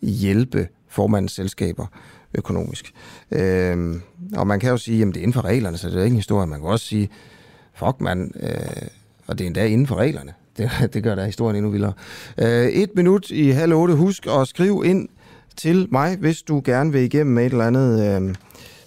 hjælpe 0.02 0.68
formandens 0.88 1.32
selskaber 1.32 1.86
økonomisk. 2.34 2.92
Øh, 3.30 3.94
og 4.36 4.46
man 4.46 4.60
kan 4.60 4.70
jo 4.70 4.76
sige, 4.76 5.02
at 5.02 5.08
det 5.08 5.16
er 5.16 5.22
inden 5.22 5.32
for 5.32 5.44
reglerne, 5.44 5.76
så 5.76 5.90
det 5.90 5.96
er 5.96 6.02
ikke 6.02 6.14
en 6.14 6.18
historie. 6.18 6.46
Man 6.46 6.60
kan 6.60 6.68
også 6.68 6.86
sige, 6.86 7.08
fuck 7.74 8.00
man, 8.00 8.32
øh, 8.40 8.88
og 9.26 9.38
det 9.38 9.44
er 9.44 9.46
endda 9.46 9.66
inden 9.66 9.86
for 9.86 9.96
reglerne. 9.96 10.32
Det, 10.56 10.70
det 10.92 11.02
gør 11.02 11.14
da 11.14 11.24
historien 11.24 11.56
endnu 11.56 11.70
vildere. 11.70 11.92
Øh, 12.38 12.66
et 12.66 12.90
minut 12.96 13.30
i 13.30 13.50
halv 13.50 13.74
otte. 13.74 13.94
Husk 13.94 14.26
at 14.26 14.48
skrive 14.48 14.86
ind 14.86 15.08
til 15.56 15.88
mig, 15.90 16.16
hvis 16.16 16.42
du 16.42 16.62
gerne 16.64 16.92
vil 16.92 17.02
igennem 17.02 17.34
med 17.34 17.46
et 17.46 17.52
eller 17.52 17.66
andet, 17.66 18.22
øh, 18.22 18.34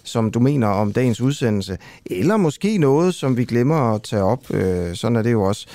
som 0.04 0.30
du 0.30 0.40
mener 0.40 0.66
om 0.66 0.92
dagens 0.92 1.20
udsendelse. 1.20 1.78
Eller 2.06 2.36
måske 2.36 2.78
noget, 2.78 3.14
som 3.14 3.36
vi 3.36 3.44
glemmer 3.44 3.94
at 3.94 4.02
tage 4.02 4.22
op. 4.22 4.54
Øh, 4.54 4.94
sådan 4.94 5.16
er 5.16 5.22
det 5.22 5.32
jo 5.32 5.42
også. 5.42 5.66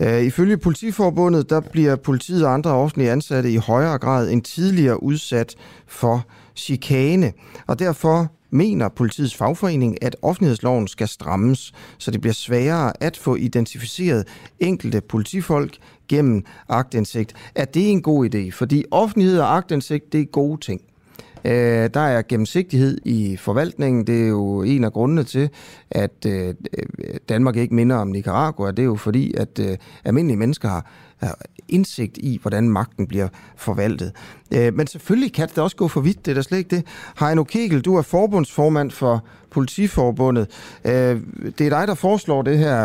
Øh, 0.00 0.22
ifølge 0.22 0.56
politiforbundet, 0.56 1.50
der 1.50 1.60
bliver 1.60 1.96
politiet 1.96 2.46
og 2.46 2.54
andre 2.54 2.70
offentlige 2.70 3.10
ansatte 3.10 3.50
i 3.50 3.56
højere 3.56 3.98
grad 3.98 4.30
end 4.30 4.42
tidligere 4.42 5.02
udsat 5.02 5.54
for 5.86 6.24
chikane, 6.56 7.32
og 7.66 7.78
derfor 7.78 8.30
mener 8.54 8.88
politiets 8.88 9.34
fagforening, 9.34 10.04
at 10.04 10.16
offentlighedsloven 10.22 10.88
skal 10.88 11.08
strammes, 11.08 11.72
så 11.98 12.10
det 12.10 12.20
bliver 12.20 12.34
sværere 12.34 13.02
at 13.02 13.16
få 13.16 13.34
identificeret 13.34 14.28
enkelte 14.60 15.00
politifolk 15.00 15.76
gennem 16.08 16.44
agtindsigt. 16.68 17.34
Er 17.54 17.64
det 17.64 17.90
en 17.90 18.02
god 18.02 18.34
idé? 18.34 18.50
Fordi 18.50 18.84
offentlighed 18.90 19.38
og 19.38 19.56
agtindsigt, 19.56 20.12
det 20.12 20.20
er 20.20 20.24
gode 20.24 20.60
ting. 20.60 20.80
Øh, 21.46 21.90
der 21.94 22.00
er 22.00 22.22
gennemsigtighed 22.28 22.98
i 23.04 23.36
forvaltningen. 23.36 24.06
Det 24.06 24.24
er 24.24 24.28
jo 24.28 24.62
en 24.62 24.84
af 24.84 24.92
grundene 24.92 25.24
til, 25.24 25.50
at 25.90 26.26
øh, 26.26 26.48
øh 26.48 26.54
Danmark 27.28 27.56
ikke 27.56 27.74
minder 27.74 27.96
om 27.96 28.08
Nicaragua. 28.08 28.70
Det 28.70 28.78
er 28.78 28.84
jo 28.84 28.94
fordi, 28.94 29.34
at 29.36 29.58
øh, 29.60 29.76
almindelige 30.04 30.38
mennesker 30.38 30.68
har, 30.68 30.86
indsigt 31.68 32.18
i, 32.18 32.38
hvordan 32.42 32.68
magten 32.68 33.06
bliver 33.06 33.28
forvaltet. 33.56 34.12
Øh, 34.56 34.74
men 34.74 34.86
selvfølgelig 34.86 35.32
kan 35.34 35.48
det 35.48 35.58
også 35.58 35.76
gå 35.76 35.88
for 35.88 36.00
vidt, 36.00 36.26
det 36.26 36.30
er 36.30 36.34
da 36.34 36.42
slet 36.42 36.58
ikke 36.58 36.76
det. 36.76 37.12
Heino 37.20 37.44
Kegel, 37.44 37.80
du 37.80 37.96
er 37.96 38.02
forbundsformand 38.02 38.90
for 38.90 39.24
Politiforbundet. 39.50 40.46
Øh, 40.86 41.16
det 41.58 41.66
er 41.66 41.78
dig, 41.78 41.88
der 41.88 41.94
foreslår 41.94 42.42
det 42.42 42.58
her. 42.58 42.78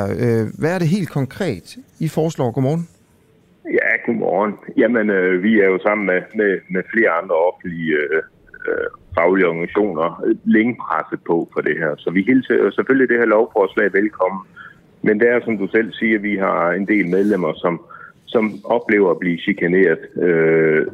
Hvad 0.60 0.74
er 0.76 0.80
det 0.80 0.88
helt 0.88 1.10
konkret, 1.10 1.78
I 2.00 2.08
foreslår? 2.08 2.52
Godmorgen. 2.52 2.88
Ja, 3.66 3.92
godmorgen. 4.06 4.54
Jamen, 4.78 5.10
øh, 5.10 5.44
vi 5.44 5.60
er 5.60 5.66
jo 5.74 5.80
sammen 5.88 6.06
med, 6.06 6.22
med, 6.36 6.60
med 6.70 6.84
flere 6.94 7.10
andre 7.10 7.36
offentlige 7.36 7.94
øh, 7.94 8.22
øh, 8.68 8.90
faglige 9.16 9.48
organisationer 9.48 10.24
længe 10.46 10.78
presset 10.84 11.20
på 11.28 11.50
for 11.54 11.62
det 11.62 11.78
her. 11.78 11.96
Så 11.98 12.10
vi 12.12 12.22
hilser 12.22 12.72
selvfølgelig 12.72 13.10
det 13.10 13.18
her 13.18 13.26
lovforslag 13.26 13.94
velkommen. 13.94 14.42
Men 15.02 15.20
det 15.20 15.30
er, 15.30 15.40
som 15.46 15.58
du 15.58 15.68
selv 15.68 15.94
siger, 15.94 16.20
vi 16.20 16.36
har 16.36 16.72
en 16.72 16.88
del 16.88 17.08
medlemmer, 17.08 17.54
som, 17.54 17.82
som 18.26 18.60
oplever 18.64 19.12
at 19.12 19.20
blive 19.20 19.38
chikaneret 19.38 20.00
øh, 20.22 20.88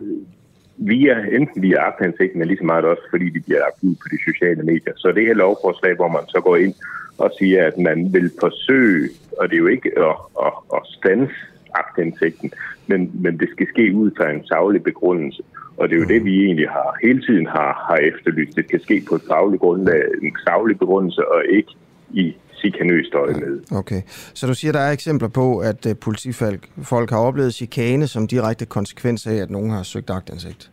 via, 0.78 1.26
enten 1.32 1.62
via 1.62 1.88
aktindsigt, 1.88 2.36
men 2.36 2.48
lige 2.48 2.58
så 2.58 2.64
meget 2.64 2.86
også, 2.86 3.04
fordi 3.10 3.30
de 3.30 3.40
bliver 3.46 3.60
lagt 3.60 3.84
ud 3.84 3.96
på 3.96 4.08
de 4.12 4.34
sociale 4.34 4.64
medier. 4.64 4.94
Så 4.96 5.12
det 5.12 5.26
her 5.26 5.34
lovforslag, 5.34 5.96
hvor 5.96 6.08
man 6.08 6.26
så 6.28 6.42
går 6.42 6.56
ind 6.56 6.74
og 7.18 7.32
siger, 7.40 7.68
at 7.68 7.78
man 7.78 8.14
vil 8.14 8.32
forsøge, 8.40 9.10
og 9.38 9.50
det 9.50 9.56
er 9.56 9.60
jo 9.60 9.68
ikke 9.68 9.92
at, 10.00 10.16
at, 10.46 10.54
at 10.74 10.82
stanse 10.98 11.36
aktindsigten, 11.84 12.52
men, 12.88 13.12
men 13.14 13.40
det 13.40 13.50
skal 13.50 13.68
ske 13.74 13.94
ud 13.94 14.12
fra 14.18 14.32
en 14.32 14.46
savlig 14.48 14.84
begrundelse. 14.84 15.44
Og 15.78 15.90
det 15.90 15.96
er 15.96 16.00
jo 16.00 16.06
det, 16.06 16.26
vi 16.26 16.46
egentlig 16.46 16.70
har 16.70 16.98
hele 17.04 17.22
tiden 17.22 17.48
har, 17.48 17.86
har 17.88 17.96
efterlyst. 17.96 18.56
Det 18.56 18.68
kan 18.70 18.80
ske 18.80 19.04
på 19.10 19.16
et 19.16 19.22
fagligt 19.28 19.62
grundlag, 19.62 20.02
en 20.24 20.36
savlig 20.48 20.80
begrundelse, 20.80 21.28
og 21.28 21.44
ikke 21.50 21.72
i 22.14 22.36
chikanøst 22.60 23.14
øje 23.14 23.34
med. 23.34 23.78
Okay, 23.78 24.02
så 24.34 24.48
du 24.48 24.54
siger, 24.54 24.72
der 24.72 24.80
er 24.80 24.92
eksempler 24.92 25.28
på, 25.28 25.58
at 25.58 25.86
uh, 25.86 25.92
politifolk 26.02 26.70
folk 26.84 27.10
har 27.10 27.20
oplevet 27.20 27.54
chikane 27.54 28.08
som 28.08 28.28
direkte 28.28 28.66
konsekvens 28.66 29.28
af, 29.28 29.36
at 29.36 29.50
nogen 29.50 29.72
har 29.72 29.84
søgt 29.84 30.10
agtindsigt? 30.10 30.72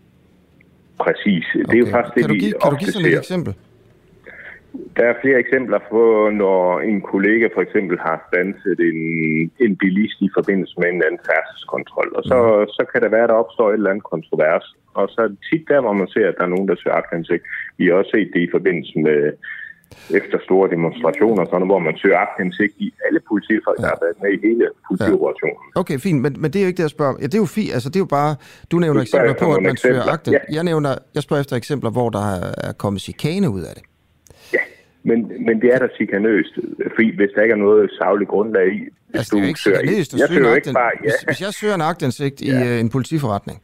Præcis. 1.00 1.44
Okay. 1.54 1.64
Det 1.64 1.74
er 1.74 1.78
jo 1.78 1.86
faktisk 1.90 2.14
kan 2.14 2.22
det, 2.22 2.28
du 2.28 2.34
give, 2.34 2.52
Kan 2.62 2.70
du 2.70 2.76
give 2.76 2.92
sådan 2.92 3.08
et 3.08 3.18
eksempel? 3.18 3.54
Der 4.96 5.04
er 5.10 5.20
flere 5.22 5.38
eksempler 5.44 5.80
på, 5.90 6.30
når 6.42 6.80
en 6.80 7.00
kollega 7.12 7.46
for 7.54 7.62
eksempel 7.66 7.96
har 8.06 8.16
stanset 8.28 8.78
en, 8.90 9.00
en 9.64 9.76
bilist 9.82 10.18
i 10.20 10.30
forbindelse 10.36 10.74
med 10.80 10.88
en 10.88 11.02
anden 11.06 11.22
færdselskontrol. 11.30 12.08
Og 12.18 12.22
så, 12.30 12.38
mm. 12.60 12.68
så 12.76 12.82
kan 12.92 13.02
der 13.02 13.08
være, 13.08 13.26
at 13.26 13.32
der 13.32 13.42
opstår 13.42 13.68
et 13.68 13.74
eller 13.74 13.90
andet 13.90 14.10
kontrovers. 14.14 14.66
Og 14.94 15.08
så 15.12 15.18
er 15.24 15.28
det 15.28 15.38
tit 15.50 15.64
der, 15.68 15.80
hvor 15.80 15.92
man 15.92 16.08
ser, 16.08 16.28
at 16.28 16.34
der 16.38 16.44
er 16.44 16.54
nogen, 16.54 16.68
der 16.68 16.76
søger 16.78 16.96
aktindsigt. 16.96 17.44
Vi 17.78 17.86
har 17.86 17.94
også 17.94 18.10
set 18.14 18.30
det 18.34 18.40
i 18.40 18.50
forbindelse 18.56 18.98
med 18.98 19.32
efter 20.18 20.38
store 20.44 20.70
demonstrationer, 20.70 21.44
sådan, 21.44 21.66
hvor 21.66 21.78
man 21.78 21.96
søger 22.02 22.18
aktindsigt 22.18 22.74
i 22.78 22.88
alle 23.06 23.20
politifolk, 23.30 23.78
ja. 23.78 23.82
der 23.82 23.88
har 23.94 24.00
været 24.04 24.16
med 24.22 24.30
i 24.36 24.38
hele 24.46 24.64
politioperationen. 24.88 25.62
Ja. 25.74 25.80
Okay, 25.80 25.98
fint, 26.06 26.20
men, 26.24 26.32
men 26.40 26.48
det 26.50 26.58
er 26.58 26.62
jo 26.64 26.70
ikke 26.70 26.76
det, 26.82 26.88
jeg 26.88 26.96
spørger 26.98 27.14
Ja, 27.20 27.26
det 27.26 27.34
er 27.34 27.44
jo 27.46 27.50
fint, 27.58 27.72
altså 27.76 27.88
det 27.88 27.96
er 27.96 28.04
jo 28.06 28.12
bare, 28.20 28.32
du 28.70 28.76
nævner 28.78 29.00
du 29.00 29.06
eksempler 29.06 29.34
på, 29.44 29.54
at 29.54 29.62
man 29.62 29.72
eksempler. 29.72 30.02
søger 30.02 30.12
aktindsigt. 30.16 30.44
Ja. 30.48 30.54
Jeg, 30.56 30.64
nævner, 30.64 30.90
jeg 31.14 31.22
spørger 31.22 31.40
efter 31.40 31.56
eksempler, 31.56 31.90
hvor 31.90 32.08
der 32.10 32.26
er 32.66 32.72
kommet 32.72 33.00
chikane 33.02 33.50
ud 33.50 33.62
af 33.70 33.74
det. 33.76 33.82
Men, 35.04 35.18
men 35.46 35.60
det 35.62 35.74
er 35.74 35.78
da 35.78 35.88
chikanøst, 35.96 36.54
fordi 36.94 37.16
hvis 37.16 37.30
der 37.34 37.42
ikke 37.42 37.52
er 37.52 37.56
noget 37.56 37.90
savligt 37.98 38.30
grundlag 38.30 38.66
i, 38.74 38.80
altså, 39.14 39.30
det 39.30 39.38
er 39.38 39.42
jo 39.42 39.48
ikke 39.48 39.60
chikanøst 39.60 40.14
at 40.14 40.20
søge 40.28 40.44
bare, 40.72 40.90
ja. 40.94 41.00
hvis, 41.00 41.14
hvis 41.26 41.40
jeg 41.40 41.52
søger 41.52 41.74
en 41.74 41.80
agtindsigt 41.80 42.42
ja. 42.42 42.64
i 42.64 42.74
uh, 42.74 42.80
en 42.80 42.88
politiforretning, 42.88 43.58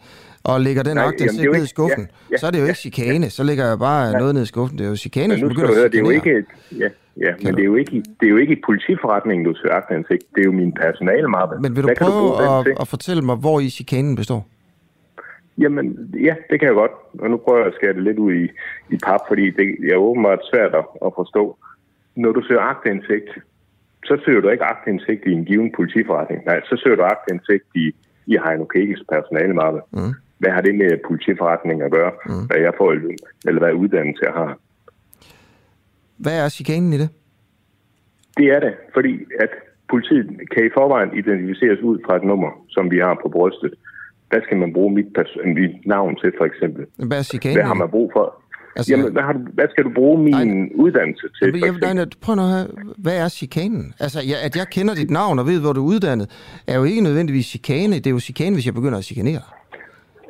og 0.45 0.61
lægger 0.61 0.83
den 0.83 0.99
agtindsigt 0.99 1.53
ned 1.53 1.65
i 1.65 1.67
skuffen, 1.67 2.05
ja, 2.11 2.33
ja, 2.33 2.37
så 2.37 2.47
er 2.47 2.51
det 2.51 2.61
jo 2.61 2.65
ikke 2.65 2.79
chikane. 2.79 3.25
Ja. 3.27 3.29
Så 3.29 3.43
lægger 3.43 3.65
jeg 3.69 3.79
bare 3.79 4.07
ja. 4.07 4.19
noget 4.19 4.35
ned 4.35 4.43
i 4.43 4.47
skuffen. 4.47 4.79
Det 4.79 4.85
er 4.85 4.89
jo 4.89 4.97
chikane, 4.97 5.29
men 5.35 5.45
nu 5.45 5.51
skal 5.51 5.69
du 5.69 5.75
høre, 5.75 5.85
det 5.85 5.95
er 5.95 5.99
jo 5.99 6.11
ikke... 6.11 6.45
Ja, 6.79 6.89
ja 7.25 7.33
men 7.43 7.55
det 7.55 7.61
er, 7.61 7.65
jo 7.65 7.77
ikke, 7.77 7.93
det 8.21 8.27
er 8.29 8.31
jo 8.31 8.37
ikke 8.37 8.53
i 8.53 8.61
politiforretningen, 8.67 9.45
du 9.47 9.55
søger 9.63 9.75
agtindsigt. 9.75 10.23
Det 10.35 10.41
er 10.41 10.45
jo 10.45 10.53
min 10.53 10.73
personalemappe. 10.73 11.57
Men 11.61 11.77
vil 11.77 11.83
du 11.83 11.89
Hvad 11.89 11.97
prøve 11.97 12.29
du 12.29 12.71
at, 12.71 12.81
at 12.81 12.89
fortælle 12.89 13.23
mig, 13.23 13.37
hvor 13.37 13.61
i 13.61 13.69
chikanen 13.69 14.17
består? 14.17 14.47
Jamen, 15.59 16.15
ja, 16.29 16.35
det 16.51 16.61
kan 16.61 16.69
jeg 16.69 16.75
godt. 16.75 16.93
Og 17.19 17.31
nu 17.31 17.37
prøver 17.37 17.59
jeg 17.59 17.67
at 17.67 17.75
skære 17.75 17.93
det 17.93 18.03
lidt 18.03 18.19
ud 18.19 18.33
i, 18.33 18.45
i 18.95 18.97
pap, 19.07 19.21
fordi 19.29 19.51
det 19.51 19.93
er 19.93 19.97
åbenbart 19.97 20.49
svært 20.53 20.75
at, 21.07 21.13
forstå. 21.19 21.59
Når 22.17 22.33
du 22.33 22.43
søger 22.43 22.61
agtindsigt, 22.61 23.31
så 24.05 24.21
søger 24.25 24.41
du 24.41 24.49
ikke 24.49 24.65
agtindsigt 24.65 25.23
i 25.27 25.33
en 25.33 25.45
given 25.45 25.73
politiforretning. 25.77 26.45
Nej, 26.45 26.61
så 26.65 26.81
søger 26.83 26.97
du 26.97 27.03
agtindsigt 27.03 27.65
i, 27.75 27.87
i 28.27 28.37
Heino 28.45 28.65
Kegels 28.65 29.05
personalemappe. 29.13 29.81
Mm. 29.93 30.15
Hvad 30.39 30.51
har 30.51 30.61
det 30.61 30.75
med 30.75 30.99
politiforretning 31.09 31.83
at 31.83 31.91
gøre? 31.91 32.13
Mm. 32.27 32.47
Hvad 32.47 32.61
jeg 32.61 32.73
får 32.79 32.93
eller 33.49 33.61
hvad 33.61 33.73
uddannelse 33.73 34.25
jeg 34.25 34.33
har? 34.33 34.59
Hvad 36.17 36.45
er 36.45 36.49
chikanen 36.49 36.93
i 36.93 36.99
det? 36.99 37.11
Det 38.37 38.47
er 38.47 38.61
det, 38.61 38.75
fordi 38.95 39.25
at 39.41 39.51
politiet 39.91 40.27
kan 40.53 40.67
i 40.67 40.71
forvejen 40.75 41.19
identificeres 41.19 41.81
ud 41.81 41.99
fra 42.07 42.17
et 42.17 42.25
nummer, 42.25 42.51
som 42.69 42.91
vi 42.91 42.99
har 42.99 43.19
på 43.23 43.29
brystet 43.29 43.75
hvad 44.29 44.41
skal 44.45 44.57
man 44.57 44.73
bruge 44.73 44.95
mit, 44.95 45.07
mit 45.45 45.87
navn 45.87 46.17
til, 46.17 46.33
for 46.39 46.45
eksempel? 46.45 46.87
Hvad, 46.97 47.19
er 47.19 47.53
hvad 47.53 47.63
har 47.63 47.75
man 47.75 47.91
brug 47.91 48.11
for? 48.17 48.43
Altså, 48.77 48.93
Jamen, 48.93 49.13
hvad, 49.13 49.23
har 49.23 49.33
du, 49.33 49.41
hvad 49.55 49.69
skal 49.71 49.85
du 49.85 49.91
bruge 49.95 50.19
min 50.23 50.35
nej, 50.35 50.69
uddannelse 50.75 51.27
til? 51.39 51.47
Jeg, 51.55 51.75
jeg, 51.83 51.95
nej, 51.95 52.05
prøv 52.23 52.35
nu 52.35 52.43
høre, 52.43 52.67
hvad 52.99 53.17
er 53.25 53.29
chikanen? 53.29 53.95
Altså, 54.01 54.21
jeg, 54.31 54.37
at 54.45 54.57
jeg 54.57 54.67
kender 54.71 54.95
dit 54.95 55.11
navn 55.11 55.39
og 55.39 55.47
ved, 55.47 55.61
hvor 55.61 55.73
du 55.73 55.81
er 55.81 55.89
uddannet, 55.95 56.27
er 56.67 56.77
jo 56.79 56.85
ikke 56.85 57.01
nødvendigvis 57.01 57.47
chikane. 57.47 57.95
Det 57.95 58.07
er 58.07 58.11
jo 58.11 58.19
chikane, 58.19 58.57
hvis 58.57 58.67
jeg 58.67 58.75
begynder 58.75 58.99
at 58.99 59.05
chikanere. 59.05 59.41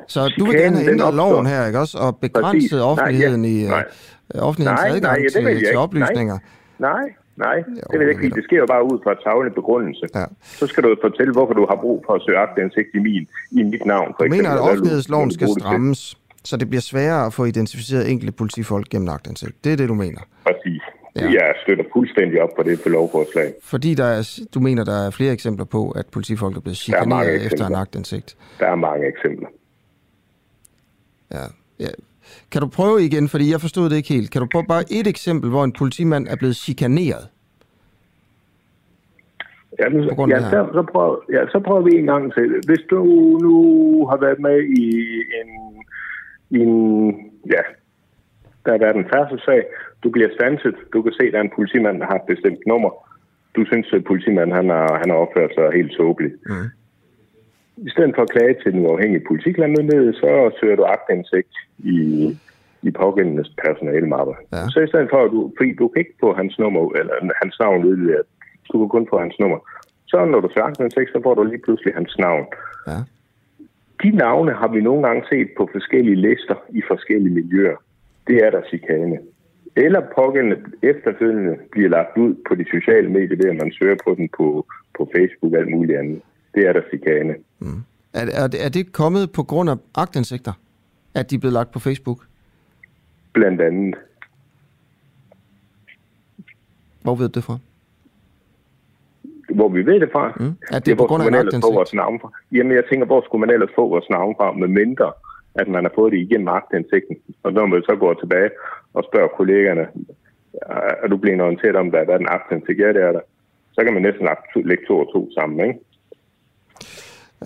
Så 0.07 0.19
Chikanen, 0.19 0.39
du 0.39 0.45
vil 0.45 0.61
gerne 0.61 0.77
have 0.77 0.91
ændret 0.91 1.13
loven 1.13 1.45
her, 1.45 1.65
ikke 1.65 1.79
også? 1.79 1.97
Og 1.97 2.17
begrænset 2.17 2.83
offentligheden 2.83 3.41
nej, 3.41 3.51
ja, 3.51 3.69
nej. 3.69 3.83
i 4.35 4.37
uh, 4.37 4.47
offentlighedens 4.47 4.81
nej, 4.81 4.95
adgang 4.95 5.21
nej, 5.21 5.53
til, 5.55 5.67
til 5.67 5.77
oplysninger. 5.77 6.37
Nej, 6.79 6.91
nej. 6.91 7.13
Nej, 7.45 7.57
jo, 7.57 7.87
det 7.91 7.99
vil 7.99 8.05
jeg 8.05 8.09
ikke 8.09 8.23
lide. 8.23 8.35
Det 8.35 8.43
sker 8.43 8.57
jo 8.57 8.65
bare 8.75 8.83
ud 8.91 8.97
fra 9.03 9.13
tavle 9.25 9.51
begrundelse. 9.51 10.05
Ja. 10.15 10.25
Så 10.41 10.67
skal 10.67 10.83
du 10.83 10.95
fortælle, 11.01 11.31
hvorfor 11.33 11.53
du 11.53 11.65
har 11.69 11.75
brug 11.75 12.03
for 12.05 12.13
at 12.13 12.21
søge 12.25 12.37
aktindsigt 12.37 12.87
i, 12.93 12.99
min, 12.99 13.27
i 13.51 13.63
mit 13.63 13.85
navn. 13.85 14.13
For 14.17 14.23
du 14.23 14.29
mener, 14.29 14.49
at 14.49 14.59
offentlighedsloven 14.59 15.31
skal 15.31 15.47
strammes, 15.59 16.17
så 16.43 16.57
det 16.57 16.69
bliver 16.69 16.81
sværere 16.81 17.25
at 17.25 17.33
få 17.33 17.45
identificeret 17.45 18.11
enkelte 18.11 18.31
politifolk 18.31 18.89
gennem 18.89 19.09
aktindsigt. 19.09 19.63
Det 19.63 19.73
er 19.73 19.77
det, 19.77 19.89
du 19.89 19.93
mener? 19.93 20.21
Præcis. 20.43 20.81
Ja. 21.15 21.21
Jeg 21.21 21.53
støtter 21.63 21.83
fuldstændig 21.93 22.41
op 22.41 22.49
på 22.57 22.63
det 22.63 22.81
på 22.83 22.89
lovforslag. 22.89 23.53
Fordi 23.63 23.93
der 23.93 24.05
er, 24.05 24.39
du 24.53 24.59
mener, 24.59 24.83
der 24.83 25.05
er 25.05 25.09
flere 25.09 25.33
eksempler 25.33 25.65
på, 25.65 25.91
at 25.91 26.05
politifolk 26.07 26.57
er 26.57 26.61
blevet 26.61 26.77
chikaneret 26.77 27.45
efter 27.45 27.67
en 27.67 27.75
aktindsigt? 27.75 28.37
Der 28.59 28.67
er 28.67 28.75
mange 28.75 29.07
eksempler. 29.07 29.47
Ja. 31.31 31.45
ja. 31.79 31.87
Kan 32.51 32.61
du 32.61 32.67
prøve 32.67 33.05
igen, 33.05 33.29
fordi 33.29 33.51
jeg 33.51 33.61
forstod 33.61 33.89
det 33.89 33.95
ikke 33.95 34.13
helt. 34.13 34.31
Kan 34.31 34.41
du 34.41 34.47
prøve 34.51 34.65
bare 34.67 34.83
et 34.91 35.07
eksempel, 35.07 35.49
hvor 35.49 35.63
en 35.63 35.71
politimand 35.71 36.27
er 36.27 36.35
blevet 36.35 36.55
chikaneret? 36.55 37.27
Ja, 39.79 39.89
men, 39.89 40.09
På 40.09 40.15
grund 40.15 40.33
af 40.33 40.39
ja, 40.39 40.43
her. 40.43 40.49
så, 40.49 40.69
så, 40.73 40.83
prøver, 40.91 41.15
ja, 41.35 41.41
så 41.53 41.59
prøver 41.59 41.81
vi 41.81 41.91
en 41.99 42.05
gang 42.05 42.33
til. 42.33 42.47
Hvis 42.65 42.83
du 42.89 42.99
nu 43.45 43.55
har 44.09 44.17
været 44.17 44.39
med 44.39 44.57
i 44.81 44.87
en, 45.39 45.49
i 46.49 46.59
en 46.59 47.15
ja, 47.55 47.61
der 48.65 48.71
har 48.71 48.79
været 48.85 48.95
en 48.95 49.09
færdselssag, 49.13 49.61
du 50.03 50.09
bliver 50.09 50.29
stanset, 50.37 50.75
du 50.93 51.01
kan 51.01 51.13
se, 51.13 51.23
at 51.27 51.33
der 51.33 51.39
er 51.39 51.43
en 51.43 51.55
politimand, 51.55 51.99
der 51.99 52.05
har 52.05 52.15
et 52.15 52.29
bestemt 52.33 52.63
nummer. 52.67 52.91
Du 53.55 53.65
synes, 53.65 53.87
at 53.93 54.03
politimanden 54.03 54.55
han 54.55 54.69
har, 54.69 54.97
han 55.01 55.09
har 55.09 55.17
opført 55.17 55.51
sig 55.53 55.65
helt 55.79 55.91
tåbeligt. 55.97 56.35
Mm. 56.45 56.67
I 57.87 57.89
stedet 57.89 58.15
for 58.15 58.21
at 58.21 58.29
klage 58.29 58.55
til 58.63 58.73
den 58.73 58.85
uafhængige 58.85 59.27
politiklagemyndighed, 59.27 60.13
så 60.13 60.51
søger 60.59 60.75
du 60.75 60.83
agtindsigt 60.83 61.53
i, 61.77 61.99
i 62.81 62.91
pågældendes 62.91 63.49
personalemapper. 63.63 64.35
Ja. 64.53 64.63
Så 64.73 64.79
i 64.79 64.87
stedet 64.87 65.09
for, 65.09 65.19
at 65.25 65.31
du, 65.31 65.51
fordi 65.57 65.71
du 65.73 65.87
kan 65.87 65.99
ikke 65.99 66.17
få 66.19 66.33
hans 66.33 66.59
nummer, 66.59 66.81
eller 66.99 67.13
hans 67.43 67.55
navn 67.59 67.85
udleveret, 67.85 68.25
du 68.71 68.79
kan 68.79 68.89
kun 68.89 69.07
få 69.09 69.17
hans 69.19 69.39
nummer. 69.39 69.59
Så 70.07 70.25
når 70.25 70.39
du 70.39 70.49
søger 70.49 70.67
aktindsigt, 70.67 71.09
så 71.11 71.19
får 71.23 71.33
du 71.33 71.43
lige 71.43 71.65
pludselig 71.65 71.93
hans 71.93 72.17
navn. 72.19 72.45
Ja. 72.87 72.99
De 74.03 74.09
navne 74.11 74.51
har 74.51 74.67
vi 74.67 74.81
nogle 74.81 75.03
gange 75.07 75.23
set 75.29 75.49
på 75.57 75.69
forskellige 75.71 76.15
lister 76.15 76.55
i 76.69 76.81
forskellige 76.87 77.33
miljøer. 77.33 77.77
Det 78.27 78.37
er 78.45 78.49
der 78.49 78.61
chikane. 78.69 79.17
Eller 79.75 80.01
pågældende 80.15 80.57
efterfølgende 80.83 81.57
bliver 81.71 81.89
lagt 81.89 82.17
ud 82.17 82.35
på 82.47 82.55
de 82.55 82.65
sociale 82.75 83.09
medier, 83.09 83.37
ved 83.37 83.49
at 83.49 83.61
man 83.63 83.71
søger 83.71 83.97
på 84.05 84.15
den 84.15 84.29
på, 84.37 84.65
på 84.97 85.11
Facebook 85.15 85.53
og 85.53 85.59
alt 85.59 85.71
muligt 85.71 85.99
andet. 85.99 86.21
Det 86.55 86.67
er 86.67 86.73
der 86.73 86.81
chikane. 86.89 87.35
Er, 87.61 88.25
er, 88.43 88.47
det- 88.47 88.65
er 88.65 88.69
det 88.69 88.91
kommet 88.91 89.31
på 89.31 89.43
grund 89.43 89.69
af 89.69 89.75
agtindsigter, 89.95 90.53
at 91.15 91.29
de 91.29 91.35
er 91.35 91.39
blevet 91.39 91.53
lagt 91.53 91.71
på 91.71 91.79
Facebook? 91.79 92.19
Blandt 93.33 93.61
andet. 93.61 93.95
Hvor 97.03 97.15
ved 97.15 97.29
du 97.29 97.35
det 97.39 97.43
fra? 97.43 97.57
Hvor 99.55 99.69
vi 99.69 99.85
ved 99.85 99.99
det 99.99 100.09
fra. 100.11 100.33
Mm. 100.39 100.53
Er 100.71 100.79
det 100.79 100.97
på 100.97 101.01
hvor 101.01 101.07
grund 101.07 101.23
af 101.23 101.27
en 101.27 101.33
aktindsigt? 101.35 101.75
vores 101.75 101.93
navn 101.93 102.19
fra? 102.21 102.29
Jamen, 102.51 102.75
jeg 102.75 102.83
tænker, 102.89 103.05
hvor 103.05 103.21
skulle 103.25 103.39
man 103.45 103.49
ellers 103.55 103.69
få 103.75 103.87
vores 103.89 104.09
navn 104.09 104.35
fra, 104.37 104.51
med 104.51 104.67
mindre, 104.67 105.11
at 105.55 105.67
man 105.67 105.83
har 105.83 105.91
fået 105.95 106.11
det 106.13 106.19
igennem 106.19 106.47
agtindsigten. 106.47 107.15
Og 107.43 107.53
når 107.53 107.65
man 107.65 107.81
så 107.89 107.95
går 107.99 108.13
tilbage 108.13 108.49
og 108.93 109.03
spørger 109.09 109.27
kollegerne, 109.37 109.87
er 111.03 111.07
du 111.07 111.17
blevet 111.17 111.41
orienteret 111.41 111.75
om, 111.75 111.91
der 111.91 111.99
er 111.99 112.17
en 112.17 112.27
aktindsigt? 112.37 112.79
Ja, 112.79 112.87
det 112.87 113.01
er 113.07 113.11
der. 113.11 113.21
Så 113.71 113.83
kan 113.83 113.93
man 113.93 114.01
næsten 114.03 114.27
lægge 114.69 114.83
to 114.87 114.95
og 114.99 115.07
to 115.13 115.29
sammen, 115.37 115.67
ikke? 115.67 115.79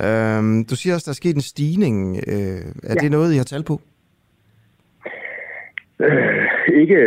Øhm, 0.02 0.66
du 0.66 0.76
siger 0.76 0.94
også, 0.94 1.06
der 1.06 1.12
er 1.12 1.22
sket 1.24 1.36
en 1.36 1.42
stigning. 1.42 2.18
Øh, 2.28 2.62
er 2.84 2.94
ja. 2.94 2.94
det 2.94 3.12
noget, 3.12 3.34
I 3.34 3.38
har 3.38 3.44
tal 3.44 3.64
på? 3.64 3.82
Øh, 6.00 6.46
ikke, 6.82 6.98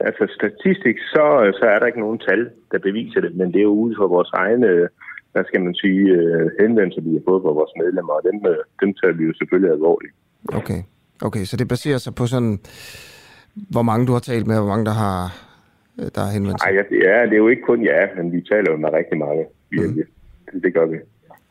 altså 0.00 0.24
statistisk, 0.38 1.00
så, 1.14 1.24
så 1.58 1.64
er 1.66 1.78
der 1.78 1.86
ikke 1.86 2.00
nogen 2.00 2.18
tal, 2.18 2.50
der 2.72 2.78
beviser 2.78 3.20
det, 3.20 3.36
men 3.36 3.52
det 3.52 3.58
er 3.58 3.68
jo 3.72 3.76
ude 3.84 3.94
for 3.98 4.08
vores 4.08 4.30
egne, 4.32 4.88
hvad 5.32 5.44
skal 5.44 5.60
man 5.60 5.74
sige, 5.74 6.02
øh, 6.18 6.50
henvendelser, 6.60 7.02
vi 7.02 7.12
har 7.12 7.22
fået 7.28 7.42
fra 7.42 7.52
vores 7.60 7.72
medlemmer, 7.82 8.12
og 8.12 8.22
dem, 8.28 8.36
øh, 8.52 8.56
dem 8.80 8.94
tager 8.94 9.14
vi 9.18 9.24
jo 9.24 9.32
selvfølgelig 9.34 9.72
alvorligt. 9.72 10.14
Okay. 10.48 10.80
Okay, 11.22 11.44
så 11.44 11.56
det 11.56 11.68
baserer 11.68 11.98
sig 11.98 12.14
på 12.14 12.26
sådan, 12.26 12.58
hvor 13.54 13.82
mange 13.82 14.06
du 14.06 14.12
har 14.12 14.24
talt 14.30 14.46
med, 14.46 14.56
og 14.56 14.62
hvor 14.62 14.72
mange 14.74 14.86
der 14.90 14.96
har, 15.04 15.18
øh, 15.98 16.08
der 16.14 16.20
har 16.24 16.32
henvendt 16.36 16.60
sig? 16.60 16.70
Nej, 16.70 16.76
ja, 16.78 16.82
det 16.94 17.00
er, 17.12 17.20
det 17.28 17.32
er 17.32 17.42
jo 17.44 17.48
ikke 17.48 17.62
kun 17.62 17.82
ja, 17.82 18.00
men 18.16 18.32
vi 18.32 18.40
taler 18.40 18.70
jo 18.72 18.76
med 18.76 18.92
rigtig 18.92 19.18
mange. 19.18 19.44
Vi, 19.70 19.78
mm. 19.80 19.94
det, 19.94 20.06
det 20.62 20.74
gør 20.74 20.86
vi. 20.86 20.96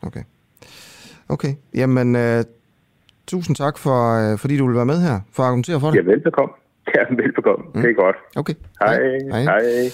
Okay. 0.06 0.22
Okay, 1.28 1.54
jamen, 1.74 2.16
øh, 2.16 2.44
tusind 3.26 3.56
tak, 3.56 3.78
for, 3.78 4.32
øh, 4.32 4.38
fordi 4.38 4.56
du 4.56 4.66
vil 4.66 4.76
være 4.76 4.86
med 4.86 5.00
her, 5.00 5.20
for 5.32 5.42
at 5.42 5.46
argumentere 5.46 5.80
for 5.80 5.90
det. 5.90 5.96
Ja, 5.96 6.02
velbekomme. 6.02 6.54
Ja, 6.94 7.14
velbekomme. 7.22 7.64
Mm. 7.74 7.82
Det 7.82 7.90
er 7.90 7.94
godt. 7.94 8.16
Okay. 8.36 8.54
Hej. 8.80 8.98
Hej. 9.30 9.42
Hej. 9.42 9.90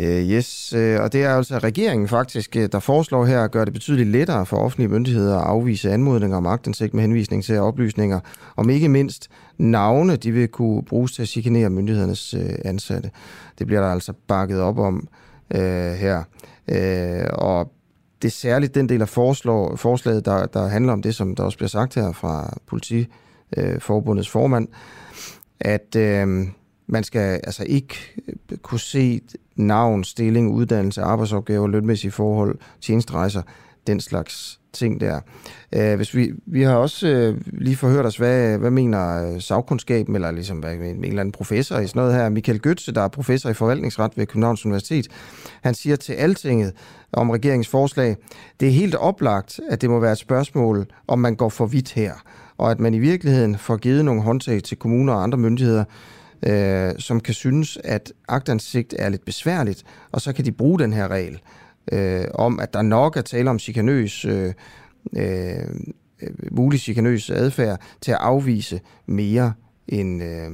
Øh, 0.00 0.30
yes, 0.30 0.74
øh, 0.76 1.00
og 1.00 1.12
det 1.12 1.24
er 1.24 1.36
altså 1.36 1.58
regeringen 1.58 2.08
faktisk, 2.08 2.56
øh, 2.56 2.68
der 2.72 2.80
foreslår 2.80 3.24
her 3.24 3.44
at 3.44 3.50
gøre 3.50 3.64
det 3.64 3.72
betydeligt 3.72 4.08
lettere 4.08 4.46
for 4.46 4.56
offentlige 4.56 4.88
myndigheder 4.88 5.38
at 5.38 5.44
afvise 5.44 5.90
anmodninger 5.90 6.36
om 6.36 6.46
agtindsigt 6.46 6.94
med 6.94 7.02
henvisning 7.02 7.44
til 7.44 7.58
oplysninger, 7.58 8.20
om 8.56 8.70
ikke 8.70 8.88
mindst 8.88 9.30
navne, 9.58 10.16
de 10.16 10.32
vil 10.32 10.48
kunne 10.48 10.82
bruges 10.82 11.12
til 11.12 11.22
at 11.22 11.28
chikanere 11.28 11.70
myndighedernes 11.70 12.34
øh, 12.34 12.40
ansatte. 12.64 13.10
Det 13.58 13.66
bliver 13.66 13.80
der 13.80 13.88
altså 13.88 14.12
bakket 14.28 14.60
op 14.60 14.78
om 14.78 15.08
øh, 15.54 15.92
her. 15.92 16.22
Øh, 16.68 17.28
og 17.32 17.72
det 18.22 18.28
er 18.28 18.32
særligt 18.32 18.74
den 18.74 18.88
del 18.88 19.02
af 19.02 19.08
forslag, 19.08 19.78
forslaget, 19.78 20.24
der, 20.24 20.46
der 20.46 20.66
handler 20.66 20.92
om 20.92 21.02
det, 21.02 21.14
som 21.14 21.34
der 21.34 21.42
også 21.42 21.58
bliver 21.58 21.68
sagt 21.68 21.94
her 21.94 22.12
fra 22.12 22.58
politiforbundets 22.66 24.28
øh, 24.28 24.32
formand, 24.32 24.68
at 25.60 25.96
øh, 25.96 26.46
man 26.86 27.04
skal 27.04 27.40
altså 27.44 27.64
ikke 27.66 27.96
øh, 28.28 28.58
kunne 28.58 28.80
se 28.80 29.20
navn, 29.56 30.04
stilling, 30.04 30.52
uddannelse, 30.52 31.02
arbejdsopgaver, 31.02 31.68
lønmæssige 31.68 32.10
forhold, 32.10 32.58
tjenestrejser, 32.80 33.42
den 33.86 34.00
slags 34.00 34.60
ting 34.72 35.00
der. 35.00 35.20
Øh, 35.72 35.96
hvis 35.96 36.14
vi, 36.14 36.32
vi 36.46 36.62
har 36.62 36.74
også 36.74 37.08
øh, 37.08 37.40
lige 37.52 37.76
forhørt 37.76 38.06
os, 38.06 38.16
hvad, 38.16 38.58
hvad 38.58 38.70
mener 38.70 39.32
øh, 39.34 39.40
sagkundskaben, 39.40 40.14
eller 40.14 40.30
ligesom 40.30 40.58
hvad, 40.58 40.74
en 40.74 41.04
eller 41.04 41.20
anden 41.20 41.32
professor 41.32 41.78
i 41.78 41.86
sådan 41.86 42.00
noget 42.00 42.14
her, 42.14 42.28
Michael 42.28 42.60
Götze, 42.66 42.92
der 42.92 43.00
er 43.00 43.08
professor 43.08 43.50
i 43.50 43.54
forvaltningsret 43.54 44.12
ved 44.16 44.26
Københavns 44.26 44.66
Universitet, 44.66 45.08
han 45.62 45.74
siger 45.74 45.96
til 45.96 46.12
Altinget 46.12 46.72
om 47.12 47.30
regeringens 47.30 47.68
forslag, 47.68 48.16
det 48.60 48.68
er 48.68 48.72
helt 48.72 48.94
oplagt, 48.94 49.60
at 49.70 49.80
det 49.80 49.90
må 49.90 50.00
være 50.00 50.12
et 50.12 50.18
spørgsmål, 50.18 50.86
om 51.08 51.18
man 51.18 51.34
går 51.34 51.48
for 51.48 51.66
vidt 51.66 51.92
her, 51.92 52.12
og 52.58 52.70
at 52.70 52.80
man 52.80 52.94
i 52.94 52.98
virkeligheden 52.98 53.58
får 53.58 53.76
givet 53.76 54.04
nogle 54.04 54.22
håndtag 54.22 54.62
til 54.62 54.76
kommuner 54.76 55.12
og 55.12 55.22
andre 55.22 55.38
myndigheder, 55.38 55.84
øh, 56.42 56.92
som 56.98 57.20
kan 57.20 57.34
synes, 57.34 57.78
at 57.84 58.12
agtansigt 58.28 58.94
er 58.98 59.08
lidt 59.08 59.24
besværligt, 59.24 59.84
og 60.12 60.20
så 60.20 60.32
kan 60.32 60.44
de 60.44 60.52
bruge 60.52 60.78
den 60.78 60.92
her 60.92 61.08
regel 61.08 61.40
øh, 61.92 62.24
om, 62.34 62.60
at 62.60 62.74
der 62.74 62.82
nok 62.82 63.16
er 63.16 63.22
tale 63.22 63.50
om 63.50 63.58
chikanøs, 63.58 64.24
øh, 64.24 64.52
øh, 65.16 65.66
mulig 66.50 66.80
chikanøs 66.80 67.30
adfærd 67.30 67.80
til 68.00 68.12
at 68.12 68.18
afvise 68.20 68.80
mere 69.06 69.52
end, 69.88 70.22
øh, 70.22 70.50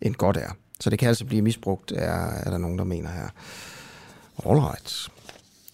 end 0.00 0.14
godt 0.14 0.36
er. 0.36 0.50
Så 0.80 0.90
det 0.90 0.98
kan 0.98 1.08
altså 1.08 1.24
blive 1.24 1.42
misbrugt, 1.42 1.92
er, 1.92 2.30
er 2.30 2.50
der 2.50 2.58
nogen, 2.58 2.78
der 2.78 2.84
mener 2.84 3.10
her. 3.10 3.28
Alright. 4.46 5.10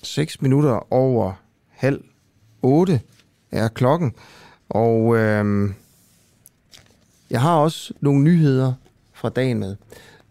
6 0.03 0.43
minutter 0.43 0.93
over 0.93 1.33
halv 1.69 2.05
8 2.63 3.01
er 3.51 3.69
klokken, 3.69 4.13
og 4.69 5.17
øh, 5.17 5.71
jeg 7.31 7.41
har 7.41 7.57
også 7.57 7.95
nogle 8.01 8.23
nyheder 8.23 8.73
fra 9.13 9.29
dagen 9.29 9.59
med. 9.59 9.77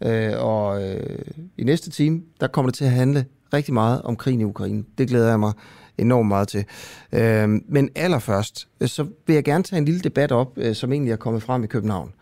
Øh, 0.02 0.32
og 0.38 0.82
øh, 0.82 1.18
i 1.58 1.64
næste 1.64 1.90
time, 1.90 2.22
der 2.40 2.46
kommer 2.46 2.70
det 2.70 2.76
til 2.76 2.84
at 2.84 2.90
handle 2.90 3.24
rigtig 3.52 3.74
meget 3.74 4.02
om 4.02 4.16
krigen 4.16 4.40
i 4.40 4.44
Ukraine. 4.44 4.84
Det 4.98 5.08
glæder 5.08 5.28
jeg 5.28 5.40
mig 5.40 5.52
enormt 5.98 6.28
meget 6.28 6.48
til. 6.48 6.64
Øh, 7.12 7.48
men 7.68 7.90
allerførst, 7.94 8.68
øh, 8.80 8.88
så 8.88 9.06
vil 9.26 9.34
jeg 9.34 9.44
gerne 9.44 9.64
tage 9.64 9.78
en 9.78 9.84
lille 9.84 10.00
debat 10.00 10.32
op, 10.32 10.52
øh, 10.56 10.74
som 10.74 10.92
egentlig 10.92 11.12
er 11.12 11.16
kommet 11.16 11.42
frem 11.42 11.64
i 11.64 11.66
København. 11.66 12.12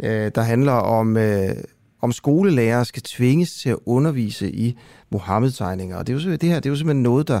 Øh, 0.00 0.30
der 0.34 0.42
handler 0.42 0.72
om, 0.72 1.16
øh, 1.16 1.50
om 2.02 2.12
skolelærere 2.12 2.84
skal 2.84 3.02
tvinges 3.02 3.54
til 3.54 3.68
at 3.68 3.78
undervise 3.86 4.52
i 4.52 4.78
Mohammed-tegninger. 5.10 5.96
Og 5.96 6.06
det, 6.06 6.12
er 6.12 6.30
jo, 6.30 6.30
det 6.30 6.42
her 6.42 6.54
det 6.54 6.66
er 6.66 6.70
jo 6.70 6.76
simpelthen 6.76 7.02
noget, 7.02 7.28
der 7.28 7.40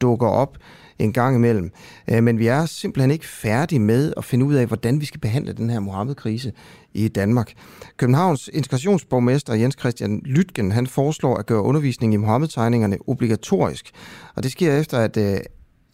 dukker 0.00 0.26
op 0.26 0.58
en 0.98 1.12
gang 1.12 1.36
imellem. 1.36 1.70
Øh, 2.10 2.22
men 2.22 2.38
vi 2.38 2.46
er 2.46 2.66
simpelthen 2.66 3.10
ikke 3.10 3.26
færdige 3.26 3.78
med 3.78 4.12
at 4.16 4.24
finde 4.24 4.44
ud 4.44 4.54
af, 4.54 4.66
hvordan 4.66 5.00
vi 5.00 5.04
skal 5.06 5.20
behandle 5.20 5.52
den 5.52 5.70
her 5.70 5.80
Mohammed-krise 5.80 6.52
i 6.94 7.08
Danmark. 7.08 7.52
Københavns 7.96 8.50
integrationsborgmester 8.52 9.54
Jens 9.54 9.76
Christian 9.78 10.20
Lytgen, 10.24 10.72
han 10.72 10.86
foreslår 10.86 11.36
at 11.36 11.46
gøre 11.46 11.62
undervisning 11.62 12.14
i 12.14 12.16
Mohammed-tegningerne 12.16 12.98
obligatorisk. 13.06 13.90
Og 14.34 14.42
det 14.42 14.52
sker 14.52 14.76
efter, 14.76 14.98
at 14.98 15.16
øh, 15.16 15.38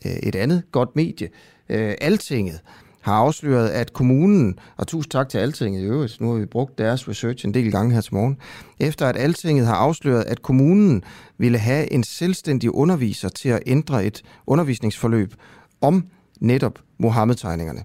øh, 0.06 0.12
et 0.12 0.36
andet 0.36 0.62
godt 0.72 0.96
medie, 0.96 1.28
Altinget, 1.68 2.60
har 3.06 3.14
afsløret, 3.14 3.68
at 3.68 3.92
kommunen, 3.92 4.58
og 4.76 4.86
tusind 4.86 5.10
tak 5.10 5.28
til 5.28 5.38
Altinget 5.38 5.80
i 5.80 5.84
øvrigt, 5.84 6.20
nu 6.20 6.32
har 6.32 6.38
vi 6.38 6.46
brugt 6.46 6.78
deres 6.78 7.08
research 7.08 7.46
en 7.46 7.54
del 7.54 7.72
gange 7.72 7.94
her 7.94 8.00
til 8.00 8.14
morgen, 8.14 8.38
efter 8.78 9.06
at 9.06 9.16
Altinget 9.16 9.66
har 9.66 9.74
afsløret, 9.74 10.24
at 10.24 10.42
kommunen 10.42 11.04
ville 11.38 11.58
have 11.58 11.92
en 11.92 12.04
selvstændig 12.04 12.74
underviser 12.74 13.28
til 13.28 13.48
at 13.48 13.62
ændre 13.66 14.04
et 14.06 14.22
undervisningsforløb 14.46 15.34
om 15.80 16.06
netop 16.40 16.78
Mohammed-tegningerne. 16.98 17.82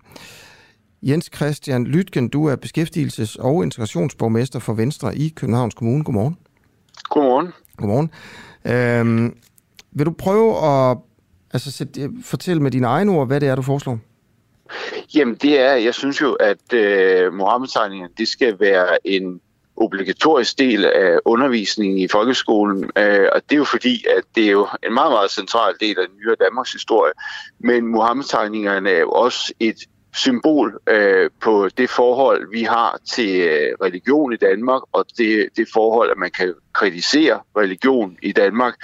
Jens 1.03 1.29
Christian 1.35 1.83
Lytgen, 1.83 2.27
du 2.27 2.45
er 2.45 2.55
beskæftigelses- 2.65 3.41
og 3.41 3.63
integrationsborgmester 3.63 4.59
for 4.59 4.73
Venstre 4.73 5.17
i 5.17 5.29
Københavns 5.29 5.73
Kommune. 5.73 6.03
Godmorgen. 6.03 6.37
Godmorgen. 7.09 7.47
Godmorgen. 7.77 8.11
Øhm, 8.65 9.35
vil 9.91 10.05
du 10.05 10.11
prøve 10.11 10.65
at 10.65 10.97
altså, 11.53 11.71
sæt, 11.71 11.97
fortælle 12.23 12.63
med 12.63 12.71
dine 12.71 12.87
egne 12.87 13.11
ord, 13.11 13.27
hvad 13.27 13.39
det 13.39 13.49
er, 13.49 13.55
du 13.55 13.61
foreslår? 13.61 13.99
Jamen 15.15 15.35
det 15.35 15.59
er, 15.59 15.73
jeg 15.73 15.93
synes 15.93 16.21
jo, 16.21 16.33
at 16.33 16.73
øh, 16.73 17.33
Mohammed-tegningerne, 17.33 18.13
det 18.17 18.27
skal 18.27 18.59
være 18.59 19.07
en 19.07 19.41
obligatorisk 19.75 20.59
del 20.59 20.85
af 20.85 21.19
undervisningen 21.25 21.99
i 21.99 22.07
folkeskolen, 22.07 22.83
øh, 22.83 23.27
og 23.31 23.41
det 23.49 23.55
er 23.55 23.57
jo 23.57 23.63
fordi, 23.63 24.05
at 24.17 24.23
det 24.35 24.45
er 24.45 24.51
jo 24.51 24.67
en 24.83 24.93
meget, 24.93 25.11
meget 25.11 25.31
central 25.31 25.73
del 25.79 25.99
af 25.99 26.07
den 26.07 26.17
nyere 26.17 26.35
Danmarks 26.39 26.71
historie, 26.71 27.13
men 27.59 27.87
Mohammed-tegningerne 27.87 28.89
er 28.89 28.99
jo 28.99 29.11
også 29.11 29.53
et 29.59 29.77
symbol 30.13 30.79
øh, 30.87 31.29
på 31.41 31.69
det 31.77 31.89
forhold, 31.89 32.51
vi 32.51 32.63
har 32.63 32.99
til 33.05 33.41
øh, 33.41 33.75
religion 33.81 34.33
i 34.33 34.35
Danmark, 34.35 34.81
og 34.91 35.05
det, 35.17 35.49
det 35.57 35.67
forhold, 35.73 36.11
at 36.11 36.17
man 36.17 36.31
kan 36.31 36.53
kritisere 36.73 37.39
religion 37.57 38.17
i 38.21 38.31
Danmark. 38.31 38.75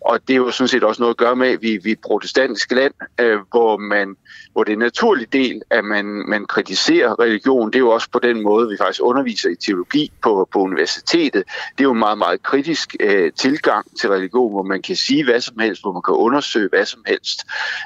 Og 0.00 0.20
det 0.28 0.32
er 0.32 0.36
jo 0.36 0.50
sådan 0.50 0.68
set 0.68 0.84
også 0.84 1.02
noget 1.02 1.14
at 1.14 1.18
gøre 1.18 1.36
med, 1.36 1.48
at 1.48 1.62
vi, 1.62 1.76
vi 1.76 1.90
er 1.90 1.92
et 1.92 2.00
protestantisk 2.00 2.72
land, 2.72 2.94
øh, 3.20 3.38
hvor, 3.50 3.76
man, 3.76 4.16
hvor 4.52 4.64
det 4.64 4.72
er 4.72 4.76
en 4.76 4.78
naturlig 4.78 5.32
del, 5.32 5.62
at 5.70 5.84
man, 5.84 6.04
man 6.04 6.46
kritiserer 6.46 7.20
religion. 7.20 7.66
Det 7.66 7.74
er 7.74 7.80
jo 7.80 7.90
også 7.90 8.10
på 8.10 8.18
den 8.18 8.42
måde, 8.42 8.68
vi 8.68 8.76
faktisk 8.80 9.02
underviser 9.02 9.50
i 9.50 9.56
teologi 9.56 10.12
på, 10.22 10.48
på 10.52 10.58
universitetet. 10.58 11.44
Det 11.78 11.80
er 11.80 11.84
jo 11.84 11.92
en 11.92 11.98
meget, 11.98 12.18
meget 12.18 12.42
kritisk 12.42 12.96
øh, 13.00 13.32
tilgang 13.32 13.98
til 14.00 14.10
religion, 14.10 14.52
hvor 14.52 14.62
man 14.62 14.82
kan 14.82 14.96
sige 14.96 15.24
hvad 15.24 15.40
som 15.40 15.58
helst, 15.58 15.82
hvor 15.82 15.92
man 15.92 16.02
kan 16.02 16.14
undersøge 16.14 16.68
hvad 16.68 16.86
som 16.86 17.02
helst. 17.06 17.44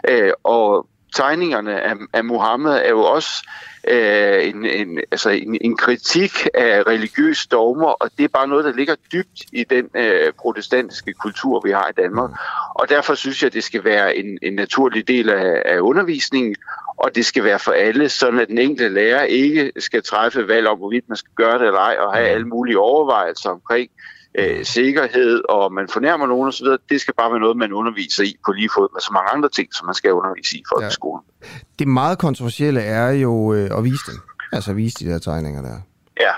Øh, 0.09 0.33
og 0.45 0.87
tegningerne 1.15 1.81
af, 1.81 1.95
af 2.13 2.25
Mohammed 2.25 2.73
er 2.73 2.89
jo 2.89 3.03
også 3.03 3.49
øh, 3.89 4.49
en, 4.49 4.67
en, 4.67 5.01
altså 5.11 5.31
en, 5.31 5.59
en 5.61 5.77
kritik 5.77 6.49
af 6.55 6.83
religiøse 6.87 7.49
dogmer, 7.49 7.89
og 7.89 8.11
det 8.19 8.25
er 8.25 8.29
bare 8.29 8.49
noget, 8.49 8.65
der 8.65 8.73
ligger 8.73 8.95
dybt 9.13 9.41
i 9.53 9.65
den 9.65 9.89
øh, 9.95 10.33
protestantiske 10.33 11.13
kultur, 11.13 11.61
vi 11.65 11.71
har 11.71 11.89
i 11.89 12.01
Danmark. 12.03 12.31
Og 12.75 12.89
derfor 12.89 13.15
synes 13.15 13.43
jeg, 13.43 13.53
det 13.53 13.65
skal 13.65 13.85
være 13.85 14.17
en, 14.17 14.39
en 14.43 14.55
naturlig 14.55 15.09
del 15.09 15.31
af, 15.31 15.63
af 15.65 15.81
undervisningen, 15.81 16.57
og 16.97 17.15
det 17.15 17.27
skal 17.27 17.45
være 17.45 17.59
for 17.59 17.73
alle, 17.73 18.09
sådan 18.09 18.41
at 18.41 18.49
den 18.49 18.59
enkelte 18.59 18.95
lærer 18.95 19.23
ikke 19.23 19.73
skal 19.79 20.03
træffe 20.03 20.49
valg 20.49 20.67
om, 20.67 20.79
hvorvidt 20.79 21.09
man 21.09 21.17
skal 21.17 21.33
gøre 21.37 21.59
det 21.59 21.67
eller 21.67 21.81
ej, 21.81 21.97
og 21.99 22.15
have 22.15 22.29
alle 22.29 22.49
mulige 22.49 22.79
overvejelser 22.79 23.51
omkring, 23.51 23.91
øh, 23.91 24.20
sikkerhed, 24.63 25.43
og 25.49 25.73
man 25.73 25.89
fornærmer 25.89 26.27
nogen 26.27 26.49
osv., 26.49 26.67
det 26.91 27.01
skal 27.01 27.15
bare 27.15 27.31
være 27.31 27.41
noget, 27.41 27.57
man 27.57 27.73
underviser 27.73 28.25
i 28.25 28.37
på 28.47 28.53
lige 28.53 28.71
fod 28.77 28.89
med 28.95 29.01
så 29.01 29.11
mange 29.13 29.31
andre 29.31 29.49
ting, 29.49 29.75
som 29.75 29.87
man 29.87 29.95
skal 29.95 30.13
undervise 30.13 30.57
i 30.57 30.61
i 30.61 30.65
folkeskolen. 30.75 31.23
Ja. 31.43 31.47
Det 31.79 31.89
meget 31.89 32.19
kontroversielle 32.19 32.81
er 32.81 33.11
jo 33.11 33.53
øh, 33.55 33.79
at 33.79 33.85
vise 33.85 34.05
dem. 34.11 34.19
Altså 34.53 34.71
at 34.71 34.77
vise 34.77 35.05
de 35.05 35.11
der 35.11 35.19
tegninger 35.19 35.63
der. 35.63 35.77
Ja. 36.21 36.33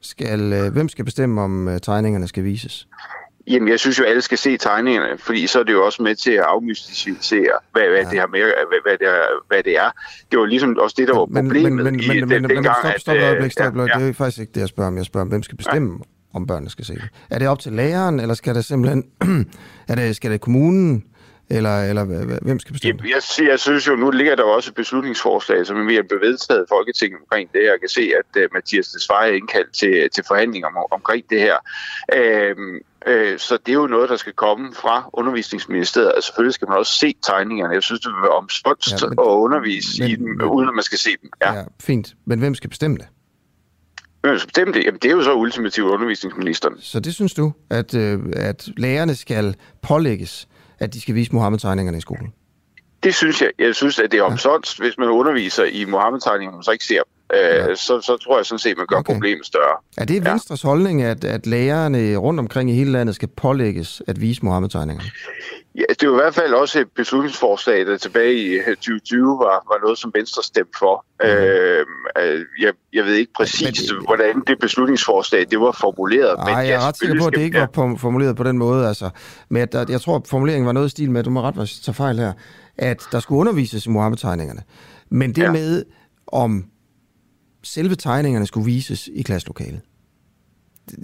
Skal, 0.00 0.52
øh, 0.52 0.72
hvem 0.72 0.88
skal 0.88 1.04
bestemme, 1.04 1.42
om 1.42 1.68
øh, 1.68 1.80
tegningerne 1.80 2.28
skal 2.28 2.44
vises? 2.44 2.86
Jamen, 3.46 3.68
jeg 3.68 3.80
synes 3.80 3.98
jo, 3.98 4.04
alle 4.04 4.22
skal 4.22 4.38
se 4.38 4.56
tegningerne, 4.56 5.18
fordi 5.18 5.46
så 5.46 5.58
er 5.58 5.62
det 5.62 5.72
jo 5.72 5.84
også 5.84 6.02
med 6.02 6.14
til 6.14 6.30
at 6.30 6.44
afmystificere, 6.44 7.52
hvad, 7.72 7.82
hvad, 7.82 7.98
ja. 7.98 8.10
det, 8.10 8.12
her 8.12 8.26
med, 8.26 8.40
hvad, 8.40 8.80
hvad, 8.82 8.98
det 8.98 9.08
er, 9.08 9.22
hvad 9.48 9.62
det 9.62 9.78
er. 9.78 9.90
Det 10.30 10.38
var 10.38 10.46
ligesom 10.46 10.76
også 10.78 10.94
det, 10.98 11.08
der 11.08 11.14
var 11.14 11.26
problemet 11.26 11.72
men, 11.72 11.74
men, 11.74 11.84
men, 11.84 12.00
i 12.00 12.08
men, 12.08 12.16
den, 12.16 12.28
men, 12.28 12.50
den 12.50 12.56
men. 12.56 12.64
Stop, 12.64 12.92
stop, 12.98 13.16
at, 13.16 13.22
øjeblik, 13.22 13.52
stop, 13.52 13.76
ja, 13.76 13.82
ja, 13.82 13.98
Det 13.98 14.08
er 14.08 14.12
faktisk 14.12 14.40
ikke 14.40 14.52
det, 14.52 14.60
jeg 14.60 14.68
spørger 14.68 14.88
om. 14.88 14.96
Jeg 14.96 15.04
spørger 15.04 15.24
om, 15.24 15.28
hvem 15.28 15.42
skal 15.42 15.56
bestemme, 15.56 15.92
ja. 15.92 16.15
Om 16.36 16.46
børnene 16.46 16.70
skal 16.70 16.84
se 16.84 16.94
det? 16.94 17.08
Er 17.30 17.38
det 17.38 17.48
op 17.48 17.58
til 17.58 17.72
læreren, 17.72 18.20
eller 18.20 18.34
skal 18.34 18.54
det 18.54 18.64
simpelthen... 18.64 19.04
er 19.88 19.94
det, 19.94 20.16
skal 20.16 20.30
det 20.30 20.40
kommunen? 20.40 21.04
Eller, 21.50 21.82
eller 21.82 22.04
hvem 22.42 22.58
skal 22.58 22.72
bestemme 22.72 23.02
Jeg, 23.04 23.22
jeg, 23.38 23.48
jeg 23.48 23.60
synes 23.60 23.86
jo, 23.86 23.96
nu 23.96 24.10
ligger 24.10 24.36
der 24.36 24.42
også 24.42 24.70
et 24.70 24.74
beslutningsforslag, 24.74 25.66
som 25.66 25.88
at 25.88 26.08
blive 26.08 26.20
vedtaget 26.20 26.62
i 26.62 26.68
Folketinget 26.68 27.20
omkring 27.20 27.52
det. 27.52 27.62
Jeg 27.62 27.76
kan 27.80 27.88
se, 27.88 28.00
at 28.20 28.42
uh, 28.42 28.54
Mathias 28.54 28.88
Desveje 28.88 29.30
er 29.30 29.34
indkaldt 29.34 29.72
til, 29.72 30.10
til 30.14 30.24
forhandlinger 30.28 30.68
om, 30.68 30.76
omkring 30.90 31.24
det 31.30 31.40
her. 31.40 31.56
Uh, 32.16 32.58
uh, 33.10 33.38
så 33.38 33.58
det 33.66 33.72
er 33.72 33.76
jo 33.76 33.86
noget, 33.86 34.08
der 34.08 34.16
skal 34.16 34.32
komme 34.32 34.74
fra 34.74 35.10
undervisningsministeriet. 35.12 36.12
Altså, 36.14 36.26
selvfølgelig 36.28 36.54
skal 36.54 36.68
man 36.68 36.78
også 36.78 36.92
se 36.92 37.14
tegningerne. 37.22 37.74
Jeg 37.74 37.82
synes, 37.82 38.00
det 38.00 38.12
vil 38.12 38.22
være 38.22 38.36
omståndst 38.42 39.02
ja, 39.02 39.08
men, 39.08 39.18
at 39.18 39.24
undervise 39.24 40.02
men, 40.02 40.10
i 40.10 40.14
dem, 40.16 40.50
uden 40.50 40.68
at 40.68 40.74
man 40.74 40.84
skal 40.84 40.98
se 40.98 41.10
dem. 41.22 41.30
Ja. 41.42 41.52
ja, 41.54 41.64
fint. 41.80 42.14
Men 42.24 42.38
hvem 42.38 42.54
skal 42.54 42.70
bestemme 42.70 42.96
det? 42.96 43.06
Skal 44.24 44.46
bestemme 44.46 44.74
det? 44.74 44.84
Jamen, 44.84 44.98
det 45.02 45.08
er 45.08 45.12
jo 45.12 45.22
så 45.22 45.34
ultimativt 45.34 45.86
undervisningsministeren. 45.86 46.80
Så 46.80 47.00
det 47.00 47.14
synes 47.14 47.34
du, 47.34 47.52
at, 47.70 47.94
øh, 47.94 48.18
at 48.36 48.68
lærerne 48.76 49.14
skal 49.14 49.56
pålægges 49.82 50.48
at 50.78 50.94
de 50.94 51.00
skal 51.00 51.14
vise 51.14 51.32
Mohammed-tegningerne 51.32 51.98
i 51.98 52.00
skolen? 52.00 52.32
Det 53.02 53.14
synes 53.14 53.42
jeg. 53.42 53.50
Jeg 53.58 53.74
synes, 53.74 53.98
at 53.98 54.12
det 54.12 54.18
er 54.18 54.22
omsonst, 54.22 54.78
ja. 54.78 54.84
hvis 54.84 54.98
man 54.98 55.08
underviser 55.08 55.64
i 55.64 55.84
Mohammed-tegningerne, 55.84 56.58
og 56.58 56.64
så 56.64 56.70
ikke 56.70 56.84
ser 56.84 57.02
dem. 57.02 57.15
Øh, 57.34 57.40
ja. 57.40 57.74
så, 57.74 58.00
så 58.00 58.16
tror 58.16 58.38
jeg 58.38 58.46
sådan 58.46 58.58
set, 58.58 58.76
man 58.76 58.86
gør 58.86 58.96
okay. 58.96 59.12
problemet 59.12 59.46
større. 59.46 59.76
Er 59.96 60.04
det 60.04 60.24
Venstres 60.24 60.64
ja. 60.64 60.68
holdning, 60.68 61.02
at, 61.02 61.24
at 61.24 61.46
lærerne 61.46 62.16
rundt 62.16 62.40
omkring 62.40 62.70
i 62.70 62.72
hele 62.72 62.92
landet 62.92 63.14
skal 63.14 63.28
pålægges 63.28 64.02
at 64.06 64.20
vise 64.20 64.44
Mohammed-tegningerne? 64.44 65.10
Ja, 65.74 65.84
det 65.90 66.02
jo 66.02 66.12
i 66.12 66.22
hvert 66.22 66.34
fald 66.34 66.52
også 66.52 66.80
et 66.80 66.90
beslutningsforslag, 66.96 67.86
der 67.86 67.96
tilbage 67.96 68.34
i 68.34 68.58
2020 68.58 69.38
var, 69.38 69.74
var 69.74 69.80
noget, 69.82 69.98
som 69.98 70.12
Venstre 70.14 70.42
stemte 70.42 70.78
for. 70.78 71.04
Mm. 71.22 71.28
Øh, 71.28 72.44
jeg, 72.60 72.72
jeg 72.92 73.04
ved 73.04 73.14
ikke 73.14 73.32
præcis, 73.36 73.92
men, 73.92 74.04
hvordan 74.06 74.42
det 74.46 74.58
beslutningsforslag 74.58 75.46
det 75.50 75.60
var 75.60 75.76
formuleret. 75.80 76.38
Nej, 76.38 76.54
jeg 76.54 76.70
er 76.70 76.88
ret 76.88 76.98
sikker 76.98 77.20
på, 77.20 77.26
at 77.26 77.34
det 77.34 77.40
ikke 77.40 77.58
var 77.58 77.96
formuleret 77.98 78.36
på 78.36 78.42
den 78.42 78.58
måde. 78.58 78.88
Altså, 78.88 79.10
men 79.48 79.62
at, 79.62 79.90
jeg 79.90 80.00
tror, 80.00 80.16
at 80.16 80.22
formuleringen 80.26 80.66
var 80.66 80.72
noget 80.72 80.86
i 80.86 80.90
stil 80.90 81.10
med, 81.10 81.18
at 81.18 81.24
du 81.24 81.30
må 81.30 81.40
ret, 81.40 81.56
jeg 81.56 81.68
tager 81.84 81.94
fejl 81.94 82.18
her, 82.18 82.32
at 82.76 83.02
der 83.12 83.20
skulle 83.20 83.38
undervises 83.38 83.86
i 83.86 83.90
Mohammed-tegningerne. 83.90 84.62
Men 85.10 85.32
det 85.32 85.42
ja. 85.42 85.52
med, 85.52 85.84
om 86.26 86.64
selve 87.66 87.94
tegningerne 87.94 88.46
skulle 88.46 88.64
vises 88.64 89.08
i 89.12 89.22
klasselokalet 89.22 89.80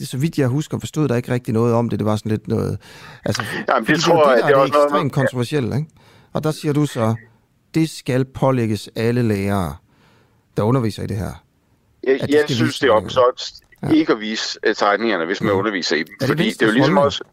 så 0.04 0.18
vidt 0.18 0.38
jeg 0.38 0.48
husker, 0.48 0.78
forstod 0.78 1.08
der 1.08 1.16
ikke 1.16 1.32
rigtig 1.32 1.54
noget 1.54 1.74
om 1.74 1.88
det. 1.88 1.98
Det 1.98 2.06
var 2.06 2.16
sådan 2.16 2.30
lidt 2.30 2.48
noget... 2.48 2.78
Altså, 3.24 3.42
Jamen, 3.68 3.86
det 3.86 4.00
tror 4.00 4.30
jeg, 4.30 4.36
det, 4.36 4.48
det 4.48 4.56
er 4.56 4.64
ekstremt 4.64 4.92
noget, 4.92 5.12
kontroversielt, 5.12 5.74
ikke? 5.74 5.86
Og 6.32 6.44
der 6.44 6.50
siger 6.50 6.72
du 6.72 6.86
så, 6.86 7.14
det 7.74 7.90
skal 7.90 8.24
pålægges 8.24 8.90
alle 8.96 9.22
lærere, 9.22 9.76
der 10.56 10.62
underviser 10.62 11.02
i 11.02 11.06
det 11.06 11.16
her. 11.16 11.44
Jeg, 12.04 12.20
jeg 12.28 12.44
synes, 12.48 12.78
det 12.78 12.88
er 12.88 12.92
omsonst 12.92 13.62
ja. 13.82 13.88
ikke 13.88 14.12
at 14.12 14.20
vise 14.20 14.58
uh, 14.68 14.74
tegningerne, 14.74 15.24
hvis 15.24 15.40
man 15.40 15.52
ja. 15.52 15.58
underviser 15.58 15.96
i 15.96 16.02
dem. 16.02 16.14
Er 16.14 16.26
det 16.26 16.28
fordi 16.28 16.50
det 16.50 16.62
er 16.62 16.66
jo 16.66 16.72
ligesom 16.72 16.96
også... 16.96 17.24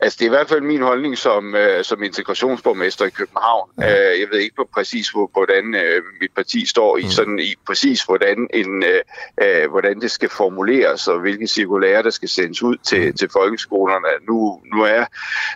Altså, 0.00 0.16
det 0.18 0.24
er 0.24 0.30
i 0.30 0.36
hvert 0.36 0.48
fald 0.48 0.60
min 0.60 0.82
holdning 0.82 1.18
som, 1.18 1.54
øh, 1.54 1.84
som 1.84 2.02
integrationsborgmester 2.02 3.04
i 3.04 3.10
København. 3.10 3.70
Øh, 3.82 4.20
jeg 4.20 4.26
ved 4.30 4.38
ikke 4.38 4.56
på 4.56 4.68
præcis, 4.74 5.08
hvor, 5.08 5.30
hvordan 5.32 5.74
øh, 5.74 6.02
mit 6.20 6.30
parti 6.36 6.66
står 6.66 6.98
i, 6.98 7.02
mm. 7.02 7.10
sådan 7.10 7.38
i 7.38 7.54
præcis, 7.66 8.02
hvordan, 8.02 8.48
en, 8.54 8.84
øh, 8.84 9.62
øh, 9.62 9.70
hvordan 9.70 10.00
det 10.00 10.10
skal 10.10 10.28
formuleres, 10.28 11.08
og 11.08 11.20
hvilke 11.20 11.46
cirkulære, 11.46 12.02
der 12.02 12.10
skal 12.10 12.28
sendes 12.28 12.62
ud 12.62 12.76
til, 12.76 13.06
mm. 13.06 13.12
til 13.12 13.28
folkeskolerne. 13.32 14.26
Nu, 14.28 14.60
nu 14.74 14.82
er 14.82 15.04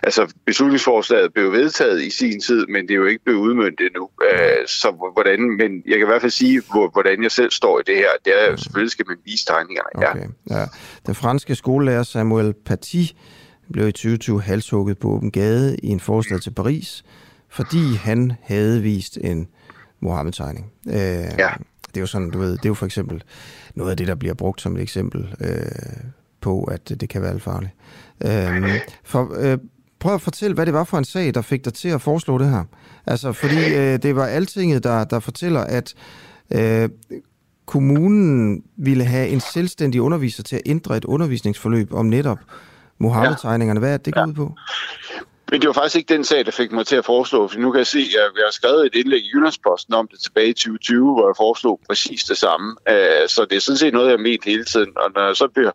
altså, 0.03 0.33
beslutningsforslaget 0.45 1.33
blevet 1.33 1.51
vedtaget 1.51 2.01
i 2.01 2.09
sin 2.09 2.41
tid, 2.41 2.67
men 2.67 2.87
det 2.87 2.91
er 2.91 2.97
jo 2.97 3.05
ikke 3.05 3.23
blevet 3.23 3.39
udmyndtet 3.39 3.85
endnu. 3.85 4.09
Øh, 4.31 4.67
så 4.67 5.11
hvordan, 5.13 5.57
men 5.57 5.83
jeg 5.85 5.97
kan 5.97 6.07
i 6.07 6.09
hvert 6.09 6.21
fald 6.21 6.31
sige, 6.31 6.61
hvor, 6.71 6.87
hvordan 6.87 7.23
jeg 7.23 7.31
selv 7.31 7.51
står 7.51 7.79
i 7.79 7.83
det 7.87 7.95
her. 7.95 8.09
Det 8.25 8.43
er, 8.43 8.51
mm. 8.51 8.57
selvfølgelig 8.57 8.91
skal 8.91 9.05
man 9.07 9.17
vise 9.25 9.45
tegningerne. 9.45 10.09
Okay. 10.09 10.27
Ja. 10.49 10.59
Ja. 10.59 10.65
Den 11.05 11.15
franske 11.15 11.55
skolelærer 11.55 12.03
Samuel 12.03 12.53
Paty 12.65 13.03
blev 13.71 13.87
i 13.87 13.91
2020 13.91 14.41
halshugget 14.41 14.97
på 14.97 15.09
åben 15.09 15.31
gade 15.31 15.77
i 15.83 15.87
en 15.87 15.99
forstad 15.99 16.39
til 16.39 16.51
Paris, 16.51 17.03
fordi 17.49 17.95
han 17.95 18.33
havde 18.41 18.81
vist 18.81 19.17
en 19.21 19.47
Mohammed-tegning. 19.99 20.71
Øh, 20.87 20.93
ja. 20.93 21.49
Det 21.87 21.97
er 21.97 22.01
jo 22.01 22.05
sådan, 22.07 22.31
du 22.31 22.39
ved, 22.39 22.51
det 22.51 22.65
er 22.65 22.69
jo 22.69 22.73
for 22.73 22.85
eksempel 22.85 23.23
noget 23.75 23.91
af 23.91 23.97
det, 23.97 24.07
der 24.07 24.15
bliver 24.15 24.33
brugt 24.33 24.61
som 24.61 24.75
et 24.75 24.81
eksempel 24.81 25.35
øh, 25.39 25.65
på, 26.41 26.63
at 26.63 26.89
det 26.89 27.09
kan 27.09 27.21
være 27.21 27.39
farligt. 27.39 27.71
Øh, 28.25 28.79
for, 29.03 29.35
øh, 29.39 29.57
prøv 29.99 30.13
at 30.13 30.21
fortælle, 30.21 30.53
hvad 30.53 30.65
det 30.65 30.73
var 30.73 30.83
for 30.83 30.97
en 30.97 31.05
sag, 31.05 31.33
der 31.33 31.41
fik 31.41 31.65
dig 31.65 31.73
til 31.73 31.89
at 31.89 32.01
foreslå 32.01 32.37
det 32.37 32.49
her. 32.49 32.63
Altså, 33.05 33.31
fordi 33.31 33.75
øh, 33.75 34.03
det 34.03 34.15
var 34.15 34.25
altinget, 34.25 34.83
der, 34.83 35.03
der 35.03 35.19
fortæller, 35.19 35.61
at 35.61 35.93
øh, 36.51 36.89
kommunen 37.65 38.63
ville 38.77 39.03
have 39.03 39.27
en 39.27 39.39
selvstændig 39.39 40.01
underviser 40.01 40.43
til 40.43 40.55
at 40.55 40.61
ændre 40.65 40.97
et 40.97 41.05
undervisningsforløb 41.05 41.93
om 41.93 42.05
netop 42.05 42.39
Mohammed-tegningerne. 43.03 43.79
Hvad 43.79 43.93
er 43.93 43.97
det, 43.97 44.15
ja. 44.15 44.25
ud 44.25 44.33
på? 44.33 44.51
Men 45.53 45.61
det 45.61 45.67
var 45.67 45.73
faktisk 45.73 45.95
ikke 45.95 46.13
den 46.13 46.23
sag, 46.23 46.45
der 46.45 46.51
fik 46.51 46.71
mig 46.71 46.87
til 46.87 46.95
at 46.95 47.05
foreslå, 47.05 47.47
for 47.47 47.59
nu 47.59 47.71
kan 47.71 47.79
jeg 47.79 47.87
se, 47.87 47.99
at 47.99 48.13
jeg 48.13 48.45
har 48.45 48.51
skrevet 48.51 48.85
et 48.85 48.95
indlæg 48.95 49.19
i 49.19 49.29
Jyllandsposten 49.33 49.93
om 49.93 50.07
det 50.07 50.19
tilbage 50.19 50.49
i 50.49 50.53
2020, 50.53 51.13
hvor 51.13 51.27
jeg 51.27 51.35
foreslog 51.37 51.79
præcis 51.87 52.23
det 52.23 52.37
samme. 52.37 52.75
Øh, 52.89 53.27
så 53.27 53.45
det 53.49 53.55
er 53.55 53.59
sådan 53.59 53.77
set 53.77 53.93
noget, 53.93 54.07
jeg 54.07 54.17
har 54.17 54.23
ment 54.23 54.45
hele 54.45 54.65
tiden. 54.65 54.91
Og 54.95 55.11
når 55.15 55.25
jeg 55.25 55.35
så 55.35 55.47
bliver 55.47 55.71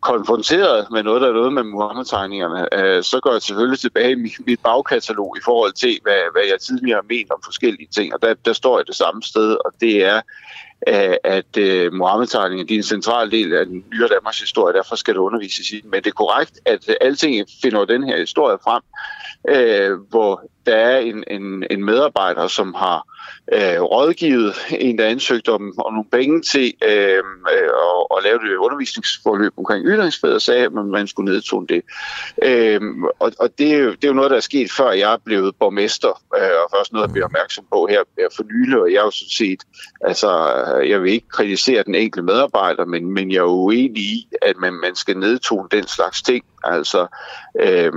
konfronteret 0.00 0.86
med 0.90 1.02
noget, 1.02 1.22
der 1.22 1.28
er 1.28 1.32
noget 1.32 1.52
med 1.52 1.62
Muhammed-tegningerne, 1.62 2.62
øh, 2.78 3.02
så 3.02 3.20
går 3.20 3.32
jeg 3.32 3.42
selvfølgelig 3.42 3.78
tilbage 3.78 4.12
i 4.12 4.34
mit 4.46 4.60
bagkatalog 4.60 5.36
i 5.38 5.40
forhold 5.44 5.72
til, 5.72 5.98
hvad, 6.02 6.20
hvad 6.32 6.42
jeg 6.50 6.60
tidligere 6.60 6.96
har 6.96 7.08
ment 7.14 7.30
om 7.30 7.40
forskellige 7.44 7.88
ting. 7.94 8.14
Og 8.14 8.22
der, 8.22 8.34
der 8.34 8.52
står 8.52 8.78
jeg 8.78 8.86
det 8.86 8.96
samme 8.96 9.22
sted, 9.22 9.56
og 9.64 9.72
det 9.80 10.04
er, 10.04 10.20
at 11.24 11.56
øh, 11.58 11.92
Mohammed-tegningen 11.92 12.66
er 12.70 12.76
en 12.76 12.82
central 12.82 13.30
del 13.30 13.54
af 13.54 13.66
den 13.66 13.84
nyere 13.92 14.08
Danmarks 14.08 14.40
historie, 14.40 14.74
derfor 14.74 14.96
skal 14.96 15.14
det 15.14 15.20
undervises 15.20 15.70
i 15.70 15.80
Men 15.84 16.02
det 16.02 16.06
er 16.06 16.14
korrekt, 16.14 16.60
at 16.66 16.88
øh, 16.88 16.94
alting 17.00 17.48
finder 17.62 17.84
den 17.84 18.04
her 18.04 18.16
historie 18.16 18.58
frem, 18.64 18.82
øh, 19.48 19.98
hvor 20.10 20.42
der 20.66 20.76
er 20.76 20.98
en, 20.98 21.24
en, 21.30 21.64
en 21.70 21.84
medarbejder, 21.84 22.48
som 22.48 22.74
har 22.74 23.06
øh, 23.52 23.82
rådgivet 23.82 24.54
en, 24.70 24.98
der 24.98 25.06
ansøgte 25.06 25.52
om, 25.52 25.74
om 25.78 25.92
nogle 25.92 26.10
penge 26.12 26.42
til 26.42 26.74
øh, 26.84 27.18
øh 27.18 27.70
at, 27.90 28.16
at 28.16 28.22
lave 28.24 28.38
det 28.38 28.56
undervisningsforløb 28.56 29.52
omkring 29.56 29.86
ytringsfrihed, 29.86 30.34
og 30.34 30.42
sagde, 30.42 30.64
at 30.64 30.72
man, 30.72 31.06
skulle 31.06 31.32
nedtone 31.32 31.66
det. 31.66 31.82
Øh, 32.42 32.80
og 33.18 33.32
og 33.38 33.58
det, 33.58 33.74
er 33.74 33.78
jo, 33.78 33.90
det 33.90 34.04
er 34.04 34.08
jo 34.08 34.14
noget, 34.14 34.30
der 34.30 34.36
er 34.36 34.40
sket, 34.40 34.72
før 34.72 34.90
jeg 34.90 35.12
er 35.12 35.16
blevet 35.24 35.56
borgmester, 35.56 36.22
øh, 36.36 36.50
og 36.64 36.78
først 36.78 36.92
noget, 36.92 37.06
jeg 37.06 37.12
bliver 37.12 37.24
opmærksom 37.24 37.64
på 37.72 37.86
her 37.90 38.02
for 38.36 38.42
nylig, 38.42 38.80
og 38.80 38.92
jeg 38.92 38.98
er 38.98 39.04
jo 39.04 39.10
sådan 39.10 39.30
set, 39.30 39.60
altså, 40.00 40.30
jeg 40.88 41.02
vil 41.02 41.12
ikke 41.12 41.28
kritisere 41.28 41.82
den 41.82 41.94
enkelte 41.94 42.22
medarbejder, 42.22 42.84
men, 42.84 43.10
men 43.10 43.30
jeg 43.30 43.38
er 43.38 43.44
uenig 43.44 44.02
i, 44.02 44.28
at 44.42 44.56
man, 44.56 44.72
man 44.72 44.94
skal 44.94 45.16
nedtone 45.18 45.68
den 45.70 45.86
slags 45.86 46.22
ting. 46.22 46.44
Altså, 46.64 47.06
øh, 47.60 47.92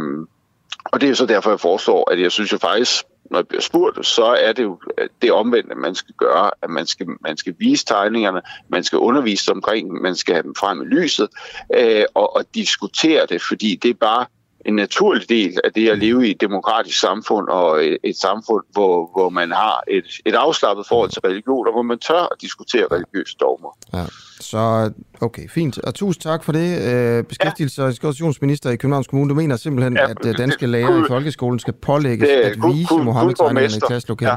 og 0.92 1.02
det 1.02 1.10
er 1.10 1.14
så 1.14 1.26
derfor, 1.26 1.50
jeg 1.50 1.60
foreslår, 1.60 2.12
at 2.12 2.22
jeg 2.22 2.32
synes 2.32 2.52
jo 2.52 2.58
faktisk, 2.58 3.04
når 3.32 3.40
jeg 3.40 3.48
bliver 3.48 3.62
spurgt, 3.62 4.06
så 4.06 4.26
er 4.26 4.54
det 4.54 4.64
jo 4.64 4.80
det 5.22 5.32
omvendte, 5.32 5.76
man 5.76 5.96
skal 5.96 6.16
gøre, 6.18 6.52
at 6.62 6.70
man 6.70 6.86
skal, 6.86 7.08
man 7.22 7.38
skal 7.38 7.56
vise 7.60 7.86
tegningerne, 7.86 8.42
man 8.70 8.84
skal 8.84 9.00
undervise 9.00 9.52
omkring, 9.52 10.02
man 10.02 10.16
skal 10.16 10.34
have 10.34 10.44
dem 10.44 10.56
frem 10.56 10.82
i 10.82 10.86
lyset, 10.86 11.30
øh, 11.76 12.04
og, 12.14 12.36
og 12.36 12.46
diskutere 12.56 13.26
det, 13.26 13.42
fordi 13.42 13.76
det 13.76 13.90
er 13.90 13.94
bare 13.94 14.26
en 14.66 14.76
naturlig 14.76 15.30
del 15.30 15.60
af 15.64 15.74
det 15.74 15.90
at 15.90 16.00
leve 16.00 16.28
i 16.28 16.32
et 16.32 16.42
demokratisk 16.42 17.00
samfund 17.00 17.48
og 17.48 17.86
et, 17.86 17.98
et 18.04 18.18
samfund, 18.18 18.64
hvor, 18.72 19.10
hvor 19.14 19.30
man 19.30 19.52
har 19.52 19.84
et, 19.88 20.06
et 20.26 20.36
afslappet 20.36 20.88
forhold 20.88 21.10
til 21.10 21.22
religion, 21.26 21.68
og 21.68 21.74
hvor 21.74 21.82
man 21.82 22.00
tør 22.00 22.22
at 22.32 22.42
diskutere 22.42 22.88
religiøse 22.92 23.36
dogmer. 23.40 23.78
Ja. 23.94 24.04
Så 24.44 24.92
okay, 25.22 25.50
fint. 25.50 25.78
Og 25.80 25.96
tusind 25.96 26.22
tak 26.22 26.44
for 26.44 26.52
det. 26.52 26.82
Øh, 26.94 27.24
beskæftigelse- 27.24 27.84
og 27.84 27.90
integrationsminister 27.90 28.70
i 28.70 28.76
Københavns 28.76 29.08
Kommune, 29.08 29.30
du 29.30 29.36
mener 29.36 29.56
simpelthen, 29.56 29.94
ja, 29.94 30.10
at 30.10 30.18
øh, 30.26 30.38
danske 30.38 30.68
lærere 30.68 31.00
i 31.00 31.04
folkeskolen 31.08 31.60
skal 31.60 31.74
pålægges 31.74 32.30
det 32.30 32.36
at 32.36 32.58
vise 32.74 32.88
kun 32.88 33.04
Mohammed-tegningerne 33.04 33.78
i 33.78 33.80
klasselokalet? 33.88 34.32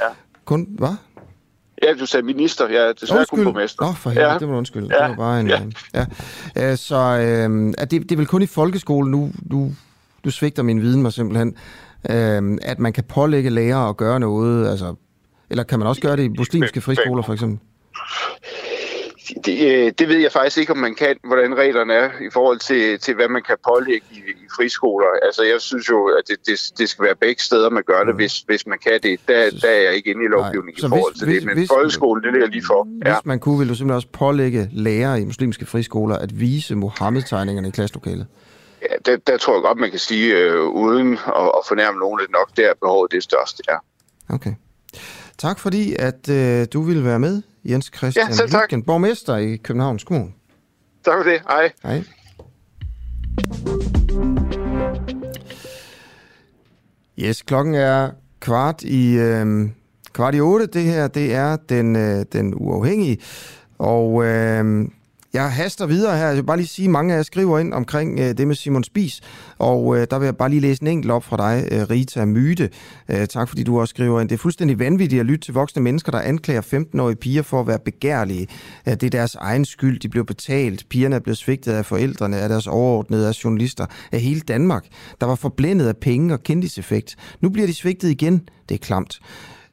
Ja, 0.00 0.04
ja. 0.04 0.10
Kun, 0.44 0.66
hvad? 0.78 0.88
Ja, 1.82 1.92
du 2.00 2.06
sagde 2.06 2.26
minister. 2.26 2.68
Jeg 2.68 2.88
er 2.88 2.92
desværre 2.92 3.24
kun 3.30 3.44
borgmester. 3.44 3.84
Nå, 3.86 3.92
for 3.92 4.10
helvede, 4.10 4.32
Ja. 4.32 4.38
det 4.38 4.48
må 4.48 4.52
du 4.52 4.58
undskylde. 4.58 4.88
Ja, 4.96 5.02
Det 5.02 5.10
var 5.10 5.16
bare 5.16 5.40
en... 5.40 5.48
ja. 5.48 5.60
Ja. 5.94 6.06
ja. 6.56 6.70
Øh, 6.70 6.76
så 6.76 6.96
øh, 6.96 7.74
at 7.78 7.90
det, 7.90 8.02
det 8.02 8.12
er 8.12 8.16
vel 8.16 8.26
kun 8.26 8.42
i 8.42 8.46
folkeskolen, 8.46 9.10
nu, 9.10 9.30
nu, 9.50 9.72
du 10.24 10.30
svigter 10.30 10.62
min 10.62 10.82
viden 10.82 11.02
mig 11.02 11.12
simpelthen, 11.12 11.54
øh, 12.10 12.58
at 12.62 12.78
man 12.78 12.92
kan 12.92 13.04
pålægge 13.04 13.50
lærere 13.50 13.88
at 13.88 13.96
gøre 13.96 14.20
noget, 14.20 14.70
altså... 14.70 14.94
Eller 15.50 15.64
kan 15.64 15.78
man 15.78 15.88
også 15.88 16.00
gøre 16.02 16.16
det 16.16 16.22
i 16.24 16.28
muslimske 16.28 16.80
friskoler, 16.80 17.22
for 17.22 17.32
eksempel? 17.32 17.58
Det, 19.44 19.86
øh, 19.86 19.92
det 19.98 20.08
ved 20.08 20.16
jeg 20.18 20.32
faktisk 20.32 20.58
ikke, 20.58 20.72
om 20.72 20.78
man 20.78 20.94
kan, 20.94 21.16
hvordan 21.26 21.56
reglerne 21.56 21.92
er 21.94 22.10
i 22.20 22.30
forhold 22.32 22.58
til, 22.58 22.98
til 22.98 23.14
hvad 23.14 23.28
man 23.28 23.42
kan 23.42 23.56
pålægge 23.68 24.06
i, 24.10 24.16
i 24.16 24.46
friskoler. 24.56 25.06
Altså, 25.22 25.42
jeg 25.42 25.60
synes 25.60 25.88
jo, 25.88 26.06
at 26.06 26.22
det, 26.28 26.36
det, 26.46 26.58
det 26.78 26.88
skal 26.88 27.04
være 27.04 27.14
begge 27.14 27.42
steder, 27.42 27.70
man 27.70 27.82
gør 27.86 28.04
det, 28.04 28.14
hvis, 28.14 28.38
hvis 28.38 28.66
man 28.66 28.78
kan 28.78 29.00
det. 29.02 29.20
Der, 29.28 29.50
der 29.62 29.68
er 29.68 29.80
jeg 29.82 29.94
ikke 29.94 30.10
inde 30.10 30.24
i 30.24 30.28
lovgivningen 30.28 30.84
i 30.86 30.88
forhold 30.88 31.12
hvis- 31.12 31.18
til 31.18 31.28
hvis- 31.28 31.38
det, 31.38 31.46
men 31.46 31.56
hvis- 31.56 31.68
folkeskolen, 31.68 32.24
det 32.24 32.32
ligger 32.32 32.48
lige 32.48 32.64
for. 32.66 32.88
Ja. 33.06 33.12
Hvis 33.14 33.26
man 33.26 33.38
kunne, 33.40 33.58
ville 33.58 33.70
du 33.70 33.74
simpelthen 33.74 33.96
også 33.96 34.08
pålægge 34.12 34.68
lærere 34.72 35.20
i 35.20 35.24
muslimske 35.24 35.66
friskoler 35.66 36.16
at 36.16 36.40
vise 36.40 36.74
Mohammed-tegningerne 36.76 37.68
i 37.68 37.70
klasselokalet? 37.70 38.26
Ja, 38.82 38.94
der, 39.06 39.16
der 39.16 39.36
tror 39.36 39.54
jeg 39.54 39.62
godt, 39.62 39.78
man 39.78 39.90
kan 39.90 39.98
sige, 39.98 40.38
øh, 40.38 40.64
uden 40.64 41.12
at, 41.12 41.18
at 41.58 41.62
fornærme 41.68 41.98
nogen, 41.98 42.20
at 42.20 42.26
nok 42.30 42.56
der 42.56 42.68
er 42.70 42.74
behovet 42.82 43.12
det 43.12 43.22
største. 43.22 43.62
Ja. 43.68 43.76
Okay. 44.34 44.52
Tak 45.38 45.58
fordi, 45.58 45.96
at 45.98 46.28
øh, 46.30 46.66
du 46.72 46.82
ville 46.82 47.04
være 47.04 47.18
med, 47.18 47.42
Jens 47.64 47.90
Christian 47.96 48.28
Ja. 48.30 48.60
Lytgen, 48.62 48.82
borgmester 48.82 49.36
i 49.36 49.56
Københavns 49.56 50.04
Kommune. 50.04 50.32
Tak 51.04 51.14
for 51.24 51.30
det. 51.30 51.40
Hej. 51.48 51.72
Hej. 51.82 52.04
Yes, 57.18 57.42
klokken 57.42 57.74
er 57.74 58.10
kvart 58.40 58.82
i, 58.82 59.14
øh, 59.14 59.68
kvart 60.12 60.34
i 60.34 60.40
otte. 60.40 60.66
Det 60.66 60.82
her, 60.82 61.08
det 61.08 61.34
er 61.34 61.56
den, 61.56 61.96
øh, 61.96 62.24
den 62.32 62.54
uafhængige. 62.56 63.18
Og 63.78 64.24
øh, 64.24 64.88
jeg 65.32 65.52
haster 65.52 65.86
videre 65.86 66.16
her. 66.16 66.26
Jeg 66.26 66.36
vil 66.36 66.42
bare 66.42 66.56
lige 66.56 66.66
sige, 66.66 66.86
at 66.86 66.90
mange 66.90 67.12
af 67.12 67.16
jer 67.16 67.22
skriver 67.22 67.58
ind 67.58 67.74
omkring 67.74 68.20
øh, 68.20 68.36
det 68.38 68.48
med 68.48 68.54
Simon 68.54 68.84
Spis. 68.84 69.20
Og 69.58 69.96
øh, 69.96 70.06
der 70.10 70.18
vil 70.18 70.26
jeg 70.26 70.36
bare 70.36 70.48
lige 70.48 70.60
læse 70.60 70.82
en 70.82 70.88
enkelt 70.88 71.12
op 71.12 71.24
fra 71.24 71.36
dig, 71.36 71.68
øh, 71.72 71.90
Rita 71.90 72.24
Myte. 72.24 72.70
Øh, 73.08 73.26
tak 73.26 73.48
fordi 73.48 73.62
du 73.62 73.80
også 73.80 73.90
skriver 73.90 74.20
ind. 74.20 74.28
Det 74.28 74.34
er 74.34 74.38
fuldstændig 74.38 74.78
vanvittigt 74.78 75.20
at 75.20 75.26
lytte 75.26 75.44
til 75.44 75.54
voksne 75.54 75.82
mennesker, 75.82 76.12
der 76.12 76.20
anklager 76.20 76.60
15-årige 76.60 77.16
piger 77.16 77.42
for 77.42 77.60
at 77.60 77.66
være 77.66 77.78
begærlige. 77.78 78.46
Øh, 78.88 78.94
det 78.94 79.02
er 79.02 79.10
deres 79.10 79.34
egen 79.34 79.64
skyld, 79.64 80.00
de 80.00 80.08
blev 80.08 80.26
betalt. 80.26 80.88
Pigerne 80.88 81.16
er 81.16 81.20
blevet 81.20 81.38
svigtet 81.38 81.72
af 81.72 81.86
forældrene, 81.86 82.36
af 82.36 82.48
deres 82.48 82.66
overordnede, 82.66 83.28
af 83.28 83.44
journalister, 83.44 83.86
af 84.12 84.20
hele 84.20 84.40
Danmark. 84.40 84.84
Der 85.20 85.26
var 85.26 85.34
forblændet 85.34 85.86
af 85.86 85.96
penge 85.96 86.34
og 86.34 86.42
kendiseffekt. 86.42 87.16
Nu 87.40 87.50
bliver 87.50 87.66
de 87.66 87.74
svigtet 87.74 88.10
igen. 88.10 88.48
Det 88.68 88.74
er 88.74 88.78
klamt. 88.78 89.20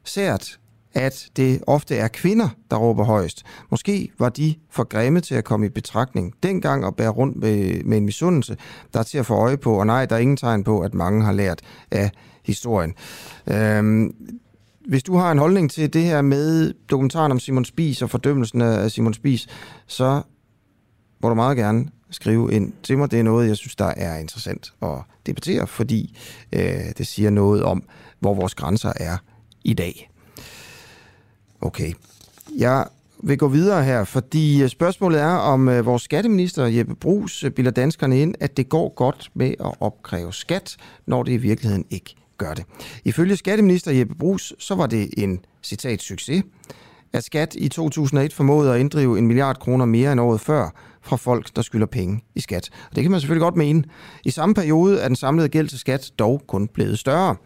Sært, 0.04 0.58
at 0.94 1.28
det 1.36 1.60
ofte 1.66 1.96
er 1.96 2.08
kvinder, 2.08 2.48
der 2.70 2.76
råber 2.76 3.04
højst. 3.04 3.42
Måske 3.70 4.10
var 4.18 4.28
de 4.28 4.54
for 4.70 4.84
grimme 4.84 5.20
til 5.20 5.34
at 5.34 5.44
komme 5.44 5.66
i 5.66 5.68
betragtning 5.68 6.34
dengang 6.42 6.84
og 6.84 6.96
bære 6.96 7.08
rundt 7.08 7.36
med, 7.36 7.84
med 7.84 7.98
en 7.98 8.04
misundelse, 8.04 8.56
der 8.94 8.98
er 8.98 9.02
til 9.02 9.18
at 9.18 9.26
få 9.26 9.34
øje 9.34 9.56
på. 9.56 9.78
Og 9.78 9.86
nej, 9.86 10.06
der 10.06 10.16
er 10.16 10.20
ingen 10.20 10.36
tegn 10.36 10.64
på, 10.64 10.80
at 10.80 10.94
mange 10.94 11.24
har 11.24 11.32
lært 11.32 11.60
af 11.90 12.10
historien. 12.44 12.94
Øhm, 13.46 14.14
hvis 14.88 15.02
du 15.02 15.16
har 15.16 15.32
en 15.32 15.38
holdning 15.38 15.70
til 15.70 15.92
det 15.92 16.02
her 16.02 16.22
med 16.22 16.72
dokumentaren 16.90 17.32
om 17.32 17.40
Simon 17.40 17.64
Spies 17.64 18.02
og 18.02 18.10
fordømmelsen 18.10 18.60
af 18.60 18.90
Simon 18.90 19.14
Spies, 19.14 19.46
så 19.86 20.22
må 21.22 21.28
du 21.28 21.34
meget 21.34 21.56
gerne 21.56 21.88
skrive 22.10 22.52
ind 22.52 22.72
til 22.82 22.98
mig. 22.98 23.10
Det 23.10 23.18
er 23.18 23.22
noget, 23.22 23.48
jeg 23.48 23.56
synes, 23.56 23.76
der 23.76 23.92
er 23.96 24.18
interessant 24.18 24.72
at 24.82 24.98
debattere, 25.26 25.66
fordi 25.66 26.18
øh, 26.52 26.62
det 26.98 27.06
siger 27.06 27.30
noget 27.30 27.62
om, 27.62 27.82
hvor 28.20 28.34
vores 28.34 28.54
grænser 28.54 28.92
er 28.96 29.16
i 29.64 29.74
dag. 29.74 30.09
Okay. 31.60 31.92
Jeg 32.58 32.86
vil 33.22 33.38
gå 33.38 33.48
videre 33.48 33.84
her, 33.84 34.04
fordi 34.04 34.62
øh, 34.62 34.68
spørgsmålet 34.68 35.20
er, 35.20 35.26
om 35.26 35.68
øh, 35.68 35.86
vores 35.86 36.02
skatteminister 36.02 36.66
Jeppe 36.66 36.94
Brugs 36.94 37.44
øh, 37.44 37.50
bilder 37.50 37.70
danskerne 37.70 38.20
ind, 38.20 38.34
at 38.40 38.56
det 38.56 38.68
går 38.68 38.94
godt 38.94 39.30
med 39.34 39.54
at 39.60 39.74
opkræve 39.80 40.32
skat, 40.32 40.76
når 41.06 41.22
det 41.22 41.32
i 41.32 41.36
virkeligheden 41.36 41.84
ikke 41.90 42.14
gør 42.38 42.54
det. 42.54 42.64
Ifølge 43.04 43.36
skatteminister 43.36 43.92
Jeppe 43.92 44.14
Brugs, 44.14 44.52
så 44.58 44.74
var 44.74 44.86
det 44.86 45.10
en, 45.16 45.40
citat, 45.62 46.02
succes, 46.02 46.42
at 47.12 47.24
skat 47.24 47.54
i 47.58 47.68
2001 47.68 48.32
formåede 48.32 48.74
at 48.74 48.80
inddrive 48.80 49.18
en 49.18 49.26
milliard 49.26 49.58
kroner 49.58 49.84
mere 49.84 50.12
end 50.12 50.20
året 50.20 50.40
før 50.40 50.70
fra 51.02 51.16
folk, 51.16 51.56
der 51.56 51.62
skylder 51.62 51.86
penge 51.86 52.24
i 52.34 52.40
skat. 52.40 52.70
Og 52.90 52.96
det 52.96 53.04
kan 53.04 53.10
man 53.10 53.20
selvfølgelig 53.20 53.42
godt 53.42 53.56
mene. 53.56 53.84
I 54.24 54.30
samme 54.30 54.54
periode 54.54 55.00
er 55.00 55.08
den 55.08 55.16
samlede 55.16 55.48
gæld 55.48 55.68
til 55.68 55.78
skat 55.78 56.12
dog 56.18 56.42
kun 56.46 56.68
blevet 56.68 56.98
større. 56.98 57.36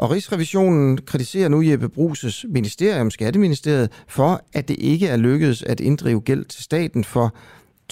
Og 0.00 0.10
Rigsrevisionen 0.10 0.98
kritiserer 0.98 1.48
nu 1.48 1.62
Jeppe 1.62 1.88
Bruses 1.88 2.46
ministerium, 2.48 3.10
Skatteministeriet, 3.10 3.90
for 4.08 4.40
at 4.52 4.68
det 4.68 4.76
ikke 4.78 5.08
er 5.08 5.16
lykkedes 5.16 5.62
at 5.62 5.80
inddrive 5.80 6.20
gæld 6.20 6.44
til 6.44 6.64
staten 6.64 7.04
for 7.04 7.34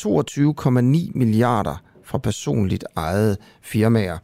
22,9 0.01 1.11
milliarder 1.15 1.83
fra 2.05 2.19
personligt 2.19 2.85
ejede 2.97 3.37
firmaer. 3.63 4.19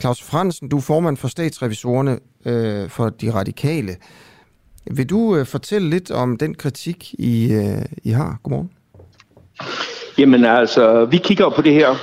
Claus 0.00 0.22
Fransen, 0.22 0.68
du 0.68 0.76
er 0.76 0.80
formand 0.80 1.16
for 1.16 1.28
statsrevisorerne 1.28 2.18
øh, 2.44 2.90
for 2.90 3.08
de 3.08 3.34
radikale. 3.34 3.96
Vil 4.90 5.10
du 5.10 5.36
øh, 5.36 5.46
fortælle 5.46 5.90
lidt 5.90 6.10
om 6.10 6.36
den 6.36 6.54
kritik, 6.54 7.14
I, 7.18 7.52
øh, 7.52 7.84
I 8.02 8.10
har? 8.10 8.38
Godmorgen. 8.42 8.70
Jamen 10.18 10.44
altså, 10.44 11.04
vi 11.04 11.16
kigger 11.16 11.50
på 11.50 11.62
det 11.62 11.72
her 11.72 11.96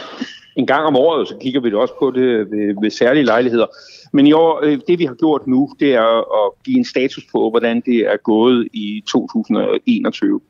en 0.60 0.68
gang 0.68 0.86
om 0.86 0.96
året, 0.96 1.28
så 1.28 1.36
kigger 1.42 1.62
vi 1.62 1.70
det 1.70 1.78
også 1.78 1.94
på 2.00 2.12
det 2.12 2.52
ved, 2.52 2.82
ved 2.82 2.90
særlige 2.90 3.26
lejligheder. 3.26 3.66
Men 4.14 4.28
i 4.28 4.32
år, 4.32 4.60
øh, 4.64 4.80
det 4.88 5.00
vi 5.00 5.06
har 5.06 5.14
gjort 5.14 5.48
nu, 5.48 5.70
det 5.80 5.94
er 5.94 6.46
at 6.46 6.64
give 6.64 6.78
en 6.78 6.86
status 6.86 7.24
på, 7.32 7.50
hvordan 7.50 7.82
det 7.86 7.98
er 7.98 8.18
gået 8.18 8.68
i 8.74 9.04
2021. 9.08 10.42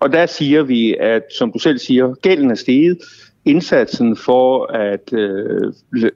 Og 0.00 0.12
der 0.12 0.26
siger 0.26 0.62
vi, 0.62 0.94
at 1.00 1.22
som 1.38 1.52
du 1.52 1.58
selv 1.58 1.78
siger, 1.78 2.14
gælden 2.14 2.50
er 2.50 2.54
steget. 2.54 2.98
Indsatsen 3.44 4.16
for 4.16 4.66
at 4.72 5.12
øh, 5.12 5.72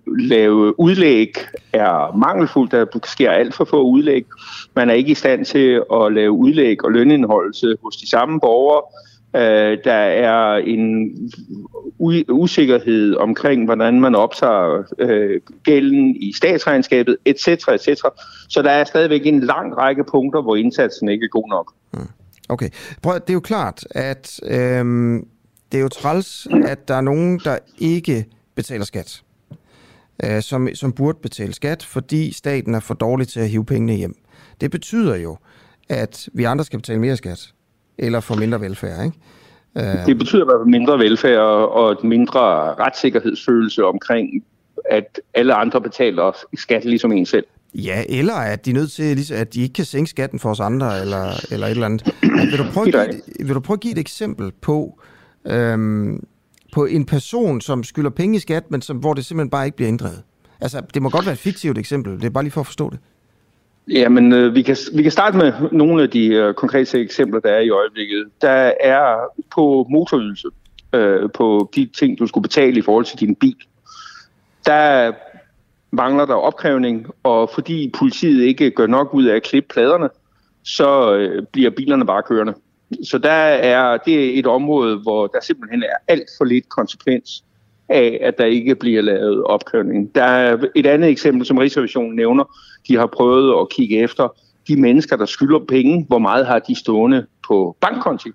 lave 0.07 0.81
udlæg 0.81 1.35
er 1.73 2.17
mangelfuld. 2.17 2.71
Der 2.71 2.87
sker 3.05 3.31
alt 3.31 3.55
for 3.55 3.65
få 3.65 3.83
udlæg. 3.83 4.27
Man 4.77 4.91
er 4.91 4.95
ikke 4.95 5.11
i 5.11 5.15
stand 5.15 5.45
til 5.45 5.83
at 5.93 6.13
lave 6.13 6.31
udlæg 6.31 6.85
og 6.85 6.93
lønindholdelse 6.93 7.77
hos 7.83 7.97
de 7.97 8.11
samme 8.11 8.41
borgere. 8.41 8.83
Øh, 9.37 9.79
der 9.85 9.93
er 9.93 10.57
en 10.57 11.11
u- 12.01 12.31
usikkerhed 12.31 13.17
omkring, 13.17 13.65
hvordan 13.65 14.01
man 14.01 14.15
optager 14.15 14.83
øh, 14.99 15.41
gælden 15.63 16.17
i 16.17 16.33
statsregnskabet, 16.33 17.17
etc., 17.25 17.49
etc. 17.49 17.89
Så 18.49 18.63
der 18.63 18.71
er 18.71 18.85
stadigvæk 18.85 19.27
en 19.27 19.41
lang 19.41 19.77
række 19.77 20.05
punkter, 20.05 20.43
hvor 20.43 20.57
indsatsen 20.57 21.09
ikke 21.09 21.25
er 21.25 21.29
god 21.29 21.49
nok. 21.49 21.73
Mm. 21.93 22.01
Okay. 22.49 22.69
Prøv, 23.03 23.15
det 23.15 23.31
er 23.31 23.35
jo 23.35 23.41
klart, 23.41 23.85
at 23.91 24.41
øh, 24.43 24.85
det 25.73 25.79
er 25.79 25.83
jo 25.83 25.89
træls, 25.89 26.47
at 26.65 26.89
der 26.89 26.95
er 26.95 27.01
nogen, 27.01 27.41
der 27.45 27.59
ikke 27.79 28.25
betaler 28.55 28.85
skat. 28.85 29.23
Øh, 30.25 30.43
som, 30.43 30.69
som 30.75 30.93
burde 30.93 31.19
betale 31.23 31.55
skat, 31.55 31.83
fordi 31.83 32.33
staten 32.33 32.75
er 32.75 32.81
for 32.81 32.95
dårlig 32.95 33.29
til 33.29 33.41
at 33.41 33.49
hive 33.49 33.65
pengene 33.65 33.93
hjem. 33.93 34.15
Det 34.61 34.71
betyder 34.71 35.17
jo, 35.17 35.37
at 35.89 36.29
vi 36.33 36.45
andre 36.45 36.65
skal 36.65 36.79
betale 36.79 37.01
mere 37.01 37.17
skat. 37.17 37.53
Eller 37.99 38.21
få 38.21 38.35
mindre 38.35 38.61
velfærd, 38.61 39.05
ikke? 39.05 39.19
Øh, 39.99 40.07
Det 40.07 40.19
betyder 40.19 40.43
i 40.43 40.45
hvert 40.45 40.61
fald 40.61 40.71
mindre 40.71 40.99
velfærd 40.99 41.41
og 41.69 41.93
et 41.93 42.05
mindre 42.05 42.41
retssikkerhedsfølelse 42.75 43.85
omkring, 43.85 44.31
at 44.91 45.21
alle 45.35 45.55
andre 45.55 45.81
betaler 45.81 46.37
skat 46.59 46.85
ligesom 46.85 47.13
en 47.13 47.27
selv. 47.27 47.45
Ja, 47.75 48.03
eller 48.09 48.35
at 48.35 48.65
de 48.65 48.71
er 48.71 48.75
nødt 48.75 48.93
til, 48.93 49.05
ligesom, 49.17 49.37
at 49.37 49.55
de 49.55 49.63
ikke 49.63 49.73
kan 49.73 49.85
sænke 49.85 50.11
skatten 50.11 50.39
for 50.39 50.51
os 50.51 50.61
andre, 50.61 51.01
eller, 51.01 51.45
eller 51.51 51.67
et 51.67 51.71
eller 51.71 51.87
andet. 51.87 52.15
Vil 52.23 52.59
du 52.59 52.65
prøve 52.73 52.87
at 53.01 53.11
give, 53.11 53.47
vil 53.47 53.55
du 53.55 53.61
prøve 53.61 53.75
at 53.77 53.81
give 53.81 53.93
et 53.93 53.99
eksempel 53.99 54.53
på, 54.61 55.01
øhm, 55.47 56.25
på 56.73 56.85
en 56.85 57.05
person, 57.05 57.61
som 57.61 57.85
skylder 57.85 58.11
penge 58.11 58.37
i 58.37 58.39
skat, 58.39 58.71
men 58.71 58.83
som, 58.83 58.97
hvor 58.97 59.15
det 59.15 59.25
simpelthen 59.25 59.51
bare 59.51 59.65
ikke 59.65 59.77
bliver 59.77 59.89
inddrevet? 59.89 60.23
Altså, 60.61 60.83
det 60.95 61.03
må 61.03 61.11
godt 61.11 61.27
være 61.27 61.33
et 61.33 61.39
fiktivt 61.39 61.79
eksempel. 61.79 62.13
Det 62.17 62.25
er 62.25 62.31
bare 62.31 62.45
lige 62.45 62.53
for 62.53 62.61
at 62.61 62.67
forstå 62.67 62.91
det. 62.91 62.99
Jamen, 63.91 64.33
øh, 64.33 64.55
vi, 64.55 64.63
kan, 64.63 64.77
vi 64.95 65.03
kan 65.03 65.13
starte 65.13 65.37
med 65.37 65.53
nogle 65.73 66.03
af 66.03 66.11
de 66.11 66.27
øh, 66.27 66.55
konkrete 66.55 67.01
eksempler, 67.01 67.41
der 67.41 67.51
er 67.51 67.61
i 67.61 67.71
øjeblikket. 67.71 68.27
Der 68.43 68.73
er 68.81 69.17
på 69.55 69.87
motorydelse, 69.91 70.49
øh, 70.93 71.31
på 71.35 71.71
de 71.77 71.89
ting, 71.99 72.19
du 72.19 72.27
skulle 72.27 72.43
betale 72.43 72.79
i 72.79 72.83
forhold 72.83 73.05
til 73.05 73.21
din 73.21 73.35
bil. 73.35 73.57
Der 74.67 75.13
mangler 75.91 76.27
der 76.27 76.35
opkrævning, 76.35 77.07
og 77.23 77.51
fordi 77.55 77.93
politiet 77.99 78.45
ikke 78.45 78.71
gør 78.71 78.87
nok 78.87 79.15
ud 79.15 79.25
af 79.25 79.37
at 79.37 79.43
klippe 79.43 79.69
pladerne, 79.73 80.09
så 80.65 81.15
øh, 81.15 81.43
bliver 81.53 81.71
bilerne 81.71 82.07
bare 82.07 82.23
kørende. 82.23 82.55
Så 83.05 83.19
der 83.19 83.31
er, 83.31 83.97
det 83.97 84.15
er 84.15 84.39
et 84.39 84.47
område, 84.47 84.97
hvor 84.97 85.27
der 85.27 85.41
simpelthen 85.43 85.83
er 85.83 85.97
alt 86.13 86.29
for 86.39 86.45
lidt 86.45 86.69
konsekvens 86.69 87.45
af, 87.89 88.19
at 88.23 88.39
der 88.39 88.45
ikke 88.45 88.75
bliver 88.75 89.03
lavet 89.03 89.45
opkrævning. 89.45 90.15
Der 90.15 90.25
er 90.25 90.59
et 90.75 90.87
andet 90.87 91.11
eksempel, 91.11 91.47
som 91.47 91.59
Rigsrevisionen 91.59 92.17
nævner. 92.17 92.45
De 92.89 92.97
har 92.97 93.07
prøvet 93.07 93.61
at 93.61 93.69
kigge 93.69 93.99
efter 93.99 94.29
de 94.69 94.81
mennesker, 94.81 95.17
der 95.17 95.27
skylder 95.27 95.59
penge, 95.69 96.05
hvor 96.09 96.19
meget 96.19 96.47
har 96.47 96.59
de 96.59 96.75
stående 96.75 97.27
på 97.49 97.77
bankkonti. 97.81 98.29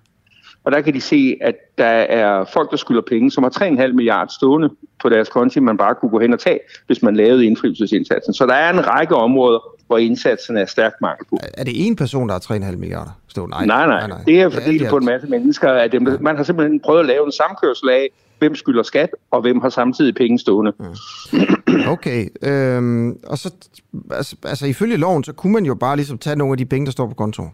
Og 0.64 0.72
der 0.72 0.80
kan 0.80 0.94
de 0.94 1.00
se, 1.00 1.36
at 1.40 1.54
der 1.78 1.84
er 1.84 2.44
folk, 2.44 2.70
der 2.70 2.76
skylder 2.76 3.02
penge, 3.02 3.30
som 3.30 3.44
har 3.44 3.50
3,5 3.62 3.92
milliarder 3.92 4.32
stående 4.32 4.70
på 5.02 5.08
deres 5.08 5.28
konti, 5.28 5.60
man 5.60 5.76
bare 5.76 5.94
kunne 5.94 6.10
gå 6.10 6.18
hen 6.18 6.32
og 6.32 6.40
tage, 6.40 6.60
hvis 6.86 7.02
man 7.02 7.16
lavede 7.16 7.46
indfrielsesindsatsen. 7.46 8.34
Så 8.34 8.46
der 8.46 8.54
er 8.54 8.72
en 8.72 8.86
række 8.88 9.14
områder, 9.14 9.58
hvor 9.86 9.98
indsatsen 9.98 10.56
er 10.56 10.66
stærkt 10.66 10.94
mangel 11.00 11.26
på. 11.30 11.38
Er 11.54 11.64
det 11.64 11.86
en 11.86 11.96
person, 11.96 12.28
der 12.28 12.34
har 12.34 12.70
3,5 12.70 12.76
milliarder 12.76 13.10
stående? 13.28 13.56
Nej, 13.56 13.66
nej, 13.66 13.86
nej. 13.86 14.06
nej. 14.06 14.18
Det 14.26 14.40
er 14.40 14.48
fordelt 14.48 14.82
ja, 14.82 14.90
på 14.90 14.96
en 14.96 15.04
masse 15.04 15.26
mennesker. 15.26 15.72
Af 15.72 15.90
dem. 15.90 16.18
Man 16.20 16.36
har 16.36 16.44
simpelthen 16.44 16.80
prøvet 16.80 17.00
at 17.00 17.06
lave 17.06 17.26
en 17.26 17.32
samkørsel 17.32 17.88
af, 17.88 18.08
hvem 18.42 18.54
skylder 18.54 18.82
skat, 18.82 19.10
og 19.30 19.40
hvem 19.40 19.60
har 19.60 19.68
samtidig 19.68 20.14
penge 20.14 20.38
stående. 20.38 20.72
Okay, 21.88 22.28
øhm, 22.42 23.18
og 23.26 23.38
så, 23.38 23.52
altså, 24.10 24.36
altså 24.44 24.66
ifølge 24.66 24.96
loven, 24.96 25.24
så 25.24 25.32
kunne 25.32 25.52
man 25.52 25.64
jo 25.64 25.74
bare 25.74 25.96
ligesom 25.96 26.18
tage 26.18 26.36
nogle 26.36 26.52
af 26.52 26.58
de 26.58 26.64
penge, 26.64 26.86
der 26.86 26.92
står 26.92 27.06
på 27.06 27.14
kontoen. 27.14 27.50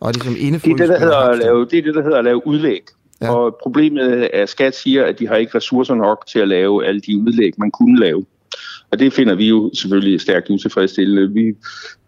Og 0.00 0.12
ligesom 0.12 0.34
det 0.34 0.70
er 0.70 0.76
det, 0.76 0.88
der 0.88 0.98
hedder 0.98 1.18
at 1.18 1.38
lave, 1.38 1.64
det 1.64 1.78
er 1.78 1.82
det, 1.82 1.94
der 1.94 2.02
hedder 2.02 2.18
at 2.18 2.24
lave 2.24 2.46
udlæg. 2.46 2.82
Ja. 3.20 3.34
Og 3.34 3.58
problemet 3.62 4.22
er, 4.22 4.42
at 4.42 4.48
skat 4.48 4.76
siger, 4.76 5.04
at 5.04 5.18
de 5.18 5.28
har 5.28 5.36
ikke 5.36 5.56
ressourcer 5.56 5.94
nok 5.94 6.26
til 6.26 6.38
at 6.38 6.48
lave 6.48 6.86
alle 6.86 7.00
de 7.00 7.18
udlæg, 7.18 7.52
man 7.58 7.70
kunne 7.70 8.00
lave. 8.00 8.24
Og 8.90 8.98
det 8.98 9.12
finder 9.12 9.34
vi 9.34 9.48
jo 9.48 9.70
selvfølgelig 9.74 10.20
stærkt 10.20 10.50
utilfredsstillende. 10.50 11.32
Vi, 11.32 11.54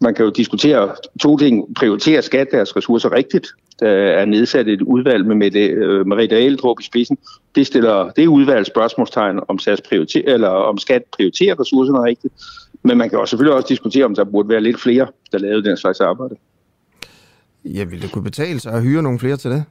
man 0.01 0.15
kan 0.15 0.25
jo 0.25 0.31
diskutere 0.31 0.95
to 1.23 1.37
ting. 1.37 1.75
Prioritere 1.75 2.23
skat 2.23 2.49
deres 2.51 2.77
ressourcer 2.77 3.13
rigtigt. 3.13 3.49
Der 3.81 3.89
er 3.91 4.25
nedsat 4.25 4.69
et 4.69 4.83
udvalg 4.83 5.27
med 5.27 5.37
Mette, 5.37 5.67
øh, 5.67 6.01
uh, 6.01 6.07
Marie 6.07 6.33
Aeldrup 6.33 6.81
i 6.81 6.85
spidsen. 6.85 7.19
Det 7.55 7.67
stiller 7.67 8.11
det 8.11 8.27
udvalg 8.27 8.67
spørgsmålstegn 8.67 9.41
om, 9.49 9.59
SAS 9.59 9.81
prioriter, 9.81 10.23
eller 10.35 10.49
om 10.49 10.79
skat 10.79 11.03
prioriterer 11.13 11.61
ressourcerne 11.61 12.05
rigtigt. 12.05 12.35
Men 12.83 12.99
man 12.99 13.11
kan 13.11 13.19
også 13.19 13.31
selvfølgelig 13.31 13.57
også 13.57 13.69
diskutere, 13.69 14.05
om 14.05 14.15
der 14.15 14.25
burde 14.25 14.49
være 14.49 14.61
lidt 14.61 14.81
flere, 14.81 15.07
der 15.33 15.39
lavede 15.39 15.65
den 15.65 15.77
slags 15.77 16.01
arbejde. 16.01 16.35
Ja, 17.65 17.85
ville 17.85 18.03
det 18.03 18.13
kunne 18.13 18.25
betale 18.25 18.61
sig 18.61 18.73
at 18.73 18.83
hyre 18.83 19.03
nogle 19.03 19.19
flere 19.19 19.37
til 19.37 19.51
det? 19.51 19.65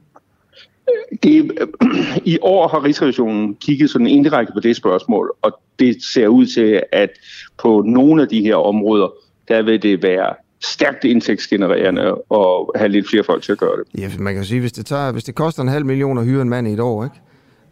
Det, 1.22 1.52
I 2.24 2.38
år 2.42 2.68
har 2.68 2.84
Rigsrevisionen 2.84 3.54
kigget 3.54 3.90
sådan 3.90 4.06
indirekte 4.06 4.52
på 4.52 4.60
det 4.60 4.76
spørgsmål, 4.76 5.32
og 5.42 5.60
det 5.78 5.96
ser 6.14 6.28
ud 6.28 6.46
til, 6.46 6.82
at 6.92 7.10
på 7.58 7.82
nogle 7.86 8.22
af 8.22 8.28
de 8.28 8.40
her 8.40 8.54
områder, 8.54 9.08
der 9.48 9.62
vil 9.62 9.82
det 9.82 10.02
være 10.02 10.34
stærkt 10.64 11.04
indtægtsgenererende 11.04 12.14
og 12.14 12.72
have 12.76 12.88
lidt 12.88 13.08
flere 13.08 13.24
folk 13.24 13.42
til 13.42 13.52
at 13.52 13.58
gøre 13.58 13.76
det. 13.76 14.00
Ja, 14.00 14.10
man 14.18 14.34
kan 14.34 14.44
sige, 14.44 14.60
hvis 14.60 14.72
det, 14.72 14.86
tager, 14.86 15.12
hvis 15.12 15.24
det 15.24 15.34
koster 15.34 15.62
en 15.62 15.68
halv 15.68 15.86
million 15.86 16.18
at 16.18 16.24
hyre 16.24 16.42
en 16.42 16.48
mand 16.48 16.68
i 16.68 16.72
et 16.72 16.80
år, 16.80 17.04
ikke? 17.04 17.16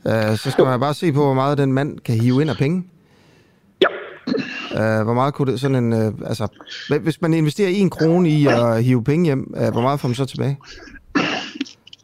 Uh, 0.04 0.36
så 0.36 0.50
skal 0.50 0.64
man 0.64 0.80
bare 0.80 0.94
se 0.94 1.12
på, 1.12 1.24
hvor 1.24 1.34
meget 1.34 1.58
den 1.58 1.72
mand 1.72 1.98
kan 1.98 2.14
hive 2.14 2.40
ind 2.40 2.50
af 2.50 2.56
penge. 2.56 2.84
Ja. 3.82 3.88
Uh, 4.98 5.04
hvor 5.04 5.14
meget 5.14 5.34
kunne 5.34 5.52
det 5.52 5.60
sådan 5.60 5.84
en... 5.84 5.92
Uh, 5.92 6.14
altså, 6.26 6.48
hvis 7.02 7.20
man 7.20 7.34
investerer 7.34 7.68
en 7.68 7.90
krone 7.90 8.28
i 8.28 8.46
at 8.46 8.84
hive 8.84 9.04
penge 9.04 9.24
hjem, 9.24 9.54
uh, 9.56 9.72
hvor 9.72 9.80
meget 9.80 10.00
får 10.00 10.08
man 10.08 10.14
så 10.14 10.24
tilbage? 10.24 10.58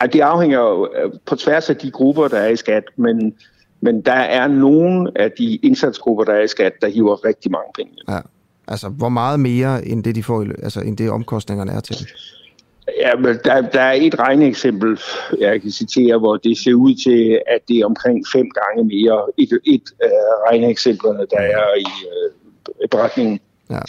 Det 0.07 0.21
afhænger 0.21 0.59
jo 0.61 0.89
øh, 0.97 1.13
på 1.27 1.37
tværs 1.37 1.71
af 1.71 1.77
de 1.77 1.91
grupper, 1.91 2.29
der 2.29 2.39
er 2.39 2.49
i 2.49 2.57
skat, 2.57 2.85
men, 2.97 3.35
men 3.81 4.01
der 4.01 4.13
er 4.13 4.49
nogle 4.49 5.11
af 5.17 5.31
de 5.39 5.57
indsatsgrupper, 5.57 6.25
der 6.25 6.33
er 6.33 6.43
i 6.43 6.49
skat, 6.49 6.73
der 6.83 6.89
hiver 6.89 7.25
rigtig 7.25 7.51
mange 7.51 7.71
penge. 7.75 7.93
Ja. 8.09 8.21
Altså, 8.69 8.89
hvor 8.89 9.09
meget 9.09 9.41
mere, 9.41 9.87
end 9.87 10.05
det, 10.05 10.15
de 10.15 10.23
får, 10.23 10.41
altså, 10.63 10.81
end 10.81 10.97
det 10.97 11.11
omkostningerne 11.11 11.73
er 11.73 11.81
til 11.81 11.97
det? 11.99 12.07
Ja, 13.01 13.17
men 13.17 13.39
der, 13.45 13.61
der 13.61 13.81
er 13.81 13.93
et 13.93 14.19
regneeksempel, 14.19 15.01
jeg 15.41 15.63
kan 15.63 15.71
citere, 15.71 16.19
hvor 16.19 16.37
det 16.37 16.59
ser 16.59 16.75
ud 16.75 16.95
til, 16.95 17.41
at 17.47 17.59
det 17.69 17.79
er 17.79 17.87
omkring 17.87 18.25
fem 18.33 18.47
gange 18.51 18.85
mere. 18.85 19.23
Et, 19.39 19.59
et 19.67 19.83
af 20.03 20.51
regneeksemplerne, 20.51 21.27
der 21.31 21.41
er 21.41 21.75
i 21.79 21.87
øh, 22.13 22.89
beretningen. 22.89 23.41
Ja. 23.71 23.81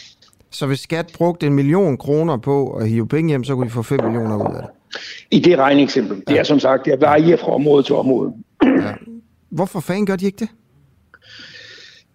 Så 0.51 0.66
hvis 0.68 0.80
skat 0.80 1.11
brugte 1.18 1.47
en 1.47 1.53
million 1.53 1.97
kroner 1.97 2.38
på 2.38 2.72
at 2.72 2.89
hive 2.89 3.07
penge 3.07 3.30
hjem, 3.30 3.43
så 3.43 3.55
kunne 3.55 3.66
de 3.66 3.72
få 3.72 3.82
5 3.82 4.03
millioner 4.03 4.36
ud 4.36 4.55
af 4.55 4.61
det? 4.61 4.70
I 5.32 5.39
det 5.39 5.58
regneeksempel. 5.58 6.24
Ja. 6.28 6.34
Det 6.34 6.39
er 6.39 6.43
som 6.43 6.60
sagt, 6.60 6.86
det 6.86 7.02
varierer 7.02 7.38
fra 7.38 7.54
område 7.54 7.84
til 7.84 7.96
område. 7.96 8.34
Ja. 8.64 8.93
Hvorfor 9.50 9.80
fanden 9.80 10.06
gør 10.06 10.16
de 10.16 10.26
ikke 10.26 10.38
det? 10.38 10.50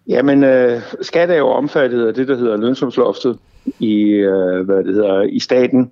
Jamen, 0.07 0.43
øh, 0.43 0.81
skat 1.01 1.29
er 1.29 1.35
jo 1.35 1.47
omfattet 1.47 2.07
af 2.07 2.13
det, 2.13 2.27
der 2.27 2.37
hedder 2.37 2.57
lønsumsloftet 2.57 3.37
i, 3.79 4.03
øh, 4.03 4.65
hvad 4.65 4.83
det 4.83 4.93
hedder, 4.93 5.21
i 5.21 5.39
staten. 5.39 5.91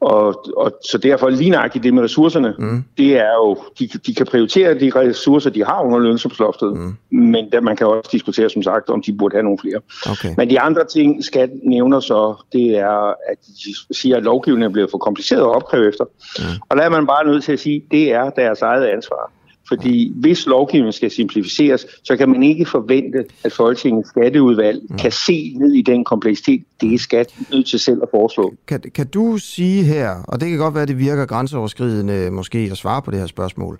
Og, 0.00 0.44
og 0.56 0.72
så 0.90 0.98
derfor 0.98 1.28
lige 1.28 1.50
nøjagtigt 1.50 1.84
det 1.84 1.94
med 1.94 2.02
ressourcerne, 2.02 2.54
mm. 2.58 2.84
det 2.98 3.18
er 3.18 3.32
jo, 3.34 3.58
de, 3.78 3.86
de 3.86 4.14
kan 4.14 4.26
prioritere 4.26 4.74
de 4.74 4.90
ressourcer, 4.94 5.50
de 5.50 5.64
har 5.64 5.82
under 5.82 5.98
lønsomsloftet, 5.98 6.76
mm. 6.76 7.18
men 7.18 7.52
der, 7.52 7.60
man 7.60 7.76
kan 7.76 7.86
også 7.86 8.08
diskutere, 8.12 8.50
som 8.50 8.62
sagt, 8.62 8.90
om 8.90 9.02
de 9.02 9.12
burde 9.12 9.34
have 9.34 9.42
nogle 9.42 9.58
flere. 9.58 9.80
Okay. 10.10 10.34
Men 10.36 10.50
de 10.50 10.60
andre 10.60 10.84
ting, 10.84 11.24
skat 11.24 11.50
nævner 11.62 12.00
så, 12.00 12.34
det 12.52 12.78
er, 12.78 13.08
at 13.30 13.38
de 13.46 13.94
siger, 13.96 14.16
at 14.16 14.22
lovgivningen 14.22 14.72
bliver 14.72 14.88
for 14.90 14.98
kompliceret 14.98 15.40
at 15.40 15.54
opkræve 15.54 15.88
efter. 15.88 16.04
Mm. 16.38 16.44
Og 16.68 16.76
der 16.76 16.82
er 16.82 16.90
man 16.90 17.06
bare 17.06 17.26
nødt 17.26 17.44
til 17.44 17.52
at 17.52 17.60
sige, 17.60 17.82
det 17.90 18.12
er 18.12 18.30
deres 18.30 18.62
eget 18.62 18.86
ansvar. 18.86 19.32
Fordi 19.68 20.12
hvis 20.16 20.46
lovgivningen 20.46 20.92
skal 20.92 21.10
simplificeres, 21.10 21.86
så 22.04 22.16
kan 22.16 22.28
man 22.28 22.42
ikke 22.42 22.66
forvente, 22.66 23.24
at 23.44 23.52
Folketingets 23.52 24.08
skatteudvalg 24.08 24.82
mm. 24.90 24.96
kan 24.96 25.12
se 25.12 25.54
ned 25.58 25.72
i 25.72 25.82
den 25.82 26.04
kompleksitet, 26.04 26.64
det 26.80 26.94
er 26.94 26.98
skat 26.98 27.34
nødt 27.52 27.66
til 27.66 27.78
selv 27.78 28.02
at 28.02 28.08
foreslå. 28.10 28.54
Kan, 28.66 28.80
kan 28.94 29.06
du 29.06 29.38
sige 29.38 29.84
her, 29.84 30.22
og 30.28 30.40
det 30.40 30.48
kan 30.48 30.58
godt 30.58 30.74
være, 30.74 30.82
at 30.82 30.88
det 30.88 30.98
virker 30.98 31.26
grænseoverskridende 31.26 32.30
måske 32.30 32.58
at 32.70 32.76
svare 32.76 33.02
på 33.02 33.10
det 33.10 33.18
her 33.18 33.26
spørgsmål, 33.26 33.78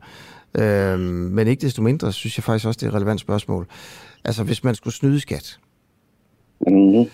øhm, 0.59 1.01
men 1.01 1.49
ikke 1.49 1.61
desto 1.61 1.83
mindre 1.83 2.13
synes 2.13 2.39
jeg 2.39 2.45
faktisk 2.45 2.67
også, 2.67 2.79
det 2.79 2.87
er 2.87 2.91
et 2.91 2.95
relevant 2.95 3.21
spørgsmål. 3.21 3.67
Altså, 4.25 4.45
hvis 4.45 4.65
man 4.65 4.75
skulle 4.75 4.95
snyde 4.95 5.21
skat, 5.21 5.59
mm. 6.67 7.05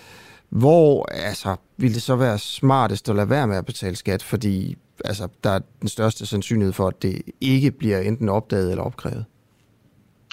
hvor 0.49 1.05
altså, 1.11 1.55
ville 1.77 1.93
det 1.93 2.01
så 2.01 2.15
være 2.15 2.39
smartest 2.39 3.09
at 3.09 3.15
lade 3.15 3.29
være 3.29 3.47
med 3.47 3.57
at 3.57 3.65
betale 3.65 3.95
skat, 3.95 4.23
fordi 4.23 4.75
altså, 5.05 5.27
der 5.43 5.49
er 5.49 5.59
den 5.81 5.89
største 5.89 6.25
sandsynlighed 6.25 6.73
for, 6.73 6.87
at 6.87 7.01
det 7.01 7.21
ikke 7.41 7.71
bliver 7.71 7.99
enten 7.99 8.29
opdaget 8.29 8.71
eller 8.71 8.83
opkrævet? 8.83 9.25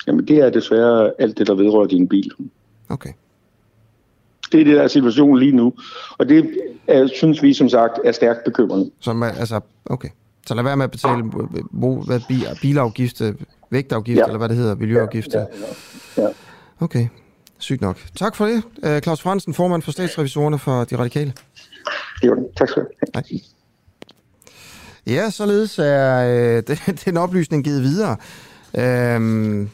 Jamen, 0.07 0.29
det 0.29 0.39
er 0.39 0.51
desværre 0.51 1.13
alt 1.19 1.39
det, 1.39 1.47
der 1.47 1.55
vedrører 1.55 1.87
din 1.87 2.09
bil. 2.09 2.33
Okay. 2.89 3.13
Det 4.53 4.61
er 4.61 4.65
det, 4.65 4.77
der 4.77 4.83
er 4.83 4.89
situationen 4.89 5.39
lige 5.39 5.53
nu. 5.53 5.75
Og 6.19 6.29
det 6.29 6.51
er, 6.87 7.07
synes 7.07 7.43
vi, 7.43 7.55
som 7.55 7.69
sagt, 7.69 7.93
er 8.05 8.13
stærkt 8.13 8.45
bekymrende. 8.45 8.91
Så, 9.01 9.33
altså, 9.39 9.61
okay. 9.87 10.09
Så 10.47 10.55
lad 10.55 10.63
være 10.63 10.77
med 10.77 10.85
at 10.85 10.91
betale 10.91 11.23
hvad, 12.07 12.21
bilafgift, 12.61 13.23
vægtafgift, 13.71 14.19
ja. 14.19 14.25
eller 14.25 14.39
hvad 14.39 14.49
det 14.49 14.57
hedder, 14.57 14.75
miljøafgift. 14.75 15.35
Ja, 15.35 15.41
ja, 15.41 16.23
ja. 16.23 16.29
Okay, 16.81 17.07
sygt 17.59 17.81
nok. 17.81 17.99
Tak 18.17 18.37
for 18.37 18.47
det. 18.47 18.63
Øh, 18.85 19.01
Claus 19.01 19.23
Fransen, 19.23 19.55
formand 19.55 19.83
for 19.83 19.93
statsrevisorerne 19.93 20.59
for 20.59 20.85
De 20.85 20.99
Radikale. 20.99 21.33
Jo, 22.25 22.51
tak 22.57 22.69
skal 22.69 22.83
du 22.83 22.89
have. 23.15 23.41
Ja, 25.07 25.31
således 25.31 25.79
er 25.79 26.63
øh, 26.69 26.77
den 27.05 27.17
oplysning 27.17 27.65
givet 27.65 27.83
videre. 27.83 28.17
Øhm, 28.79 29.69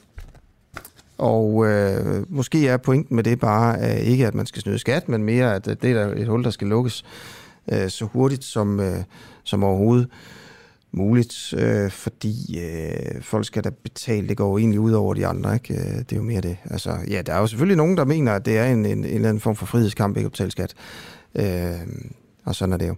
og 1.18 1.66
øh, 1.66 2.24
måske 2.28 2.68
er 2.68 2.76
pointen 2.76 3.16
med 3.16 3.24
det 3.24 3.40
bare 3.40 3.78
øh, 3.80 3.96
ikke, 3.96 4.26
at 4.26 4.34
man 4.34 4.46
skal 4.46 4.62
snyde 4.62 4.78
skat, 4.78 5.08
men 5.08 5.24
mere, 5.24 5.54
at 5.54 5.68
øh, 5.68 5.76
det 5.82 5.90
er 5.90 6.06
et 6.06 6.28
hul, 6.28 6.44
der 6.44 6.50
skal 6.50 6.66
lukkes 6.66 7.04
øh, 7.72 7.90
så 7.90 8.04
hurtigt 8.04 8.44
som, 8.44 8.80
øh, 8.80 9.02
som 9.44 9.64
overhovedet 9.64 10.08
muligt, 10.92 11.54
øh, 11.56 11.90
fordi 11.90 12.60
øh, 12.60 13.22
folk 13.22 13.46
skal 13.46 13.64
da 13.64 13.70
betale, 13.70 14.28
det 14.28 14.36
går 14.36 14.58
egentlig 14.58 14.80
ud 14.80 14.92
over 14.92 15.14
de 15.14 15.26
andre, 15.26 15.54
ikke? 15.54 15.74
Øh, 15.74 15.98
det 15.98 16.12
er 16.12 16.16
jo 16.16 16.22
mere 16.22 16.40
det. 16.40 16.56
Altså, 16.70 16.96
ja, 17.08 17.22
der 17.22 17.34
er 17.34 17.38
jo 17.38 17.46
selvfølgelig 17.46 17.76
nogen, 17.76 17.96
der 17.96 18.04
mener, 18.04 18.32
at 18.32 18.46
det 18.46 18.58
er 18.58 18.64
en, 18.64 18.86
en, 18.86 18.98
en 18.98 19.04
eller 19.04 19.28
anden 19.28 19.40
form 19.40 19.56
for 19.56 19.66
frihedskamp, 19.66 20.16
ikke 20.16 20.26
at 20.26 20.32
betale 20.32 20.50
skat. 20.50 20.74
Øh, 21.34 21.86
og 22.44 22.54
sådan 22.54 22.72
er 22.72 22.76
det 22.76 22.88
jo. 22.88 22.94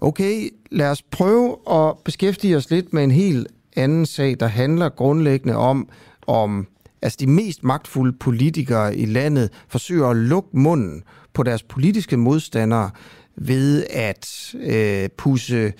Okay, 0.00 0.50
lad 0.70 0.90
os 0.90 1.02
prøve 1.02 1.56
at 1.70 1.94
beskæftige 2.04 2.56
os 2.56 2.70
lidt 2.70 2.92
med 2.92 3.04
en 3.04 3.10
helt 3.10 3.48
anden 3.76 4.06
sag, 4.06 4.36
der 4.40 4.46
handler 4.46 4.88
grundlæggende 4.88 5.56
om, 5.56 5.88
om 6.26 6.66
altså 7.02 7.16
de 7.20 7.26
mest 7.26 7.64
magtfulde 7.64 8.16
politikere 8.20 8.96
i 8.96 9.04
landet 9.04 9.50
forsøger 9.68 10.06
at 10.06 10.16
lukke 10.16 10.48
munden 10.52 11.02
på 11.32 11.42
deres 11.42 11.62
politiske 11.62 12.16
modstandere 12.16 12.90
ved 13.36 13.84
at 13.90 14.54
øh, 14.54 15.08
pusse 15.18 15.72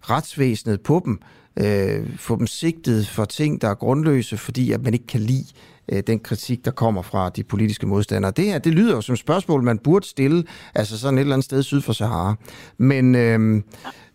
retsvæsenet 0.00 0.80
på 0.80 1.02
dem, 1.04 1.20
øh, 1.56 2.16
få 2.16 2.36
dem 2.36 2.46
sigtet 2.46 3.08
for 3.08 3.24
ting, 3.24 3.62
der 3.62 3.68
er 3.68 3.74
grundløse, 3.74 4.36
fordi 4.36 4.72
at 4.72 4.82
man 4.82 4.94
ikke 4.94 5.06
kan 5.06 5.20
lide 5.20 5.46
øh, 5.92 6.02
den 6.06 6.20
kritik, 6.20 6.64
der 6.64 6.70
kommer 6.70 7.02
fra 7.02 7.28
de 7.28 7.44
politiske 7.44 7.86
modstandere. 7.86 8.32
Det 8.36 8.44
her, 8.44 8.58
det 8.58 8.74
lyder 8.74 8.94
jo 8.94 9.00
som 9.00 9.16
spørgsmål, 9.16 9.62
man 9.62 9.78
burde 9.78 10.06
stille, 10.06 10.44
altså 10.74 10.98
sådan 10.98 11.18
et 11.18 11.20
eller 11.20 11.34
andet 11.34 11.44
sted 11.44 11.62
syd 11.62 11.80
for 11.80 11.92
Sahara. 11.92 12.34
Men, 12.78 13.14
øhm, 13.14 13.56
øh, 13.56 13.62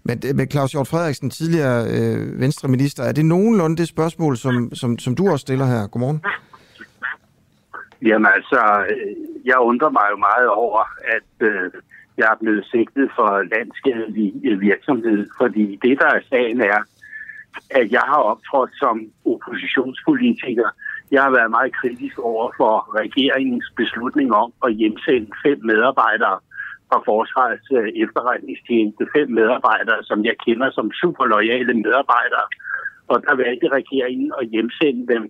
men 0.03 0.21
med 0.35 0.51
Claus 0.51 0.71
Hjort 0.71 0.87
Frederiksen, 0.87 1.29
tidligere 1.29 1.85
øh, 1.89 2.39
venstreminister, 2.39 3.03
er 3.03 3.11
det 3.11 3.25
nogenlunde 3.25 3.77
det 3.77 3.87
spørgsmål, 3.87 4.37
som, 4.37 4.75
som, 4.75 4.99
som 4.99 5.15
du 5.15 5.29
også 5.31 5.41
stiller 5.41 5.65
her? 5.65 5.87
Godmorgen. 5.87 6.21
Jamen 8.01 8.31
altså, 8.35 8.85
øh, 8.89 9.15
jeg 9.45 9.57
undrer 9.59 9.89
mig 9.89 10.07
jo 10.11 10.17
meget 10.17 10.49
over, 10.49 10.81
at 11.15 11.47
øh, 11.47 11.71
jeg 12.17 12.27
er 12.33 12.37
blevet 12.41 12.65
sigtet 12.65 13.09
for 13.15 13.29
landskadelig 13.55 14.33
øh, 14.45 14.61
virksomhed, 14.61 15.27
fordi 15.37 15.79
det, 15.83 15.99
der 15.99 16.07
er 16.07 16.21
sagen 16.29 16.61
er, 16.61 16.79
at 17.69 17.91
jeg 17.91 18.05
har 18.11 18.21
optrådt 18.31 18.71
som 18.73 18.95
oppositionspolitiker. 19.25 20.69
Jeg 21.11 21.21
har 21.23 21.31
været 21.37 21.51
meget 21.51 21.73
kritisk 21.81 22.19
over 22.19 22.51
for 22.57 22.73
regeringens 23.01 23.67
beslutning 23.75 24.33
om 24.33 24.49
at 24.65 24.73
hjemsende 24.73 25.31
fem 25.45 25.59
medarbejdere 25.71 26.37
fra 26.89 26.99
Forsvarets 27.05 27.67
øh, 27.79 27.89
efterretningstjeneste. 28.03 29.03
Fem 29.15 29.29
medarbejdere, 29.39 30.03
som 30.03 30.25
jeg 30.25 30.35
kender 30.45 30.69
som 30.71 30.91
super 31.01 31.25
lojale 31.25 31.73
medarbejdere. 31.73 32.47
Og 33.07 33.17
der 33.25 33.35
valgte 33.35 33.67
regeringen 33.79 34.31
at 34.41 34.47
hjemsende 34.47 35.13
dem 35.13 35.23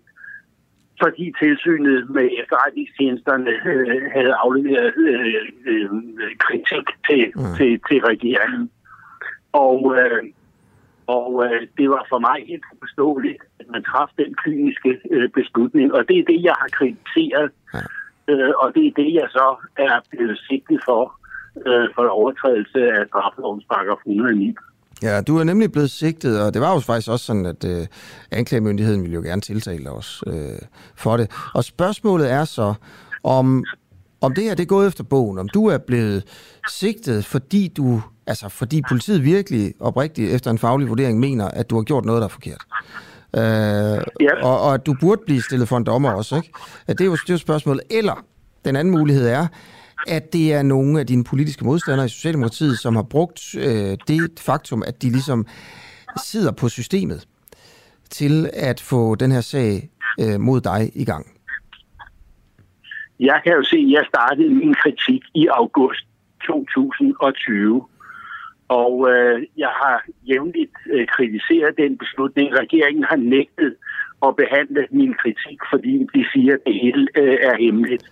fordi 1.01 1.33
tilsynet 1.41 2.09
med 2.09 2.29
efterretningstjenesterne 2.41 3.51
øh, 3.71 4.11
havde 4.15 4.33
afleveret 4.43 4.93
øh, 4.97 5.35
øh, 5.65 5.89
kritik 6.45 6.87
til, 7.07 7.31
mm. 7.35 7.55
til, 7.57 7.71
til 7.89 7.99
regeringen. 8.11 8.69
Og, 9.53 9.95
øh, 9.97 10.23
og 11.15 11.29
øh, 11.45 11.61
det 11.77 11.87
var 11.89 12.03
for 12.11 12.19
mig 12.27 12.37
helt 12.51 12.65
forståeligt, 12.83 13.41
at 13.59 13.65
man 13.73 13.83
traf 13.89 14.09
den 14.17 14.31
kliniske 14.43 14.91
øh, 15.15 15.29
beslutning. 15.39 15.87
Og 15.93 16.01
det 16.07 16.15
er 16.19 16.25
det, 16.31 16.39
jeg 16.49 16.55
har 16.61 16.69
kritiseret. 16.77 17.51
Ja. 17.73 17.83
Øh, 18.31 18.53
og 18.61 18.67
det 18.75 18.83
er 18.87 18.93
det, 19.01 19.09
jeg 19.19 19.27
så 19.37 19.47
er 19.77 19.95
blevet 20.11 20.37
sigtet 20.47 20.79
for, 20.87 21.01
øh, 21.67 21.87
for 21.95 22.03
overtrædelse 22.07 22.79
af 22.97 23.07
straffelovens 23.07 23.65
paragraf 23.71 23.99
109. 24.05 24.55
Ja, 25.03 25.21
du 25.21 25.37
er 25.37 25.43
nemlig 25.43 25.71
blevet 25.71 25.91
sigtet, 25.91 26.41
og 26.43 26.53
det 26.53 26.61
var 26.61 26.73
jo 26.73 26.79
faktisk 26.79 27.09
også 27.11 27.25
sådan, 27.25 27.45
at 27.45 27.65
øh, 27.65 27.87
anklagemyndigheden 28.31 29.01
ville 29.01 29.15
jo 29.15 29.21
gerne 29.21 29.41
tiltale 29.41 29.89
os 29.89 30.23
øh, 30.27 30.61
for 30.95 31.17
det. 31.17 31.27
Og 31.53 31.63
spørgsmålet 31.63 32.31
er 32.31 32.45
så, 32.45 32.73
om, 33.23 33.63
om 34.21 34.33
det 34.33 34.43
her 34.43 34.55
det 34.55 34.63
er 34.63 34.75
gået 34.75 34.87
efter 34.87 35.03
bogen, 35.03 35.39
om 35.39 35.49
du 35.49 35.67
er 35.67 35.77
blevet 35.77 36.23
sigtet, 36.69 37.25
fordi 37.25 37.67
du, 37.77 38.01
altså 38.27 38.49
fordi 38.49 38.81
politiet 38.89 39.23
virkelig 39.23 39.73
oprigtigt 39.79 40.33
efter 40.33 40.51
en 40.51 40.57
faglig 40.57 40.89
vurdering 40.89 41.19
mener, 41.19 41.47
at 41.47 41.69
du 41.69 41.75
har 41.75 41.83
gjort 41.83 42.05
noget, 42.05 42.19
der 42.19 42.27
er 42.27 42.31
forkert. 42.31 42.65
Øh, 43.35 43.41
ja. 44.21 44.43
og, 44.43 44.61
og 44.61 44.73
at 44.73 44.85
du 44.85 44.95
burde 45.01 45.21
blive 45.25 45.41
stillet 45.41 45.67
for 45.67 45.77
en 45.77 45.83
dommer 45.83 46.11
også, 46.11 46.35
ikke? 46.35 46.51
At 46.87 46.97
det 46.97 47.03
er 47.03 47.05
jo, 47.05 47.15
det 47.15 47.29
er 47.29 47.33
jo 47.33 47.37
spørgsmålet. 47.37 47.81
Eller 47.89 48.25
den 48.65 48.75
anden 48.75 48.91
mulighed 48.91 49.27
er, 49.27 49.47
at 50.07 50.33
det 50.33 50.53
er 50.53 50.61
nogle 50.61 50.99
af 50.99 51.07
dine 51.07 51.23
politiske 51.23 51.65
modstandere 51.65 52.05
i 52.05 52.09
Socialdemokratiet, 52.09 52.79
som 52.79 52.95
har 52.95 53.03
brugt 53.03 53.55
øh, 53.55 53.97
det 54.07 54.39
faktum, 54.39 54.83
at 54.87 55.01
de 55.01 55.09
ligesom 55.09 55.45
sidder 56.25 56.51
på 56.51 56.69
systemet 56.69 57.27
til 58.09 58.49
at 58.53 58.81
få 58.81 59.15
den 59.15 59.31
her 59.31 59.41
sag 59.41 59.89
øh, 60.21 60.39
mod 60.39 60.61
dig 60.61 60.91
i 60.95 61.05
gang? 61.05 61.25
Jeg 63.19 63.41
kan 63.43 63.53
jo 63.53 63.63
se, 63.63 63.77
at 63.77 63.91
jeg 63.91 64.05
startede 64.09 64.49
min 64.49 64.73
kritik 64.73 65.21
i 65.33 65.47
august 65.47 66.05
2020. 66.45 67.83
Og 68.67 69.09
øh, 69.11 69.43
jeg 69.57 69.73
har 69.81 70.03
jævnligt 70.29 70.77
øh, 70.93 71.07
kritiseret 71.07 71.77
den 71.77 71.97
beslutning. 71.97 72.59
Regeringen 72.59 73.03
har 73.03 73.15
nægtet 73.15 73.75
at 74.27 74.35
behandle 74.35 74.87
min 74.91 75.13
kritik, 75.13 75.59
fordi 75.71 76.07
de 76.15 76.25
siger, 76.33 76.53
at 76.53 76.59
det 76.65 76.75
hele 76.81 77.07
øh, 77.15 77.37
er 77.41 77.55
hemmeligt 77.57 78.05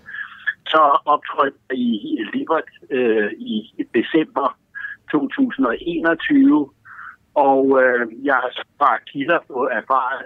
så 0.68 1.00
optrådte 1.06 1.58
jeg 1.70 1.78
i 1.78 2.26
Libert 2.34 2.70
øh, 2.90 3.32
i 3.32 3.86
december 3.96 4.58
2021, 5.12 6.70
og 7.34 7.64
øh, 7.84 8.26
jeg 8.26 8.34
har 8.34 8.52
fra 8.78 8.98
kilder 9.12 9.40
fået 9.48 9.70
erfaret, 9.72 10.26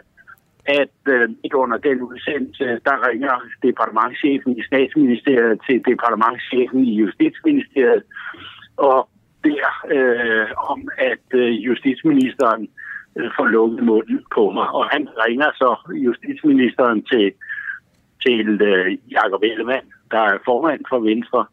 at 0.65 0.97
øh, 1.15 1.29
under 1.53 1.77
den 1.77 2.01
udsendelse, 2.01 2.63
der 2.63 3.07
ringer 3.09 3.35
departementchefen 3.63 4.57
i 4.57 4.63
statsministeriet 4.63 5.61
til 5.67 5.77
departementchefen 5.91 6.79
i 6.85 6.93
justitsministeriet, 6.93 8.03
og 8.77 9.09
der 9.43 9.67
øh, 9.95 10.47
om, 10.71 10.89
at 10.97 11.25
øh, 11.33 11.65
justitsministeren 11.65 12.69
øh, 13.17 13.29
får 13.37 13.45
lukket 13.45 13.83
munden 13.83 14.25
på 14.35 14.51
mig. 14.51 14.67
Og 14.69 14.85
han 14.89 15.07
ringer 15.25 15.51
så 15.55 15.91
justitsministeren 15.91 17.03
til, 17.03 17.31
til 18.25 18.61
øh, 18.61 18.97
Jacob 19.11 19.43
Ellemann, 19.43 19.87
der 20.11 20.19
er 20.19 20.37
formand 20.45 20.81
for 20.89 20.99
Venstre, 20.99 21.45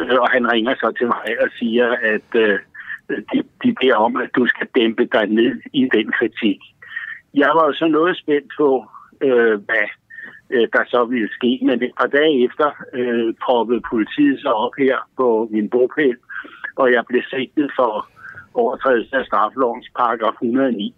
øh, 0.00 0.18
og 0.20 0.28
han 0.30 0.52
ringer 0.52 0.74
så 0.74 0.92
til 0.98 1.06
mig 1.06 1.42
og 1.42 1.48
siger, 1.58 1.88
at 2.14 2.28
øh, 2.34 2.58
de, 3.32 3.38
de 3.64 3.74
beder 3.80 3.96
om, 3.96 4.16
at 4.16 4.30
du 4.36 4.46
skal 4.46 4.66
dæmpe 4.74 5.04
dig 5.04 5.26
ned 5.26 5.60
i 5.72 5.88
den 5.94 6.12
kritik. 6.12 6.60
Jeg 7.34 7.50
var 7.54 7.64
jo 7.66 7.72
så 7.72 7.86
noget 7.86 8.16
spændt 8.16 8.52
på, 8.58 8.86
øh, 9.20 9.54
hvad 9.66 9.88
øh, 10.50 10.68
der 10.72 10.84
så 10.86 11.04
ville 11.04 11.28
ske, 11.32 11.58
men 11.62 11.82
et 11.82 11.92
par 12.00 12.06
dage 12.06 12.44
efter 12.44 12.68
øh, 12.92 13.34
proppede 13.44 13.82
politiet 13.90 14.40
så 14.40 14.48
op 14.48 14.72
her 14.78 14.96
på 15.16 15.48
min 15.50 15.70
bogpæl, 15.70 16.16
og 16.76 16.92
jeg 16.92 17.04
blev 17.08 17.22
sigtet 17.30 17.70
for 17.76 18.08
overtrædelse 18.54 19.16
af 19.16 19.26
straffelovens 19.26 19.88
paragraf 19.96 20.32
109. 20.32 20.94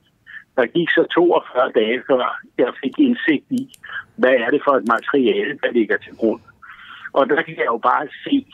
Der 0.57 0.67
gik 0.67 0.89
så 0.91 1.07
42 1.15 1.73
dage, 1.75 2.03
før 2.09 2.41
jeg 2.59 2.73
fik 2.83 2.99
indsigt 2.99 3.47
i, 3.51 3.73
hvad 4.17 4.35
er 4.45 4.51
det 4.51 4.61
for 4.65 4.73
et 4.73 4.89
materiale, 4.89 5.59
der 5.63 5.71
ligger 5.73 5.97
til 5.97 6.17
grund. 6.17 6.41
Og 7.13 7.29
der 7.29 7.43
kan 7.43 7.57
jeg 7.57 7.67
jo 7.67 7.79
bare 7.79 8.07
se, 8.25 8.47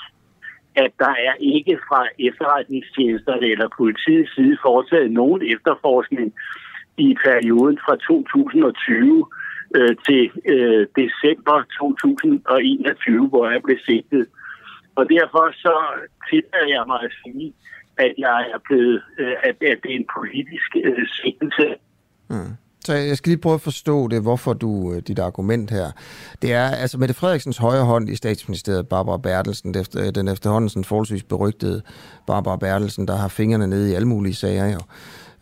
at 0.74 0.90
der 0.98 1.14
er 1.28 1.34
ikke 1.40 1.78
fra 1.88 2.00
efterretningstjenesterne 2.18 3.46
eller 3.46 3.68
politiets 3.76 4.34
side 4.34 4.58
foretaget 4.62 5.10
nogen 5.10 5.42
efterforskning 5.54 6.34
i 6.98 7.16
perioden 7.24 7.78
fra 7.84 7.96
2020 7.96 9.26
øh, 9.76 9.96
til 10.06 10.30
øh, 10.54 10.86
december 11.00 11.56
2021, 11.80 13.28
hvor 13.28 13.50
jeg 13.50 13.62
blev 13.62 13.78
sigtet. 13.84 14.26
Og 15.00 15.06
derfor 15.16 15.44
så 15.64 15.74
tillader 16.28 16.68
jeg 16.76 16.84
mig 16.86 17.00
at 17.06 17.12
sige, 17.22 17.52
at 18.04 18.12
jeg 18.18 18.40
er 18.54 18.60
blevet, 18.68 19.02
øh, 19.18 19.34
at, 19.48 19.54
at 19.72 19.78
det 19.82 19.90
er 19.92 19.98
en 20.02 20.08
politisk 20.18 20.70
øh, 20.84 21.06
sigtelse. 21.18 21.66
Mm. 22.30 22.52
Så 22.84 22.94
jeg 22.94 23.16
skal 23.16 23.30
lige 23.30 23.40
prøve 23.40 23.54
at 23.54 23.60
forstå 23.60 24.08
det, 24.08 24.22
hvorfor 24.22 24.52
du, 24.52 24.92
øh, 24.92 25.02
dit 25.02 25.18
argument 25.18 25.70
her. 25.70 25.90
Det 26.42 26.52
er, 26.52 26.68
altså 26.70 26.98
Mette 26.98 27.14
Frederiksens 27.14 27.58
højre 27.58 27.84
hånd 27.84 28.08
i 28.08 28.16
statsministeriet, 28.16 28.88
Barbara 28.88 29.16
Bertelsen, 29.16 29.74
øh, 29.78 30.14
den 30.14 30.28
efterhånden 30.28 30.68
sådan 30.68 30.84
forholdsvis 30.84 31.22
berygtede 31.22 31.82
Barbara 32.26 32.56
Bertelsen, 32.56 33.08
der 33.08 33.16
har 33.16 33.28
fingrene 33.28 33.66
nede 33.66 33.90
i 33.90 33.94
alle 33.94 34.08
mulige 34.08 34.34
sager 34.34 34.66
jo. 34.66 34.80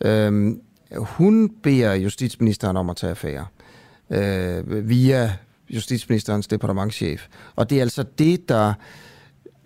Øhm, 0.09 0.61
hun 0.97 1.49
beder 1.63 1.93
justitsministeren 1.93 2.77
om 2.77 2.89
at 2.89 2.95
tage 2.95 3.11
affære 3.11 3.45
øh, 4.09 4.89
via 4.89 5.31
justitsministerens 5.69 6.47
departementchef. 6.47 7.27
Og 7.55 7.69
det 7.69 7.77
er 7.77 7.81
altså 7.81 8.03
det, 8.03 8.49
der 8.49 8.73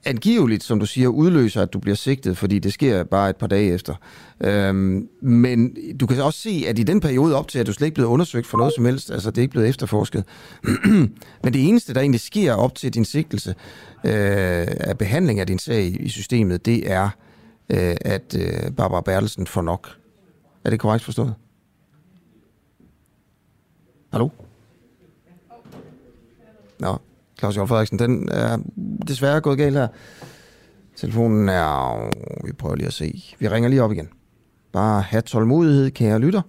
angiveligt, 0.05 0.63
som 0.63 0.79
du 0.79 0.85
siger, 0.85 1.07
udløser, 1.07 1.61
at 1.61 1.73
du 1.73 1.79
bliver 1.79 1.95
sigtet, 1.95 2.37
fordi 2.37 2.59
det 2.59 2.73
sker 2.73 3.03
bare 3.03 3.29
et 3.29 3.35
par 3.35 3.47
dage 3.47 3.73
efter. 3.73 3.95
Øhm, 4.41 5.09
men 5.21 5.77
du 5.99 6.07
kan 6.07 6.21
også 6.21 6.39
se, 6.39 6.65
at 6.67 6.79
i 6.79 6.83
den 6.83 6.99
periode 6.99 7.35
op 7.35 7.47
til, 7.47 7.59
at 7.59 7.67
du 7.67 7.73
slet 7.73 7.87
ikke 7.87 7.95
blevet 7.95 8.09
undersøgt 8.09 8.47
for 8.47 8.57
noget 8.57 8.73
som 8.73 8.85
helst, 8.85 9.11
altså 9.11 9.31
det 9.31 9.37
er 9.37 9.41
ikke 9.41 9.51
blevet 9.51 9.69
efterforsket. 9.69 10.23
men 11.43 11.53
det 11.53 11.67
eneste, 11.67 11.93
der 11.93 12.01
egentlig 12.01 12.21
sker 12.21 12.53
op 12.53 12.75
til 12.75 12.93
din 12.93 13.05
sigtelse 13.05 13.49
øh, 14.05 14.67
af 14.79 14.97
behandling 14.97 15.39
af 15.39 15.47
din 15.47 15.59
sag 15.59 15.97
i 15.99 16.09
systemet, 16.09 16.65
det 16.65 16.91
er, 16.91 17.09
øh, 17.69 17.95
at 18.01 18.35
øh, 18.39 18.71
Barbara 18.71 19.01
Bertelsen 19.01 19.47
får 19.47 19.61
nok. 19.61 19.89
Er 20.65 20.69
det 20.69 20.79
korrekt 20.79 21.03
forstået? 21.03 21.33
Hallo? 24.11 24.29
Nå, 26.79 26.97
Claus 27.43 27.55
Jørgen 27.55 27.67
Frederiksen, 27.67 27.99
den 27.99 28.29
er 28.31 28.57
desværre 29.07 29.41
gået 29.41 29.57
galt 29.57 29.77
her. 29.77 29.87
Telefonen 30.95 31.49
er... 31.49 32.09
Vi 32.45 32.51
prøver 32.51 32.75
lige 32.75 32.87
at 32.87 32.93
se. 32.93 33.35
Vi 33.39 33.47
ringer 33.47 33.69
lige 33.69 33.83
op 33.83 33.91
igen. 33.91 34.09
Bare 34.71 35.01
have 35.01 35.21
tålmodighed, 35.21 35.91
kære 35.91 36.19
lytter. 36.19 36.41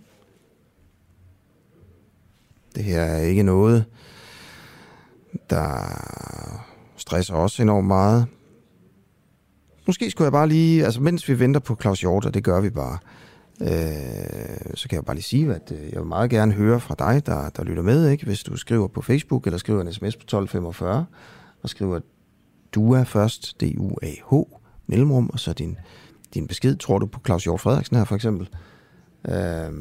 Det 2.75 2.85
her 2.85 3.01
er 3.01 3.21
ikke 3.21 3.43
noget, 3.43 3.85
der 5.51 5.77
stresser 6.97 7.35
os 7.35 7.61
enormt 7.61 7.87
meget. 7.87 8.27
Måske 9.87 10.11
skulle 10.11 10.27
jeg 10.27 10.33
bare 10.33 10.49
lige, 10.49 10.85
altså 10.85 11.01
mens 11.01 11.29
vi 11.29 11.39
venter 11.39 11.61
på 11.61 11.77
Claus 11.81 12.01
Hjort, 12.01 12.25
og 12.25 12.35
det 12.35 12.45
gør 12.45 12.61
vi 12.61 12.71
bare, 12.71 12.99
øh, 13.61 14.75
så 14.75 14.89
kan 14.89 14.97
jeg 14.97 15.05
bare 15.05 15.17
lige 15.17 15.25
sige, 15.25 15.55
at 15.55 15.73
øh, 15.73 15.93
jeg 15.93 16.01
vil 16.01 16.09
meget 16.09 16.31
gerne 16.31 16.53
høre 16.53 16.81
fra 16.81 16.95
dig, 16.99 17.27
der, 17.27 17.51
der 17.51 17.65
lytter 17.65 17.83
med, 17.83 18.09
ikke? 18.09 18.27
hvis 18.27 18.43
du 18.43 18.57
skriver 18.57 18.89
på 18.89 19.03
Facebook, 19.03 19.47
eller 19.47 19.59
skriver 19.59 19.81
en 19.81 19.93
sms 19.93 20.17
på 20.17 20.23
1245, 20.23 21.07
og 21.63 21.69
skriver 21.69 22.01
DUA 22.75 23.03
først, 23.03 23.61
D-U-A-H, 23.61 24.35
mellemrum, 24.87 25.31
og 25.33 25.41
så 25.41 25.53
din, 25.53 25.77
din 26.35 26.47
besked. 26.47 26.77
Tror 26.77 26.99
du 26.99 27.07
på 27.07 27.21
Claus 27.27 27.45
Hjort 27.45 27.61
Frederiksen 27.61 27.97
her, 27.97 28.05
for 28.05 28.15
eksempel? 28.15 28.49
Øh, 29.29 29.73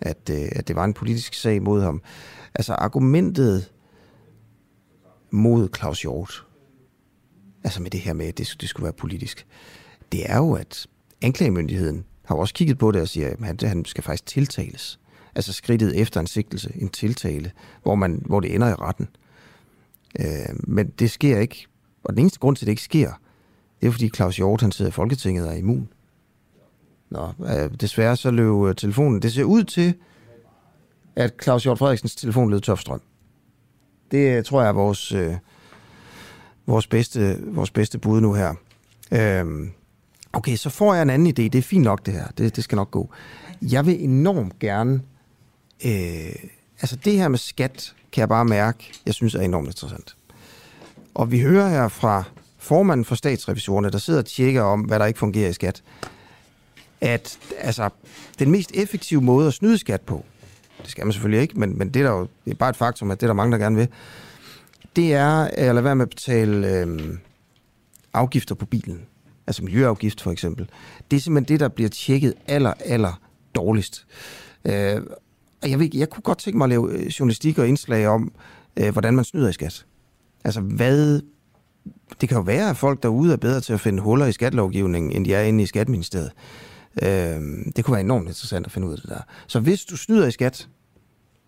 at, 0.00 0.30
øh, 0.30 0.48
at 0.52 0.68
det 0.68 0.76
var 0.76 0.84
en 0.84 0.94
politisk 0.94 1.34
sag 1.34 1.62
mod 1.62 1.82
ham. 1.82 2.02
Altså 2.54 2.72
argumentet 2.72 3.72
mod 5.30 5.68
Claus 5.76 6.02
Hjort, 6.02 6.46
altså 7.64 7.82
med 7.82 7.90
det 7.90 8.00
her 8.00 8.12
med, 8.12 8.26
at 8.26 8.38
det, 8.38 8.56
det 8.60 8.68
skulle 8.68 8.84
være 8.84 8.92
politisk, 8.92 9.46
det 10.12 10.30
er 10.30 10.36
jo, 10.36 10.52
at 10.52 10.86
anklagemyndigheden 11.22 12.04
har 12.26 12.36
også 12.36 12.54
kigget 12.54 12.78
på 12.78 12.90
det 12.90 13.00
og 13.00 13.08
siger, 13.08 13.30
at 13.30 13.38
han, 13.40 13.58
han 13.62 13.84
skal 13.84 14.04
faktisk 14.04 14.26
tiltales. 14.26 15.00
Altså 15.34 15.52
skridtet 15.52 16.00
efter 16.00 16.20
en 16.20 16.26
sigtelse, 16.26 16.72
en 16.74 16.88
tiltale, 16.88 17.52
hvor, 17.82 17.94
man, 17.94 18.22
hvor 18.26 18.40
det 18.40 18.54
ender 18.54 18.68
i 18.68 18.74
retten. 18.74 19.08
Øh, 20.20 20.56
men 20.58 20.88
det 20.88 21.10
sker 21.10 21.38
ikke. 21.38 21.66
Og 22.04 22.12
den 22.12 22.20
eneste 22.20 22.38
grund 22.38 22.56
til, 22.56 22.64
at 22.64 22.66
det 22.66 22.72
ikke 22.72 22.82
sker, 22.82 23.12
det 23.80 23.86
er 23.86 23.90
fordi 23.90 24.08
Claus 24.08 24.36
Hjort, 24.36 24.60
han 24.60 24.72
sidder 24.72 24.88
i 24.88 24.92
Folketinget 24.92 25.46
og 25.46 25.52
er 25.52 25.56
immun. 25.56 25.88
Nå, 27.10 27.28
øh, 27.40 27.70
desværre 27.80 28.16
så 28.16 28.30
løb 28.30 28.64
øh, 28.64 28.74
telefonen. 28.74 29.22
Det 29.22 29.32
ser 29.32 29.44
ud 29.44 29.64
til, 29.64 29.94
at 31.16 31.34
Claus 31.42 31.62
Hjort 31.62 31.78
Frederiksens 31.78 32.16
telefon 32.16 32.50
lød 32.50 32.60
topstrøm. 32.60 33.00
Det 34.10 34.38
øh, 34.38 34.44
tror 34.44 34.60
jeg 34.60 34.68
er 34.68 34.72
vores, 34.72 35.12
øh, 35.12 35.34
vores, 36.66 36.86
bedste, 36.86 37.38
vores 37.46 37.70
bedste 37.70 37.98
bud 37.98 38.20
nu 38.20 38.34
her. 38.34 38.54
Øh, 39.12 39.68
okay, 40.36 40.56
så 40.56 40.70
får 40.70 40.94
jeg 40.94 41.02
en 41.02 41.10
anden 41.10 41.28
idé. 41.28 41.42
Det 41.42 41.54
er 41.54 41.62
fint 41.62 41.84
nok 41.84 42.06
det 42.06 42.14
her. 42.14 42.26
Det, 42.38 42.56
det 42.56 42.64
skal 42.64 42.76
nok 42.76 42.90
gå. 42.90 43.10
Jeg 43.62 43.86
vil 43.86 44.04
enormt 44.04 44.58
gerne... 44.58 45.02
Øh, 45.84 46.34
altså 46.80 46.96
det 46.96 47.12
her 47.12 47.28
med 47.28 47.38
skat, 47.38 47.94
kan 48.12 48.20
jeg 48.20 48.28
bare 48.28 48.44
mærke, 48.44 48.92
jeg 49.06 49.14
synes 49.14 49.34
er 49.34 49.40
enormt 49.40 49.66
interessant. 49.66 50.16
Og 51.14 51.30
vi 51.30 51.40
hører 51.40 51.68
her 51.68 51.88
fra 51.88 52.24
formanden 52.58 53.04
for 53.04 53.14
statsrevisorerne, 53.14 53.90
der 53.90 53.98
sidder 53.98 54.20
og 54.20 54.26
tjekker 54.26 54.62
om, 54.62 54.80
hvad 54.80 54.98
der 54.98 55.06
ikke 55.06 55.18
fungerer 55.18 55.48
i 55.48 55.52
skat, 55.52 55.82
at 57.00 57.38
altså, 57.58 57.88
den 58.38 58.50
mest 58.50 58.70
effektive 58.74 59.20
måde 59.20 59.46
at 59.46 59.54
snyde 59.54 59.78
skat 59.78 60.00
på, 60.00 60.24
det 60.82 60.90
skal 60.90 61.06
man 61.06 61.12
selvfølgelig 61.12 61.40
ikke, 61.40 61.60
men, 61.60 61.78
men 61.78 61.88
det, 61.88 62.00
er 62.00 62.06
der 62.06 62.18
jo, 62.18 62.28
det 62.44 62.50
er 62.50 62.54
bare 62.54 62.70
et 62.70 62.76
faktum, 62.76 63.10
at 63.10 63.20
det 63.20 63.26
er 63.26 63.28
der 63.28 63.34
mange, 63.34 63.52
der 63.52 63.58
gerne 63.58 63.76
vil, 63.76 63.88
det 64.96 65.14
er 65.14 65.40
at 65.40 65.74
lade 65.74 65.84
være 65.84 65.96
med 65.96 66.04
at 66.04 66.10
betale 66.10 66.68
øh, 66.68 67.18
afgifter 68.12 68.54
på 68.54 68.66
bilen. 68.66 69.02
Altså 69.46 69.64
miljøafgift 69.64 70.20
for 70.20 70.30
eksempel. 70.30 70.70
Det 71.10 71.16
er 71.16 71.20
simpelthen 71.20 71.54
det, 71.54 71.60
der 71.60 71.68
bliver 71.68 71.90
tjekket 71.90 72.34
aller, 72.46 72.72
aller 72.80 73.20
dårligst. 73.54 74.06
Øh, 74.64 75.02
og 75.62 75.70
jeg, 75.70 75.78
ved, 75.78 75.88
jeg 75.94 76.10
kunne 76.10 76.22
godt 76.22 76.38
tænke 76.38 76.58
mig 76.58 76.64
at 76.64 76.68
lave 76.68 76.92
øh, 76.92 77.06
journalistik 77.06 77.58
og 77.58 77.68
indslag 77.68 78.06
om, 78.06 78.32
øh, 78.76 78.92
hvordan 78.92 79.14
man 79.14 79.24
snyder 79.24 79.48
i 79.48 79.52
skat. 79.52 79.86
Altså 80.44 80.60
hvad... 80.60 81.20
Det 82.20 82.28
kan 82.28 82.36
jo 82.36 82.42
være, 82.42 82.70
at 82.70 82.76
folk 82.76 83.02
derude 83.02 83.32
er 83.32 83.36
bedre 83.36 83.60
til 83.60 83.72
at 83.72 83.80
finde 83.80 84.02
huller 84.02 84.26
i 84.26 84.32
skattelovgivningen, 84.32 85.12
end 85.12 85.24
de 85.24 85.34
er 85.34 85.42
inde 85.42 85.62
i 85.62 85.66
skatteministeriet. 85.66 86.32
Øh, 87.02 87.08
det 87.76 87.84
kunne 87.84 87.92
være 87.92 88.00
enormt 88.00 88.28
interessant 88.28 88.66
at 88.66 88.72
finde 88.72 88.88
ud 88.88 88.92
af 88.92 88.98
det 88.98 89.08
der. 89.08 89.20
Så 89.46 89.60
hvis 89.60 89.84
du 89.84 89.96
snyder 89.96 90.26
i 90.26 90.30
skat, 90.30 90.68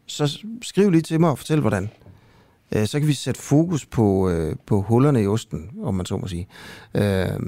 så 0.07 0.38
skriv 0.62 0.90
lige 0.90 1.03
til 1.03 1.20
mig 1.20 1.30
og 1.30 1.38
fortæl, 1.38 1.61
hvordan. 1.61 1.90
Øh, 2.73 2.87
så 2.87 2.99
kan 2.99 3.09
vi 3.09 3.12
sætte 3.12 3.43
fokus 3.43 3.87
på, 3.87 4.31
øh, 4.31 4.57
på 4.66 4.81
hullerne 4.83 5.23
i 5.23 5.27
osten, 5.27 5.71
om 5.83 5.95
man 5.95 6.07
så 6.07 6.16
må 6.16 6.27
sige. 6.27 6.49
Øh, 6.95 7.41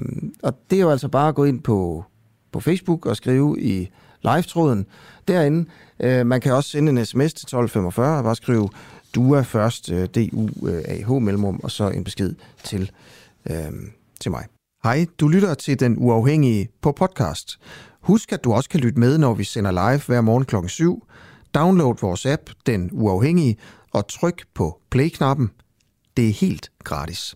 og 0.43 0.53
det 0.69 0.77
er 0.77 0.81
jo 0.81 0.89
altså 0.89 1.07
bare 1.07 1.27
at 1.27 1.35
gå 1.35 1.43
ind 1.43 1.61
på, 1.61 2.05
på 2.51 2.59
Facebook 2.59 3.05
og 3.05 3.17
skrive 3.17 3.61
i 3.61 3.89
live-tråden 4.23 4.85
derinde. 5.27 5.69
Øh, 5.99 6.25
man 6.25 6.41
kan 6.41 6.53
også 6.53 6.69
sende 6.69 6.89
en 6.89 7.05
sms 7.05 7.33
til 7.33 7.45
1245 7.45 8.17
og 8.17 8.23
bare 8.23 8.35
skrive 8.35 8.69
DUA 9.15 9.41
først, 9.41 9.91
øh, 9.91 10.05
D-U-A-H 10.05 11.11
mellemrum, 11.11 11.59
og 11.63 11.71
så 11.71 11.89
en 11.89 12.03
besked 12.03 12.33
til, 12.63 12.91
øh, 13.49 13.71
til 14.19 14.31
mig. 14.31 14.45
Hej, 14.83 15.05
du 15.19 15.27
lytter 15.27 15.53
til 15.53 15.79
Den 15.79 15.95
Uafhængige 15.99 16.69
på 16.81 16.91
podcast. 16.91 17.59
Husk, 18.01 18.31
at 18.31 18.43
du 18.43 18.53
også 18.53 18.69
kan 18.69 18.79
lytte 18.79 18.99
med, 18.99 19.17
når 19.17 19.33
vi 19.33 19.43
sender 19.43 19.71
live 19.71 20.01
hver 20.07 20.21
morgen 20.21 20.45
klokken 20.45 20.69
7. 20.69 21.07
Download 21.53 21.95
vores 22.01 22.25
app, 22.25 22.41
Den 22.65 22.89
Uafhængige, 22.91 23.57
og 23.91 24.07
tryk 24.07 24.43
på 24.53 24.79
play-knappen. 24.89 25.49
Det 26.17 26.29
er 26.29 26.33
helt 26.33 26.71
gratis. 26.83 27.35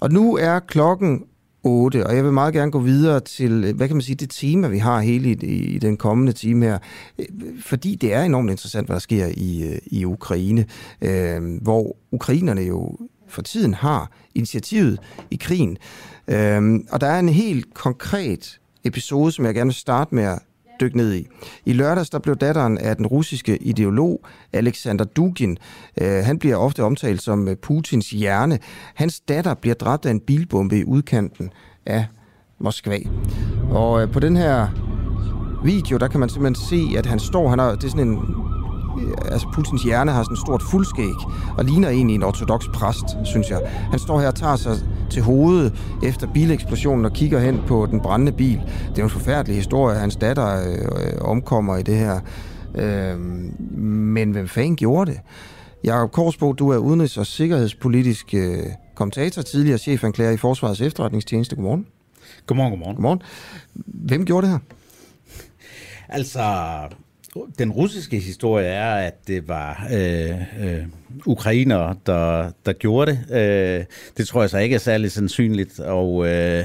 Og 0.00 0.12
nu 0.12 0.36
er 0.36 0.58
klokken 0.58 1.24
8, 1.62 2.06
og 2.06 2.16
jeg 2.16 2.24
vil 2.24 2.32
meget 2.32 2.54
gerne 2.54 2.70
gå 2.70 2.78
videre 2.78 3.20
til, 3.20 3.74
hvad 3.74 3.88
kan 3.88 3.96
man 3.96 4.02
sige, 4.02 4.16
det 4.16 4.30
tema, 4.30 4.68
vi 4.68 4.78
har 4.78 5.00
hele 5.00 5.30
i, 5.30 5.34
i 5.74 5.78
den 5.78 5.96
kommende 5.96 6.32
time 6.32 6.66
her, 6.66 6.78
fordi 7.60 7.94
det 7.94 8.14
er 8.14 8.22
enormt 8.22 8.50
interessant, 8.50 8.88
hvad 8.88 8.94
der 8.94 9.00
sker 9.00 9.26
i, 9.26 9.62
øh, 9.62 9.78
i 9.86 10.04
Ukraine, 10.04 10.66
øh, 11.00 11.62
hvor 11.62 11.96
ukrainerne 12.12 12.60
jo 12.60 12.98
for 13.28 13.42
tiden 13.42 13.74
har 13.74 14.10
initiativet 14.34 14.98
i 15.30 15.36
krigen. 15.36 15.76
Øh, 16.28 16.80
og 16.90 17.00
der 17.00 17.06
er 17.06 17.18
en 17.18 17.28
helt 17.28 17.74
konkret 17.74 18.60
episode, 18.84 19.32
som 19.32 19.44
jeg 19.44 19.54
gerne 19.54 19.68
vil 19.68 19.74
starte 19.74 20.14
med 20.14 20.24
at 20.24 20.38
dykke 20.80 20.96
ned 20.96 21.14
i. 21.14 21.26
I 21.64 21.72
lørdags 21.72 22.10
der 22.10 22.18
blev 22.18 22.36
datteren 22.36 22.78
af 22.78 22.96
den 22.96 23.06
russiske 23.06 23.56
ideolog 23.56 24.24
Alexander 24.52 25.04
Dugin, 25.04 25.58
øh, 26.00 26.24
han 26.24 26.38
bliver 26.38 26.56
ofte 26.56 26.84
omtalt 26.84 27.22
som 27.22 27.48
øh, 27.48 27.56
Putins 27.56 28.10
hjerne. 28.10 28.58
Hans 28.94 29.20
datter 29.20 29.54
bliver 29.54 29.74
dræbt 29.74 30.06
af 30.06 30.10
en 30.10 30.20
bilbombe 30.20 30.78
i 30.78 30.84
udkanten 30.84 31.50
af 31.86 32.06
Moskva. 32.60 32.98
Og 33.70 34.02
øh, 34.02 34.12
på 34.12 34.20
den 34.20 34.36
her 34.36 34.68
video, 35.64 35.96
der 35.96 36.08
kan 36.08 36.20
man 36.20 36.28
simpelthen 36.28 36.68
se, 36.68 36.98
at 36.98 37.06
han 37.06 37.18
står, 37.18 37.48
han 37.48 37.58
har, 37.58 37.70
det 37.74 37.84
er 37.84 37.88
sådan 37.88 38.08
en 38.08 38.18
altså 39.24 39.48
Putins 39.52 39.82
hjerne 39.82 40.10
har 40.10 40.22
sådan 40.22 40.34
et 40.34 40.40
stort 40.40 40.62
fuldskæg, 40.62 41.14
og 41.58 41.64
ligner 41.64 41.88
egentlig 41.88 42.14
en 42.14 42.22
ortodox 42.22 42.66
præst, 42.74 43.04
synes 43.24 43.50
jeg. 43.50 43.60
Han 43.90 43.98
står 43.98 44.20
her 44.20 44.28
og 44.28 44.34
tager 44.34 44.56
sig 44.56 44.76
til 45.10 45.22
hovedet 45.22 45.74
efter 46.02 46.26
bileksplosionen 46.26 47.04
og 47.04 47.12
kigger 47.12 47.40
hen 47.40 47.60
på 47.66 47.86
den 47.90 48.00
brændende 48.00 48.32
bil. 48.32 48.60
Det 48.88 48.98
er 48.98 49.04
en 49.04 49.10
forfærdelig 49.10 49.56
historie. 49.56 49.98
Hans 49.98 50.16
datter 50.16 50.70
øh, 50.70 51.20
omkommer 51.20 51.76
i 51.76 51.82
det 51.82 51.96
her. 51.96 52.20
Øh, 52.74 53.18
men 53.78 54.30
hvem 54.30 54.48
fanden 54.48 54.76
gjorde 54.76 55.10
det? 55.10 55.20
Jakob 55.84 56.12
Korsbo, 56.12 56.52
du 56.52 56.68
er 56.68 56.78
udenrigs- 56.78 57.18
og 57.18 57.26
sikkerhedspolitisk 57.26 58.34
øh, 58.34 58.58
kommentator, 58.94 59.42
tidligere 59.42 59.78
chefanklager 59.78 60.30
i 60.30 60.36
Forsvarets 60.36 60.80
efterretningstjeneste. 60.80 61.56
Godmorgen. 61.56 61.86
Godmorgen, 62.46 62.70
godmorgen. 62.70 62.96
Godmorgen. 62.96 63.22
Hvem 63.86 64.24
gjorde 64.24 64.46
det 64.46 64.52
her? 64.52 64.58
Altså, 66.08 66.40
den 67.58 67.72
russiske 67.72 68.18
historie 68.18 68.66
er, 68.66 68.94
at 68.94 69.28
det 69.28 69.48
var 69.48 69.88
øh, 69.92 70.30
øh, 70.64 70.82
ukrainere, 71.26 71.96
der, 72.06 72.50
der 72.66 72.72
gjorde 72.72 73.10
det. 73.10 73.36
Øh, 73.36 73.84
det 74.16 74.28
tror 74.28 74.40
jeg 74.40 74.50
så 74.50 74.58
ikke 74.58 74.74
er 74.74 74.78
særlig 74.78 75.10
sandsynligt, 75.10 75.80
og 75.80 76.26
øh, 76.26 76.64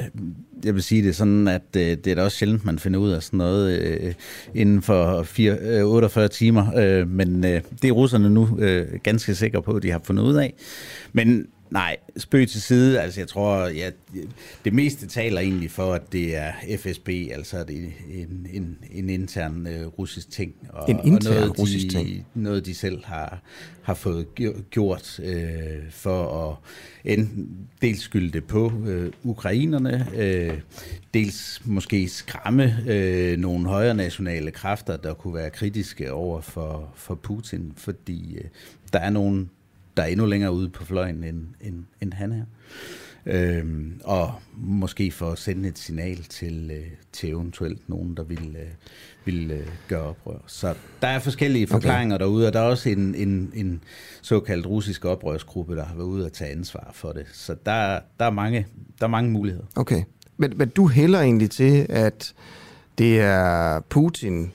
jeg 0.65 0.75
vil 0.75 0.83
sige 0.83 1.03
det 1.03 1.15
sådan, 1.15 1.47
at 1.47 1.61
øh, 1.77 1.81
det 1.81 2.07
er 2.07 2.15
da 2.15 2.23
også 2.23 2.37
sjældent, 2.37 2.65
man 2.65 2.79
finder 2.79 2.99
ud 2.99 3.11
af 3.11 3.23
sådan 3.23 3.37
noget 3.37 3.79
øh, 3.79 4.13
inden 4.55 4.81
for 4.81 5.23
4, 5.23 5.57
øh, 5.61 5.85
48 5.85 6.27
timer, 6.27 6.77
øh, 6.77 7.09
men 7.09 7.45
øh, 7.45 7.61
det 7.81 7.87
er 7.87 7.91
russerne 7.91 8.29
nu 8.29 8.57
øh, 8.59 8.87
ganske 9.03 9.35
sikre 9.35 9.61
på, 9.61 9.71
at 9.71 9.83
de 9.83 9.91
har 9.91 10.01
fundet 10.03 10.23
ud 10.23 10.35
af. 10.35 10.53
Men 11.13 11.47
Nej, 11.75 11.97
spøg 12.17 12.47
til 12.47 12.61
side. 12.61 13.01
Altså, 13.01 13.21
jeg 13.21 13.27
tror, 13.27 13.67
ja, 13.67 13.89
det 14.65 14.73
meste 14.73 15.07
taler 15.07 15.41
egentlig 15.41 15.71
for, 15.71 15.93
at 15.93 16.11
det 16.11 16.35
er 16.35 16.51
FSB, 16.77 17.09
altså 17.09 17.63
det 17.63 17.83
er 17.83 17.89
en, 18.13 18.47
en, 18.53 18.77
en 18.91 19.09
intern 19.09 19.67
uh, 19.67 19.99
russisk 19.99 20.31
ting. 20.31 20.53
Og, 20.69 20.89
en 20.89 20.99
intern 21.03 21.33
og 21.33 21.39
noget, 21.39 21.59
russisk 21.59 21.85
de, 21.85 21.89
ting? 21.89 22.25
Noget, 22.33 22.65
de 22.65 22.75
selv 22.75 23.05
har, 23.05 23.41
har 23.81 23.93
fået 23.93 24.27
gjort 24.69 25.19
uh, 25.19 25.25
for 25.89 26.49
at 26.49 26.57
enten 27.11 27.67
dels 27.81 28.01
skylde 28.01 28.31
det 28.31 28.43
på 28.43 28.65
uh, 28.65 29.05
ukrainerne, 29.23 30.07
uh, 30.13 30.59
dels 31.13 31.61
måske 31.65 32.07
skræmme 32.07 32.75
uh, 32.89 33.39
nogle 33.39 33.67
højre 33.67 33.93
nationale 33.93 34.51
kræfter, 34.51 34.97
der 34.97 35.13
kunne 35.13 35.33
være 35.33 35.49
kritiske 35.49 36.13
over 36.13 36.41
for, 36.41 36.93
for 36.95 37.15
Putin, 37.15 37.73
fordi 37.75 38.37
uh, 38.37 38.45
der 38.93 38.99
er 38.99 39.09
nogle 39.09 39.47
der 39.97 40.03
er 40.03 40.07
endnu 40.07 40.25
længere 40.25 40.53
ude 40.53 40.69
på 40.69 40.85
fløjen, 40.85 41.23
end, 41.23 41.45
end, 41.61 41.83
end 42.01 42.13
han 42.13 42.31
er. 42.31 42.45
Øhm, 43.27 44.01
og 44.03 44.33
måske 44.57 45.11
for 45.11 45.31
at 45.31 45.37
sende 45.37 45.69
et 45.69 45.79
signal 45.79 46.23
til, 46.23 46.71
øh, 46.73 46.87
til 47.11 47.29
eventuelt 47.29 47.89
nogen, 47.89 48.17
der 48.17 48.23
vil, 48.23 48.55
øh, 48.59 48.67
vil 49.25 49.51
øh, 49.51 49.67
gøre 49.87 50.01
oprør. 50.01 50.37
Så 50.47 50.73
der 51.01 51.07
er 51.07 51.19
forskellige 51.19 51.67
forklaringer 51.67 52.15
okay. 52.15 52.25
derude, 52.25 52.47
og 52.47 52.53
der 52.53 52.59
er 52.59 52.63
også 52.63 52.89
en, 52.89 53.15
en, 53.15 53.51
en 53.53 53.83
såkaldt 54.21 54.65
russisk 54.65 55.05
oprørsgruppe, 55.05 55.75
der 55.75 55.85
har 55.85 55.95
været 55.95 56.07
ude 56.07 56.25
at 56.25 56.33
tage 56.33 56.51
ansvar 56.51 56.91
for 56.93 57.11
det. 57.11 57.25
Så 57.33 57.55
der, 57.65 57.99
der, 58.19 58.25
er, 58.25 58.29
mange, 58.29 58.67
der 58.99 59.05
er 59.05 59.09
mange 59.09 59.31
muligheder. 59.31 59.65
Okay, 59.75 60.03
men, 60.37 60.53
men 60.55 60.69
du 60.69 60.87
hælder 60.87 61.21
egentlig 61.21 61.51
til, 61.51 61.85
at 61.89 62.33
det 62.97 63.19
er 63.19 63.79
Putin, 63.79 64.51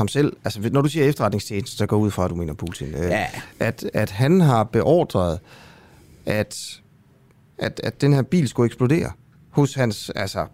ham 0.00 0.08
selv, 0.08 0.36
altså 0.44 0.70
når 0.72 0.82
du 0.82 0.88
siger 0.88 1.04
efterretningstjeneste, 1.04 1.76
så 1.76 1.86
går 1.86 1.96
ud 1.96 2.10
fra, 2.10 2.24
at 2.24 2.30
du 2.30 2.34
mener 2.34 2.54
Putin, 2.54 2.88
øh, 2.88 3.00
ja. 3.00 3.26
at, 3.58 3.90
at 3.94 4.10
han 4.10 4.40
har 4.40 4.64
beordret, 4.64 5.38
at, 6.26 6.80
at, 7.58 7.80
at 7.84 8.00
den 8.00 8.12
her 8.12 8.22
bil 8.22 8.48
skulle 8.48 8.66
eksplodere 8.66 9.12
hos 9.50 9.74
hans, 9.74 10.10
altså 10.10 10.46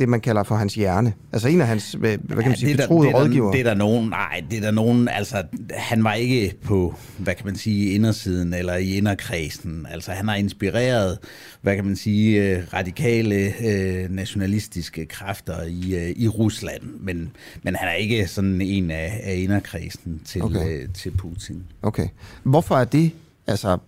det, 0.00 0.08
man 0.08 0.20
kalder 0.20 0.42
for 0.42 0.56
hans 0.56 0.74
hjerne. 0.74 1.12
Altså 1.32 1.48
en 1.48 1.60
af 1.60 1.66
hans, 1.66 1.92
hvad, 1.92 2.18
hvad 2.18 2.36
kan 2.36 2.50
man 2.50 2.58
sige, 2.58 2.76
betroede 2.76 3.12
rådgiver. 3.12 3.50
Det 3.52 3.60
er 3.60 3.64
der 3.64 3.74
nogen, 3.74 4.08
nej, 4.08 4.44
det 4.50 4.56
er 4.56 4.60
der 4.60 4.70
nogen, 4.70 5.08
altså 5.08 5.42
han 5.70 6.04
var 6.04 6.14
ikke 6.14 6.54
på, 6.64 6.94
hvad 7.18 7.34
kan 7.34 7.46
man 7.46 7.56
sige, 7.56 7.92
indersiden 7.92 8.54
eller 8.54 8.76
i 8.76 8.96
inderkredsen. 8.96 9.86
Altså 9.90 10.12
han 10.12 10.28
har 10.28 10.34
inspireret, 10.34 11.18
hvad 11.62 11.76
kan 11.76 11.84
man 11.84 11.96
sige, 11.96 12.42
øh, 12.42 12.62
radikale 12.72 13.52
øh, 13.66 14.10
nationalistiske 14.10 15.06
kræfter 15.06 15.62
i, 15.62 15.94
øh, 15.94 16.12
i 16.16 16.28
Rusland, 16.28 16.82
men, 17.00 17.30
men 17.62 17.76
han 17.76 17.88
er 17.88 17.94
ikke 17.94 18.26
sådan 18.26 18.60
en 18.60 18.90
af, 18.90 19.20
af 19.24 19.36
inderkredsen 19.36 20.20
til, 20.24 20.42
okay. 20.42 20.82
øh, 20.82 20.88
til 20.94 21.10
Putin. 21.10 21.62
Okay. 21.82 22.08
Hvorfor 22.42 22.76
er 22.76 22.84
det, 22.84 23.12
altså, 23.46 23.78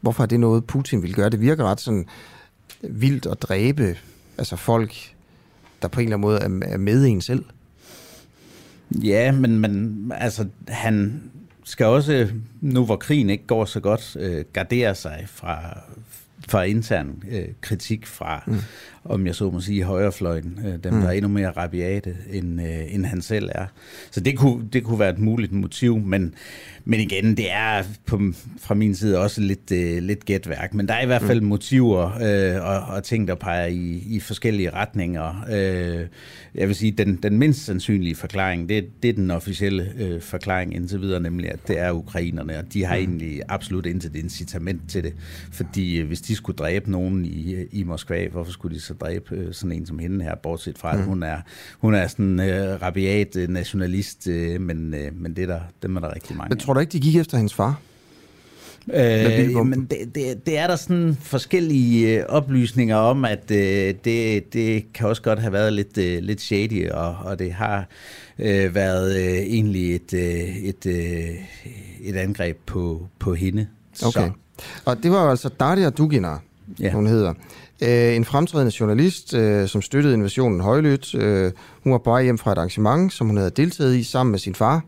hvorfor 0.00 0.22
er 0.22 0.26
det 0.26 0.40
noget, 0.40 0.64
Putin 0.64 1.02
vil 1.02 1.14
gøre? 1.14 1.30
Det 1.30 1.40
virker 1.40 1.64
ret 1.64 1.80
sådan 1.80 2.06
vildt 2.82 3.26
at 3.26 3.42
dræbe 3.42 3.96
altså 4.38 4.56
folk 4.56 5.14
der 5.82 5.88
på 5.88 6.00
en 6.00 6.06
eller 6.06 6.16
anden 6.16 6.30
måde 6.60 6.64
er 6.72 6.78
med 6.78 7.04
en 7.04 7.20
selv. 7.20 7.44
Ja, 8.90 9.32
men, 9.32 9.58
men 9.58 10.12
altså, 10.14 10.46
han, 10.68 11.22
skal 11.64 11.86
også, 11.86 12.28
nu 12.60 12.84
hvor 12.84 12.96
krigen 12.96 13.30
ikke 13.30 13.46
går 13.46 13.64
så 13.64 13.80
godt, 13.80 14.16
øh, 14.20 14.44
gardere 14.52 14.94
sig 14.94 15.24
fra, 15.26 15.80
fra 16.48 16.62
intern 16.62 17.22
øh, 17.30 17.48
kritik 17.60 18.06
fra, 18.06 18.42
mm. 18.46 18.56
Om 19.04 19.26
jeg 19.26 19.34
så 19.34 19.50
må 19.50 19.60
sige, 19.60 19.82
højrefløjen, 19.82 20.58
øh, 20.66 20.84
dem 20.84 20.94
mm. 20.94 21.00
der 21.00 21.08
er 21.08 21.12
endnu 21.12 21.28
mere 21.28 21.50
rabiate, 21.50 22.16
end, 22.32 22.62
øh, 22.62 22.94
end 22.94 23.04
han 23.04 23.22
selv 23.22 23.48
er. 23.54 23.66
Så 24.10 24.20
det 24.20 24.38
kunne, 24.38 24.68
det 24.72 24.84
kunne 24.84 24.98
være 24.98 25.10
et 25.10 25.18
muligt 25.18 25.52
motiv, 25.52 25.98
men, 25.98 26.34
men 26.84 27.00
igen, 27.00 27.36
det 27.36 27.52
er 27.52 27.82
på, 28.06 28.20
fra 28.58 28.74
min 28.74 28.94
side 28.94 29.18
også 29.18 29.40
lidt, 29.40 29.72
øh, 29.72 30.02
lidt 30.02 30.24
gætværk, 30.24 30.74
men 30.74 30.88
der 30.88 30.94
er 30.94 31.02
i 31.02 31.06
hvert 31.06 31.22
fald 31.22 31.40
mm. 31.40 31.46
motiver 31.46 32.10
øh, 32.22 32.62
og, 32.66 32.94
og 32.94 33.04
ting, 33.04 33.28
der 33.28 33.34
peger 33.34 33.66
i, 33.66 34.02
i 34.06 34.20
forskellige 34.20 34.70
retninger. 34.70 35.44
Øh, 35.50 36.06
jeg 36.54 36.68
vil 36.68 36.76
sige, 36.76 36.92
den, 36.92 37.16
den 37.16 37.38
mindst 37.38 37.64
sandsynlige 37.64 38.14
forklaring, 38.14 38.68
det, 38.68 39.02
det 39.02 39.08
er 39.08 39.12
den 39.12 39.30
officielle 39.30 39.92
øh, 39.98 40.20
forklaring 40.20 40.74
indtil 40.74 41.00
videre, 41.00 41.20
nemlig 41.20 41.50
at 41.52 41.68
det 41.68 41.78
er 41.78 41.90
ukrainerne, 41.92 42.58
og 42.58 42.72
de 42.72 42.84
har 42.84 42.96
mm. 42.96 43.00
egentlig 43.00 43.40
absolut 43.48 43.86
intet 43.86 44.16
incitament 44.16 44.82
til 44.88 45.04
det, 45.04 45.14
fordi 45.52 46.00
øh, 46.00 46.06
hvis 46.06 46.20
de 46.20 46.34
skulle 46.34 46.56
dræbe 46.56 46.90
nogen 46.90 47.24
i, 47.24 47.56
i 47.72 47.82
Moskva, 47.82 48.28
hvorfor 48.28 48.52
skulle 48.52 48.74
de 48.74 48.80
så 48.80 48.91
dræbe 49.00 49.34
øh, 49.36 49.54
sådan 49.54 49.72
en 49.72 49.86
som 49.86 49.98
hende 49.98 50.24
her, 50.24 50.34
bortset 50.34 50.78
fra, 50.78 50.92
mm. 50.92 50.98
at 50.98 51.04
hun 51.04 51.22
er, 51.22 51.36
hun 51.78 51.94
er 51.94 52.06
sådan 52.06 52.40
øh, 52.40 52.82
rabiat 52.82 53.36
øh, 53.36 53.48
nationalist, 53.48 54.28
øh, 54.28 54.60
men, 54.60 54.94
øh, 54.94 55.10
men 55.14 55.36
det 55.36 55.42
er 55.42 55.46
der, 55.46 55.60
dem 55.82 55.96
er 55.96 56.00
der 56.00 56.14
rigtig 56.14 56.36
mange 56.36 56.48
Men 56.48 56.58
tror 56.58 56.74
du 56.74 56.80
ikke, 56.80 56.92
de 56.92 57.00
gik 57.00 57.16
efter 57.16 57.36
hendes 57.36 57.54
far? 57.54 57.80
Øh, 58.94 59.66
men 59.66 59.84
det, 59.84 60.14
det, 60.14 60.46
det 60.46 60.58
er 60.58 60.66
der 60.66 60.76
sådan 60.76 61.16
forskellige 61.20 62.18
øh, 62.18 62.24
oplysninger 62.28 62.96
om, 62.96 63.24
at 63.24 63.50
øh, 63.50 63.94
det, 64.04 64.52
det 64.52 64.92
kan 64.92 65.08
også 65.08 65.22
godt 65.22 65.38
have 65.38 65.52
været 65.52 65.72
lidt, 65.72 65.98
øh, 65.98 66.22
lidt 66.22 66.40
shady, 66.40 66.90
og, 66.90 67.16
og 67.24 67.38
det 67.38 67.52
har 67.52 67.86
øh, 68.38 68.74
været 68.74 69.16
øh, 69.16 69.38
egentlig 69.38 69.94
et, 69.94 70.14
øh, 70.14 70.56
et, 70.56 70.86
øh, 70.86 71.34
et 72.00 72.16
angreb 72.16 72.56
på, 72.66 73.08
på 73.18 73.34
hende. 73.34 73.66
Okay. 74.04 74.20
Så. 74.20 74.30
Og 74.84 75.02
det 75.02 75.10
var 75.10 75.30
altså 75.30 75.48
Daria 75.48 75.90
Dugina, 75.90 76.36
ja. 76.80 76.92
hun 76.92 77.06
hedder. 77.06 77.34
Øh, 77.82 78.16
en 78.16 78.24
fremtrædende 78.24 78.72
journalist, 78.80 79.34
øh, 79.34 79.68
som 79.68 79.82
støttede 79.82 80.14
invasionen 80.14 80.60
højlydt. 80.60 81.14
Øh, 81.14 81.52
hun 81.82 81.92
var 81.92 81.98
på 81.98 82.10
vej 82.10 82.22
hjem 82.22 82.38
fra 82.38 82.52
et 82.52 82.58
arrangement, 82.58 83.12
som 83.12 83.26
hun 83.26 83.36
havde 83.36 83.50
deltaget 83.50 83.96
i 83.96 84.02
sammen 84.02 84.30
med 84.30 84.38
sin 84.38 84.54
far. 84.54 84.84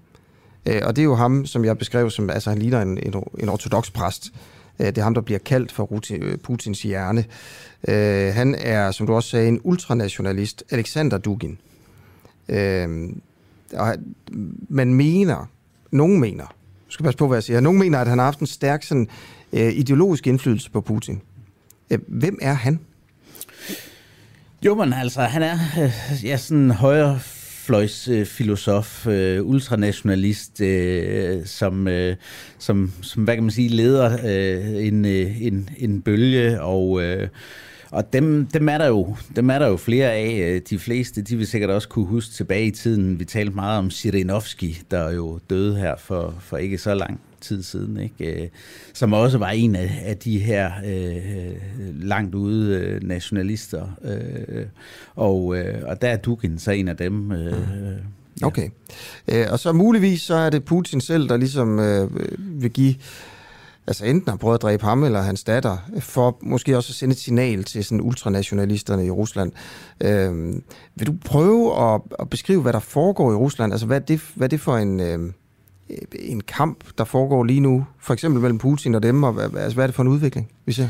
Øh, 0.67 0.83
og 0.85 0.97
det 0.97 1.03
er 1.03 1.07
jo 1.07 1.15
ham, 1.15 1.47
som 1.47 1.65
jeg 1.65 1.79
beskrev 1.79 2.11
som, 2.11 2.31
altså 2.31 2.51
han 2.51 2.59
ligner 2.59 2.83
en, 2.83 2.99
en, 2.99 3.15
en 3.39 3.49
ortodox 3.49 3.93
præst. 3.93 4.33
Øh, 4.79 4.87
det 4.87 4.99
er 4.99 5.03
ham, 5.03 5.15
der 5.15 5.21
bliver 5.21 5.39
kaldt 5.39 5.73
for 5.73 6.01
øh, 6.11 6.39
Putins 6.39 6.83
hjerne. 6.83 7.25
Øh, 7.89 8.35
han 8.35 8.55
er, 8.59 8.91
som 8.91 9.07
du 9.07 9.15
også 9.15 9.29
sagde, 9.29 9.49
en 9.49 9.61
ultranationalist, 9.65 10.65
Alexander 10.71 11.19
Dugin. 11.19 11.59
Øh, 12.49 13.09
og 13.73 13.95
man 14.69 14.95
mener, 14.95 15.51
nogen 15.91 16.21
mener, 16.21 16.45
jeg 16.45 16.89
skal 16.89 17.05
passe 17.05 17.19
på, 17.19 17.27
hvad 17.27 17.37
jeg 17.37 17.43
siger, 17.43 17.61
nogen 17.61 17.79
mener, 17.79 17.99
at 17.99 18.09
han 18.09 18.19
har 18.19 18.25
haft 18.25 18.39
en 18.39 18.47
stærk 18.47 18.83
sådan, 18.83 19.09
øh, 19.53 19.73
ideologisk 19.73 20.27
indflydelse 20.27 20.71
på 20.71 20.81
Putin. 20.81 21.23
Øh, 21.91 21.99
hvem 22.09 22.39
er 22.43 22.53
han? 22.53 22.81
Jo, 24.65 24.75
men 24.75 24.93
altså, 24.93 25.21
han 25.21 25.43
er 25.43 25.59
øh, 25.81 26.25
ja, 26.25 26.37
sådan 26.37 26.71
højre 26.71 27.21
fløjsfilosof, 27.65 29.07
øh, 29.07 29.47
ultranationalist, 29.47 30.61
øh, 30.61 31.47
som, 31.47 31.89
øh, 31.89 32.17
som, 32.59 32.93
som, 33.03 33.25
hvad 33.25 33.35
kan 33.35 33.43
man 33.43 33.51
sige, 33.51 33.69
leder 33.69 34.19
øh, 34.25 34.87
en, 34.87 35.05
øh, 35.05 35.43
en, 35.43 35.69
en 35.77 36.03
bølge, 36.03 36.63
og, 36.63 37.03
øh, 37.03 37.29
og 37.91 38.13
dem, 38.13 38.47
dem, 38.47 38.69
er 38.69 38.79
der 38.79 38.87
jo, 38.87 39.17
dem 39.37 39.51
er 39.51 39.59
der 39.59 39.69
jo 39.69 39.77
flere 39.77 40.13
af. 40.13 40.39
Øh, 40.41 40.61
de 40.71 40.79
fleste, 40.79 41.23
de 41.23 41.37
vil 41.37 41.47
sikkert 41.47 41.71
også 41.71 41.89
kunne 41.89 42.07
huske 42.07 42.33
tilbage 42.33 42.67
i 42.67 42.71
tiden. 42.71 43.19
Vi 43.19 43.25
talte 43.25 43.55
meget 43.55 43.79
om 43.79 43.91
Sirinovski, 43.91 44.83
der 44.91 45.11
jo 45.11 45.39
døde 45.51 45.77
her 45.77 45.97
for, 45.97 46.35
for 46.41 46.57
ikke 46.57 46.79
så 46.79 46.95
lang 46.95 47.21
tid 47.45 47.63
siden, 47.63 47.97
ikke? 47.97 48.43
Øh, 48.43 48.49
som 48.93 49.13
også 49.13 49.39
var 49.39 49.51
en 49.51 49.77
af, 49.77 50.03
af 50.05 50.17
de 50.17 50.39
her 50.39 50.73
øh, 50.87 51.53
langt 52.03 52.35
ude 52.35 52.77
øh, 52.77 53.03
nationalister. 53.03 53.99
Øh, 54.05 54.67
og, 55.15 55.57
øh, 55.57 55.83
og 55.87 56.03
der 56.03 56.09
er 56.09 56.17
Dugin 56.17 56.59
så 56.59 56.71
en 56.71 56.89
af 56.89 56.97
dem. 56.97 57.33
Øh, 57.33 57.53
ja. 58.41 58.47
Okay. 58.47 58.69
Øh, 59.29 59.47
og 59.51 59.59
så 59.59 59.73
muligvis 59.73 60.23
så 60.23 60.35
er 60.35 60.51
det 60.51 60.65
Putin 60.65 61.01
selv, 61.01 61.29
der 61.29 61.37
ligesom 61.37 61.79
øh, 61.79 62.11
vil 62.39 62.71
give 62.71 62.95
altså 63.87 64.05
enten 64.05 64.29
har 64.29 64.37
prøvet 64.37 64.55
at 64.55 64.63
dræbe 64.63 64.85
ham 64.85 65.05
eller 65.05 65.23
hans 65.23 65.45
datter, 65.45 65.77
for 66.01 66.39
måske 66.43 66.77
også 66.77 66.91
at 66.91 66.95
sende 66.95 67.13
et 67.13 67.19
signal 67.19 67.65
til 67.65 67.85
sådan 67.85 68.01
ultranationalisterne 68.01 69.07
i 69.07 69.11
Rusland. 69.11 69.53
Øh, 70.01 70.55
vil 70.95 71.07
du 71.07 71.15
prøve 71.25 71.95
at, 71.95 72.01
at 72.19 72.31
beskrive, 72.31 72.63
hvad 72.63 72.73
der 72.73 72.79
foregår 72.79 73.33
i 73.33 73.35
Rusland? 73.35 73.73
Altså, 73.73 73.87
hvad 73.87 73.97
er 73.97 74.05
det, 74.05 74.21
hvad 74.35 74.47
er 74.47 74.51
det 74.51 74.61
for 74.61 74.77
en... 74.77 75.01
Øh, 75.01 75.33
Øh, 75.91 75.97
en 76.19 76.41
kamp, 76.41 76.85
der 76.99 77.05
foregår 77.05 77.45
lige 77.45 77.61
nu, 77.61 77.87
for 78.01 78.15
eksempel 78.15 78.41
mellem 78.41 78.59
Putin 78.59 78.95
og 78.95 79.03
dem, 79.03 79.23
og 79.23 79.43
altså, 79.43 79.75
hvad 79.75 79.85
er 79.85 79.87
det 79.87 79.95
for 79.95 80.03
en 80.03 80.09
udvikling, 80.09 80.49
vi 80.67 80.73
ser? 80.73 80.89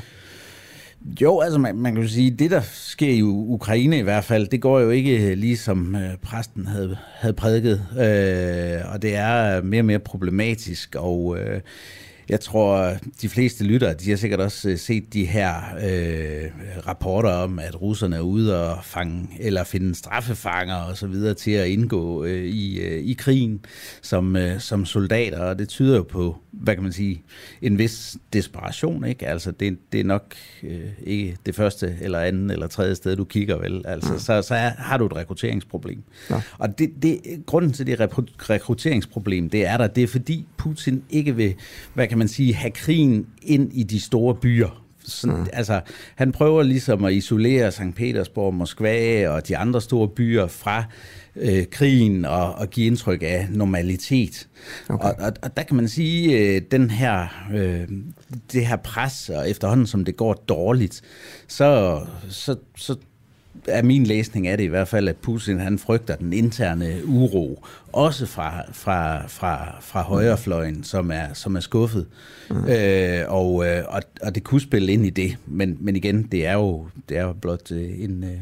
Jo, 1.21 1.41
altså 1.41 1.59
man, 1.59 1.77
man 1.77 1.95
kan 1.95 2.03
jo 2.03 2.09
sige, 2.09 2.31
det 2.31 2.51
der 2.51 2.61
sker 2.73 3.09
i 3.09 3.23
Ukraine 3.23 3.99
i 3.99 4.03
hvert 4.03 4.25
fald, 4.25 4.49
det 4.49 4.61
går 4.61 4.81
jo 4.81 4.91
ikke 4.91 5.31
øh, 5.31 5.39
lige 5.39 5.57
som 5.57 5.95
øh, 5.95 6.17
præsten 6.23 6.67
havde, 6.67 6.97
havde 7.15 7.35
prædiket, 7.35 7.87
øh, 7.93 8.93
og 8.93 9.03
det 9.03 9.17
er 9.17 9.63
mere 9.63 9.81
og 9.81 9.85
mere 9.85 9.99
problematisk, 9.99 10.95
og 10.99 11.39
øh, 11.39 11.61
jeg 12.29 12.41
tror, 12.41 12.97
de 13.23 13.29
fleste 13.29 13.65
lyttere, 13.65 13.95
de 13.95 14.11
har 14.11 14.17
sikkert 14.17 14.41
også 14.41 14.69
øh, 14.69 14.79
set 14.79 15.13
de 15.13 15.25
her 15.25 15.55
øh, 15.85 16.51
rapporter 16.87 17.31
om, 17.31 17.59
at 17.59 17.83
russerne 17.83 18.17
er 18.17 18.21
ude 18.21 18.69
og 18.69 18.85
fange, 18.85 19.29
eller 19.41 19.65
finde 19.65 19.95
straffefanger 19.95 20.75
og 20.75 20.97
så 20.97 21.07
videre 21.07 21.35
til 21.35 21.51
at 21.51 21.69
indgå 21.69 22.25
øh, 22.25 22.45
i, 22.45 22.81
øh, 22.81 23.05
i 23.05 23.13
krigen 23.13 23.61
som, 24.03 24.37
øh, 24.37 24.61
som 24.61 24.85
soldater, 24.85 25.39
og 25.39 25.59
det 25.59 25.69
tyder 25.69 25.97
jo 25.97 26.03
på, 26.03 26.37
hvad 26.51 26.75
kan 26.75 26.83
man 26.83 26.93
sige, 26.93 27.23
en 27.63 27.79
vis 27.79 28.17
desperation, 28.33 29.05
ikke? 29.05 29.27
Altså, 29.27 29.51
det, 29.51 29.79
det 29.93 30.01
er 30.01 30.05
nok 30.05 30.35
øh, 30.63 30.81
ikke 31.05 31.37
det 31.47 31.55
første 31.55 31.97
eller 32.01 32.21
anden 32.21 32.51
eller 32.51 32.67
tredje 32.67 32.95
sted, 32.95 33.17
du 33.17 33.25
kigger 33.25 33.59
vel, 33.59 33.83
altså, 33.87 34.13
mm. 34.13 34.19
så, 34.19 34.43
så 34.43 34.55
har 34.79 34.97
du 34.97 35.07
et 35.07 35.17
rekrutteringsproblem. 35.17 36.03
Ja. 36.31 36.41
Og 36.59 36.79
det, 36.79 36.93
det, 37.03 37.21
grunden 37.47 37.73
til 37.73 37.87
det 37.87 38.01
rekrutteringsproblem, 38.51 39.51
det 39.51 39.67
er 39.67 39.77
der, 39.77 39.87
det 39.87 40.03
er 40.03 40.07
fordi 40.09 40.47
Putin 40.57 41.03
ikke 41.11 41.37
vil, 41.37 41.55
hvad 41.95 42.09
kan 42.09 42.14
man 42.19 42.29
sige, 42.29 42.55
have 42.55 42.71
krigen 42.71 43.27
ind 43.43 43.73
i 43.73 43.83
de 43.83 44.01
store 44.01 44.35
byer. 44.35 44.85
Sådan, 45.07 45.37
mm. 45.37 45.47
Altså, 45.53 45.81
han 46.15 46.33
prøver 46.33 46.63
ligesom 46.63 47.05
at 47.05 47.13
isolere 47.13 47.73
St. 47.73 47.81
Petersborg, 47.97 48.55
Moskva 48.55 49.29
og 49.29 49.49
de 49.49 49.57
andre 49.57 49.81
store 49.81 50.09
byer 50.09 50.47
fra 50.47 50.85
øh, 51.37 51.67
krigen 51.71 52.25
og, 52.25 52.55
og 52.55 52.71
give 52.71 52.87
indtryk 52.87 53.23
af 53.23 53.47
normalitet. 53.51 54.49
Okay. 54.89 55.09
Og, 55.09 55.15
og, 55.19 55.33
og 55.43 55.57
der 55.57 55.63
kan 55.63 55.77
man 55.77 55.89
sige, 55.89 56.39
øh, 56.39 56.63
den 56.71 56.91
her, 56.91 57.27
øh, 57.55 57.89
det 58.53 58.67
her 58.67 58.77
pres, 58.77 59.29
og 59.29 59.51
efterhånden 59.51 59.87
som 59.87 60.05
det 60.05 60.17
går 60.17 60.35
dårligt, 60.35 61.03
så, 61.49 62.01
så, 62.29 62.57
så 62.77 62.97
er 63.69 63.83
min 63.83 64.05
læsning 64.05 64.47
af 64.47 64.57
det 64.57 64.65
i 64.65 64.69
hvert 64.69 64.89
fald, 64.89 65.09
at 65.09 65.17
Putin 65.17 65.59
han 65.59 65.79
frygter 65.79 66.17
den 66.17 66.33
interne 66.33 67.01
uro, 67.07 67.65
også 67.93 68.27
fra, 68.27 68.63
fra, 68.73 69.27
fra, 69.27 69.77
fra 69.81 70.03
højrefløjen, 70.03 70.85
som 70.85 71.11
er, 71.11 71.35
som 71.35 71.57
er 71.57 71.61
skuffet. 71.61 72.07
Mm. 72.51 72.65
Øh, 72.69 73.25
og, 73.29 73.67
øh, 73.67 73.85
og, 73.89 74.03
og 74.23 74.35
det 74.35 74.45
kunne 74.45 74.61
spille 74.61 74.93
ind 74.93 75.07
i 75.07 75.11
det, 75.11 75.37
men, 75.47 75.77
men 75.81 75.97
igen, 75.97 76.23
det 76.23 76.47
er 76.47 76.55
jo, 76.55 76.87
det 77.09 77.17
er 77.17 77.23
jo 77.23 77.33
blot 77.33 77.73
øh, 77.73 78.01
en, 78.01 78.25
øh, 78.25 78.39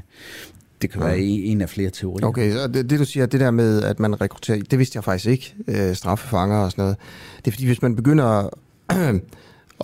det 0.83 0.91
kan 0.91 1.01
være 1.01 1.19
en 1.19 1.61
af 1.61 1.69
flere 1.69 1.91
teorier. 1.91 2.27
Okay, 2.27 2.53
så 2.53 2.69
det, 2.69 2.91
det 2.91 2.99
du 2.99 3.05
siger, 3.05 3.27
det 3.27 3.41
der 3.41 3.51
med, 3.51 3.83
at 3.83 4.01
man 4.01 4.21
rekrutterer, 4.21 4.59
det 4.71 4.79
vidste 4.79 4.97
jeg 4.97 5.05
faktisk 5.05 5.27
ikke, 5.27 5.55
øh, 5.69 5.95
straffefanger 5.95 6.57
og 6.57 6.71
sådan 6.71 6.83
noget. 6.83 6.97
Det 7.39 7.47
er 7.47 7.53
fordi, 7.53 7.67
hvis 7.67 7.83
man 7.83 7.97
begynder 7.97 8.25
at, 8.25 8.51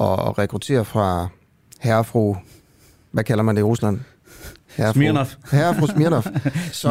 at 0.00 0.38
rekruttere 0.38 0.84
fra 0.84 1.28
herrefru, 1.80 2.36
hvad 3.10 3.24
kalder 3.24 3.44
man 3.44 3.56
det 3.56 3.60
i 3.60 3.64
Rusland? 3.64 4.00
Herre 4.76 4.92
Smirnov. 4.92 5.26
Herre 5.52 5.74
fru 5.74 5.86
Smirnov. 5.94 6.22
Så, 6.72 6.88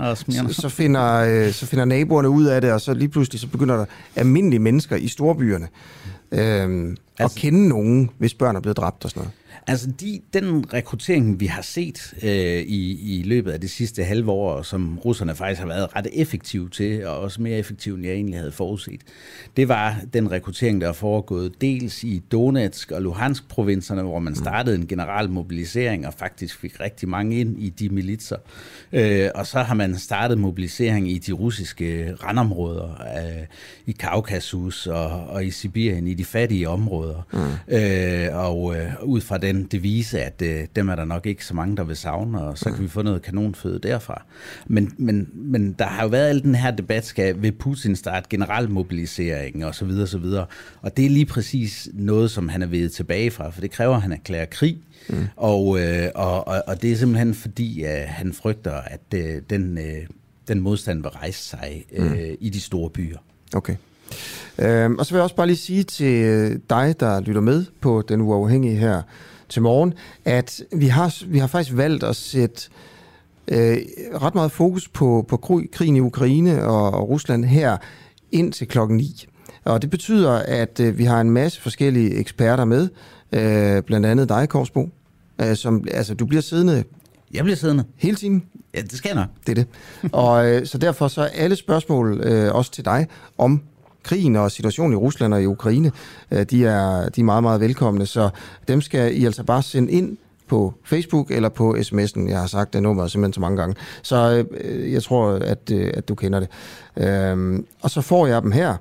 og 0.00 0.18
Smirnov. 0.18 0.52
Så, 0.52 0.60
så, 0.60 0.68
finder, 0.68 1.14
øh, 1.14 1.52
så 1.52 1.66
finder 1.66 1.84
naboerne 1.84 2.28
ud 2.28 2.44
af 2.44 2.60
det, 2.60 2.72
og 2.72 2.80
så 2.80 2.94
lige 2.94 3.08
pludselig 3.08 3.40
så 3.40 3.46
begynder 3.46 3.76
der 3.76 3.84
almindelige 4.16 4.60
mennesker 4.60 4.96
i 4.96 5.08
storbyerne 5.08 5.68
øh, 6.32 6.96
altså, 7.18 7.36
at 7.36 7.40
kende 7.40 7.68
nogen, 7.68 8.10
hvis 8.18 8.34
børn 8.34 8.56
er 8.56 8.60
blevet 8.60 8.76
dræbt 8.76 9.04
og 9.04 9.10
sådan 9.10 9.20
noget. 9.20 9.32
Altså 9.66 9.90
de, 10.00 10.20
den 10.32 10.72
rekruttering, 10.72 11.40
vi 11.40 11.46
har 11.46 11.62
set 11.62 12.14
øh, 12.22 12.62
i, 12.62 13.18
i 13.18 13.22
løbet 13.22 13.52
af 13.52 13.60
det 13.60 13.70
sidste 13.70 14.04
halve 14.04 14.30
år, 14.30 14.62
som 14.62 14.98
russerne 14.98 15.34
faktisk 15.34 15.60
har 15.60 15.68
været 15.68 15.96
ret 15.96 16.06
effektive 16.12 16.68
til, 16.68 17.06
og 17.06 17.20
også 17.20 17.42
mere 17.42 17.58
effektive, 17.58 17.96
end 17.96 18.04
jeg 18.04 18.14
egentlig 18.14 18.38
havde 18.38 18.52
forudset, 18.52 19.00
det 19.56 19.68
var 19.68 19.96
den 20.14 20.30
rekruttering, 20.30 20.80
der 20.80 20.88
er 20.88 20.92
foregået 20.92 21.60
dels 21.60 22.04
i 22.04 22.22
Donetsk 22.32 22.90
og 22.90 23.02
Luhansk-provinserne, 23.02 24.02
hvor 24.02 24.18
man 24.18 24.34
startede 24.34 24.76
en 24.76 24.86
general 24.86 25.30
mobilisering 25.30 26.06
og 26.06 26.14
faktisk 26.14 26.58
fik 26.58 26.80
rigtig 26.80 27.08
mange 27.08 27.40
ind 27.40 27.62
i 27.62 27.68
de 27.68 27.88
militser. 27.88 28.36
Øh, 28.92 29.28
og 29.34 29.46
så 29.46 29.58
har 29.58 29.74
man 29.74 29.98
startet 29.98 30.38
mobilisering 30.38 31.10
i 31.10 31.18
de 31.18 31.32
russiske 31.32 32.14
randområder, 32.14 32.90
øh, 32.90 33.46
i 33.86 33.92
Kaukasus 33.92 34.86
og, 34.86 35.06
og 35.26 35.44
i 35.44 35.50
Sibirien, 35.50 36.06
i 36.06 36.14
de 36.14 36.24
fattige 36.24 36.68
områder 36.68 37.03
områder. 37.04 37.22
Mm. 37.68 37.74
Øh, 37.74 38.46
og 38.46 38.76
øh, 38.76 38.92
ud 39.02 39.20
fra 39.20 39.38
den 39.38 39.64
devise, 39.64 40.20
at 40.20 40.42
øh, 40.42 40.66
dem 40.76 40.88
er 40.88 40.94
der 40.94 41.04
nok 41.04 41.26
ikke 41.26 41.44
så 41.44 41.54
mange, 41.54 41.76
der 41.76 41.84
vil 41.84 41.96
savne, 41.96 42.40
og 42.42 42.58
så 42.58 42.70
kan 42.70 42.84
vi 42.84 42.88
få 42.88 43.02
noget 43.02 43.22
kanonføde 43.22 43.78
derfra. 43.78 44.22
Men, 44.66 44.92
men, 44.98 45.28
men 45.34 45.72
der 45.72 45.84
har 45.84 46.02
jo 46.02 46.08
været 46.08 46.28
al 46.28 46.42
den 46.42 46.54
her 46.54 46.70
debat, 46.70 47.04
skal 47.04 47.42
ved 47.42 47.52
Putin 47.52 47.96
starte 47.96 48.26
generel 48.30 48.70
mobilisering 48.70 49.66
og 49.66 49.74
så 49.74 49.84
videre, 49.84 50.06
så 50.06 50.18
videre. 50.18 50.46
Og 50.82 50.96
det 50.96 51.06
er 51.06 51.10
lige 51.10 51.26
præcis 51.26 51.88
noget, 51.92 52.30
som 52.30 52.48
han 52.48 52.62
er 52.62 52.66
ved 52.66 52.88
tilbage 52.88 53.30
fra, 53.30 53.50
for 53.50 53.60
det 53.60 53.70
kræver, 53.70 53.94
at 53.94 54.02
han 54.02 54.12
erklærer 54.12 54.44
krig. 54.44 54.78
Mm. 55.08 55.26
Og, 55.36 55.80
øh, 55.80 56.08
og, 56.14 56.48
og, 56.48 56.62
og 56.66 56.82
det 56.82 56.92
er 56.92 56.96
simpelthen 56.96 57.34
fordi, 57.34 57.82
at 57.82 58.08
han 58.08 58.32
frygter, 58.32 58.72
at 58.72 59.00
øh, 59.14 59.42
den, 59.50 59.78
øh, 59.78 60.06
den 60.48 60.60
modstand 60.60 61.02
vil 61.02 61.10
rejse 61.10 61.42
sig 61.42 61.84
øh, 61.92 62.10
mm. 62.10 62.36
i 62.40 62.48
de 62.48 62.60
store 62.60 62.90
byer. 62.90 63.18
Okay. 63.54 63.76
Øhm, 64.58 64.98
og 64.98 65.06
så 65.06 65.12
vil 65.12 65.18
jeg 65.18 65.22
også 65.22 65.36
bare 65.36 65.46
lige 65.46 65.56
sige 65.56 65.82
til 65.82 66.24
øh, 66.24 66.58
dig, 66.70 66.94
der 67.00 67.20
lytter 67.20 67.40
med 67.40 67.64
på 67.80 68.02
Den 68.08 68.20
Uafhængige 68.20 68.76
her 68.76 69.02
til 69.48 69.62
morgen, 69.62 69.94
at 70.24 70.62
vi 70.72 70.86
har, 70.86 71.24
vi 71.26 71.38
har 71.38 71.46
faktisk 71.46 71.76
valgt 71.76 72.04
at 72.04 72.16
sætte 72.16 72.68
øh, 73.48 73.76
ret 74.22 74.34
meget 74.34 74.52
fokus 74.52 74.88
på, 74.88 75.24
på 75.28 75.36
krigen 75.72 75.96
i 75.96 76.00
Ukraine 76.00 76.64
og, 76.64 76.90
og 76.90 77.08
Rusland 77.08 77.44
her 77.44 77.76
ind 78.32 78.52
til 78.52 78.68
klokken 78.68 78.96
9. 78.96 79.26
Og 79.64 79.82
det 79.82 79.90
betyder, 79.90 80.32
at 80.32 80.80
øh, 80.80 80.98
vi 80.98 81.04
har 81.04 81.20
en 81.20 81.30
masse 81.30 81.60
forskellige 81.60 82.14
eksperter 82.14 82.64
med, 82.64 82.88
øh, 83.32 83.82
blandt 83.82 84.06
andet 84.06 84.28
dig, 84.28 84.48
Korsbo, 84.48 84.90
øh, 85.40 85.56
som, 85.56 85.84
altså 85.90 86.14
du 86.14 86.26
bliver 86.26 86.42
siddende 86.42 86.84
jeg 87.34 87.44
bliver 87.44 87.56
siddende. 87.56 87.84
Hele 87.96 88.16
tiden? 88.16 88.44
Ja, 88.74 88.80
det 88.80 88.92
skal 88.92 89.08
jeg 89.08 89.16
nok. 89.16 89.28
Det 89.46 89.58
er 89.58 89.64
det. 89.64 89.66
Og 90.12 90.50
øh, 90.50 90.66
så 90.66 90.78
derfor 90.78 91.08
så 91.08 91.22
alle 91.22 91.56
spørgsmål, 91.56 92.20
øh, 92.20 92.54
også 92.54 92.70
til 92.70 92.84
dig, 92.84 93.06
om 93.38 93.62
krigen 94.04 94.36
og 94.36 94.50
situationen 94.50 94.92
i 94.92 94.96
Rusland 94.96 95.34
og 95.34 95.42
i 95.42 95.46
Ukraine, 95.46 95.92
øh, 96.30 96.42
de, 96.42 96.66
er, 96.66 97.08
de 97.08 97.20
er 97.20 97.24
meget, 97.24 97.42
meget 97.42 97.60
velkomne. 97.60 98.06
Så 98.06 98.30
dem 98.68 98.80
skal 98.80 99.20
I 99.20 99.24
altså 99.24 99.44
bare 99.44 99.62
sende 99.62 99.92
ind 99.92 100.16
på 100.48 100.74
Facebook 100.84 101.30
eller 101.30 101.48
på 101.48 101.76
sms'en. 101.78 102.28
Jeg 102.28 102.40
har 102.40 102.46
sagt 102.46 102.72
det 102.72 102.82
nummer 102.82 103.06
simpelthen 103.06 103.32
så 103.32 103.40
mange 103.40 103.56
gange. 103.56 103.76
Så 104.02 104.44
øh, 104.50 104.92
jeg 104.92 105.02
tror, 105.02 105.30
at, 105.30 105.70
øh, 105.72 105.90
at 105.94 106.08
du 106.08 106.14
kender 106.14 106.40
det. 106.40 106.48
Øh, 106.96 107.62
og 107.82 107.90
så 107.90 108.00
får 108.00 108.26
jeg 108.26 108.42
dem 108.42 108.52
her, 108.52 108.76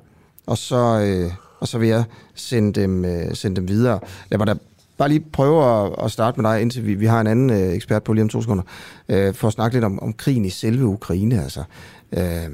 og 0.48 0.58
så, 0.58 1.02
øh, 1.06 1.32
og 1.60 1.68
så 1.68 1.78
vil 1.78 1.90
jeg 1.90 2.04
sende 2.36 2.82
dem, 2.82 3.06
øh, 3.06 3.36
sende 3.36 3.56
dem 3.56 3.68
videre. 3.68 4.00
Lad 4.32 4.38
mig 4.38 4.48
da 4.48 4.54
bare 4.98 5.10
lige 5.10 5.26
prøve 5.34 5.86
at, 5.86 5.92
at 6.04 6.12
starte 6.12 6.42
med 6.42 6.50
dig, 6.50 6.62
indtil 6.62 6.86
vi, 6.86 6.94
vi 6.94 7.06
har 7.06 7.22
en 7.22 7.28
anden 7.28 7.50
øh, 7.50 7.74
ekspert 7.74 8.04
på 8.04 8.14
lige 8.14 8.24
om 8.24 8.30
to 8.30 8.42
sekunder, 8.42 8.64
øh, 9.10 9.34
for 9.34 9.48
at 9.48 9.54
snakke 9.54 9.76
lidt 9.76 9.86
om, 9.86 10.00
om 10.00 10.14
krigen 10.14 10.46
i 10.46 10.50
selve 10.50 10.86
Ukraine. 10.86 11.44
Altså. 11.44 11.64
Øh, 12.12 12.50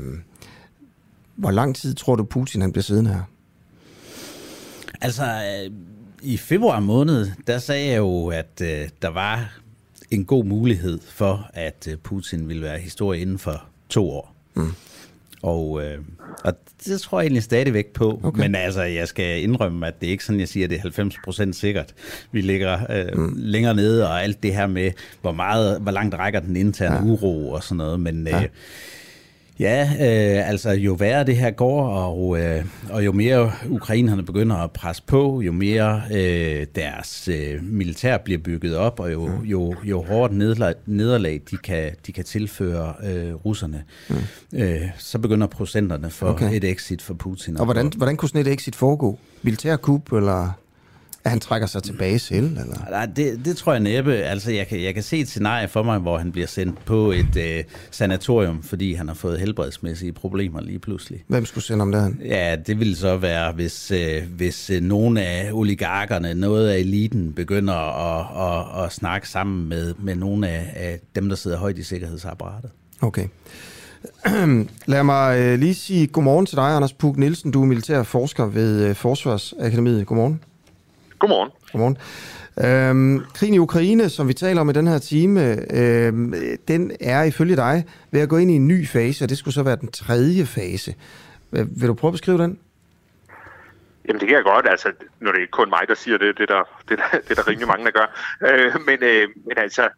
hvor 1.40 1.52
lang 1.52 1.76
tid 1.76 1.96
tror 1.96 2.16
du, 2.16 2.24
Putin 2.24 2.62
han 2.62 2.72
bliver 2.72 2.84
siddende 2.84 3.14
her? 3.14 3.24
Altså, 5.02 5.24
øh, 5.24 5.72
i 6.22 6.38
februar 6.38 6.80
måned, 6.80 7.32
der 7.48 7.58
sagde 7.58 7.88
jeg 7.88 7.98
jo, 7.98 8.28
at 8.28 8.62
øh, 8.62 8.90
der 9.02 9.08
var 9.08 9.60
en 10.12 10.26
god 10.26 10.46
mulighed 10.46 11.00
for, 11.10 11.50
at 11.54 11.88
øh, 11.92 11.98
Putin 11.98 12.48
ville 12.48 12.64
være 12.64 12.80
historie 12.80 13.22
inden 13.22 13.40
for 13.40 13.64
to 13.90 14.10
år. 14.10 14.36
Mm. 14.54 14.72
Og, 15.42 15.84
øh, 15.84 15.98
og 16.44 16.54
det 16.86 17.02
tror 17.02 17.20
jeg 17.20 17.26
egentlig 17.26 17.44
stadigvæk 17.44 17.88
på. 17.88 18.20
Okay. 18.24 18.42
Men 18.42 18.56
altså, 18.56 18.82
jeg 18.82 19.08
skal 19.08 19.44
indrømme, 19.44 19.88
at 19.88 20.02
det 20.02 20.08
er 20.08 20.12
ikke 20.12 20.26
sådan, 20.26 20.40
jeg 20.40 20.48
siger, 20.48 20.64
at 20.64 20.70
det 20.70 21.00
er 21.00 21.48
90% 21.48 21.52
sikkert. 21.54 21.94
Vi 22.32 22.42
ligger 22.42 22.80
øh, 22.90 23.18
mm. 23.18 23.34
længere 23.36 23.76
nede, 23.76 24.08
og 24.08 24.24
alt 24.24 24.44
det 24.44 24.56
her 24.56 24.68
med, 24.68 24.92
hvor, 25.22 25.32
meget, 25.32 25.82
hvor 25.82 25.92
langt 25.92 26.16
rækker 26.16 26.40
den 26.40 26.56
interne 26.56 26.96
ja. 26.96 27.04
uro 27.04 27.52
og 27.52 27.64
sådan 27.64 27.78
noget. 27.78 28.00
Men 28.00 28.28
ja. 28.28 28.44
øh, 28.44 28.50
Ja, 29.60 29.84
øh, 29.84 30.50
altså 30.50 30.70
jo 30.70 30.94
værre 30.94 31.24
det 31.24 31.38
her 31.38 31.52
går, 31.52 31.88
og, 31.88 32.40
øh, 32.40 32.66
og 32.90 33.06
jo 33.06 33.12
mere 33.12 33.52
ukrainerne 33.70 34.24
begynder 34.24 34.56
at 34.56 34.72
presse 34.72 35.04
på, 35.08 35.42
jo 35.42 35.52
mere 35.52 36.02
øh, 36.14 36.68
deres 36.76 37.28
øh, 37.28 37.64
militær 37.64 38.18
bliver 38.18 38.40
bygget 38.40 38.76
op, 38.76 39.00
og 39.00 39.12
jo, 39.12 39.28
mm. 39.28 39.44
jo, 39.44 39.76
jo 39.84 40.02
hårdt 40.02 40.34
nederlag, 40.34 40.74
nederlag 40.86 41.42
de, 41.52 41.58
kan, 41.58 41.92
de 42.08 42.12
kan 42.12 42.24
tilføre 42.24 42.94
øh, 43.04 43.34
russerne, 43.34 43.84
mm. 44.10 44.16
øh, 44.54 44.82
så 44.98 45.20
begynder 45.20 45.48
procenterne 45.48 46.10
for 46.10 46.28
okay. 46.28 46.54
et 46.54 46.64
exit 46.64 47.02
for 47.02 47.14
Putin. 47.14 47.58
Og 47.58 47.66
hvordan, 47.66 47.92
hvordan 47.98 48.18
kunne 48.18 48.30
sådan 48.30 48.42
et 48.42 48.54
exit 48.54 48.76
foregå? 48.76 49.20
Militærkup, 49.42 50.14
eller 50.14 50.54
at 51.30 51.32
han 51.32 51.40
trækker 51.40 51.68
sig 51.68 51.84
tilbage 51.84 52.20
selv? 52.20 52.46
Eller? 52.46 52.90
Nej, 52.90 53.06
det, 53.06 53.46
det 53.46 53.58
tror 53.58 53.72
jeg 53.72 53.80
næppe. 53.80 54.14
Altså, 54.14 54.52
jeg 54.52 54.68
kan, 54.68 54.84
jeg 54.84 54.94
kan 54.94 55.04
se 55.04 55.20
et 55.20 55.28
scenarie 55.28 55.68
for 55.68 55.84
mig, 55.84 56.00
hvor 56.00 56.18
han 56.18 56.32
bliver 56.32 56.48
sendt 56.48 56.86
på 56.86 57.12
et 57.12 57.36
øh, 57.38 57.64
sanatorium, 57.92 58.64
fordi 58.64 58.94
han 58.94 59.08
har 59.08 59.16
fået 59.16 59.40
helbredsmæssige 59.40 60.14
problemer 60.14 60.62
lige 60.62 60.80
pludselig. 60.80 61.24
Hvem 61.28 61.46
skulle 61.46 61.64
sende 61.64 61.82
om 61.82 61.92
det? 61.92 62.16
Ja, 62.26 62.56
det 62.68 62.80
ville 62.80 62.96
så 62.96 63.18
være, 63.18 63.52
hvis, 63.52 63.92
øh, 63.92 64.24
hvis 64.36 64.70
øh, 64.70 64.82
nogle 64.82 65.22
af 65.22 65.50
oligarkerne, 65.54 66.34
noget 66.34 66.70
af 66.70 66.78
eliten, 66.78 67.34
begynder 67.34 67.74
at, 67.74 68.26
at, 68.50 68.86
at 68.86 68.94
snakke 68.94 69.30
sammen 69.30 69.70
med, 69.70 69.94
med 70.00 70.16
nogle 70.16 70.48
af, 70.48 70.74
af 70.76 71.00
dem, 71.16 71.30
der 71.30 71.36
sidder 71.36 71.58
højt 71.58 71.78
i 71.78 71.84
sikkerhedsapparatet. 71.84 72.70
Okay. 73.02 73.28
Lad 74.86 75.04
mig 75.04 75.40
øh, 75.40 75.60
lige 75.60 75.76
sige 75.76 76.08
godmorgen 76.08 76.46
til 76.46 76.56
dig, 76.56 76.76
Anders 76.76 76.94
Puk 76.94 77.18
Nielsen. 77.18 77.52
Du 77.52 77.62
er 77.62 77.66
militær 77.66 78.04
forsker 78.04 78.46
ved 78.46 78.84
øh, 78.84 78.96
Forsvarsakademiet. 78.96 80.08
Godmorgen. 80.08 80.40
Godmorgen. 81.20 81.52
Godmorgen. 81.72 81.98
Øhm, 82.64 83.26
krigen 83.34 83.54
i 83.54 83.60
Ukraine, 83.60 84.10
som 84.10 84.28
vi 84.28 84.34
taler 84.34 84.62
om 84.62 84.70
i 84.70 84.74
den 84.74 84.88
her 84.88 84.98
time, 84.98 85.42
øhm, 85.74 86.34
den 86.68 86.92
er 87.00 87.24
ifølge 87.24 87.56
dig 87.56 87.86
ved 88.12 88.22
at 88.22 88.30
gå 88.30 88.38
ind 88.38 88.52
i 88.52 88.56
en 88.56 88.68
ny 88.68 88.88
fase, 88.88 89.26
og 89.26 89.30
det 89.30 89.38
skulle 89.38 89.54
så 89.54 89.64
være 89.64 89.76
den 89.76 89.92
tredje 89.92 90.46
fase. 90.46 90.96
Vil 91.52 91.88
du 91.88 91.94
prøve 91.94 92.10
at 92.10 92.14
beskrive 92.14 92.38
den? 92.38 92.60
Jamen 94.08 94.20
det 94.20 94.28
kan 94.28 94.38
jeg 94.38 94.44
godt, 94.44 94.66
altså 94.70 94.92
når 95.20 95.32
det 95.32 95.42
er 95.44 95.48
kun 95.52 95.70
mig, 95.70 95.84
der 95.88 95.96
siger 95.96 96.18
det, 96.18 96.38
det 96.38 96.50
er 96.50 96.56
der, 96.56 96.64
det 96.90 96.98
der, 96.98 97.18
det 97.28 97.32
er 97.32 97.36
der 97.36 97.48
rimelig 97.48 97.68
mange, 97.68 97.86
der 97.86 97.92
gør. 97.92 98.08
Øh, 98.48 98.86
men, 98.86 98.98
øh, 99.02 99.28
men 99.48 99.58
altså, 99.58 99.90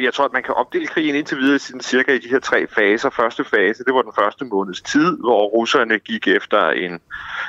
jeg 0.00 0.14
tror, 0.14 0.24
at 0.24 0.32
man 0.32 0.42
kan 0.42 0.54
opdele 0.54 0.86
krigen 0.86 1.14
indtil 1.14 1.38
videre 1.38 1.58
sådan 1.58 1.80
cirka 1.80 2.14
i 2.14 2.18
de 2.18 2.28
her 2.28 2.38
tre 2.38 2.66
faser. 2.66 3.10
Første 3.10 3.44
fase, 3.44 3.84
det 3.84 3.94
var 3.94 4.02
den 4.02 4.12
første 4.18 4.44
måneds 4.44 4.80
tid, 4.80 5.18
hvor 5.18 5.46
russerne 5.46 5.98
gik 5.98 6.28
efter 6.28 6.70
en, 6.70 7.00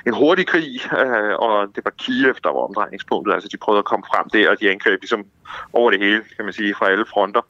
en 0.08 0.14
hurtig 0.14 0.48
krig, 0.48 0.80
øh, 1.00 1.36
og 1.40 1.68
det 1.76 1.86
var 1.86 1.92
Kiev, 1.92 2.36
der 2.44 2.50
var 2.50 2.60
omdrejningspunktet. 2.60 3.34
Altså 3.34 3.50
de 3.52 3.58
prøvede 3.58 3.80
at 3.80 3.86
komme 3.86 4.06
frem 4.14 4.30
der, 4.30 4.50
og 4.50 4.60
de 4.60 4.70
angreb 4.70 5.02
ligesom 5.02 5.26
over 5.74 5.92
det 5.92 6.00
hele, 6.00 6.24
kan 6.36 6.46
man 6.46 6.54
sige, 6.54 6.76
fra 6.76 6.90
alle 6.90 7.06
fronter. 7.06 7.42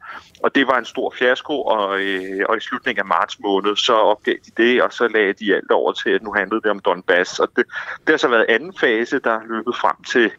Og 0.44 0.56
det 0.56 0.68
var 0.68 0.78
en 0.78 0.86
stor 0.86 1.14
fiasko, 1.18 1.62
og, 1.62 2.00
øh, 2.00 2.46
og 2.50 2.58
i 2.58 2.60
slutningen 2.60 3.00
af 3.00 3.06
marts 3.06 3.40
måned, 3.40 3.76
så 3.76 3.94
opgav 3.94 4.36
de 4.46 4.64
det, 4.64 4.82
og 4.82 4.94
så 4.94 5.08
lagde 5.08 5.34
de 5.34 5.56
alt 5.56 5.72
over 5.72 5.92
til, 5.92 6.10
at 6.10 6.24
nu 6.24 6.34
handlede 6.34 6.62
det 6.62 6.72
om 6.72 6.80
Donbass. 6.80 7.40
Og 7.40 7.50
det, 7.56 7.66
det 8.00 8.10
har 8.10 8.18
så 8.18 8.28
været 8.28 8.46
anden 8.50 8.74
fase, 8.80 9.20
der 9.20 9.40
løbet 9.50 9.76
frem 9.76 10.04
til 10.04 10.32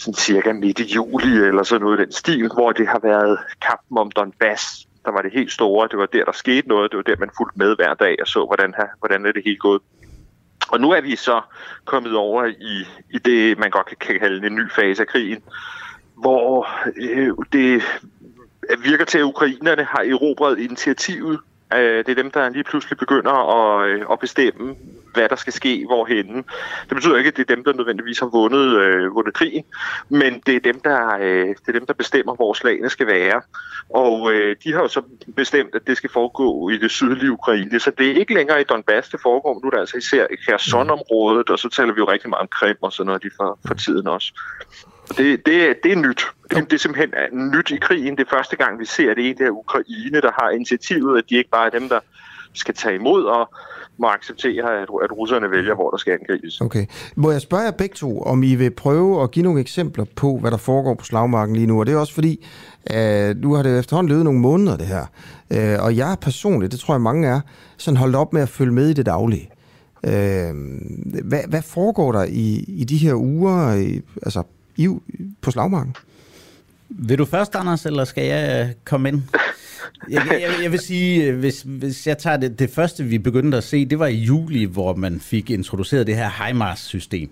sådan 0.00 0.14
cirka 0.14 0.52
midt 0.52 0.78
i 0.78 0.94
juli 0.94 1.32
eller 1.48 1.62
sådan 1.62 1.84
noget 1.84 2.00
i 2.00 2.02
den 2.02 2.12
stil, 2.12 2.48
hvor 2.54 2.72
det 2.72 2.86
har 2.88 3.00
været 3.02 3.38
kampen 3.60 3.98
om 3.98 4.10
Donbass, 4.10 4.86
der 5.04 5.10
var 5.12 5.22
det 5.22 5.32
helt 5.32 5.52
store. 5.52 5.88
Det 5.88 5.98
var 5.98 6.06
der, 6.06 6.24
der 6.24 6.32
skete 6.32 6.68
noget. 6.68 6.90
Det 6.90 6.96
var 6.96 7.02
der, 7.02 7.16
man 7.18 7.30
fulgte 7.36 7.58
med 7.58 7.76
hver 7.76 7.94
dag 7.94 8.16
og 8.20 8.26
så, 8.26 8.44
hvordan, 8.46 8.74
her, 8.76 8.86
hvordan 8.98 9.26
er 9.26 9.32
det 9.32 9.42
helt 9.44 9.60
gået. 9.60 9.82
Og 10.68 10.80
nu 10.80 10.90
er 10.90 11.00
vi 11.00 11.16
så 11.16 11.40
kommet 11.84 12.16
over 12.16 12.44
i, 12.44 12.86
i 13.10 13.18
det, 13.18 13.58
man 13.58 13.70
godt 13.70 13.86
kan 13.86 14.18
kalde 14.18 14.46
en 14.46 14.54
ny 14.54 14.70
fase 14.72 15.02
af 15.02 15.08
krigen, 15.08 15.42
hvor 16.14 16.68
øh, 16.96 17.32
det 17.52 17.82
virker 18.78 19.04
til, 19.04 19.18
at 19.18 19.24
ukrainerne 19.24 19.84
har 19.84 20.02
erobret 20.02 20.58
initiativet 20.58 21.40
Øh, 21.74 21.98
det 22.04 22.08
er 22.08 22.22
dem, 22.22 22.30
der 22.30 22.48
lige 22.48 22.64
pludselig 22.64 22.98
begynder 22.98 23.32
at, 23.32 23.88
øh, 23.88 24.06
at 24.12 24.18
bestemme, 24.18 24.76
hvad 25.14 25.28
der 25.28 25.36
skal 25.36 25.52
ske 25.52 25.84
hvorhenne. 25.86 26.36
Det 26.88 26.94
betyder 26.94 27.16
ikke, 27.16 27.28
at 27.28 27.36
det 27.36 27.50
er 27.50 27.54
dem, 27.54 27.64
der 27.64 27.72
nødvendigvis 27.72 28.18
har 28.18 28.26
vundet, 28.26 28.76
øh, 28.76 29.14
vundet 29.14 29.34
krigen, 29.34 29.64
men 30.08 30.42
det 30.46 30.56
er, 30.56 30.60
dem, 30.60 30.80
der, 30.80 31.16
øh, 31.20 31.48
det 31.48 31.68
er 31.68 31.72
dem, 31.72 31.86
der 31.86 31.94
bestemmer, 31.94 32.34
hvor 32.34 32.52
slagene 32.52 32.90
skal 32.90 33.06
være. 33.06 33.42
Og 33.90 34.32
øh, 34.32 34.56
de 34.64 34.72
har 34.72 34.80
jo 34.80 34.88
så 34.88 35.02
bestemt, 35.36 35.74
at 35.74 35.86
det 35.86 35.96
skal 35.96 36.10
foregå 36.10 36.70
i 36.70 36.76
det 36.76 36.90
sydlige 36.90 37.32
Ukraine. 37.32 37.80
Så 37.80 37.90
det 37.98 38.10
er 38.10 38.14
ikke 38.14 38.34
længere 38.34 38.60
i 38.60 38.64
Donbass, 38.64 39.08
det 39.08 39.20
foregår. 39.20 39.60
Nu 39.62 39.66
er 39.66 39.70
det 39.70 39.78
altså 39.78 39.96
især 39.96 40.26
i 40.30 40.36
Kherson-området, 40.46 41.50
og 41.50 41.58
så 41.58 41.68
taler 41.68 41.92
vi 41.92 41.98
jo 41.98 42.10
rigtig 42.10 42.30
meget 42.30 42.40
om 42.40 42.48
Krim 42.48 42.76
og 42.80 42.92
sådan 42.92 43.06
noget 43.06 43.32
for, 43.36 43.58
for 43.66 43.74
tiden 43.74 44.06
også. 44.06 44.32
Det, 45.16 45.46
det, 45.46 45.76
det 45.82 45.92
er 45.92 45.96
nyt. 45.96 46.22
Det, 46.50 46.70
det 46.70 46.72
er 46.72 46.78
simpelthen 46.78 47.10
nyt 47.54 47.70
i 47.70 47.76
krigen. 47.76 48.16
Det 48.16 48.26
er 48.26 48.30
første 48.30 48.56
gang, 48.56 48.80
vi 48.80 48.86
ser 48.86 49.14
det 49.14 49.38
det 49.38 49.48
Ukraine, 49.50 50.20
der 50.20 50.30
har 50.42 50.50
initiativet, 50.50 51.18
at 51.18 51.24
de 51.30 51.36
ikke 51.36 51.50
bare 51.50 51.66
er 51.66 51.78
dem, 51.78 51.88
der 51.88 52.00
skal 52.54 52.74
tage 52.74 52.94
imod 52.94 53.24
og 53.24 53.50
må 53.98 54.06
acceptere, 54.06 54.82
at, 54.82 54.88
at 55.04 55.12
russerne 55.12 55.50
vælger, 55.50 55.74
hvor 55.74 55.90
der 55.90 55.96
skal 55.96 56.12
angribes. 56.20 56.60
Okay. 56.60 56.86
Må 57.16 57.30
jeg 57.30 57.40
spørge 57.40 57.62
jer 57.62 57.70
begge 57.70 57.94
to, 57.94 58.22
om 58.22 58.42
I 58.42 58.54
vil 58.54 58.70
prøve 58.70 59.22
at 59.22 59.30
give 59.30 59.42
nogle 59.42 59.60
eksempler 59.60 60.04
på, 60.16 60.38
hvad 60.38 60.50
der 60.50 60.56
foregår 60.56 60.94
på 60.94 61.04
slagmarken 61.04 61.56
lige 61.56 61.66
nu? 61.66 61.80
Og 61.80 61.86
det 61.86 61.94
er 61.94 61.98
også 61.98 62.14
fordi, 62.14 62.46
uh, 62.90 63.36
nu 63.36 63.54
har 63.54 63.62
det 63.62 63.78
efterhånden 63.78 64.08
løbet 64.08 64.24
nogle 64.24 64.40
måneder, 64.40 64.76
det 64.76 64.86
her. 64.86 65.06
Uh, 65.50 65.84
og 65.84 65.96
jeg 65.96 66.16
personligt, 66.20 66.72
det 66.72 66.80
tror 66.80 66.94
jeg 66.94 67.00
mange 67.00 67.28
er, 67.28 67.40
sådan 67.76 67.98
holdt 67.98 68.16
op 68.16 68.32
med 68.32 68.42
at 68.42 68.48
følge 68.48 68.72
med 68.72 68.88
i 68.88 68.92
det 68.92 69.06
daglige. 69.06 69.50
Uh, 70.02 70.10
hvad, 71.24 71.48
hvad 71.48 71.62
foregår 71.62 72.12
der 72.12 72.24
i, 72.24 72.64
i 72.68 72.84
de 72.84 72.96
her 72.96 73.14
uger, 73.14 73.74
i, 73.74 74.00
altså 74.22 74.42
i, 74.80 74.88
på 75.40 75.50
slagmarken? 75.50 75.96
Vil 76.88 77.18
du 77.18 77.24
først, 77.24 77.54
Anders, 77.54 77.86
eller 77.86 78.04
skal 78.04 78.24
jeg 78.24 78.66
øh, 78.68 78.74
komme 78.84 79.08
ind? 79.08 79.22
jeg, 80.10 80.26
jeg, 80.30 80.62
jeg 80.62 80.72
vil 80.72 80.80
sige, 80.80 81.24
øh, 81.24 81.38
hvis, 81.38 81.62
hvis 81.62 82.06
jeg 82.06 82.18
tager 82.18 82.36
det, 82.36 82.58
det 82.58 82.70
første, 82.70 83.04
vi 83.04 83.18
begyndte 83.18 83.56
at 83.58 83.64
se, 83.64 83.84
det 83.84 83.98
var 83.98 84.06
i 84.06 84.16
juli, 84.16 84.64
hvor 84.64 84.94
man 84.94 85.20
fik 85.20 85.50
introduceret 85.50 86.06
det 86.06 86.16
her 86.16 86.46
HIMARS-system, 86.46 87.30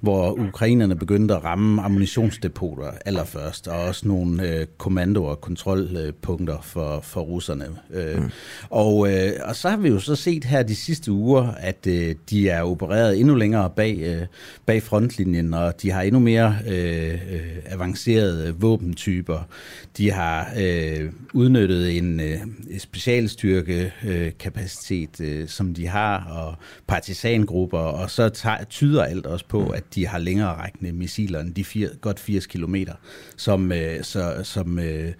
hvor 0.00 0.32
ukrainerne 0.32 0.96
begyndte 0.96 1.34
at 1.34 1.44
ramme 1.44 1.82
ammunitionsdepoter 1.82 2.90
allerførst, 3.04 3.68
og 3.68 3.78
også 3.78 4.08
nogle 4.08 4.48
øh, 4.48 4.66
kommando- 4.78 5.24
og 5.24 5.40
kontrolpunkter 5.40 6.58
for, 6.62 7.00
for 7.00 7.20
russerne. 7.20 7.66
Øh, 7.90 8.22
mm. 8.22 8.30
og, 8.70 9.12
øh, 9.12 9.32
og 9.44 9.56
så 9.56 9.68
har 9.68 9.76
vi 9.76 9.88
jo 9.88 9.98
så 9.98 10.16
set 10.16 10.44
her 10.44 10.62
de 10.62 10.76
sidste 10.76 11.12
uger, 11.12 11.52
at 11.52 11.86
øh, 11.86 12.14
de 12.30 12.48
er 12.48 12.62
opereret 12.62 13.20
endnu 13.20 13.34
længere 13.34 13.70
bag, 13.70 13.98
øh, 13.98 14.26
bag 14.66 14.82
frontlinjen, 14.82 15.54
og 15.54 15.82
de 15.82 15.90
har 15.90 16.02
endnu 16.02 16.20
mere 16.20 16.56
øh, 16.68 17.12
øh, 17.12 17.56
avancerede 17.66 18.54
våbentyper. 18.58 19.48
De 19.96 20.10
har 20.10 20.52
øh, 20.58 21.10
udnyttet 21.32 21.98
en 21.98 22.20
øh, 22.20 22.38
specialstyrke-kapacitet, 22.78 25.20
øh, 25.20 25.48
som 25.48 25.74
de 25.74 25.86
har, 25.86 26.24
og 26.24 26.54
partisangrupper, 26.86 27.78
og 27.78 28.10
så 28.10 28.28
tager, 28.28 28.64
tyder 28.64 29.04
alt 29.04 29.26
også 29.26 29.46
på, 29.52 29.68
at 29.68 29.94
de 29.94 30.06
har 30.06 30.18
længere 30.18 30.54
rækkende 30.54 30.92
missiler 30.92 31.40
end 31.40 31.54
de 31.54 31.64
fire, 31.64 31.88
godt 32.00 32.20
80 32.20 32.46
kilometer, 32.46 32.94
som, 33.36 33.72
øh, 33.72 34.04
så, 34.04 34.40
som, 34.42 34.78
øh, 34.78 35.12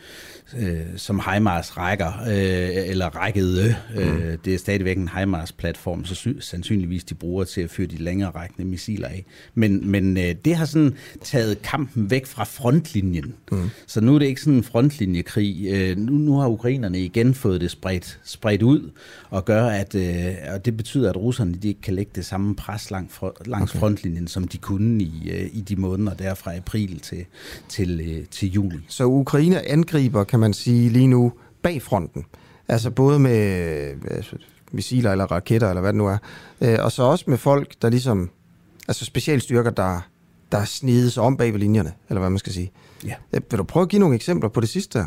øh, 0.58 0.80
som 0.96 1.20
HIMARS 1.32 1.76
rækker, 1.76 2.22
øh, 2.28 2.88
eller 2.90 3.06
rækkede. 3.06 3.76
Øh, 3.96 4.14
mm. 4.14 4.38
Det 4.44 4.54
er 4.54 4.58
stadigvæk 4.58 4.96
en 4.96 5.08
HIMARS-platform, 5.18 6.04
så 6.04 6.14
sy- 6.14 6.40
sandsynligvis 6.40 7.04
de 7.04 7.14
bruger 7.14 7.44
til 7.44 7.60
at 7.60 7.70
føre 7.70 7.86
de 7.86 7.96
længere 7.96 8.30
rækkende 8.30 8.68
missiler 8.68 9.08
af. 9.08 9.24
Men, 9.54 9.90
men 9.90 10.16
øh, 10.16 10.34
det 10.44 10.56
har 10.56 10.64
sådan 10.64 10.94
taget 11.22 11.62
kampen 11.62 12.10
væk 12.10 12.26
fra 12.26 12.44
frontlinjen. 12.44 13.34
Mm. 13.52 13.70
Så 13.86 14.00
nu 14.00 14.14
er 14.14 14.18
det 14.18 14.26
ikke 14.26 14.40
sådan 14.40 14.54
en 14.54 14.64
frontlinjekrig. 14.64 15.66
Øh, 15.70 15.98
nu, 15.98 16.12
nu 16.12 16.36
har 16.36 16.48
ukrainerne 16.48 17.00
igen 17.00 17.34
fået 17.34 17.60
det 17.60 17.70
spredt, 17.70 18.20
spredt 18.24 18.62
ud, 18.62 18.90
og 19.30 19.44
gør, 19.44 19.66
at 19.66 19.94
øh, 19.94 20.34
og 20.54 20.64
det 20.64 20.76
betyder, 20.76 21.10
at 21.10 21.16
russerne 21.16 21.54
de 21.54 21.68
ikke 21.68 21.80
kan 21.80 21.94
lægge 21.94 22.12
det 22.14 22.26
samme 22.26 22.56
pres 22.56 22.90
langt 22.90 23.12
for, 23.12 23.36
langs 23.46 23.70
okay. 23.70 23.80
frontlinjen, 23.80 24.28
som 24.28 24.48
de 24.48 24.58
kunne 24.58 25.02
i, 25.02 25.30
øh, 25.30 25.48
i 25.52 25.60
de 25.60 25.76
måneder 25.76 26.14
der 26.14 26.34
fra 26.34 26.56
april 26.56 27.00
til, 27.00 27.24
til, 27.68 28.00
øh, 28.00 28.24
til 28.30 28.52
juli. 28.52 28.78
Så 28.88 29.04
Ukraine 29.04 29.68
angriber, 29.68 30.24
kan 30.24 30.40
man 30.42 30.52
sige, 30.52 30.88
lige 30.88 31.06
nu 31.06 31.32
bag 31.62 31.82
fronten. 31.82 32.24
Altså 32.68 32.90
både 32.90 33.18
med 33.18 33.36
altså, 34.10 34.36
missiler 34.72 35.12
eller 35.12 35.24
raketter, 35.24 35.68
eller 35.68 35.80
hvad 35.80 35.92
det 35.92 35.98
nu 35.98 36.06
er. 36.06 36.18
Øh, 36.60 36.78
og 36.80 36.92
så 36.92 37.02
også 37.02 37.24
med 37.26 37.38
folk, 37.38 37.74
der 37.82 37.90
ligesom... 37.90 38.30
Altså 38.88 39.04
specialstyrker, 39.04 39.70
der, 39.70 40.00
der 40.52 40.64
snides 40.64 41.18
om 41.18 41.36
bag 41.36 41.52
ved 41.52 41.60
linjerne, 41.60 41.92
eller 42.08 42.20
hvad 42.20 42.30
man 42.30 42.38
skal 42.38 42.52
sige. 42.52 42.72
Ja. 43.04 43.14
Øh, 43.32 43.40
vil 43.50 43.58
du 43.58 43.64
prøve 43.64 43.82
at 43.82 43.88
give 43.88 44.00
nogle 44.00 44.14
eksempler 44.14 44.48
på 44.48 44.60
det 44.60 44.68
sidste? 44.68 45.06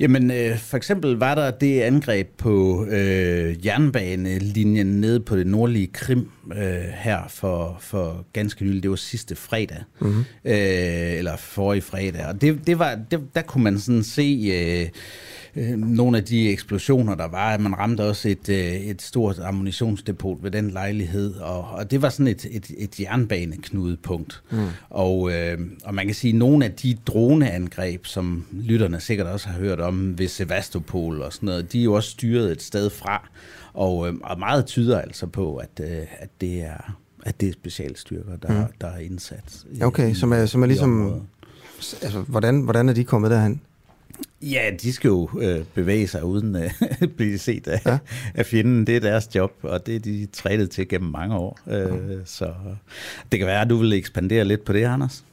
Jamen, 0.00 0.30
øh, 0.30 0.58
for 0.58 0.76
eksempel 0.76 1.16
var 1.16 1.34
der 1.34 1.50
det 1.50 1.80
angreb 1.80 2.28
på 2.38 2.84
øh, 2.84 3.66
jernbanelinjen 3.66 4.86
nede 4.86 5.20
på 5.20 5.36
det 5.36 5.46
nordlige 5.46 5.86
Krim 5.86 6.30
øh, 6.56 6.84
her 6.94 7.18
for, 7.28 7.76
for 7.80 8.26
ganske 8.32 8.64
nylig. 8.64 8.82
Det 8.82 8.90
var 8.90 8.96
sidste 8.96 9.36
fredag, 9.36 9.82
mm-hmm. 10.00 10.24
øh, 10.44 11.18
eller 11.18 11.36
forrige 11.36 11.82
fredag. 11.82 12.26
Og 12.26 12.40
det, 12.40 12.66
det 12.66 12.78
var, 12.78 12.98
det, 13.10 13.20
der 13.34 13.42
kunne 13.42 13.64
man 13.64 13.78
sådan 13.78 14.04
se... 14.04 14.50
Øh, 14.52 14.88
øh, 15.56 15.78
nogle 15.78 16.18
af 16.18 16.24
de 16.24 16.50
eksplosioner, 16.50 17.14
der 17.14 17.28
var. 17.28 17.58
Man 17.58 17.78
ramte 17.78 18.04
også 18.04 18.28
et, 18.28 18.48
øh, 18.48 18.74
et 18.74 19.02
stort 19.02 19.38
ammunitionsdepot 19.38 20.38
ved 20.42 20.50
den 20.50 20.70
lejlighed, 20.70 21.34
og, 21.34 21.70
og 21.70 21.90
det 21.90 22.02
var 22.02 22.08
sådan 22.08 22.26
et, 22.26 22.46
et, 22.50 22.70
et 22.78 23.00
jernbaneknudepunkt. 23.00 24.42
Mm. 24.50 24.58
Og, 24.90 25.32
øh, 25.32 25.58
og 25.84 25.94
man 25.94 26.06
kan 26.06 26.14
sige, 26.14 26.32
at 26.32 26.38
nogle 26.38 26.64
af 26.64 26.72
de 26.72 26.96
droneangreb, 27.06 28.06
som 28.06 28.46
lytterne 28.52 29.00
sikkert 29.00 29.26
også 29.26 29.48
har 29.48 29.58
hørt 29.58 29.80
om 29.80 30.18
ved 30.18 30.28
Sevastopol 30.28 31.22
og 31.22 31.32
sådan 31.32 31.46
noget, 31.46 31.72
de 31.72 31.80
er 31.80 31.84
jo 31.84 31.92
også 31.92 32.10
styret 32.10 32.52
et 32.52 32.62
sted 32.62 32.90
fra, 32.90 33.28
og, 33.74 34.08
øh, 34.08 34.14
og 34.22 34.38
meget 34.38 34.66
tyder 34.66 35.00
altså 35.00 35.26
på, 35.26 35.56
at, 35.56 35.80
øh, 35.80 36.06
at 36.18 36.28
det 36.40 36.62
er 36.62 36.96
at 37.22 37.40
det 37.40 37.48
er 37.48 37.52
specialstyrker, 37.52 38.36
der, 38.36 38.66
mm. 38.66 38.72
der 38.80 38.86
er 38.86 38.98
indsat. 38.98 39.64
Okay, 39.82 40.10
i, 40.10 40.14
som 40.14 40.32
er, 40.32 40.46
som 40.46 40.62
er 40.62 40.66
ligesom... 40.66 41.22
Altså, 42.02 42.20
hvordan, 42.20 42.60
hvordan 42.60 42.88
er 42.88 42.92
de 42.92 43.04
kommet 43.04 43.30
derhen? 43.30 43.60
Ja, 44.42 44.70
de 44.82 44.92
skal 44.92 45.08
jo 45.08 45.28
øh, 45.40 45.64
bevæge 45.74 46.08
sig 46.08 46.24
uden 46.24 46.56
at 46.56 46.72
øh, 47.02 47.08
blive 47.16 47.38
set 47.38 47.68
af, 47.68 47.86
ja. 47.86 47.98
af 48.34 48.46
fjenden. 48.46 48.86
Det 48.86 48.96
er 48.96 49.00
deres 49.00 49.34
job, 49.34 49.52
og 49.62 49.86
det 49.86 49.96
er 49.96 50.00
de 50.00 50.26
trænet 50.26 50.70
til 50.70 50.88
gennem 50.88 51.10
mange 51.10 51.36
år. 51.36 51.58
Øh, 51.70 52.18
så 52.24 52.54
det 53.32 53.38
kan 53.38 53.46
være, 53.48 53.60
at 53.60 53.70
du 53.70 53.76
vil 53.76 53.92
ekspandere 53.92 54.44
lidt 54.44 54.64
på 54.64 54.72
det, 54.72 54.84
Anders? 54.84 55.24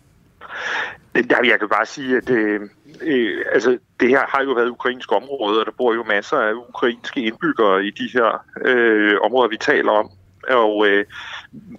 Jeg 1.15 1.59
kan 1.59 1.69
bare 1.69 1.85
sige, 1.85 2.17
at 2.17 2.29
øh, 2.29 2.61
øh, 3.01 3.45
altså, 3.53 3.77
det 3.99 4.09
her 4.09 4.21
har 4.27 4.43
jo 4.43 4.51
været 4.51 4.69
ukrainsk 4.69 5.11
område, 5.11 5.59
og 5.59 5.65
der 5.65 5.71
bor 5.77 5.93
jo 5.93 6.03
masser 6.03 6.37
af 6.37 6.53
ukrainske 6.53 7.21
indbyggere 7.21 7.85
i 7.85 7.91
de 7.91 8.09
her 8.13 8.45
øh, 8.65 9.17
områder, 9.23 9.49
vi 9.49 9.57
taler 9.57 9.91
om. 9.91 10.09
Og 10.49 10.87
øh, 10.87 11.05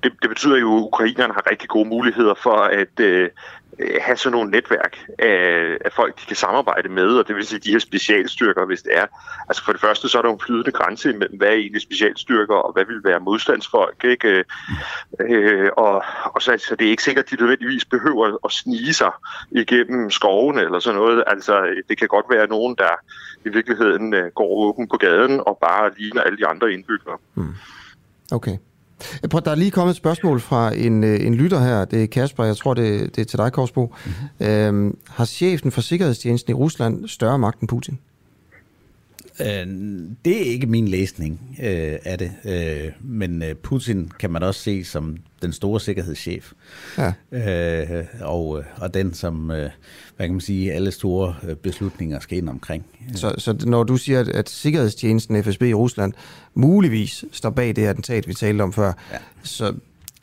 det, 0.02 0.12
det 0.22 0.28
betyder 0.28 0.58
jo, 0.58 0.76
at 0.76 0.82
ukrainerne 0.82 1.32
har 1.32 1.50
rigtig 1.50 1.68
gode 1.68 1.88
muligheder 1.88 2.34
for 2.42 2.56
at 2.56 3.00
Øh, 3.00 3.30
Øh, 3.78 4.00
have 4.00 4.16
sådan 4.16 4.32
nogle 4.32 4.50
netværk 4.50 4.98
af, 5.18 5.76
af 5.84 5.92
folk, 5.92 6.20
de 6.20 6.26
kan 6.26 6.36
samarbejde 6.36 6.88
med, 6.88 7.08
og 7.08 7.28
det 7.28 7.36
vil 7.36 7.46
sige 7.46 7.58
de 7.58 7.70
her 7.70 7.78
specialstyrker, 7.78 8.66
hvis 8.66 8.82
det 8.82 8.96
er. 8.96 9.06
Altså 9.48 9.64
for 9.64 9.72
det 9.72 9.80
første, 9.80 10.08
så 10.08 10.18
er 10.18 10.22
der 10.22 10.32
en 10.32 10.40
flydende 10.40 10.72
grænse 10.72 11.12
mellem, 11.12 11.38
hvad 11.38 11.48
er 11.48 11.52
egentlig 11.52 11.82
specialstyrker, 11.82 12.54
og 12.54 12.72
hvad 12.72 12.84
vil 12.84 13.04
være 13.04 13.20
modstandsfolk, 13.20 14.04
ikke? 14.04 14.28
Øh, 14.28 14.44
øh, 15.20 15.70
og, 15.76 16.04
og 16.24 16.42
så, 16.42 16.64
så 16.68 16.76
det 16.76 16.86
er 16.86 16.90
ikke 16.90 17.02
sikkert, 17.02 17.24
at 17.24 17.30
de 17.30 17.36
nødvendigvis 17.36 17.84
behøver 17.84 18.36
at 18.44 18.52
snige 18.52 18.94
sig 18.94 19.10
igennem 19.50 20.10
skoven 20.10 20.58
eller 20.58 20.78
sådan 20.78 20.98
noget. 21.00 21.24
Altså 21.26 21.82
det 21.88 21.98
kan 21.98 22.08
godt 22.08 22.26
være 22.30 22.46
nogen, 22.46 22.74
der 22.78 22.92
i 23.44 23.48
virkeligheden 23.48 24.14
øh, 24.14 24.30
går 24.34 24.48
åben 24.48 24.88
på 24.88 24.96
gaden 24.96 25.40
og 25.46 25.58
bare 25.60 25.90
ligner 25.98 26.22
alle 26.22 26.38
de 26.38 26.46
andre 26.46 26.72
indbyggere. 26.72 27.18
Mm. 27.34 27.54
Okay. 28.32 28.58
Prøv, 29.30 29.40
der 29.44 29.50
er 29.50 29.54
lige 29.54 29.70
kommet 29.70 29.90
et 29.90 29.96
spørgsmål 29.96 30.40
fra 30.40 30.74
en, 30.74 31.04
øh, 31.04 31.26
en 31.26 31.34
lytter 31.34 31.60
her. 31.60 31.84
Det 31.84 32.02
er 32.02 32.06
Kasper, 32.06 32.44
jeg 32.44 32.56
tror, 32.56 32.74
det, 32.74 33.16
det 33.16 33.22
er 33.22 33.24
til 33.24 33.38
dig, 33.38 33.52
Korsbo. 33.52 33.94
Mm-hmm. 34.04 34.46
Øhm, 34.46 34.98
har 35.08 35.24
chefen 35.24 35.70
for 35.70 35.80
Sikkerhedstjenesten 35.80 36.50
i 36.50 36.54
Rusland 36.54 37.08
større 37.08 37.38
magt 37.38 37.60
end 37.60 37.68
Putin? 37.68 37.98
Øh, 39.40 39.66
det 40.24 40.36
er 40.36 40.52
ikke 40.52 40.66
min 40.66 40.88
læsning 40.88 41.56
øh, 41.62 41.98
af 42.04 42.18
det, 42.18 42.32
øh, 42.44 42.92
men 43.00 43.42
øh, 43.42 43.54
Putin 43.54 44.10
kan 44.18 44.30
man 44.30 44.42
også 44.42 44.60
se 44.60 44.84
som 44.84 45.16
den 45.42 45.52
store 45.52 45.80
sikkerhedschef, 45.80 46.52
ja. 46.98 47.12
øh, 47.98 48.04
og, 48.20 48.64
og 48.76 48.94
den 48.94 49.14
som, 49.14 49.50
øh, 49.50 49.70
hvad 50.16 50.26
kan 50.26 50.32
man 50.32 50.40
sige, 50.40 50.72
alle 50.72 50.90
store 50.90 51.34
øh, 51.48 51.56
beslutninger 51.56 52.20
skal 52.20 52.38
ind 52.38 52.48
omkring. 52.48 52.86
Så, 53.14 53.34
så 53.38 53.64
når 53.66 53.84
du 53.84 53.96
siger, 53.96 54.20
at, 54.20 54.28
at 54.28 54.50
sikkerhedstjenesten 54.50 55.44
FSB 55.44 55.62
i 55.62 55.74
Rusland 55.74 56.12
muligvis 56.54 57.24
står 57.32 57.50
bag 57.50 57.76
det 57.76 57.86
attentat, 57.86 58.28
vi 58.28 58.34
talte 58.34 58.62
om 58.62 58.72
før, 58.72 58.92
ja. 59.12 59.18
så, 59.42 59.74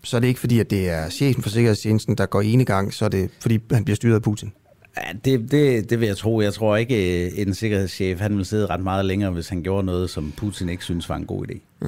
så 0.04 0.18
er 0.18 0.22
det 0.22 0.28
ikke 0.28 0.40
fordi, 0.40 0.60
at 0.60 0.70
det 0.70 0.90
er 0.90 1.10
chefen 1.10 1.44
for 1.44 1.50
sikkerhedstjenesten, 1.50 2.16
der 2.18 2.26
går 2.26 2.42
ene 2.42 2.66
gang, 2.66 2.94
så 2.94 3.06
er 3.06 3.10
det 3.10 3.30
fordi, 3.40 3.60
han 3.72 3.86
bliver 3.86 3.96
styret 3.96 4.16
af 4.16 4.22
Putin? 4.22 4.54
Ja, 4.98 5.14
det, 5.26 5.52
det, 5.52 5.90
det 5.90 6.00
vil 6.00 6.08
jeg 6.08 6.18
tro. 6.18 6.42
Jeg 6.42 6.54
tror 6.54 6.76
ikke, 6.76 7.26
øh, 7.26 7.32
en 7.36 7.54
sikkerhedschef 7.54 8.20
han 8.20 8.38
vil 8.38 8.46
sidde 8.46 8.66
ret 8.66 8.84
meget 8.84 9.06
længere, 9.06 9.32
hvis 9.32 9.50
han 9.50 9.64
gjorde 9.64 9.86
noget, 9.86 10.10
som 10.10 10.34
Putin 10.38 10.70
ikke 10.70 10.84
synes 10.84 11.10
var 11.10 11.16
en 11.16 11.26
god 11.26 11.46
idé. 11.50 11.60
Mm. 11.82 11.88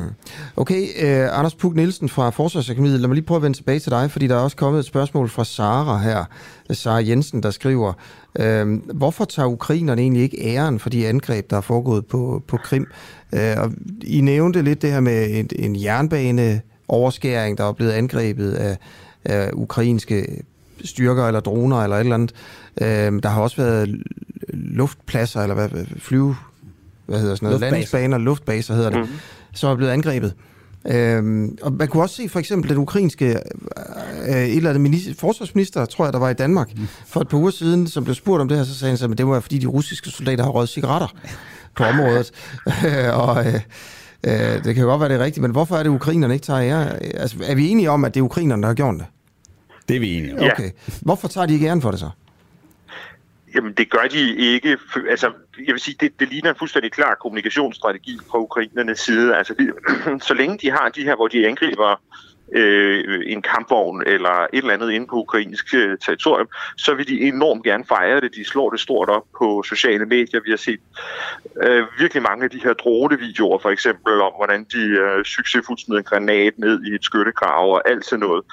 Okay, 0.56 0.82
uh, 0.82 1.40
Anders 1.40 1.56
Puk 1.56 1.76
Nielsen 1.76 2.10
fra 2.10 2.30
Forsvarsakademiet, 2.30 3.00
lad 3.00 3.08
mig 3.08 3.16
lige 3.16 3.26
prøve 3.26 3.36
at 3.36 3.42
vende 3.42 3.58
tilbage 3.58 3.80
til 3.80 3.92
dig, 3.92 4.12
fordi 4.12 4.28
der 4.28 4.36
er 4.36 4.40
også 4.40 4.58
kommet 4.58 4.80
et 4.80 4.86
spørgsmål 4.86 5.30
fra 5.30 5.46
Sara 5.46 5.98
her, 5.98 6.26
Sara 6.72 6.98
Jensen, 6.98 7.44
der 7.44 7.52
skriver, 7.52 7.94
uh, 8.40 8.96
hvorfor 8.98 9.26
tager 9.26 9.48
ukrainerne 9.48 10.02
egentlig 10.02 10.24
ikke 10.24 10.44
æren 10.44 10.80
for 10.80 10.90
de 10.90 11.08
angreb, 11.08 11.50
der 11.50 11.58
er 11.58 11.62
foregået 11.62 12.06
på, 12.06 12.44
på 12.48 12.58
Krim? 12.58 12.88
Uh, 13.34 13.40
og 13.58 13.72
I 14.04 14.22
nævnte 14.22 14.62
lidt 14.62 14.82
det 14.82 14.92
her 14.92 15.00
med 15.00 15.30
en, 15.30 15.50
en 15.56 15.84
jernbaneoverskæring, 15.84 17.58
der 17.58 17.64
er 17.64 17.74
blevet 17.74 17.92
angrebet 17.92 18.52
af, 18.52 18.78
af 19.26 19.50
ukrainske 19.54 20.44
styrker 20.84 21.28
eller 21.28 21.40
droner 21.40 21.84
eller 21.84 21.96
et 21.96 22.00
eller 22.00 22.16
andet. 22.16 22.34
Øh, 22.82 23.24
der 23.24 23.30
har 23.30 23.42
også 23.42 23.58
været 23.58 24.04
luftpladser, 24.54 25.42
eller 25.42 25.56
hvad, 25.56 25.86
flyve, 26.00 26.36
hvad 27.06 27.20
hedder 27.20 27.36
sådan 27.36 27.46
noget, 27.46 27.62
landingsbaner, 27.62 28.18
luftbaser 28.18 28.74
hedder 28.74 28.90
det, 28.90 29.00
mm. 29.00 29.16
som 29.54 29.72
er 29.72 29.76
blevet 29.76 29.92
angrebet. 29.92 30.34
Øhm, 30.88 31.58
og 31.62 31.74
man 31.74 31.88
kunne 31.88 32.04
også 32.04 32.16
se 32.16 32.30
for 32.30 32.40
eksempel 32.40 32.70
den 32.70 32.78
ukrainske 32.78 33.40
øh, 34.28 34.36
et 34.36 34.58
eller 34.58 34.70
andet 34.70 34.82
minister, 34.82 35.14
forsvarsminister, 35.18 35.86
tror 35.86 36.06
jeg, 36.06 36.14
der 36.14 36.20
var 36.20 36.30
i 36.30 36.34
Danmark 36.34 36.78
mm. 36.78 36.88
for 37.06 37.22
et 37.22 37.28
par 37.28 37.38
uger 37.38 37.52
siden, 37.52 37.88
som 37.88 38.04
blev 38.04 38.16
spurgt 38.16 38.42
om 38.42 38.48
det 38.48 38.58
her, 38.58 38.64
så 38.64 38.76
sagde 38.76 38.98
han, 38.98 39.12
at 39.12 39.18
det 39.18 39.28
var 39.28 39.40
fordi 39.40 39.58
de 39.58 39.68
russiske 39.68 40.10
soldater 40.10 40.44
har 40.44 40.52
røget 40.52 40.70
cigaretter 40.70 41.08
på 41.76 41.84
området. 41.84 42.32
og 43.24 43.46
øh, 43.46 43.54
øh, 44.24 44.64
det 44.64 44.76
kan 44.76 44.84
jo 44.84 44.90
godt 44.90 45.00
være, 45.00 45.10
det 45.10 45.16
er 45.16 45.24
rigtigt, 45.26 45.42
men 45.42 45.52
hvorfor 45.52 45.76
er 45.76 45.84
det, 45.84 45.90
ukrainerne 45.90 46.34
ikke 46.34 46.46
tager 46.46 46.62
ære? 46.62 47.04
Altså, 47.04 47.38
er 47.44 47.56
vi 47.56 47.70
enige 47.70 47.92
om, 47.92 48.06
at 48.06 48.14
det 48.14 48.20
er 48.20 48.24
ukrainerne, 48.24 48.62
der 48.62 48.68
har 48.68 48.76
gjort 48.76 48.96
det? 48.96 49.06
Det 49.90 49.96
er 49.96 50.00
vi 50.00 50.18
enige 50.18 50.40
om. 50.40 50.50
Okay. 50.54 50.72
Hvorfor 51.02 51.28
tager 51.28 51.48
de 51.48 51.54
ikke 51.54 51.68
æren 51.68 51.82
for 51.82 51.92
det 51.92 52.00
så? 52.00 52.10
Jamen, 53.58 53.74
det 53.74 53.90
gør 53.90 54.08
de 54.12 54.36
ikke. 54.36 54.78
Altså, 55.10 55.32
jeg 55.58 55.74
vil 55.74 55.80
sige, 55.80 55.96
det, 56.00 56.20
det 56.20 56.30
ligner 56.30 56.50
en 56.50 56.56
fuldstændig 56.60 56.92
klar 56.92 57.16
kommunikationsstrategi 57.16 58.20
fra 58.32 58.40
ukrainernes 58.40 59.00
side. 59.00 59.36
Altså, 59.36 59.54
så 60.28 60.34
længe 60.34 60.58
de 60.58 60.72
har 60.72 60.90
de 60.90 61.04
her, 61.04 61.16
hvor 61.16 61.28
de 61.28 61.48
angriber 61.48 62.02
øh, 62.52 63.24
en 63.26 63.42
kampvogn 63.42 64.04
eller 64.06 64.30
et 64.30 64.48
eller 64.54 64.74
andet 64.74 64.92
inde 64.92 65.08
på 65.08 65.16
ukrainsk 65.16 65.74
øh, 65.74 65.98
territorium, 65.98 66.48
så 66.78 66.94
vil 66.94 67.08
de 67.08 67.22
enormt 67.22 67.64
gerne 67.64 67.86
fejre 67.86 68.22
det. 68.22 68.36
De 68.36 68.46
slår 68.46 68.70
det 68.70 68.80
stort 68.80 69.10
op 69.10 69.24
på 69.40 69.64
sociale 69.64 70.06
medier. 70.06 70.42
Vi 70.46 70.50
har 70.50 70.58
set 70.58 70.80
øh, 71.64 71.86
virkelig 72.00 72.24
mange 72.24 72.44
af 72.44 72.50
de 72.50 72.64
her 72.64 72.74
dronevideoer, 72.74 73.60
for 73.60 73.70
eksempel 73.70 74.22
om, 74.22 74.32
hvordan 74.38 74.64
de 74.64 74.82
øh, 74.82 75.26
succesfuldt 75.26 75.82
smider 75.82 76.00
en 76.00 76.06
granat 76.06 76.54
ned 76.58 76.84
i 76.84 76.96
et 76.96 77.04
skyttegrav 77.04 77.74
og 77.74 77.90
alt 77.90 78.06
sådan 78.06 78.20
noget. 78.20 78.44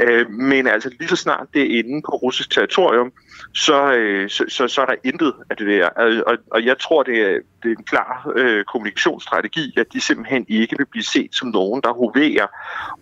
Øh, 0.00 0.30
men 0.30 0.66
altså 0.66 0.90
lige 0.98 1.08
så 1.08 1.16
snart 1.16 1.46
det 1.54 1.62
er 1.62 1.78
inde 1.78 2.02
på 2.02 2.12
russisk 2.12 2.50
territorium, 2.50 3.12
så, 3.56 3.92
øh, 3.92 4.30
så, 4.30 4.44
så, 4.48 4.68
så 4.68 4.80
er 4.82 4.86
der 4.86 4.94
intet 5.04 5.34
af 5.50 5.56
det 5.56 5.66
der. 5.66 5.88
Og, 6.26 6.38
og 6.50 6.64
jeg 6.64 6.78
tror, 6.78 7.02
det 7.02 7.20
er, 7.20 7.38
det 7.62 7.72
er 7.72 7.76
en 7.78 7.84
klar 7.84 8.32
øh, 8.36 8.64
kommunikationsstrategi, 8.64 9.74
at 9.76 9.92
de 9.92 10.00
simpelthen 10.00 10.46
ikke 10.48 10.76
vil 10.78 10.86
blive 10.86 11.04
set 11.04 11.34
som 11.34 11.48
nogen, 11.48 11.82
der 11.82 11.92
hoverer 11.92 12.46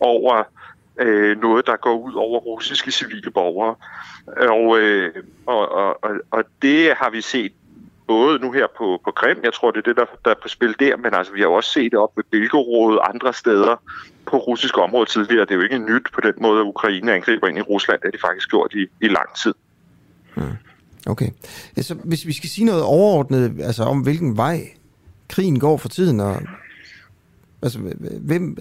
over 0.00 0.42
øh, 0.98 1.40
noget, 1.40 1.66
der 1.66 1.76
går 1.76 1.94
ud 1.94 2.14
over 2.14 2.40
russiske 2.40 2.90
civile 2.90 3.30
borgere. 3.30 3.74
Og, 4.26 4.78
øh, 4.78 5.14
og, 5.46 5.72
og, 5.72 6.04
og, 6.04 6.10
og 6.30 6.44
det 6.62 6.94
har 6.96 7.10
vi 7.10 7.20
set 7.20 7.52
både 8.06 8.38
nu 8.38 8.52
her 8.52 8.66
på, 8.78 9.00
på 9.04 9.10
Krim, 9.10 9.40
jeg 9.44 9.52
tror, 9.52 9.70
det 9.70 9.78
er 9.78 9.82
det, 9.82 9.96
der, 9.96 10.04
der 10.24 10.30
er 10.30 10.40
på 10.42 10.48
spil 10.48 10.76
der, 10.80 10.96
men 10.96 11.14
altså, 11.14 11.32
vi 11.32 11.40
har 11.40 11.48
også 11.48 11.70
set 11.70 11.92
det 11.92 12.00
op 12.00 12.16
ved 12.16 12.24
Belgorod 12.30 12.96
og 12.96 13.08
andre 13.08 13.32
steder 13.32 13.76
på 14.26 14.36
russisk 14.36 14.78
område 14.78 15.06
tidligere. 15.06 15.44
Det 15.44 15.50
er 15.50 15.54
jo 15.54 15.62
ikke 15.62 15.78
nyt 15.78 16.06
på 16.12 16.20
den 16.20 16.34
måde, 16.40 16.60
at 16.60 16.66
Ukraine 16.66 17.12
angriber 17.12 17.48
ind 17.48 17.58
i 17.58 17.60
Rusland. 17.60 18.00
Det 18.00 18.06
har 18.06 18.10
de 18.10 18.18
faktisk 18.18 18.50
gjort 18.50 18.74
i, 18.74 18.86
i 19.00 19.08
lang 19.08 19.34
tid. 19.42 19.54
Okay. 21.06 21.28
Så 21.80 21.94
hvis 21.94 22.26
vi 22.26 22.32
skal 22.32 22.50
sige 22.50 22.64
noget 22.64 22.82
overordnet, 22.82 23.60
altså 23.60 23.82
om 23.82 24.00
hvilken 24.00 24.36
vej 24.36 24.68
krigen 25.28 25.60
går 25.60 25.76
for 25.76 25.88
tiden, 25.88 26.20
og 26.20 26.42
altså, 27.62 27.78
hvem, 28.20 28.56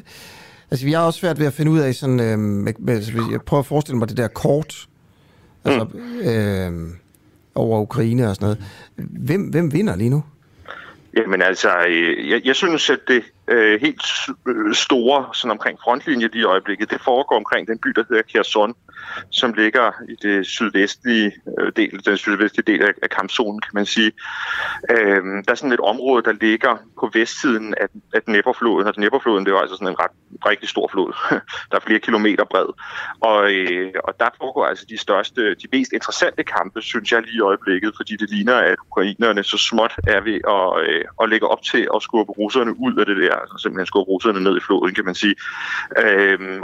altså 0.71 0.85
vi 0.85 0.91
har 0.91 1.01
også 1.01 1.19
svært 1.19 1.39
ved 1.39 1.47
at 1.47 1.53
finde 1.53 1.71
ud 1.71 1.79
af 1.79 1.95
sådan, 1.95 2.19
øh, 2.19 2.73
altså, 2.87 3.27
jeg 3.31 3.41
prøver 3.41 3.59
at 3.59 3.67
forestille 3.67 3.99
mig 3.99 4.09
det 4.09 4.17
der 4.17 4.27
kort, 4.27 4.87
altså, 5.65 5.87
mm. 5.93 6.19
øh, 6.19 6.89
over 7.55 7.79
Ukraine 7.79 8.29
og 8.29 8.35
sådan 8.35 8.45
noget. 8.45 8.63
Hvem, 8.95 9.41
hvem 9.41 9.73
vinder 9.73 9.95
lige 9.95 10.09
nu? 10.09 10.23
Jamen 11.17 11.41
altså, 11.41 11.69
øh, 11.87 12.29
jeg, 12.29 12.41
jeg 12.45 12.55
synes, 12.55 12.89
at 12.89 12.99
det 13.07 13.23
øh, 13.47 13.81
helt 13.81 14.01
øh, 14.47 14.73
store 14.73 15.29
sådan 15.33 15.51
omkring 15.51 15.79
frontlinje 15.83 16.27
lige 16.27 16.41
i 16.41 16.45
øjeblikket, 16.45 16.91
det 16.91 17.01
foregår 17.01 17.35
omkring 17.35 17.67
den 17.67 17.79
by, 17.79 17.89
der 17.89 18.03
hedder 18.09 18.23
Kherson, 18.23 18.75
som 19.29 19.53
ligger 19.53 19.91
i 20.09 20.15
det 20.21 20.47
sydvestlige 20.47 21.31
øh, 21.59 21.71
del, 21.75 22.05
den 22.05 22.17
sydvestlige 22.17 22.73
del 22.73 22.81
af, 22.81 22.93
af 23.03 23.09
kampzonen, 23.09 23.61
kan 23.61 23.71
man 23.73 23.85
sige. 23.85 24.11
Øh, 24.89 25.23
der 25.45 25.51
er 25.51 25.55
sådan 25.55 25.71
et 25.71 25.79
område, 25.79 26.23
der 26.23 26.31
ligger 26.31 26.77
på 26.99 27.09
vestsiden 27.13 27.73
af, 27.81 27.87
af 28.13 28.21
Dnepperfloden, 28.21 28.87
og 28.87 28.95
Dnepperfloden, 28.95 29.45
det 29.45 29.51
er 29.51 29.55
jo 29.55 29.61
altså 29.61 29.75
sådan 29.75 29.87
en 29.87 29.99
ret 29.99 30.11
rigtig 30.45 30.69
stor 30.69 30.87
flod, 30.87 31.13
der 31.71 31.77
er 31.77 31.85
flere 31.87 31.99
kilometer 31.99 32.45
bred. 32.45 32.69
Og, 33.21 33.51
øh, 33.51 33.93
og 34.03 34.19
der 34.19 34.29
foregår 34.37 34.65
altså 34.65 34.85
de 34.89 34.97
største, 34.97 35.55
de 35.55 35.67
mest 35.71 35.93
interessante 35.93 36.43
kampe, 36.43 36.81
synes 36.81 37.11
jeg 37.11 37.21
lige 37.21 37.37
i 37.37 37.39
øjeblikket, 37.39 37.93
fordi 37.97 38.15
det 38.15 38.29
ligner, 38.29 38.55
at 38.55 38.75
ukrainerne 38.91 39.43
så 39.43 39.57
småt 39.57 39.93
er 40.07 40.21
ved 40.21 40.39
at, 40.57 40.89
øh, 40.89 41.05
at 41.21 41.29
lægge 41.29 41.47
op 41.47 41.61
til 41.61 41.87
at 41.95 42.01
skubbe 42.01 42.31
russerne 42.31 42.79
ud 42.79 42.95
af 42.99 43.05
det 43.05 43.17
der, 43.17 43.32
altså 43.41 43.57
simpelthen 43.57 43.85
skubbe 43.85 44.11
russerne 44.11 44.43
ned 44.43 44.57
i 44.57 44.65
floden, 44.67 44.95
kan 44.95 45.05
man 45.05 45.15
sige. 45.15 45.35
Øhm, 45.99 46.53
øh, 46.53 46.61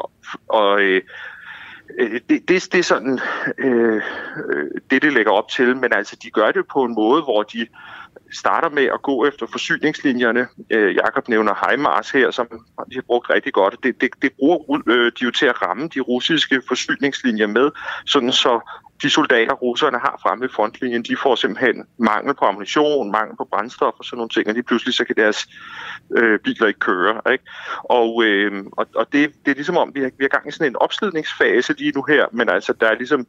og 0.47 0.81
øh, 0.81 1.01
det, 2.29 2.49
det, 2.49 2.71
det 2.71 2.79
er 2.79 2.83
sådan 2.83 3.19
øh, 3.57 4.01
øh, 4.53 4.71
det, 4.89 5.01
det 5.01 5.13
lægger 5.13 5.31
op 5.31 5.49
til, 5.49 5.77
men 5.77 5.93
altså 5.93 6.15
de 6.23 6.29
gør 6.29 6.51
det 6.51 6.67
på 6.73 6.83
en 6.83 6.93
måde, 6.95 7.21
hvor 7.21 7.43
de 7.43 7.67
starter 8.31 8.69
med 8.69 8.83
at 8.83 9.01
gå 9.01 9.25
efter 9.25 9.45
forsyningslinjerne. 9.51 10.47
Øh, 10.69 10.95
Jakob 10.95 11.27
nævner 11.27 11.69
HIMARS 11.69 12.11
her, 12.11 12.31
som 12.31 12.47
de 12.91 12.95
har 12.95 13.01
brugt 13.01 13.29
rigtig 13.29 13.53
godt. 13.53 13.75
Det, 13.83 14.01
det, 14.01 14.09
det 14.21 14.31
bruger 14.39 14.81
øh, 14.87 15.11
de 15.19 15.25
jo 15.25 15.31
til 15.31 15.45
at 15.45 15.61
ramme 15.61 15.87
de 15.87 15.99
russiske 15.99 16.61
forsyningslinjer 16.67 17.47
med, 17.47 17.71
sådan 18.05 18.31
så 18.31 18.59
de 19.01 19.09
soldater, 19.09 19.53
russerne 19.53 19.99
har 19.99 20.19
fremme 20.21 20.45
i 20.45 20.47
frontlinjen, 20.47 21.03
de 21.03 21.17
får 21.23 21.35
simpelthen 21.35 21.85
mangel 21.97 22.33
på 22.35 22.45
ammunition, 22.45 23.11
mangel 23.11 23.37
på 23.37 23.47
brændstof 23.51 23.93
og 23.97 24.05
sådan 24.05 24.17
nogle 24.17 24.29
ting, 24.29 24.47
og 24.47 24.55
de 24.55 24.63
pludselig 24.63 24.93
så 24.93 25.05
kan 25.05 25.15
deres 25.15 25.47
øh, 26.17 26.39
biler 26.39 26.67
ikke 26.67 26.79
køre. 26.79 27.21
Ikke? 27.31 27.43
Og, 27.83 28.23
øh, 28.23 28.65
og, 28.71 28.87
og 28.95 29.13
det, 29.13 29.31
det 29.45 29.51
er 29.51 29.55
ligesom 29.55 29.77
om, 29.77 29.91
vi 29.95 30.01
har, 30.01 30.11
vi 30.17 30.23
har 30.23 30.29
gang 30.29 30.47
i 30.47 30.51
sådan 30.51 30.67
en 30.67 30.75
opslidningsfase 30.75 31.73
lige 31.73 31.91
nu 31.95 32.03
her, 32.03 32.25
men 32.31 32.49
altså 32.49 32.73
der 32.73 32.87
er 32.87 32.95
ligesom 32.95 33.27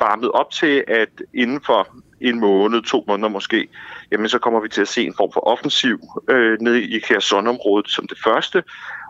varmet 0.00 0.30
op 0.30 0.50
til, 0.50 0.84
at 0.88 1.22
inden 1.34 1.60
for 1.66 1.88
en 2.20 2.40
måned, 2.40 2.82
to 2.82 3.04
måneder 3.08 3.28
måske, 3.28 3.68
jamen 4.10 4.28
så 4.28 4.38
kommer 4.38 4.60
vi 4.60 4.68
til 4.68 4.80
at 4.80 4.88
se 4.88 5.06
en 5.06 5.14
form 5.16 5.32
for 5.32 5.40
offensiv 5.40 6.00
øh, 6.30 6.60
ned 6.60 6.74
i 6.74 6.98
Kherson-området 6.98 7.90
som 7.90 8.06
det 8.06 8.18
første, 8.24 8.62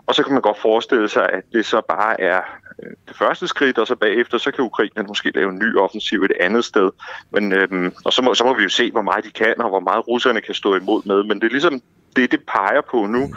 og 0.07 0.15
så 0.15 0.23
kan 0.23 0.33
man 0.33 0.41
godt 0.41 0.61
forestille 0.61 1.09
sig, 1.09 1.29
at 1.29 1.43
det 1.53 1.65
så 1.65 1.81
bare 1.89 2.21
er 2.21 2.41
Øh, 2.83 2.91
det 3.07 3.17
første 3.17 3.47
skridt, 3.47 3.77
og 3.77 3.87
så 3.87 3.95
bagefter, 3.95 4.37
så 4.37 4.51
kan 4.51 4.63
Ukraine 4.63 5.07
måske 5.07 5.31
lave 5.35 5.49
en 5.49 5.59
ny 5.59 5.77
offensiv 5.77 6.23
et 6.23 6.31
andet 6.39 6.65
sted. 6.65 6.89
Men, 7.31 7.53
øhm, 7.53 7.93
og 8.05 8.13
så 8.13 8.21
må, 8.21 8.33
så 8.33 8.43
må 8.43 8.53
vi 8.53 8.63
jo 8.63 8.69
se, 8.69 8.91
hvor 8.91 9.01
meget 9.01 9.25
de 9.25 9.31
kan, 9.31 9.61
og 9.61 9.69
hvor 9.69 9.79
meget 9.79 10.07
russerne 10.07 10.41
kan 10.41 10.55
stå 10.55 10.75
imod 10.75 11.01
med. 11.05 11.23
Men 11.23 11.41
det 11.41 11.47
er 11.47 11.51
ligesom 11.51 11.81
det, 12.15 12.31
det 12.31 12.39
peger 12.47 12.81
på 12.91 13.05
nu. 13.05 13.33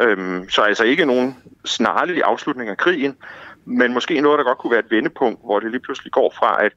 Øhm, 0.00 0.48
så 0.48 0.62
altså 0.62 0.84
ikke 0.84 1.04
nogen 1.04 1.36
snarlig 1.64 2.22
afslutning 2.22 2.70
af 2.70 2.76
krigen, 2.76 3.16
men 3.66 3.94
måske 3.94 4.20
noget, 4.20 4.38
der 4.38 4.44
godt 4.44 4.58
kunne 4.58 4.70
være 4.70 4.80
et 4.80 4.90
vendepunkt, 4.90 5.40
hvor 5.44 5.60
det 5.60 5.70
lige 5.70 5.80
pludselig 5.80 6.12
går 6.12 6.34
fra, 6.38 6.64
at 6.64 6.72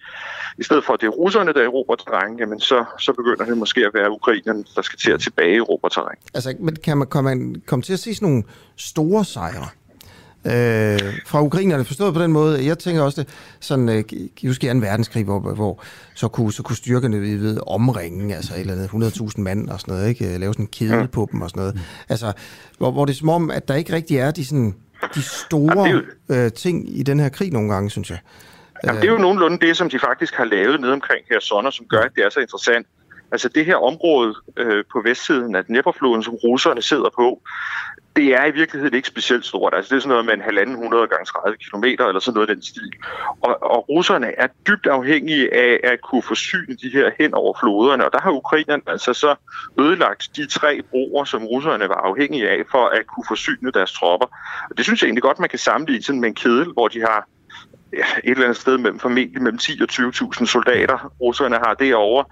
i 0.58 0.64
stedet 0.64 0.86
for 0.86 0.94
at 0.94 1.02
det 1.02 1.08
er 1.08 1.12
russerne, 1.12 1.54
der 1.54 1.62
erobrer 1.62 1.96
terræn, 1.96 2.40
jamen 2.40 2.60
så, 2.60 2.86
så 3.00 3.14
begynder 3.14 3.46
det 3.46 3.58
måske 3.58 3.86
at 3.86 3.94
være 3.94 4.12
ukrainerne, 4.12 4.64
der 4.76 4.82
skal 4.82 5.00
til 5.00 5.12
at 5.12 5.20
tilbage 5.20 5.56
i 5.56 5.90
terræn. 5.92 6.16
Altså, 6.34 6.56
men 6.60 6.76
kan 6.76 6.98
man 6.98 7.08
komme, 7.08 7.62
komme 7.68 7.84
til 7.84 7.94
at 7.94 8.00
se 8.00 8.16
sådan 8.16 8.30
nogle 8.30 8.44
store 8.78 9.26
sejre? 9.26 9.68
Øh, 10.46 11.00
fra 11.26 11.44
ukrainerne, 11.44 11.86
forstået 11.86 12.14
på 12.14 12.22
den 12.22 12.32
måde. 12.32 12.66
Jeg 12.66 12.80
tænker 12.80 13.02
også, 13.02 13.22
det, 13.22 13.30
sådan, 13.60 13.90
øh, 13.90 14.04
kan 14.08 14.30
I 14.42 14.48
huske 14.48 14.74
2. 14.74 14.80
verdenskrig, 14.80 15.24
hvor, 15.24 15.40
hvor 15.40 15.84
så, 16.16 16.28
kunne, 16.28 16.54
så 16.54 16.64
kunne 16.64 16.76
styrkerne 16.76 17.22
ved, 17.22 17.38
ved 17.38 17.60
omringe, 17.68 18.36
altså 18.36 18.54
et 18.54 18.60
eller 18.60 18.74
andet 18.74 19.18
100.000 19.18 19.42
mand 19.42 19.70
og 19.70 19.80
sådan 19.80 19.94
noget, 19.94 20.10
ikke? 20.10 20.38
lave 20.38 20.54
sådan 20.54 20.66
en 20.66 20.70
kæde 20.70 21.08
på 21.08 21.30
dem 21.32 21.42
og 21.42 21.50
sådan 21.50 21.62
noget. 21.62 21.80
Altså, 22.10 22.34
hvor, 22.78 22.92
hvor 22.92 23.06
det 23.06 23.14
er 23.14 23.18
som 23.18 23.30
om, 23.30 23.52
at 23.52 23.68
der 23.68 23.76
ikke 23.76 23.94
rigtig 23.94 24.18
er 24.18 24.32
de 24.32 24.46
sådan 24.46 24.76
de 25.16 25.22
store 25.22 26.04
øh, 26.30 26.52
ting 26.52 27.00
i 27.00 27.04
den 27.04 27.20
her 27.20 27.30
krig 27.30 27.52
nogle 27.52 27.74
gange, 27.74 27.90
synes 27.90 28.10
jeg. 28.10 28.20
Jamen, 28.86 29.02
det 29.02 29.08
er 29.08 29.14
jo 29.14 29.18
nogenlunde 29.18 29.68
det, 29.68 29.78
som 29.78 29.90
de 29.90 30.00
faktisk 30.00 30.34
har 30.36 30.46
lavet 30.46 30.82
ned 30.82 30.90
omkring 30.90 31.26
her 31.30 31.40
Sonner, 31.40 31.70
som 31.70 31.86
gør, 31.86 32.02
at 32.02 32.12
det 32.16 32.26
er 32.26 32.30
så 32.30 32.40
interessant. 32.40 32.88
Altså 33.32 33.50
det 33.50 33.66
her 33.66 33.76
område 33.76 34.36
øh, 34.58 34.84
på 34.92 35.02
vestsiden 35.04 35.56
af 35.56 35.66
Dnepperfloden, 35.66 36.24
som 36.24 36.34
russerne 36.34 36.82
sidder 36.82 37.10
på, 37.16 37.42
det 38.16 38.34
er 38.36 38.46
i 38.46 38.52
virkeligheden 38.52 38.96
ikke 38.96 39.08
specielt 39.08 39.46
stort. 39.46 39.74
Altså 39.74 39.90
det 39.90 39.96
er 39.96 40.02
sådan 40.02 40.10
noget 40.10 40.26
med 40.26 40.34
en 40.34 40.42
halvanden 40.42 40.76
100 40.76 41.08
gange 41.08 41.26
30 41.26 41.58
kilometer 41.58 42.06
eller 42.06 42.20
sådan 42.20 42.36
noget 42.36 42.50
af 42.50 42.56
den 42.56 42.64
stil. 42.64 42.92
Og, 43.42 43.64
og 43.64 43.90
russerne 43.90 44.40
er 44.40 44.48
dybt 44.68 44.88
afhængige 44.88 45.54
af 45.54 45.80
at 45.84 46.02
kunne 46.02 46.22
forsyne 46.22 46.76
de 46.84 46.90
her 46.90 47.12
hen 47.20 47.34
over 47.34 47.54
floderne. 47.60 48.06
Og 48.06 48.12
der 48.14 48.22
har 48.22 48.32
ukrainerne 48.32 48.82
altså 48.88 49.14
så 49.14 49.36
ødelagt 49.80 50.30
de 50.36 50.48
tre 50.48 50.82
broer, 50.90 51.24
som 51.24 51.46
russerne 51.46 51.90
var 51.90 52.02
afhængige 52.10 52.50
af 52.50 52.64
for 52.72 52.86
at 52.88 53.08
kunne 53.08 53.26
forsyne 53.28 53.72
deres 53.72 53.92
tropper. 53.92 54.28
Og 54.70 54.78
det 54.78 54.86
synes 54.86 55.02
jeg 55.02 55.08
egentlig 55.08 55.24
godt, 55.24 55.40
man 55.40 55.50
kan 55.50 55.60
sammenligne 55.60 56.04
sådan 56.04 56.22
med 56.22 56.30
en 56.30 56.36
kedel, 56.36 56.72
hvor 56.74 56.88
de 56.88 57.00
har 57.00 57.28
ja, 57.94 58.06
et 58.24 58.32
eller 58.32 58.44
andet 58.44 58.58
sted 58.58 58.78
mellem 58.78 59.00
formentlig 59.00 59.42
mellem 59.42 59.58
10 59.58 59.82
og 59.82 59.88
20.000 59.92 60.46
soldater, 60.46 61.14
russerne 61.22 61.56
har 61.56 61.74
derovre 61.74 62.26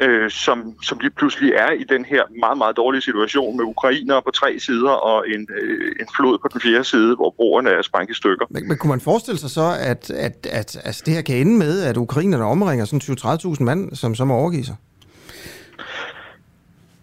øh, 0.00 0.30
som, 0.30 0.74
som 0.82 0.98
lige 0.98 1.10
pludselig 1.10 1.52
er 1.52 1.70
i 1.70 1.84
den 1.84 2.04
her 2.04 2.22
meget, 2.40 2.58
meget 2.58 2.76
dårlige 2.76 3.02
situation 3.02 3.56
med 3.56 3.64
ukrainere 3.64 4.22
på 4.22 4.30
tre 4.30 4.58
sider 4.58 4.90
og 4.90 5.28
en, 5.28 5.48
øh, 5.62 5.92
en 6.00 6.06
flod 6.16 6.38
på 6.38 6.48
den 6.52 6.60
fjerde 6.60 6.84
side, 6.84 7.14
hvor 7.16 7.34
broerne 7.36 7.70
er 7.70 7.82
sprængt 7.82 8.10
i 8.10 8.14
stykker. 8.14 8.46
Men, 8.50 8.68
men 8.68 8.78
kunne 8.78 8.90
man 8.90 9.00
forestille 9.00 9.38
sig 9.38 9.50
så, 9.50 9.76
at, 9.80 10.10
at, 10.10 10.46
at 10.50 10.80
altså, 10.84 11.02
det 11.06 11.14
her 11.14 11.22
kan 11.22 11.36
ende 11.36 11.58
med, 11.58 11.82
at 11.82 11.96
ukrainerne 11.96 12.44
omringer 12.44 12.84
sådan 12.84 13.16
20-30.000 13.56 13.64
mand, 13.64 13.96
som 13.96 14.14
så 14.14 14.24
må 14.24 14.34
overgive 14.34 14.64
sig? 14.64 14.76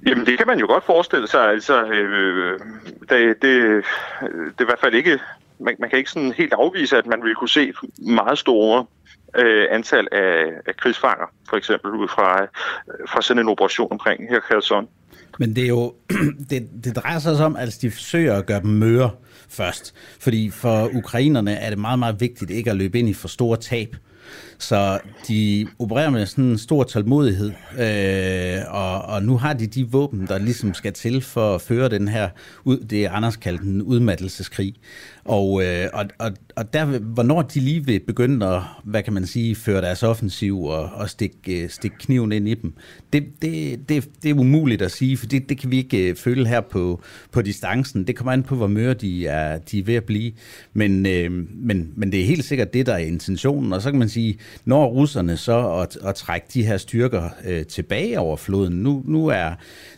Jamen, 0.07 0.25
det 0.25 0.37
kan 0.37 0.47
man 0.47 0.59
jo 0.59 0.67
godt 0.67 0.83
forestille 0.85 1.27
sig. 1.27 1.49
Altså, 1.49 1.83
øh, 1.83 2.59
det, 2.99 3.09
det, 3.09 3.41
det 3.41 4.59
er 4.59 4.61
i 4.61 4.65
hvert 4.65 4.79
fald 4.79 4.93
ikke... 4.93 5.19
Man, 5.61 5.75
man 5.79 5.89
kan 5.89 5.99
ikke 5.99 6.11
sådan 6.11 6.31
helt 6.31 6.53
afvise, 6.53 6.97
at 6.97 7.05
man 7.05 7.23
vil 7.23 7.35
kunne 7.35 7.49
se 7.49 7.73
meget 7.97 8.37
store 8.37 8.85
øh, 9.35 9.68
antal 9.72 10.07
af, 10.11 10.45
af 10.68 10.77
krigsfanger, 10.77 11.26
for 11.49 11.57
eksempel 11.57 11.91
ud 11.91 12.07
fra, 12.07 12.43
øh, 12.43 12.47
fra 13.10 13.22
sådan 13.22 13.43
en 13.43 13.49
operation 13.49 13.88
omkring 13.91 14.30
her 14.30 14.39
Kherson. 14.39 14.88
Men 15.39 15.56
det 15.56 15.64
er 15.64 15.68
jo, 15.68 15.93
det, 16.49 16.69
det 16.84 16.95
drejer 16.95 17.19
sig 17.19 17.30
altså 17.30 17.43
om, 17.43 17.56
at 17.56 17.77
de 17.81 17.91
forsøger 17.91 18.38
at 18.38 18.45
gøre 18.45 18.61
dem 18.61 18.69
møre 18.69 19.11
først. 19.49 19.95
Fordi 20.19 20.49
for 20.49 20.89
ukrainerne 20.95 21.53
er 21.53 21.69
det 21.69 21.80
meget, 21.80 21.99
meget 21.99 22.22
vigtigt 22.22 22.51
ikke 22.51 22.69
at 22.69 22.77
løbe 22.77 22.99
ind 22.99 23.10
i 23.10 23.14
for 23.14 23.27
store 23.27 23.57
tab. 23.57 23.95
Så 24.60 24.99
de 25.27 25.68
opererer 25.80 26.10
med 26.10 26.26
sådan 26.26 26.45
en 26.45 26.57
stor 26.57 26.84
tålmodighed, 26.84 27.52
øh, 27.80 28.73
og, 28.73 29.02
og 29.02 29.23
nu 29.23 29.38
har 29.38 29.53
de 29.53 29.68
de 29.68 29.88
våben, 29.91 30.27
der 30.27 30.38
ligesom 30.38 30.73
skal 30.73 30.94
til 30.94 31.22
for 31.22 31.56
at 31.56 31.61
føre 31.61 31.90
den 31.90 32.07
her, 32.07 32.30
det 32.90 33.06
Anders 33.06 33.36
kaldte 33.36 33.64
den 33.64 33.81
udmattelseskrig. 33.81 34.76
Og, 35.26 35.64
øh, 35.64 35.88
og, 35.94 36.06
og, 36.18 36.31
og 36.56 36.73
der, 36.73 36.86
hvornår 36.86 37.41
de 37.41 37.60
lige 37.60 37.86
vil 37.86 37.99
begynde 37.99 38.48
at, 38.48 38.61
hvad 38.84 39.03
kan 39.03 39.14
man 39.14 39.26
sige, 39.26 39.56
føre 39.56 39.81
deres 39.81 40.03
offensiv 40.03 40.64
og, 40.64 40.90
og 40.94 41.10
stikke, 41.10 41.64
øh, 41.64 41.69
stikke 41.69 41.98
kniven 41.98 42.31
ind 42.31 42.48
i 42.48 42.53
dem, 42.53 42.73
det, 43.14 43.23
det, 43.41 43.80
det, 43.90 44.10
det 44.23 44.30
er 44.31 44.40
umuligt 44.40 44.81
at 44.81 44.91
sige, 44.91 45.18
for 45.18 45.26
det, 45.26 45.49
det 45.49 45.57
kan 45.57 45.72
vi 45.72 45.77
ikke 45.77 46.10
øh, 46.10 46.15
føle 46.15 46.48
her 46.48 46.61
på, 46.61 47.02
på 47.31 47.41
distancen. 47.41 48.07
Det 48.07 48.15
kommer 48.15 48.31
an 48.31 48.44
på, 48.44 48.56
hvor 48.56 48.68
møre 48.68 48.94
de 48.94 49.27
er, 49.27 49.57
de 49.57 49.80
er 49.80 49.84
ved 49.84 49.95
at 49.95 50.03
blive. 50.03 50.31
Men, 50.73 51.06
øh, 51.06 51.31
men, 51.53 51.94
men 51.95 52.11
det 52.11 52.22
er 52.22 52.26
helt 52.26 52.45
sikkert 52.45 52.73
det, 52.73 52.86
der 52.86 52.94
er 52.94 52.98
intentionen. 52.98 53.73
Og 53.73 53.81
så 53.81 53.91
kan 53.91 53.99
man 53.99 54.10
sige, 54.10 54.38
når 54.65 54.85
russerne 54.85 55.38
så 55.38 55.69
at, 55.81 55.97
at 56.05 56.15
trække 56.15 56.47
de 56.53 56.63
her 56.63 56.77
styrker 56.77 57.30
øh, 57.45 57.65
tilbage 57.65 58.19
over 58.19 58.38
floden, 58.38 58.73
nu, 58.73 59.03
nu 59.05 59.27
er, 59.27 59.51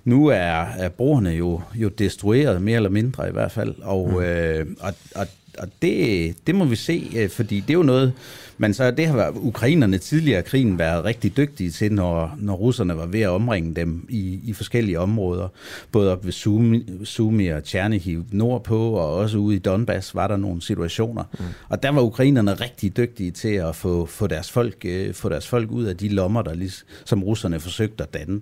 nu 0.03 0.27
er, 0.27 0.65
er 0.77 0.89
broerne 0.89 1.29
jo, 1.29 1.61
jo 1.75 1.89
destrueret, 1.89 2.61
mere 2.61 2.75
eller 2.75 2.89
mindre 2.89 3.29
i 3.29 3.31
hvert 3.31 3.51
fald, 3.51 3.75
og, 3.81 4.09
mm. 4.09 4.19
øh, 4.19 4.65
og, 4.79 4.93
og 5.15 5.27
og 5.57 5.67
det, 5.81 6.35
det 6.47 6.55
må 6.55 6.65
vi 6.65 6.75
se, 6.75 7.11
øh, 7.15 7.29
fordi 7.29 7.59
det 7.59 7.69
er 7.69 7.77
jo 7.77 7.83
noget, 7.83 8.13
men 8.61 8.73
så 8.73 8.91
det 8.91 9.07
har 9.07 9.33
ukrainerne 9.35 9.97
tidligere 9.97 10.39
i 10.39 10.43
krigen 10.43 10.79
været 10.79 11.05
rigtig 11.05 11.37
dygtige 11.37 11.71
til, 11.71 11.93
når, 11.93 12.35
når 12.37 12.53
russerne 12.53 12.97
var 12.97 13.05
ved 13.05 13.21
at 13.21 13.29
omringe 13.29 13.75
dem 13.75 14.05
i, 14.09 14.39
i 14.43 14.53
forskellige 14.53 14.99
områder. 14.99 15.47
Både 15.91 16.11
op 16.11 16.25
ved 16.25 16.31
Sumi, 16.31 16.85
Sumi 17.03 17.47
og 17.47 17.63
Tjernihiv 17.63 18.25
nordpå, 18.31 18.91
og 18.91 19.13
også 19.13 19.37
ude 19.37 19.55
i 19.55 19.59
Donbass 19.59 20.15
var 20.15 20.27
der 20.27 20.37
nogle 20.37 20.61
situationer. 20.61 21.23
Mm. 21.39 21.45
Og 21.69 21.83
der 21.83 21.89
var 21.89 22.01
ukrainerne 22.01 22.53
rigtig 22.53 22.97
dygtige 22.97 23.31
til 23.31 23.53
at 23.53 23.75
få, 23.75 24.05
få, 24.05 24.27
deres, 24.27 24.51
folk, 24.51 24.75
øh, 24.85 25.13
få 25.13 25.29
deres 25.29 25.47
folk 25.47 25.71
ud 25.71 25.83
af 25.83 25.97
de 25.97 26.09
lommer, 26.09 26.41
der 26.41 26.53
lige, 26.53 26.73
som 27.05 27.23
russerne 27.23 27.59
forsøgte 27.59 28.03
at 28.03 28.13
danne. 28.13 28.41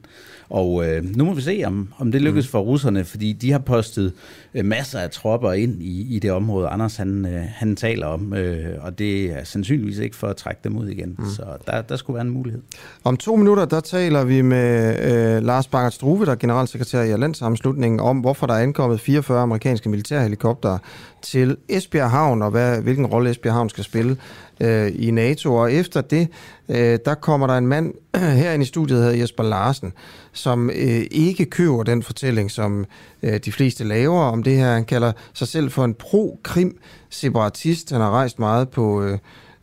Og 0.49 0.87
øh, 0.87 1.15
nu 1.15 1.25
må 1.25 1.33
vi 1.33 1.41
se, 1.41 1.63
om, 1.65 1.93
om 1.97 2.11
det 2.11 2.21
lykkes 2.21 2.45
mm. 2.45 2.51
for 2.51 2.59
russerne, 2.59 3.05
fordi 3.05 3.33
de 3.33 3.51
har 3.51 3.59
postet 3.59 4.13
øh, 4.53 4.65
masser 4.65 4.99
af 4.99 5.09
tropper 5.09 5.51
ind 5.53 5.81
i, 5.81 6.15
i 6.15 6.19
det 6.19 6.31
område, 6.31 6.67
Anders 6.67 6.95
han, 6.95 7.25
øh, 7.25 7.43
han 7.47 7.75
taler 7.75 8.07
om, 8.07 8.33
øh, 8.33 8.83
og 8.83 8.99
det 8.99 9.25
er 9.25 9.43
sandsynligvis 9.43 9.97
ikke 10.08 10.08
for 10.15 10.27
at 10.27 10.35
trække 10.35 10.61
dem 10.63 10.77
ud 10.77 10.87
igen. 10.87 11.15
Mm. 11.19 11.25
Så 11.25 11.43
der, 11.67 11.81
der 11.81 11.95
skulle 11.95 12.15
være 12.15 12.25
en 12.25 12.33
mulighed. 12.33 12.61
Om 13.03 13.17
to 13.17 13.35
minutter, 13.35 13.65
der 13.65 13.79
taler 13.79 14.23
vi 14.23 14.41
med 14.41 14.99
øh, 15.11 15.43
Lars 15.43 15.67
Bangert 15.67 15.93
Struve, 15.93 16.25
der 16.25 16.31
er 16.31 16.35
generalsekretær 16.35 17.01
i 17.01 17.17
Landsammenslutningen, 17.17 17.99
om 17.99 18.19
hvorfor 18.19 18.47
der 18.47 18.53
er 18.53 18.59
ankommet 18.59 19.01
44 19.01 19.41
amerikanske 19.41 19.89
militærhelikoptere 19.89 20.79
til 21.21 21.57
Esbjerg 21.69 22.09
Havn, 22.09 22.41
og 22.41 22.51
hvad, 22.51 22.81
hvilken 22.81 23.05
rolle 23.05 23.29
Esbjerg 23.29 23.53
Havn 23.53 23.69
skal 23.69 23.83
spille 23.83 24.17
øh, 24.59 24.91
i 24.95 25.11
NATO. 25.11 25.55
Og 25.55 25.73
efter 25.73 26.01
det, 26.01 26.27
øh, 26.69 26.99
der 27.05 27.15
kommer 27.15 27.47
der 27.47 27.57
en 27.57 27.67
mand 27.67 27.93
herinde 28.15 28.63
i 28.63 28.65
studiet, 28.65 28.99
hedder 28.99 29.17
Jesper 29.17 29.43
Larsen, 29.43 29.93
som 30.31 30.69
øh, 30.69 31.05
ikke 31.11 31.45
køber 31.45 31.83
den 31.83 32.03
fortælling, 32.03 32.51
som 32.51 32.85
øh, 33.23 33.37
de 33.37 33.51
fleste 33.51 33.83
laver 33.83 34.21
om 34.21 34.43
det 34.43 34.57
her. 34.57 34.73
Han 34.73 34.85
kalder 34.85 35.11
sig 35.33 35.47
selv 35.47 35.71
for 35.71 35.85
en 35.85 35.93
pro-krim-separatist. 35.93 37.91
Han 37.91 38.01
har 38.01 38.11
rejst 38.11 38.39
meget 38.39 38.69
på... 38.69 39.03
Øh, 39.03 39.17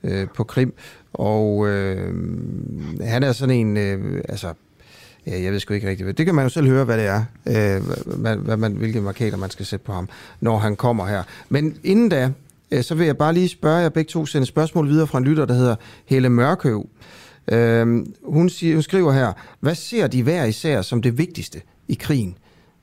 øh, 0.06 0.26
på 0.34 0.44
Krim. 0.44 0.74
Og 1.12 1.68
øh, 1.68 2.14
han 3.02 3.22
er 3.22 3.32
sådan 3.32 3.54
en, 3.54 3.76
øh, 3.76 4.22
altså, 4.28 4.52
ja, 5.26 5.42
jeg 5.42 5.52
ved 5.52 5.60
sgu 5.60 5.74
ikke 5.74 5.88
rigtigt, 5.88 6.18
det 6.18 6.26
kan 6.26 6.34
man 6.34 6.44
jo 6.44 6.48
selv 6.48 6.68
høre, 6.68 6.84
hvad 6.84 6.98
det 6.98 7.06
er, 7.06 7.24
øh, 7.46 7.82
hvad, 8.18 8.36
hvad 8.36 8.56
man, 8.56 8.72
hvilke 8.72 9.00
markader 9.00 9.36
man 9.36 9.50
skal 9.50 9.66
sætte 9.66 9.84
på 9.84 9.92
ham, 9.92 10.08
når 10.40 10.58
han 10.58 10.76
kommer 10.76 11.06
her. 11.06 11.22
Men 11.48 11.76
inden 11.84 12.08
da, 12.08 12.30
øh, 12.70 12.82
så 12.82 12.94
vil 12.94 13.06
jeg 13.06 13.16
bare 13.16 13.34
lige 13.34 13.48
spørge 13.48 13.76
jer 13.76 13.88
begge 13.88 14.08
to, 14.08 14.26
sende 14.26 14.46
spørgsmål 14.46 14.88
videre 14.88 15.06
fra 15.06 15.18
en 15.18 15.24
lytter, 15.24 15.44
der 15.44 15.54
hedder 15.54 15.76
Helle 16.04 16.28
Mørkøv. 16.28 16.88
Øh, 17.52 18.06
hun, 18.24 18.48
siger, 18.48 18.74
hun 18.74 18.82
skriver 18.82 19.12
her, 19.12 19.32
hvad 19.60 19.74
ser 19.74 20.06
de 20.06 20.22
hver 20.22 20.44
især 20.44 20.82
som 20.82 21.02
det 21.02 21.18
vigtigste 21.18 21.60
i 21.88 21.94
krigen? 21.94 22.38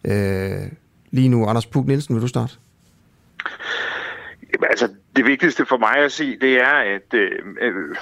Øh, 0.05 0.61
lige 1.11 1.29
nu, 1.29 1.45
Anders 1.45 1.65
Pug 1.65 1.87
Nielsen, 1.87 2.15
vil 2.15 2.21
du 2.21 2.27
starte? 2.27 2.53
Altså, 4.61 4.89
det 5.15 5.25
vigtigste 5.25 5.65
for 5.65 5.77
mig 5.77 5.97
at 5.97 6.11
se, 6.11 6.39
det 6.39 6.61
er, 6.61 6.73
at 6.73 7.13
øh, 7.13 7.31
øh, 7.61 7.95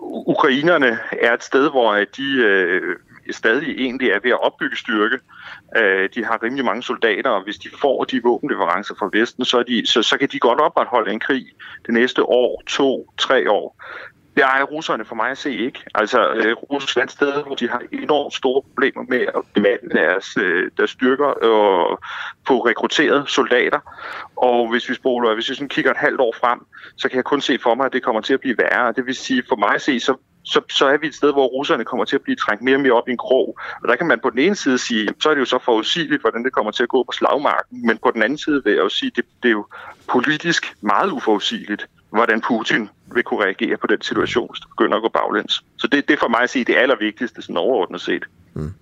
ukrainerne 0.00 0.98
er 1.12 1.34
et 1.34 1.44
sted, 1.44 1.70
hvor 1.70 1.92
øh, 1.92 2.06
de 2.16 2.42
øh, 2.42 2.96
stadig 3.30 3.74
egentlig 3.78 4.10
er 4.10 4.20
ved 4.22 4.30
at 4.30 4.42
opbygge 4.42 4.76
styrke. 4.76 5.18
Øh, 5.76 6.08
de 6.14 6.24
har 6.24 6.42
rimelig 6.42 6.64
mange 6.64 6.82
soldater, 6.82 7.30
og 7.30 7.44
hvis 7.44 7.58
de 7.58 7.68
får 7.80 8.04
de 8.04 8.22
våbenleverancer 8.22 8.94
fra 8.98 9.10
Vesten, 9.12 9.44
så, 9.44 9.58
er 9.58 9.62
de, 9.62 9.86
så, 9.86 10.02
så 10.02 10.18
kan 10.18 10.28
de 10.28 10.38
godt 10.38 10.60
opretholde 10.60 11.12
en 11.12 11.20
krig 11.20 11.46
det 11.86 11.94
næste 11.94 12.22
år, 12.22 12.62
to, 12.66 13.12
tre 13.18 13.50
år. 13.50 13.84
Det 14.40 14.46
ejer 14.46 14.62
russerne 14.62 15.04
for 15.04 15.14
mig 15.14 15.30
at 15.30 15.38
se 15.38 15.56
ikke. 15.56 15.84
Altså, 15.94 16.32
øh, 16.32 16.52
Rusland 16.52 17.08
er 17.08 17.12
sted, 17.12 17.32
hvor 17.46 17.54
de 17.54 17.68
har 17.68 17.82
enormt 17.92 18.34
store 18.34 18.62
problemer 18.62 19.02
med 19.08 19.20
at 19.20 19.42
bemande 19.54 19.88
deres, 19.90 20.36
øh, 20.36 20.70
deres 20.76 20.90
styrker 20.90 21.26
og 21.26 22.00
få 22.46 22.58
rekrutteret 22.58 23.30
soldater. 23.30 23.80
Og 24.36 24.70
hvis 24.70 24.88
vi 24.88 24.94
spoler, 24.94 25.34
hvis 25.34 25.50
vi 25.50 25.54
sådan 25.54 25.68
kigger 25.68 25.90
et 25.90 25.96
halvt 25.96 26.20
år 26.20 26.34
frem, 26.40 26.60
så 26.96 27.08
kan 27.08 27.16
jeg 27.16 27.24
kun 27.24 27.40
se 27.40 27.58
for 27.62 27.74
mig, 27.74 27.86
at 27.86 27.92
det 27.92 28.02
kommer 28.02 28.20
til 28.20 28.34
at 28.34 28.40
blive 28.40 28.58
værre. 28.58 28.92
Det 28.92 29.06
vil 29.06 29.14
sige, 29.14 29.42
for 29.48 29.56
mig 29.56 29.74
at 29.74 29.82
se, 29.82 30.00
så 30.00 30.14
så, 30.44 30.60
så 30.70 30.86
er 30.86 30.96
vi 30.96 31.06
et 31.06 31.14
sted, 31.14 31.32
hvor 31.32 31.46
russerne 31.46 31.84
kommer 31.84 32.04
til 32.04 32.16
at 32.16 32.22
blive 32.22 32.36
trængt 32.36 32.62
mere 32.62 32.76
og 32.76 32.80
mere 32.80 32.92
op 32.92 33.08
i 33.08 33.10
en 33.10 33.16
krog. 33.16 33.58
Og 33.82 33.88
der 33.88 33.96
kan 33.96 34.06
man 34.06 34.20
på 34.22 34.30
den 34.30 34.38
ene 34.38 34.56
side 34.56 34.78
sige, 34.78 35.08
så 35.22 35.30
er 35.30 35.34
det 35.34 35.40
jo 35.40 35.44
så 35.44 35.58
forudsigeligt, 35.58 36.20
hvordan 36.20 36.44
det 36.44 36.52
kommer 36.52 36.72
til 36.72 36.82
at 36.82 36.88
gå 36.88 37.02
på 37.02 37.12
slagmarken. 37.12 37.86
Men 37.86 37.98
på 37.98 38.10
den 38.10 38.22
anden 38.22 38.38
side 38.38 38.64
vil 38.64 38.72
jeg 38.72 38.82
jo 38.82 38.88
sige, 38.88 39.12
det, 39.16 39.24
det 39.42 39.48
er 39.48 39.52
jo 39.52 39.66
politisk 40.08 40.74
meget 40.80 41.10
uforudsigeligt, 41.10 41.86
hvordan 42.10 42.40
Putin 42.40 42.88
vil 43.14 43.22
kunne 43.22 43.44
reagere 43.44 43.76
på 43.76 43.86
den 43.86 44.02
situation, 44.02 44.48
hvis 44.52 44.60
det 44.60 44.68
begynder 44.68 44.96
at 44.96 45.02
gå 45.02 45.08
baglæns. 45.08 45.64
Så 45.76 45.86
det, 45.86 46.08
det 46.08 46.14
er 46.14 46.18
for 46.20 46.28
mig 46.28 46.40
at 46.42 46.50
sige 46.50 46.64
det 46.64 46.76
allervigtigste, 46.76 47.42
sådan 47.42 47.56
overordnet 47.56 48.00
set. 48.00 48.24
Mm. 48.54 48.72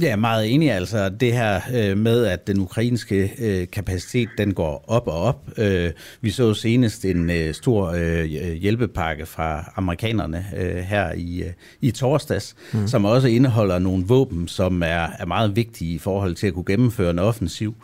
Ja, 0.00 0.06
jeg 0.06 0.12
er 0.12 0.16
meget 0.16 0.54
enig. 0.54 0.72
Altså 0.72 1.08
det 1.08 1.32
her 1.32 1.60
øh, 1.74 1.98
med, 1.98 2.26
at 2.26 2.46
den 2.46 2.60
ukrainske 2.60 3.32
øh, 3.38 3.70
kapacitet 3.70 4.28
den 4.38 4.54
går 4.54 4.84
op 4.88 5.08
og 5.08 5.22
op. 5.22 5.48
Øh, 5.58 5.90
vi 6.20 6.30
så 6.30 6.54
senest 6.54 7.04
en 7.04 7.30
øh, 7.30 7.54
stor 7.54 7.90
øh, 7.90 8.24
hjælpepakke 8.52 9.26
fra 9.26 9.72
amerikanerne 9.76 10.46
øh, 10.56 10.76
her 10.76 11.12
i, 11.12 11.42
øh, 11.42 11.50
i 11.80 11.90
torsdags, 11.90 12.56
mm. 12.72 12.86
som 12.86 13.04
også 13.04 13.28
indeholder 13.28 13.78
nogle 13.78 14.04
våben, 14.06 14.48
som 14.48 14.82
er, 14.82 15.08
er 15.18 15.26
meget 15.26 15.56
vigtige 15.56 15.94
i 15.94 15.98
forhold 15.98 16.34
til 16.34 16.46
at 16.46 16.54
kunne 16.54 16.64
gennemføre 16.64 17.10
en 17.10 17.18
offensiv 17.18 17.74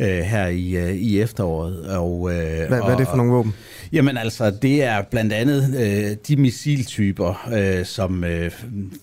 øh, 0.00 0.18
her 0.18 0.46
i, 0.46 0.76
øh, 0.76 0.94
i 0.94 1.20
efteråret. 1.20 1.86
Og, 1.96 2.30
øh, 2.32 2.68
hvad, 2.68 2.80
og, 2.80 2.84
hvad 2.84 2.94
er 2.94 2.98
det 2.98 3.08
for 3.08 3.16
nogle 3.16 3.32
våben? 3.32 3.54
Jamen 3.92 4.16
altså, 4.16 4.50
det 4.50 4.82
er 4.82 5.02
blandt 5.02 5.32
andet 5.32 5.74
øh, 5.80 6.16
de 6.28 6.36
missiltyper, 6.36 7.48
øh, 7.52 7.84
som 7.84 8.24
øh, 8.24 8.50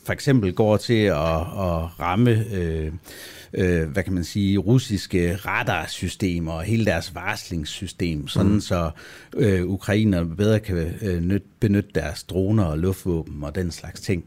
for 0.05 0.13
eksempel 0.13 0.53
går 0.53 0.77
til 0.77 1.03
at, 1.03 1.39
at 1.39 1.99
ramme 1.99 2.45
øh, 2.53 2.91
øh, 3.53 3.89
hvad 3.89 4.03
kan 4.03 4.13
man 4.13 4.23
sige, 4.23 4.57
russiske 4.57 5.35
radarsystemer 5.35 6.51
og 6.51 6.63
hele 6.63 6.85
deres 6.85 7.15
varslingssystem, 7.15 8.27
sådan 8.27 8.51
mm. 8.51 8.61
så 8.61 8.89
øh, 9.37 9.65
ukrainer 9.65 10.23
bedre 10.23 10.59
kan 10.59 10.93
øh, 11.01 11.39
benytte 11.59 11.89
deres 11.95 12.23
droner 12.23 12.63
og 12.63 12.77
luftvåben 12.77 13.43
og 13.43 13.55
den 13.55 13.71
slags 13.71 14.01
ting. 14.01 14.25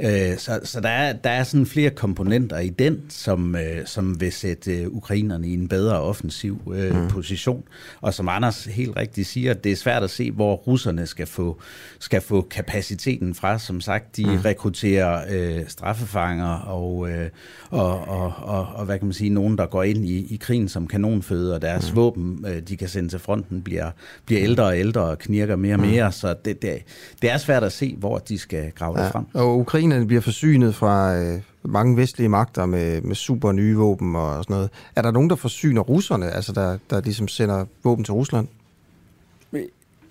Øh, 0.00 0.38
så 0.38 0.60
så 0.64 0.80
der, 0.80 0.88
er, 0.88 1.12
der 1.12 1.30
er 1.30 1.44
sådan 1.44 1.66
flere 1.66 1.90
komponenter 1.90 2.58
i 2.58 2.68
den, 2.68 3.02
som, 3.08 3.56
øh, 3.56 3.86
som 3.86 4.20
vil 4.20 4.32
sætte 4.32 4.76
øh, 4.76 4.88
ukrainerne 4.88 5.48
i 5.48 5.54
en 5.54 5.68
bedre 5.68 6.00
offensiv 6.00 6.72
øh, 6.74 6.96
mm. 6.96 7.08
position. 7.08 7.64
Og 8.00 8.14
som 8.14 8.28
Anders 8.28 8.64
helt 8.64 8.96
rigtigt 8.96 9.28
siger, 9.28 9.54
det 9.54 9.72
er 9.72 9.76
svært 9.76 10.02
at 10.02 10.10
se, 10.10 10.30
hvor 10.30 10.54
russerne 10.54 11.06
skal 11.06 11.26
få, 11.26 11.60
skal 11.98 12.20
få 12.20 12.46
kapaciteten 12.50 13.34
fra. 13.34 13.58
Som 13.58 13.80
sagt, 13.80 14.16
de 14.16 14.26
mm. 14.26 14.36
rekrutterer 14.36 15.24
øh, 15.30 15.64
straffefanger 15.68 16.54
og, 16.54 17.10
øh, 17.10 17.28
og, 17.70 18.08
og, 18.08 18.32
og, 18.36 18.66
og 18.74 18.84
hvad 18.84 18.98
kan 18.98 19.06
man 19.06 19.14
sige, 19.14 19.30
nogen, 19.30 19.58
der 19.58 19.66
går 19.66 19.82
ind 19.82 20.04
i, 20.04 20.34
i 20.34 20.36
krigen 20.36 20.68
som 20.68 20.86
kanonføde, 20.86 21.54
og 21.54 21.62
deres 21.62 21.90
mm. 21.90 21.96
våben, 21.96 22.44
øh, 22.48 22.62
de 22.62 22.76
kan 22.76 22.88
sende 22.88 23.08
til 23.08 23.18
fronten, 23.18 23.62
bliver, 23.62 23.90
bliver 24.26 24.42
ældre 24.42 24.64
og 24.64 24.78
ældre 24.78 25.00
og 25.00 25.18
knirker 25.18 25.56
mere 25.56 25.74
og 25.74 25.80
mm. 25.80 25.86
mere. 25.86 26.08
Mm. 26.08 26.12
Så 26.12 26.34
det, 26.44 26.62
det, 26.62 26.82
det 27.22 27.30
er 27.30 27.38
svært 27.38 27.64
at 27.64 27.72
se, 27.72 27.96
hvor 27.98 28.18
de 28.18 28.38
skal 28.38 28.70
grave 28.70 28.98
ja. 28.98 29.04
det 29.04 29.12
frem. 29.12 29.24
Og 29.34 29.56
ukrainerne 29.82 30.06
bliver 30.06 30.22
forsynet 30.22 30.74
fra 30.74 31.16
øh, 31.16 31.40
mange 31.62 31.96
vestlige 31.96 32.28
magter 32.28 32.66
med, 32.66 33.00
med 33.00 33.14
super 33.14 33.52
nye 33.52 33.76
våben 33.76 34.16
og 34.16 34.44
sådan 34.44 34.54
noget. 34.54 34.70
Er 34.96 35.02
der 35.02 35.10
nogen, 35.10 35.30
der 35.30 35.36
forsyner 35.36 35.80
russerne, 35.80 36.30
altså 36.30 36.52
der, 36.52 36.78
der 36.90 37.00
ligesom 37.00 37.28
sender 37.28 37.64
våben 37.84 38.04
til 38.04 38.14
Rusland? 38.14 38.48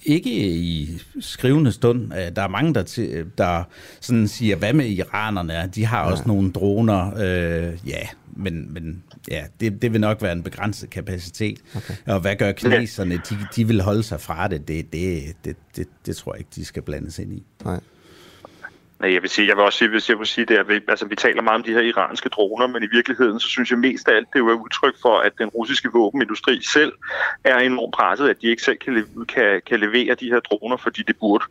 Ikke 0.06 0.30
i 0.32 1.02
skrivende 1.20 1.72
stund. 1.72 2.14
Øh, 2.14 2.36
der 2.36 2.42
er 2.42 2.48
mange, 2.48 2.74
der, 2.74 2.84
til, 2.84 3.26
der 3.38 3.64
sådan 4.00 4.28
siger, 4.28 4.56
hvad 4.56 4.74
med 4.74 4.86
iranerne? 4.86 5.72
De 5.76 5.86
har 5.86 6.00
ja. 6.00 6.12
også 6.12 6.24
nogle 6.28 6.52
droner. 6.52 7.12
Øh, 7.18 7.90
ja, 7.90 8.08
men, 8.36 8.74
men 8.74 9.04
ja, 9.30 9.44
det, 9.60 9.82
det 9.82 9.94
vil 9.94 10.02
nok 10.02 10.22
være 10.22 10.34
en 10.34 10.44
begrænset 10.44 10.90
kapacitet. 10.90 11.60
Okay. 11.76 11.94
Og 12.08 12.20
hvad 12.20 12.36
gør 12.36 12.52
kineserne? 12.52 13.16
De, 13.16 13.38
de 13.56 13.68
vil 13.68 13.82
holde 13.82 14.04
sig 14.04 14.22
fra 14.22 14.48
det. 14.48 14.68
Det, 14.68 14.94
det, 14.94 15.24
det, 15.46 15.56
det. 15.76 15.88
det 16.06 16.16
tror 16.16 16.34
jeg 16.34 16.40
ikke, 16.40 16.52
de 16.56 16.66
skal 16.66 16.82
blandes 16.82 17.20
ind 17.20 17.34
i. 17.34 17.44
Nej. 17.66 17.80
Nej, 19.02 19.14
jeg 19.14 19.22
vil 19.22 19.30
sige, 19.30 19.48
jeg 19.48 19.56
vil 19.58 19.66
også 19.66 19.78
sige, 19.78 19.90
hvis 19.90 20.10
jeg 20.10 20.20
vil 20.20 20.28
sige 20.28 20.46
det, 20.46 20.58
at 20.58 20.68
vi, 20.68 20.74
altså, 20.88 21.06
vi 21.06 21.16
taler 21.16 21.42
meget 21.42 21.56
om 21.56 21.64
de 21.64 21.74
her 21.74 21.82
iranske 21.82 22.30
droner, 22.30 22.68
men 22.68 22.84
i 22.84 22.88
virkeligheden, 22.92 23.40
så 23.40 23.48
synes 23.48 23.72
jeg 23.72 23.80
mest 23.80 24.08
af 24.08 24.16
alt, 24.16 24.28
det 24.34 24.36
er 24.36 24.44
jo 24.44 24.50
et 24.50 24.62
udtryk 24.66 24.96
for, 25.02 25.18
at 25.18 25.32
den 25.38 25.50
russiske 25.50 25.90
våbenindustri 25.94 26.62
selv 26.74 26.94
er 27.44 27.58
enormt 27.58 27.94
presset, 27.94 28.30
at 28.30 28.42
de 28.42 28.48
ikke 28.48 28.64
selv 28.64 28.78
kan, 28.78 29.06
kan, 29.28 29.62
kan 29.68 29.80
levere 29.80 30.16
de 30.16 30.26
her 30.26 30.40
droner, 30.40 30.78
fordi 30.78 31.02
det 31.08 31.16
burde 31.20 31.46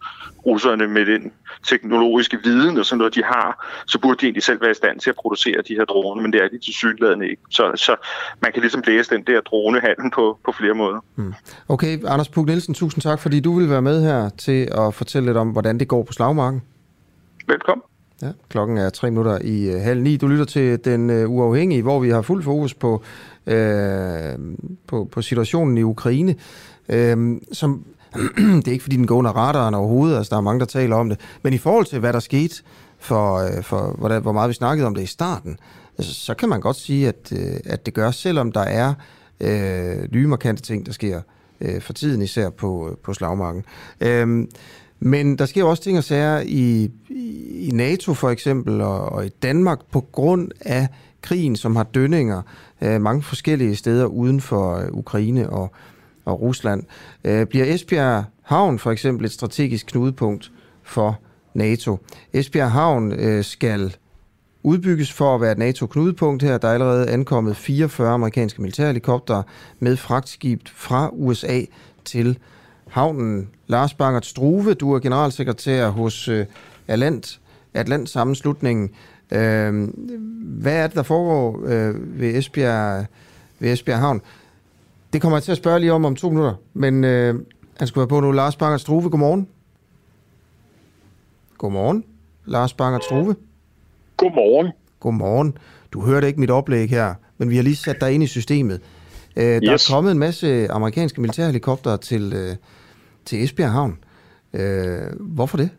russerne 0.46 0.86
med 0.86 1.06
den 1.06 1.32
teknologiske 1.66 2.38
viden 2.44 2.78
og 2.78 2.86
sådan 2.86 2.98
noget, 2.98 3.14
de 3.14 3.24
har, 3.24 3.66
så 3.86 3.98
burde 3.98 4.20
de 4.20 4.26
egentlig 4.26 4.42
selv 4.42 4.60
være 4.60 4.70
i 4.70 4.74
stand 4.74 5.00
til 5.00 5.10
at 5.10 5.16
producere 5.16 5.62
de 5.68 5.74
her 5.74 5.84
droner, 5.84 6.22
men 6.22 6.32
det 6.32 6.42
er 6.42 6.48
de 6.48 6.58
til 6.58 6.74
synligheden 6.74 7.22
ikke. 7.22 7.42
Så, 7.50 7.72
så 7.74 7.96
man 8.42 8.52
kan 8.52 8.60
ligesom 8.60 8.82
læse 8.86 9.14
den 9.14 9.22
der 9.26 9.40
dronehandel 9.40 10.10
på, 10.14 10.38
på 10.44 10.52
flere 10.52 10.74
måder. 10.74 11.00
Mm. 11.16 11.34
Okay, 11.68 11.98
Anders 12.06 12.28
Pug 12.28 12.46
Nielsen, 12.46 12.74
tusind 12.74 13.02
tak, 13.02 13.20
fordi 13.20 13.40
du 13.40 13.58
vil 13.58 13.70
være 13.70 13.82
med 13.82 14.02
her 14.02 14.28
til 14.28 14.68
at 14.72 14.94
fortælle 14.94 15.26
lidt 15.26 15.36
om, 15.36 15.48
hvordan 15.48 15.78
det 15.78 15.88
går 15.88 16.02
på 16.02 16.12
slagmarken. 16.12 16.62
Velkommen. 17.50 17.82
Ja, 18.22 18.32
klokken 18.48 18.76
er 18.76 18.90
tre 18.90 19.10
minutter 19.10 19.38
i 19.42 19.70
øh, 19.70 19.80
halv 19.80 20.02
ni. 20.02 20.16
Du 20.16 20.26
lytter 20.26 20.44
til 20.44 20.84
Den 20.84 21.10
øh, 21.10 21.30
Uafhængige, 21.30 21.82
hvor 21.82 22.00
vi 22.00 22.10
har 22.10 22.22
fuld 22.22 22.42
fokus 22.42 22.74
på, 22.74 23.02
øh, 23.46 24.38
på, 24.86 25.08
på 25.12 25.22
situationen 25.22 25.78
i 25.78 25.82
Ukraine. 25.82 26.34
Øh, 26.88 27.40
som, 27.52 27.84
det 28.36 28.68
er 28.68 28.72
ikke 28.72 28.82
fordi, 28.82 28.96
den 28.96 29.06
går 29.06 29.16
under 29.16 29.30
radaren 29.30 29.74
overhovedet, 29.74 30.16
altså 30.16 30.30
der 30.30 30.36
er 30.36 30.40
mange, 30.40 30.60
der 30.60 30.66
taler 30.66 30.96
om 30.96 31.08
det. 31.08 31.20
Men 31.42 31.52
i 31.52 31.58
forhold 31.58 31.86
til, 31.86 31.98
hvad 31.98 32.12
der 32.12 32.20
skete, 32.20 32.62
for, 32.98 33.36
øh, 33.36 33.62
for 33.62 33.94
hvor, 33.98 34.08
der, 34.08 34.20
hvor 34.20 34.32
meget 34.32 34.48
vi 34.48 34.54
snakkede 34.54 34.86
om 34.86 34.94
det 34.94 35.02
i 35.02 35.06
starten, 35.06 35.58
altså, 35.98 36.14
så 36.14 36.34
kan 36.34 36.48
man 36.48 36.60
godt 36.60 36.76
sige, 36.76 37.08
at, 37.08 37.32
øh, 37.32 37.60
at 37.64 37.86
det 37.86 37.94
gør, 37.94 38.10
selvom 38.10 38.52
der 38.52 38.60
er 38.60 38.94
øh, 39.40 40.12
nye 40.12 40.26
markante 40.26 40.62
ting, 40.62 40.86
der 40.86 40.92
sker 40.92 41.20
øh, 41.60 41.80
for 41.80 41.92
tiden, 41.92 42.22
især 42.22 42.50
på, 42.50 42.88
øh, 42.90 42.96
på 42.96 43.14
slagmarken. 43.14 43.64
Øh, 44.00 44.46
men 45.00 45.38
der 45.38 45.46
sker 45.46 45.64
også 45.64 45.82
ting 45.82 45.98
og 45.98 46.04
sager 46.04 46.40
i, 46.46 46.90
i 47.50 47.70
NATO 47.72 48.14
for 48.14 48.30
eksempel, 48.30 48.80
og, 48.80 49.00
og 49.00 49.26
i 49.26 49.28
Danmark 49.28 49.78
på 49.90 50.00
grund 50.00 50.50
af 50.60 50.88
krigen, 51.22 51.56
som 51.56 51.76
har 51.76 51.82
dønninger 51.82 52.42
øh, 52.80 53.00
mange 53.00 53.22
forskellige 53.22 53.76
steder 53.76 54.04
uden 54.04 54.40
for 54.40 54.76
øh, 54.76 54.88
Ukraine 54.92 55.50
og, 55.50 55.72
og 56.24 56.40
Rusland. 56.40 56.82
Øh, 57.24 57.46
bliver 57.46 57.74
Esbjerg 57.74 58.24
Havn 58.42 58.78
for 58.78 58.90
eksempel 58.90 59.24
et 59.24 59.32
strategisk 59.32 59.86
knudepunkt 59.86 60.52
for 60.82 61.18
NATO? 61.54 61.98
Esbjerg 62.32 62.70
Havn 62.70 63.12
øh, 63.12 63.44
skal 63.44 63.96
udbygges 64.62 65.12
for 65.12 65.34
at 65.34 65.40
være 65.40 65.52
et 65.52 65.58
NATO-knudepunkt 65.58 66.42
her. 66.42 66.58
Der 66.58 66.68
er 66.68 66.72
allerede 66.72 67.10
ankommet 67.10 67.56
44 67.56 68.08
amerikanske 68.10 68.62
militærhelikoptere 68.62 69.42
med 69.78 69.96
fragtskib 69.96 70.60
fra 70.74 71.10
USA 71.12 71.60
til 72.04 72.38
havnen. 72.90 73.48
Lars 73.66 73.94
Bangert 73.94 74.26
Struve, 74.26 74.74
du 74.74 74.92
er 74.92 74.98
generalsekretær 74.98 75.88
hos 75.88 76.28
øh, 76.28 76.46
Atlant, 76.88 77.40
Atlant 77.74 78.08
sammenslutningen. 78.08 78.90
Øh, 79.30 79.88
hvad 80.42 80.76
er 80.76 80.86
det, 80.86 80.96
der 80.96 81.02
foregår 81.02 81.62
øh, 81.66 82.20
ved, 82.20 82.34
Esbjerg, 82.34 83.06
ved 83.58 83.72
Esbjerg 83.72 83.98
Havn? 83.98 84.20
Det 85.12 85.22
kommer 85.22 85.38
jeg 85.38 85.42
til 85.42 85.52
at 85.52 85.58
spørge 85.58 85.80
lige 85.80 85.92
om 85.92 86.04
om 86.04 86.16
to 86.16 86.28
minutter, 86.28 86.54
men 86.74 87.04
øh, 87.04 87.34
han 87.78 87.88
skal 87.88 88.00
være 88.00 88.08
på 88.08 88.20
nu. 88.20 88.32
Lars 88.32 88.56
Bangert 88.56 88.80
Struve, 88.80 89.10
godmorgen. 89.10 89.48
Godmorgen, 91.58 92.04
Lars 92.46 92.72
Bangert 92.72 93.04
Struve. 93.04 93.36
Godmorgen. 94.16 94.72
Godmorgen. 95.00 95.58
Du 95.92 96.00
hørte 96.00 96.26
ikke 96.26 96.40
mit 96.40 96.50
oplæg 96.50 96.90
her, 96.90 97.14
men 97.38 97.50
vi 97.50 97.56
har 97.56 97.62
lige 97.62 97.76
sat 97.76 98.00
dig 98.00 98.12
ind 98.12 98.22
i 98.22 98.26
systemet. 98.26 98.80
Øh, 99.36 99.44
der 99.44 99.72
yes. 99.72 99.88
er 99.88 99.94
kommet 99.94 100.10
en 100.12 100.18
masse 100.18 100.70
amerikanske 100.70 101.20
militærhelikopter 101.20 101.96
til, 101.96 102.32
øh, 102.32 102.56
til 103.24 103.42
Esbjerg 103.44 103.70
Havn. 103.70 103.98
Øh, 104.54 105.20
hvorfor 105.20 105.56
det? 105.56 105.70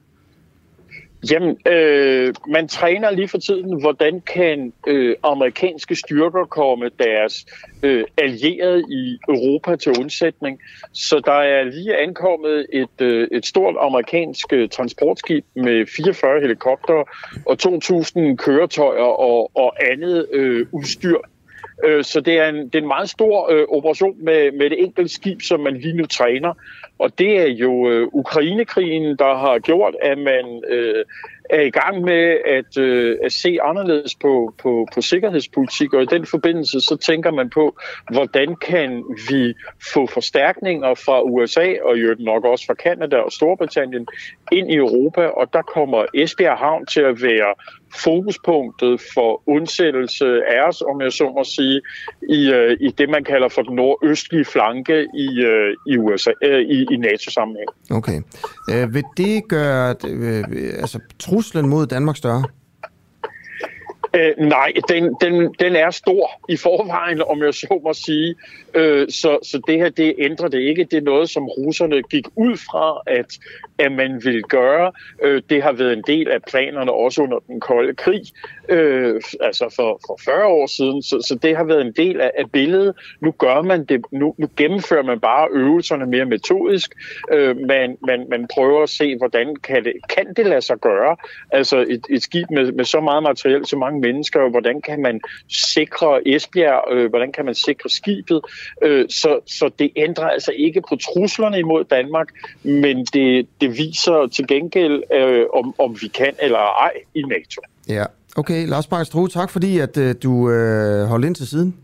Jamen, 1.31 1.57
øh, 1.67 2.33
man 2.47 2.67
træner 2.67 3.11
lige 3.11 3.27
for 3.27 3.37
tiden, 3.37 3.81
hvordan 3.81 4.21
kan 4.21 4.73
øh, 4.87 5.15
amerikanske 5.23 5.95
styrker 5.95 6.45
komme 6.45 6.89
deres 6.99 7.45
øh, 7.83 8.03
allierede 8.17 8.83
i 8.89 9.17
Europa 9.29 9.75
til 9.75 9.91
undsætning. 9.99 10.59
Så 10.93 11.21
der 11.25 11.31
er 11.31 11.63
lige 11.63 11.97
ankommet 11.97 12.67
et, 12.73 13.01
øh, 13.01 13.27
et 13.31 13.45
stort 13.45 13.75
amerikansk 13.79 14.53
øh, 14.53 14.69
transportskib 14.69 15.45
med 15.55 15.85
44 15.95 16.41
helikopter 16.41 17.03
og 17.45 17.57
2.000 17.63 18.35
køretøjer 18.35 19.11
og, 19.19 19.51
og 19.55 19.91
andet 19.91 20.27
øh, 20.33 20.67
udstyr. 20.71 21.17
Øh, 21.83 22.03
så 22.03 22.21
det 22.21 22.37
er, 22.37 22.49
en, 22.49 22.55
det 22.55 22.75
er 22.75 22.81
en 22.81 22.87
meget 22.87 23.09
stor 23.09 23.51
øh, 23.51 23.65
operation 23.69 24.15
med, 24.23 24.51
med 24.51 24.69
det 24.69 24.83
enkelte 24.83 25.13
skib, 25.13 25.41
som 25.41 25.59
man 25.59 25.77
lige 25.77 25.97
nu 25.97 26.05
træner. 26.05 26.53
Og 26.99 27.19
det 27.19 27.39
er 27.39 27.47
jo 27.47 27.89
øh, 27.89 28.07
Ukrainekrigen, 28.13 29.17
der 29.17 29.37
har 29.37 29.59
gjort, 29.59 29.95
at 30.01 30.17
man 30.17 30.63
øh, 30.67 31.05
er 31.49 31.61
i 31.61 31.69
gang 31.69 32.01
med 32.01 32.37
at, 32.45 32.77
øh, 32.77 33.17
at 33.23 33.31
se 33.31 33.57
anderledes 33.63 34.15
på, 34.15 34.53
på, 34.57 34.87
på 34.93 35.01
sikkerhedspolitik, 35.01 35.93
og 35.93 36.01
i 36.01 36.05
den 36.05 36.25
forbindelse 36.25 36.81
så 36.81 36.97
tænker 36.97 37.31
man 37.31 37.49
på, 37.49 37.77
hvordan 38.11 38.55
kan 38.55 39.03
vi 39.29 39.53
få 39.93 40.07
forstærkninger 40.07 40.93
fra 40.93 41.21
USA, 41.21 41.73
og 41.83 41.97
jo 41.97 42.15
nok 42.19 42.45
også 42.45 42.65
fra 42.65 42.73
Kanada 42.73 43.17
og 43.17 43.31
Storbritannien, 43.31 44.07
ind 44.51 44.71
i 44.71 44.75
Europa, 44.75 45.21
og 45.21 45.53
der 45.53 45.61
kommer 45.61 46.05
Esbjerg 46.13 46.57
Havn 46.57 46.85
til 46.85 47.01
at 47.01 47.21
være 47.21 47.53
fokuspunktet 47.95 49.01
for 49.13 49.41
undsættelse 49.47 50.25
af 50.25 50.67
os, 50.67 50.81
om 50.81 51.01
jeg 51.01 51.11
så 51.11 51.23
må 51.23 51.43
sige, 51.43 51.81
i, 52.29 52.51
øh, 52.51 52.77
i 52.81 52.89
det, 52.97 53.09
man 53.09 53.23
kalder 53.23 53.49
for 53.49 53.61
den 53.61 53.75
nordøstlige 53.75 54.45
flanke 54.45 55.07
i, 55.13 55.39
øh, 55.39 55.75
i, 55.87 55.97
USA, 55.97 56.31
øh, 56.43 56.61
i, 56.61 56.85
i 56.91 56.97
NATO-sammenhæng. 56.97 57.69
Okay. 57.91 58.21
Øh, 58.71 58.93
vil 58.93 59.03
det 59.17 59.47
gøre 59.49 59.95
øh, 60.07 60.43
altså, 60.79 60.99
truslen 61.19 61.69
mod 61.69 61.87
Danmark 61.87 62.17
større? 62.17 62.43
Øh, 64.15 64.33
nej, 64.37 64.73
den, 64.89 65.15
den, 65.21 65.55
den 65.59 65.75
er 65.75 65.89
stor 65.89 66.31
i 66.49 66.57
forvejen, 66.57 67.21
om 67.21 67.43
jeg 67.43 67.53
så 67.53 67.79
må 67.83 67.93
sige. 67.93 68.35
Øh, 68.73 69.09
så, 69.09 69.39
så 69.43 69.61
det 69.67 69.77
her, 69.77 69.89
det 69.89 70.15
ændrer 70.17 70.47
det 70.47 70.59
ikke. 70.59 70.83
Det 70.83 70.97
er 70.97 71.01
noget, 71.01 71.29
som 71.29 71.47
russerne 71.47 72.01
gik 72.03 72.27
ud 72.35 72.57
fra, 72.57 73.01
at, 73.07 73.39
at 73.79 73.91
man 73.91 74.21
vil 74.23 74.43
gøre. 74.43 74.91
Øh, 75.21 75.41
det 75.49 75.63
har 75.63 75.71
været 75.71 75.93
en 75.93 76.03
del 76.07 76.31
af 76.31 76.41
planerne 76.41 76.91
også 76.91 77.21
under 77.21 77.39
den 77.47 77.59
kolde 77.59 77.95
krig, 77.95 78.21
øh, 78.69 79.21
altså 79.41 79.73
for, 79.75 79.99
for 80.07 80.19
40 80.25 80.45
år 80.45 80.67
siden. 80.67 81.03
Så, 81.03 81.21
så 81.27 81.35
det 81.35 81.57
har 81.57 81.63
været 81.63 81.81
en 81.81 81.91
del 81.91 82.21
af, 82.21 82.31
af 82.37 82.51
billedet. 82.51 82.95
Nu 83.21 83.31
gør 83.31 83.61
man 83.61 83.85
det, 83.85 84.05
nu, 84.11 84.35
nu 84.37 84.47
gennemfører 84.57 85.03
man 85.03 85.19
bare 85.19 85.47
øvelserne 85.51 86.05
mere 86.05 86.25
metodisk. 86.25 86.91
Øh, 87.31 87.57
man, 87.57 87.97
man, 88.07 88.25
man 88.29 88.47
prøver 88.53 88.83
at 88.83 88.89
se, 88.89 89.17
hvordan 89.17 89.55
kan 89.55 89.83
det, 89.85 89.93
kan 90.09 90.33
det 90.37 90.45
lade 90.45 90.61
sig 90.61 90.77
gøre. 90.77 91.15
Altså 91.51 91.85
et, 91.89 92.05
et 92.09 92.23
skib 92.23 92.49
med, 92.51 92.71
med 92.71 92.85
så 92.85 92.99
meget 92.99 93.23
materiel, 93.23 93.65
så 93.65 93.77
mange 93.77 94.00
mennesker, 94.01 94.49
hvordan 94.49 94.81
kan 94.81 95.01
man 95.01 95.21
sikre 95.49 96.27
Esbjerg, 96.27 96.93
øh, 96.93 97.09
hvordan 97.09 97.31
kan 97.31 97.45
man 97.45 97.55
sikre 97.55 97.89
skibet. 97.89 98.41
Øh, 98.81 99.05
så, 99.09 99.39
så 99.47 99.69
det 99.79 99.91
ændrer 99.95 100.27
altså 100.27 100.51
ikke 100.55 100.81
på 100.89 100.95
truslerne 100.95 101.59
imod 101.59 101.83
Danmark, 101.83 102.27
men 102.63 103.05
det, 103.05 103.47
det 103.61 103.77
viser 103.77 104.27
til 104.27 104.47
gengæld, 104.47 105.03
øh, 105.13 105.45
om, 105.53 105.75
om 105.79 105.97
vi 106.01 106.07
kan 106.07 106.33
eller 106.39 106.59
ej 106.59 106.91
i 107.15 107.21
NATO. 107.21 107.61
Ja, 107.89 108.05
okay. 108.35 108.67
Lars 108.67 108.87
Bakker 108.87 109.27
tak 109.33 109.49
fordi 109.49 109.79
at 109.79 109.97
øh, 109.97 110.15
du 110.23 110.51
øh, 110.51 111.05
holdt 111.05 111.25
ind 111.25 111.35
til 111.35 111.47
siden. 111.47 111.75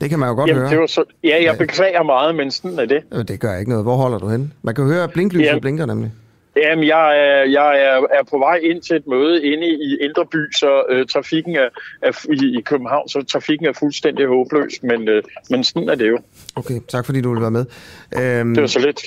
Det 0.00 0.10
kan 0.10 0.18
man 0.18 0.28
jo 0.28 0.34
godt 0.34 0.48
Jamen, 0.48 0.60
høre. 0.60 0.70
Det 0.70 0.78
var 0.78 0.86
så, 0.86 1.04
ja, 1.24 1.42
jeg 1.42 1.58
beklager 1.58 2.02
meget, 2.02 2.34
men 2.34 2.50
sådan 2.50 2.78
er 2.78 2.84
det. 2.86 3.28
Det 3.28 3.40
gør 3.40 3.56
ikke 3.56 3.70
noget. 3.70 3.84
Hvor 3.84 3.96
holder 3.96 4.18
du 4.18 4.28
hen? 4.28 4.52
Man 4.62 4.74
kan 4.74 4.84
høre 4.84 5.08
blinklyset 5.08 5.52
ja. 5.52 5.58
blinker 5.58 5.86
nemlig. 5.86 6.10
Jamen, 6.56 6.86
jeg, 6.86 7.18
er, 7.18 7.50
jeg 7.50 7.82
er, 7.82 7.96
er 8.18 8.24
på 8.30 8.38
vej 8.38 8.56
ind 8.56 8.82
til 8.82 8.96
et 8.96 9.06
møde 9.06 9.44
inde 9.44 9.66
i 9.66 9.96
Indre 10.00 10.26
By, 10.26 10.52
så 10.52 10.82
øh, 10.90 11.06
trafikken 11.06 11.56
er, 11.56 11.68
er 12.02 12.26
i, 12.32 12.58
i 12.58 12.60
København, 12.60 13.08
så 13.08 13.22
trafikken 13.22 13.66
er 13.66 13.72
fuldstændig 13.72 14.26
håbløs, 14.26 14.82
men, 14.82 15.08
øh, 15.08 15.22
men 15.50 15.64
sådan 15.64 15.88
er 15.88 15.94
det 15.94 16.08
jo. 16.08 16.18
Okay, 16.56 16.80
tak 16.88 17.06
fordi 17.06 17.20
du 17.20 17.32
vil 17.32 17.40
være 17.40 17.50
med. 17.50 17.64
Øhm, 18.16 18.54
det 18.54 18.60
var 18.60 18.66
så 18.66 18.78
lidt. 18.78 19.00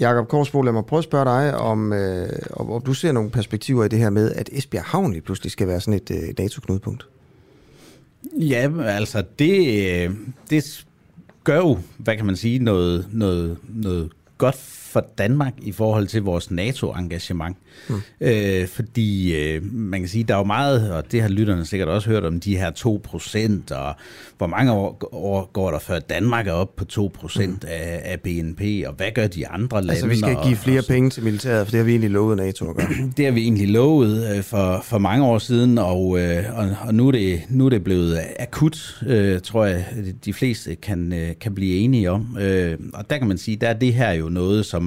Jakob 0.00 0.28
Korsbo, 0.28 0.62
lad 0.62 0.72
mig 0.72 0.84
prøve 0.86 0.98
at 0.98 1.04
spørge 1.04 1.24
dig, 1.24 1.56
om, 1.56 1.92
øh, 1.92 2.28
om, 2.52 2.70
om 2.70 2.82
du 2.82 2.94
ser 2.94 3.12
nogle 3.12 3.30
perspektiver 3.30 3.84
i 3.84 3.88
det 3.88 3.98
her 3.98 4.10
med, 4.10 4.32
at 4.32 4.48
Esbjerg 4.52 4.84
Havn 4.84 5.12
lige 5.12 5.22
pludselig 5.22 5.52
skal 5.52 5.68
være 5.68 5.80
sådan 5.80 5.94
et 5.94 6.10
øh, 6.10 6.34
NATO-knudepunkt. 6.38 7.06
Ja, 8.38 8.70
altså 8.84 9.24
det, 9.38 9.58
øh, 9.90 10.10
det 10.50 10.86
gør 11.44 11.56
jo, 11.56 11.78
hvad 11.98 12.16
kan 12.16 12.26
man 12.26 12.36
sige, 12.36 12.58
noget, 12.58 13.06
noget, 13.12 13.58
noget 13.68 14.10
godt 14.38 14.56
for 14.90 15.06
Danmark 15.18 15.52
i 15.62 15.72
forhold 15.72 16.06
til 16.06 16.22
vores 16.22 16.50
NATO-engagement. 16.50 17.56
Mm. 17.88 18.00
Øh, 18.20 18.68
fordi 18.68 19.36
øh, 19.36 19.74
man 19.74 20.00
kan 20.00 20.08
sige, 20.08 20.24
der 20.24 20.34
er 20.34 20.38
jo 20.38 20.44
meget, 20.44 20.92
og 20.92 21.12
det 21.12 21.22
har 21.22 21.28
lytterne 21.28 21.64
sikkert 21.64 21.88
også 21.88 22.08
hørt 22.08 22.24
om, 22.24 22.40
de 22.40 22.56
her 22.56 22.70
2 22.70 23.00
procent, 23.04 23.72
og 23.72 23.94
hvor 24.38 24.46
mange 24.46 24.72
år, 24.72 25.08
år 25.12 25.50
går 25.52 25.70
der 25.70 25.78
før 25.78 25.98
Danmark 25.98 26.46
er 26.46 26.52
op 26.52 26.76
på 26.76 26.84
2 26.84 27.10
procent 27.14 27.62
mm. 27.62 27.68
af, 27.68 28.00
af 28.04 28.20
BNP, 28.20 28.60
og 28.86 28.92
hvad 28.92 29.10
gør 29.14 29.26
de 29.26 29.48
andre 29.48 29.76
lande? 29.76 29.90
Altså 29.90 30.06
vi 30.06 30.16
skal 30.16 30.36
give 30.44 30.56
flere 30.56 30.78
og, 30.78 30.84
og 30.88 30.88
penge 30.88 31.10
til 31.10 31.22
militæret, 31.22 31.66
for 31.66 31.70
det 31.70 31.78
har 31.78 31.84
vi 31.84 31.90
egentlig 31.90 32.10
lovet 32.10 32.36
NATO 32.36 32.70
at 32.70 32.76
gøre. 32.76 32.88
det 33.16 33.24
har 33.24 33.32
vi 33.32 33.40
egentlig 33.40 33.68
lovet 33.68 34.36
øh, 34.36 34.42
for, 34.42 34.80
for 34.84 34.98
mange 34.98 35.24
år 35.24 35.38
siden, 35.38 35.78
og, 35.78 36.20
øh, 36.20 36.44
og, 36.58 36.68
og 36.86 36.94
nu, 36.94 37.08
er 37.08 37.12
det, 37.12 37.42
nu 37.48 37.66
er 37.66 37.70
det 37.70 37.84
blevet 37.84 38.20
akut, 38.38 39.02
øh, 39.06 39.40
tror 39.40 39.64
jeg, 39.64 39.84
de 40.24 40.32
fleste 40.32 40.74
kan, 40.74 41.12
øh, 41.12 41.30
kan 41.40 41.54
blive 41.54 41.78
enige 41.78 42.10
om. 42.10 42.38
Øh, 42.40 42.78
og 42.94 43.10
der 43.10 43.18
kan 43.18 43.28
man 43.28 43.38
sige, 43.38 43.56
der 43.56 43.68
er 43.68 43.72
det 43.72 43.94
her 43.94 44.12
jo 44.12 44.28
noget, 44.28 44.66
som, 44.66 44.79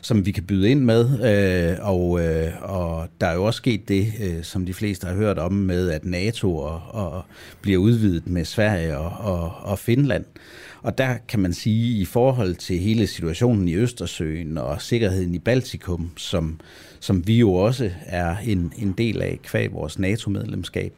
som 0.00 0.26
vi 0.26 0.32
kan 0.32 0.44
byde 0.44 0.70
ind 0.70 0.80
med, 0.80 1.02
øh, 1.02 1.88
og, 1.88 2.20
øh, 2.20 2.52
og 2.62 3.08
der 3.20 3.26
er 3.26 3.34
jo 3.34 3.44
også 3.44 3.56
sket 3.58 3.88
det, 3.88 4.12
øh, 4.20 4.42
som 4.42 4.66
de 4.66 4.74
fleste 4.74 5.06
har 5.06 5.14
hørt 5.14 5.38
om, 5.38 5.52
med 5.52 5.90
at 5.90 6.04
NATO 6.04 6.56
og, 6.56 6.82
og 6.88 7.22
bliver 7.60 7.78
udvidet 7.78 8.26
med 8.26 8.44
Sverige 8.44 8.98
og, 8.98 9.32
og, 9.32 9.52
og 9.62 9.78
Finland. 9.78 10.24
Og 10.82 10.98
der 10.98 11.16
kan 11.28 11.40
man 11.40 11.52
sige, 11.52 12.00
i 12.00 12.04
forhold 12.04 12.54
til 12.54 12.78
hele 12.78 13.06
situationen 13.06 13.68
i 13.68 13.74
Østersøen 13.74 14.58
og 14.58 14.82
sikkerheden 14.82 15.34
i 15.34 15.38
Baltikum, 15.38 16.10
som, 16.16 16.60
som 17.00 17.26
vi 17.26 17.38
jo 17.38 17.52
også 17.52 17.90
er 18.06 18.36
en, 18.36 18.72
en 18.76 18.92
del 18.92 19.22
af 19.22 19.38
kvæg 19.42 19.72
vores 19.72 19.98
NATO-medlemskab, 19.98 20.92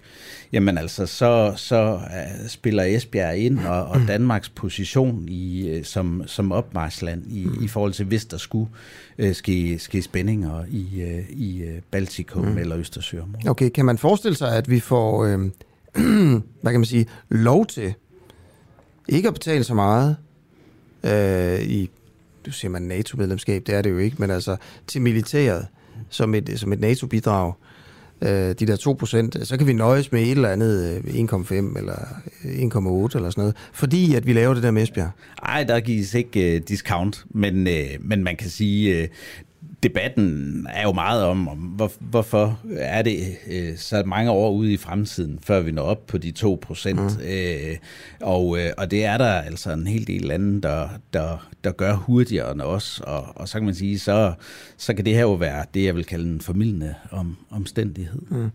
jamen 0.53 0.79
altså, 0.79 1.07
så, 1.07 1.53
så 1.57 1.95
uh, 1.95 2.49
spiller 2.49 2.83
Esbjerg 2.83 3.37
ind, 3.37 3.59
og, 3.59 3.85
og 3.85 4.01
Danmarks 4.09 4.49
position 4.49 5.29
i, 5.29 5.77
uh, 5.79 5.85
som, 5.85 6.23
som 6.27 6.53
opmarsland 6.53 7.23
i, 7.27 7.47
i 7.63 7.69
forhold 7.69 7.93
til, 7.93 8.05
hvis 8.07 8.25
der 8.25 8.37
skulle 8.37 8.71
uh, 9.19 9.33
ske, 9.33 9.79
ske 9.79 10.03
spændinger 10.03 10.65
i, 10.71 11.13
i 11.31 11.65
Baltikum 11.91 12.45
mm. 12.45 12.59
eller 12.59 12.79
Østersøområdet. 12.79 13.49
Okay, 13.49 13.69
kan 13.69 13.85
man 13.85 13.99
forestille 13.99 14.37
sig, 14.37 14.57
at 14.57 14.71
vi 14.71 14.81
får, 14.81 15.25
øh, 15.25 15.39
hvad 16.63 16.73
kan 16.73 16.81
man 16.81 16.85
sige, 16.85 17.07
lov 17.29 17.67
til 17.67 17.95
ikke 19.09 19.29
at 19.29 19.35
betale 19.35 19.65
så 19.65 19.75
meget 19.75 20.17
øh, 21.05 21.63
i, 21.63 21.91
du 22.47 22.53
siger 22.53 22.71
man 22.71 22.83
NATO-medlemskab, 22.83 23.63
det 23.67 23.75
er 23.75 23.83
det 23.83 23.91
jo 23.91 23.99
ikke, 23.99 24.17
men 24.19 24.31
altså 24.31 24.57
til 24.87 25.03
militæret 25.03 25.67
som 26.09 26.35
et, 26.35 26.53
som 26.57 26.73
et 26.73 26.81
NATO-bidrag, 26.81 27.53
øh, 28.23 28.29
de 28.31 28.55
der 28.55 28.77
2%, 29.39 29.45
så 29.45 29.57
kan 29.57 29.67
vi 29.67 29.73
nøjes 29.73 30.13
med 30.13 30.23
et 30.23 30.31
eller 30.31 30.49
andet 30.49 31.03
øh, 31.07 31.15
1,5 31.15 31.53
eller 31.79 31.99
øh, 32.45 32.51
1,8 32.51 33.17
eller 33.17 33.31
sådan 33.31 33.33
noget, 33.37 33.57
fordi 33.73 34.15
at 34.15 34.27
vi 34.27 34.33
laver 34.33 34.55
det 34.55 34.63
der 34.63 34.71
med 34.71 34.83
Esbjerg. 34.83 35.11
Nej, 35.43 35.65
der 35.65 35.81
gives 35.81 36.15
ikke 36.15 36.57
uh, 36.57 36.69
discount, 36.69 37.25
men, 37.31 37.67
uh, 37.67 38.07
men 38.09 38.25
man 38.25 38.37
kan 38.37 38.51
sige, 38.51 39.09
debatten 39.83 40.67
er 40.71 40.83
jo 40.83 40.93
meget 40.93 41.25
om, 41.25 41.49
om 41.49 41.59
hvor, 41.59 41.93
hvorfor 42.01 42.61
er 42.77 43.03
det 43.03 43.37
øh, 43.51 43.77
så 43.77 44.03
mange 44.07 44.31
år 44.31 44.51
ude 44.51 44.73
i 44.73 44.77
fremtiden, 44.77 45.39
før 45.43 45.61
vi 45.61 45.71
når 45.71 45.83
op 45.83 46.07
på 46.07 46.19
de 46.19 46.31
2 46.31 46.59
procent. 46.63 47.19
Mm. 47.19 47.25
Øh, 47.25 47.77
og, 48.21 48.59
øh, 48.59 48.71
og 48.79 48.91
det 48.91 49.05
er 49.05 49.19
der 49.19 49.33
altså 49.33 49.73
en 49.73 49.87
hel 49.87 50.07
del 50.07 50.23
lande, 50.23 50.63
der, 50.63 50.89
der, 51.13 51.49
der 51.65 51.73
gør 51.73 51.95
hurtigere 51.95 52.53
end 52.53 52.61
os. 52.61 53.01
Og, 53.05 53.27
og 53.37 53.49
så 53.49 53.59
kan 53.59 53.65
man 53.65 53.75
sige, 53.75 53.99
så, 53.99 54.33
så 54.77 54.95
kan 54.95 55.05
det 55.05 55.15
her 55.15 55.21
jo 55.21 55.33
være 55.33 55.65
det, 55.75 55.85
jeg 55.85 55.97
vil 55.97 56.05
kalde 56.05 56.31
en 56.31 56.41
formidlende 56.41 56.95
om, 57.11 57.37
omstændighed. 57.51 58.21
Mm. 58.31 58.51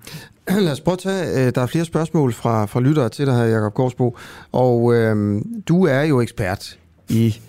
Lad 0.64 0.72
os 0.72 0.82
prøve 0.82 0.94
at 0.94 1.00
tage, 1.00 1.48
øh, 1.48 1.56
der 1.56 1.62
er 1.62 1.66
flere 1.66 1.86
spørgsmål 1.86 2.34
fra, 2.34 2.66
fra 2.66 2.80
lyttere 2.80 3.10
til 3.10 3.26
dig 3.26 3.36
her, 3.36 3.44
Jacob 3.44 3.74
Gårdsbo. 3.74 4.18
Og 4.52 4.94
øh, 4.94 5.42
du 5.68 5.86
er 5.86 6.02
jo 6.02 6.22
ekspert 6.22 6.80
i 7.10 7.40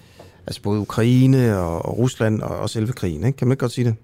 altså 0.47 0.63
både 0.63 0.81
Ukraine 0.81 1.59
og, 1.59 1.85
og 1.85 1.99
Rusland 1.99 2.43
og, 2.43 2.59
og 2.59 2.71
selve 2.71 2.93
krigen, 2.93 3.27
ikke? 3.27 3.37
Kan 3.37 3.49
man 3.49 3.53
ikke 3.53 3.61
godt 3.61 3.73
sige 3.73 3.85
det? 3.85 3.95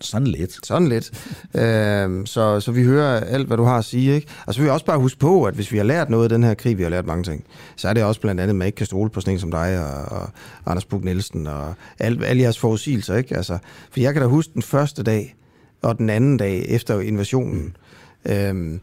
Sådan 0.00 0.26
lidt. 0.26 0.66
Sådan 0.66 0.88
lidt. 0.88 1.34
øhm, 1.54 2.26
så, 2.26 2.60
så 2.60 2.72
vi 2.72 2.82
hører 2.82 3.20
alt, 3.20 3.46
hvad 3.46 3.56
du 3.56 3.64
har 3.64 3.78
at 3.78 3.84
sige. 3.84 4.14
Ikke? 4.14 4.26
Og 4.46 4.54
så 4.54 4.60
vil 4.60 4.66
jeg 4.66 4.72
også 4.72 4.86
bare 4.86 4.98
huske 4.98 5.18
på, 5.18 5.44
at 5.44 5.54
hvis 5.54 5.72
vi 5.72 5.76
har 5.76 5.84
lært 5.84 6.10
noget 6.10 6.24
af 6.24 6.28
den 6.28 6.44
her 6.44 6.54
krig, 6.54 6.78
vi 6.78 6.82
har 6.82 6.90
lært 6.90 7.06
mange 7.06 7.24
ting, 7.24 7.44
så 7.76 7.88
er 7.88 7.92
det 7.92 8.04
også 8.04 8.20
blandt 8.20 8.40
andet, 8.40 8.52
at 8.52 8.56
man 8.56 8.66
ikke 8.66 8.76
kan 8.76 8.86
stole 8.86 9.10
på 9.10 9.20
sådan 9.20 9.34
en 9.34 9.40
som 9.40 9.50
dig 9.50 9.84
og, 9.84 10.18
og 10.18 10.30
Anders 10.66 10.84
Bug 10.84 11.04
Nielsen 11.04 11.46
og 11.46 11.74
alle, 11.98 12.26
alle 12.26 12.42
jeres 12.42 12.58
forudsigelser. 12.58 13.16
Ikke? 13.16 13.36
Altså, 13.36 13.58
for 13.90 14.00
jeg 14.00 14.12
kan 14.12 14.22
da 14.22 14.28
huske 14.28 14.54
den 14.54 14.62
første 14.62 15.02
dag 15.02 15.36
og 15.82 15.98
den 15.98 16.10
anden 16.10 16.36
dag 16.36 16.64
efter 16.68 17.00
invasionen, 17.00 17.76
øhm, 18.24 18.80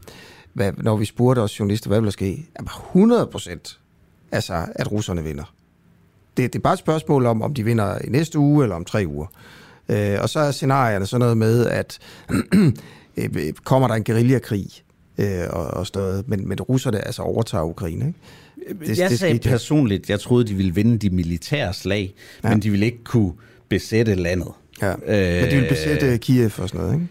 hvad, 0.54 0.72
når 0.78 0.96
vi 0.96 1.06
spurgte 1.06 1.40
os 1.40 1.60
journalister, 1.60 1.88
hvad 1.88 2.00
vil 2.00 2.06
der 2.06 2.12
ske? 2.12 2.50
100 2.60 3.28
procent, 3.28 3.80
altså, 4.32 4.66
at 4.76 4.92
russerne 4.92 5.24
vinder 5.24 5.55
det, 6.38 6.54
det 6.54 6.60
er 6.60 6.64
bare 6.64 6.74
et 6.74 6.80
spørgsmål 6.80 7.26
om, 7.26 7.42
om 7.42 7.54
de 7.54 7.64
vinder 7.64 7.98
i 8.04 8.10
næste 8.10 8.40
uge 8.40 8.64
eller 8.64 8.76
om 8.76 8.86
tre 8.86 9.04
uger. 9.08 9.28
Øh, 9.90 10.18
og 10.22 10.30
så 10.30 10.40
er 10.40 10.52
scenarierne 10.52 11.06
sådan 11.06 11.20
noget 11.20 11.38
med, 11.38 11.66
at 11.66 12.00
øh, 13.18 13.54
kommer 13.64 13.88
der 13.88 13.96
en 13.96 14.04
guerillakrig 14.04 14.68
øh, 15.18 15.44
og, 15.50 15.66
og 15.66 15.88
sådan 15.88 16.02
noget, 16.02 16.28
men, 16.28 16.48
men 16.48 16.62
russerne 16.62 17.08
altså 17.08 17.22
overtager 17.22 17.64
Ukraine, 17.64 18.08
ikke? 18.08 18.20
Det, 18.86 19.00
jeg 19.00 19.10
det 19.10 19.20
sagde 19.20 19.40
personligt, 19.40 20.10
jeg 20.10 20.20
troede, 20.20 20.48
de 20.48 20.54
ville 20.54 20.76
vinde 20.76 20.98
de 20.98 21.10
militære 21.10 21.74
slag, 21.74 22.16
ja. 22.44 22.50
men 22.50 22.60
de 22.60 22.70
ville 22.70 22.86
ikke 22.86 23.04
kunne 23.04 23.34
besætte 23.70 24.16
landet. 24.16 24.52
Ja, 24.82 24.92
øh, 24.92 25.42
men 25.42 25.52
de 25.52 25.56
ville 25.56 25.70
besætte 25.70 26.18
Kiev 26.18 26.52
og 26.58 26.70
sådan 26.70 26.82
noget, 26.82 26.94
ikke? 26.94 27.08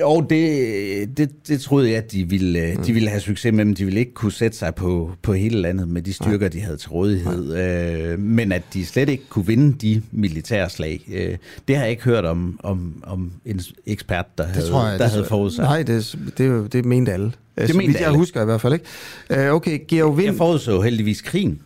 Jo, 0.00 0.20
det, 0.20 1.16
det, 1.16 1.48
det 1.48 1.60
troede 1.60 1.88
jeg, 1.88 1.96
at 1.96 2.12
de 2.12 2.28
ville, 2.28 2.74
mm. 2.76 2.82
de 2.82 2.92
ville 2.92 3.08
have 3.08 3.20
succes 3.20 3.52
med, 3.52 3.64
men 3.64 3.74
de 3.74 3.84
ville 3.84 4.00
ikke 4.00 4.14
kunne 4.14 4.32
sætte 4.32 4.56
sig 4.56 4.74
på, 4.74 5.10
på 5.22 5.32
hele 5.32 5.60
landet 5.60 5.88
med 5.88 6.02
de 6.02 6.12
styrker, 6.12 6.38
Nej. 6.38 6.48
de 6.48 6.60
havde 6.60 6.76
til 6.76 6.90
rådighed. 6.90 7.56
Øh, 7.56 8.18
men 8.18 8.52
at 8.52 8.62
de 8.72 8.86
slet 8.86 9.08
ikke 9.08 9.24
kunne 9.28 9.46
vinde 9.46 9.72
de 9.72 10.02
militære 10.12 10.70
slag, 10.70 11.00
øh, 11.12 11.36
det 11.68 11.76
har 11.76 11.82
jeg 11.82 11.90
ikke 11.90 12.02
hørt 12.02 12.24
om, 12.24 12.60
om, 12.62 13.02
om 13.06 13.32
en 13.44 13.60
ekspert, 13.86 14.38
der 14.38 14.44
det 14.44 14.54
havde, 14.54 14.76
jeg, 14.76 14.98
der 14.98 15.04
det, 15.04 15.12
havde 15.12 15.24
forudsat. 15.24 15.64
Nej, 15.64 15.82
det, 15.82 16.18
det, 16.38 16.72
det 16.72 16.84
mente 16.84 17.12
alle. 17.12 17.32
Det 17.58 17.76
mente 17.76 17.98
alle. 17.98 18.08
Jeg 18.08 18.18
husker 18.18 18.42
i 18.42 18.44
hvert 18.44 18.60
fald 18.60 18.72
ikke. 18.72 18.84
Øh, 19.30 19.54
okay, 19.54 19.78
Georg 19.88 20.16
Vind... 20.16 20.26
Jeg 20.26 20.34
forudså 20.34 20.80
heldigvis 20.80 21.22
krigen. 21.22 21.60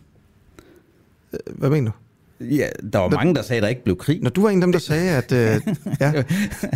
Øh, 1.33 1.39
hvad 1.59 1.71
mener 1.71 1.91
du? 1.91 1.97
Ja, 2.51 2.69
der 2.93 2.99
var 2.99 3.09
Når, 3.09 3.17
mange, 3.17 3.35
der 3.35 3.43
sagde, 3.43 3.59
at 3.59 3.63
der 3.63 3.69
ikke 3.69 3.85
blev 3.85 3.97
krig. 3.97 4.23
Når 4.23 4.31
du 4.31 4.43
var 4.43 4.51
en 4.51 4.59
af 4.59 4.67
dem, 4.67 4.73
der 4.73 4.79
sagde, 4.79 5.11
at 5.11 5.33
øh, 5.33 5.75
ja, 6.01 6.13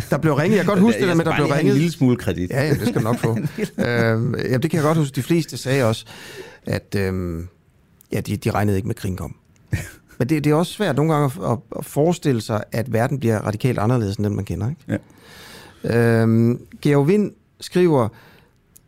der 0.09 0.17
blev 0.17 0.33
ringet. 0.33 0.57
Jeg 0.57 0.65
kan 0.65 0.73
godt 0.73 0.79
huske 0.79 0.99
det 0.99 1.07
der 1.07 1.15
med, 1.15 1.27
at 1.27 1.31
der 1.31 1.35
blev 1.35 1.47
ringet. 1.47 1.71
en 1.71 1.77
lille 1.77 1.91
smule 1.91 2.17
kredit. 2.17 2.49
Ja, 2.49 2.63
ja 2.63 2.69
det 2.69 2.87
skal 2.87 2.93
du 2.93 2.99
nok 2.99 3.17
få. 3.19 3.37
øh, 3.37 4.51
ja, 4.51 4.57
det 4.57 4.71
kan 4.71 4.73
jeg 4.73 4.81
godt 4.81 4.97
huske. 4.97 5.15
De 5.15 5.23
fleste 5.23 5.57
sagde 5.57 5.85
også, 5.85 6.05
at 6.65 6.95
øh, 6.97 7.43
ja, 8.11 8.19
de, 8.19 8.37
de 8.37 8.51
regnede 8.51 8.77
ikke 8.77 8.87
med, 8.87 8.95
at 8.95 8.99
krigen 8.99 9.17
kom. 9.17 9.35
Men 10.19 10.29
det, 10.29 10.43
det 10.43 10.49
er 10.49 10.55
også 10.55 10.73
svært 10.73 10.95
nogle 10.95 11.13
gange 11.13 11.31
at, 11.51 11.57
at 11.77 11.85
forestille 11.85 12.41
sig, 12.41 12.63
at 12.71 12.93
verden 12.93 13.19
bliver 13.19 13.39
radikalt 13.39 13.79
anderledes, 13.79 14.15
end 14.15 14.25
den 14.25 14.35
man 14.35 14.45
kender. 14.45 14.69
Ikke? 14.69 14.81
Ja. 15.83 16.21
Øhm, 16.21 16.61
Georg 16.81 17.07
Vind 17.07 17.31
skriver, 17.61 18.07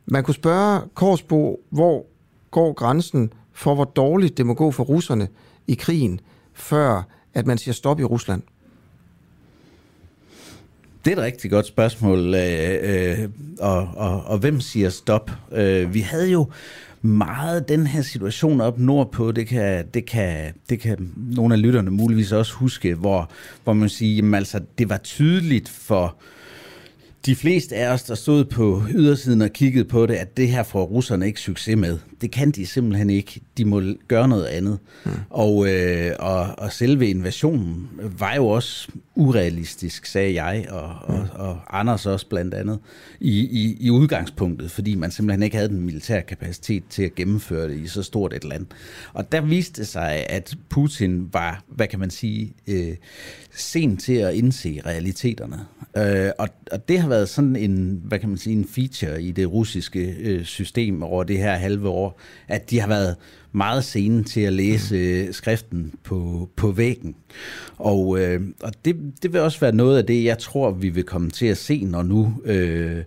man 0.06 0.24
kunne 0.24 0.36
spørge 0.36 0.82
Korsbo, 0.94 1.60
hvor 1.70 2.06
går 2.52 2.74
grænsen 2.74 3.34
for, 3.54 3.76
hvor 3.76 3.84
dårligt 3.86 4.38
det 4.38 4.46
må 4.46 4.54
gå 4.54 4.72
for 4.72 4.84
russerne 4.84 5.28
i 5.68 5.74
krigen, 5.74 6.20
før 6.60 7.04
at 7.34 7.48
man 7.48 7.58
siger 7.58 7.74
stop 7.74 8.00
i 8.00 8.04
Rusland? 8.04 8.42
Det 11.06 11.12
er 11.14 11.18
et 11.18 11.24
rigtig 11.24 11.52
godt 11.52 11.66
spørgsmål. 11.66 12.36
Øh, 12.36 12.78
øh, 12.82 13.30
og, 13.60 13.88
og, 13.96 14.24
og 14.24 14.38
hvem 14.38 14.62
siger 14.62 14.90
stop? 14.90 15.32
Øh, 15.52 15.94
vi 15.94 16.00
havde 16.00 16.32
jo 16.32 16.48
meget 17.02 17.70
den 17.70 17.88
her 17.88 18.02
situation 18.02 18.62
op 18.62 18.80
nordpå, 18.80 19.32
det 19.32 19.48
kan, 19.48 19.86
det 19.94 20.06
kan, 20.06 20.54
det 20.70 20.80
kan 20.80 21.12
nogle 21.16 21.54
af 21.54 21.62
lytterne 21.62 21.92
muligvis 21.92 22.32
også 22.32 22.54
huske, 22.54 22.96
hvor, 22.96 23.32
hvor 23.64 23.74
man 23.74 23.90
siger, 23.90 24.16
jamen 24.16 24.34
altså, 24.34 24.60
det 24.78 24.90
var 24.90 24.98
tydeligt 24.98 25.70
for 25.70 26.16
de 27.26 27.36
fleste 27.36 27.76
af 27.76 27.94
os, 27.94 28.04
der 28.04 28.16
stod 28.16 28.46
på 28.46 28.84
ydersiden 28.90 29.42
og 29.42 29.50
kiggede 29.50 29.86
på 29.86 30.06
det, 30.06 30.14
at 30.14 30.38
det 30.38 30.48
her 30.48 30.64
får 30.64 30.84
russerne 30.84 31.28
ikke 31.28 31.40
succes 31.40 31.78
med. 31.78 32.00
Det 32.22 32.32
kan 32.32 32.52
de 32.52 32.66
simpelthen 32.66 33.10
ikke. 33.10 33.42
De 33.60 33.66
må 33.66 33.82
gøre 34.08 34.28
noget 34.28 34.46
andet. 34.46 34.80
Mm. 35.06 35.12
Og, 35.30 35.70
øh, 35.70 36.12
og, 36.20 36.60
og 36.60 36.72
selve 36.72 37.08
invasionen 37.08 37.90
var 38.20 38.36
jo 38.36 38.48
også 38.48 38.88
urealistisk, 39.16 40.06
sagde 40.06 40.44
jeg, 40.44 40.66
og, 40.70 40.90
mm. 41.08 41.16
og, 41.16 41.28
og 41.34 41.80
Anders 41.80 42.06
også 42.06 42.28
blandt 42.28 42.54
andet, 42.54 42.80
i, 43.20 43.40
i, 43.40 43.78
i 43.80 43.90
udgangspunktet, 43.90 44.72
fordi 44.72 44.96
man 44.96 45.12
simpelthen 45.12 45.44
ikke 45.44 45.56
havde 45.56 45.70
den 45.70 45.82
militære 45.82 46.22
kapacitet 46.22 46.84
til 46.90 47.04
at 47.04 47.16
gennemføre 47.16 47.70
det 47.70 47.78
i 47.78 47.88
så 47.88 48.04
stort 48.04 48.34
et 48.34 48.46
land. 48.46 48.66
Og 49.14 49.32
der 49.32 49.42
viste 49.42 49.86
sig, 49.86 50.26
at 50.30 50.56
Putin 50.70 51.34
var, 51.34 51.64
hvad 51.68 51.88
kan 51.88 52.00
man 52.00 52.10
sige, 52.10 52.54
øh, 52.68 52.96
sent 53.56 54.02
til 54.02 54.14
at 54.14 54.34
indse 54.34 54.82
realiteterne. 54.86 55.60
Øh, 55.98 56.32
og, 56.40 56.50
og 56.72 56.90
det 56.90 57.00
har 57.00 57.10
været 57.10 57.30
sådan 57.30 57.56
en, 57.56 58.02
hvad 58.04 58.20
kan 58.20 58.30
man 58.30 58.38
sige, 58.38 58.56
en 58.56 58.68
feature 58.68 59.24
i 59.24 59.32
det 59.32 59.52
russiske 59.52 60.16
øh, 60.20 60.44
system 60.46 61.04
over 61.04 61.24
det 61.24 61.38
her 61.38 61.56
halve 61.56 61.90
år, 61.90 62.20
at 62.48 62.70
de 62.70 62.80
har 62.80 62.88
været 62.88 63.16
meget 63.52 63.84
sene 63.84 64.24
til 64.24 64.42
at 64.42 64.54
læse 64.54 65.26
mm. 65.26 65.34
skriften 65.34 65.94
på, 66.04 66.50
på 66.56 66.72
væggen. 66.72 67.16
Og, 67.78 68.20
øh, 68.20 68.42
og 68.64 68.72
det, 68.86 68.96
det 69.24 69.34
vil 69.34 69.42
også 69.42 69.60
være 69.60 69.76
noget 69.76 69.98
af 69.98 70.06
det, 70.06 70.24
jeg 70.24 70.38
tror, 70.38 70.72
vi 70.72 70.90
vil 70.90 71.04
komme 71.04 71.30
til 71.30 71.46
at 71.46 71.58
se, 71.58 71.84
når 71.84 72.04
nu 72.04 72.34
øh, 72.46 73.04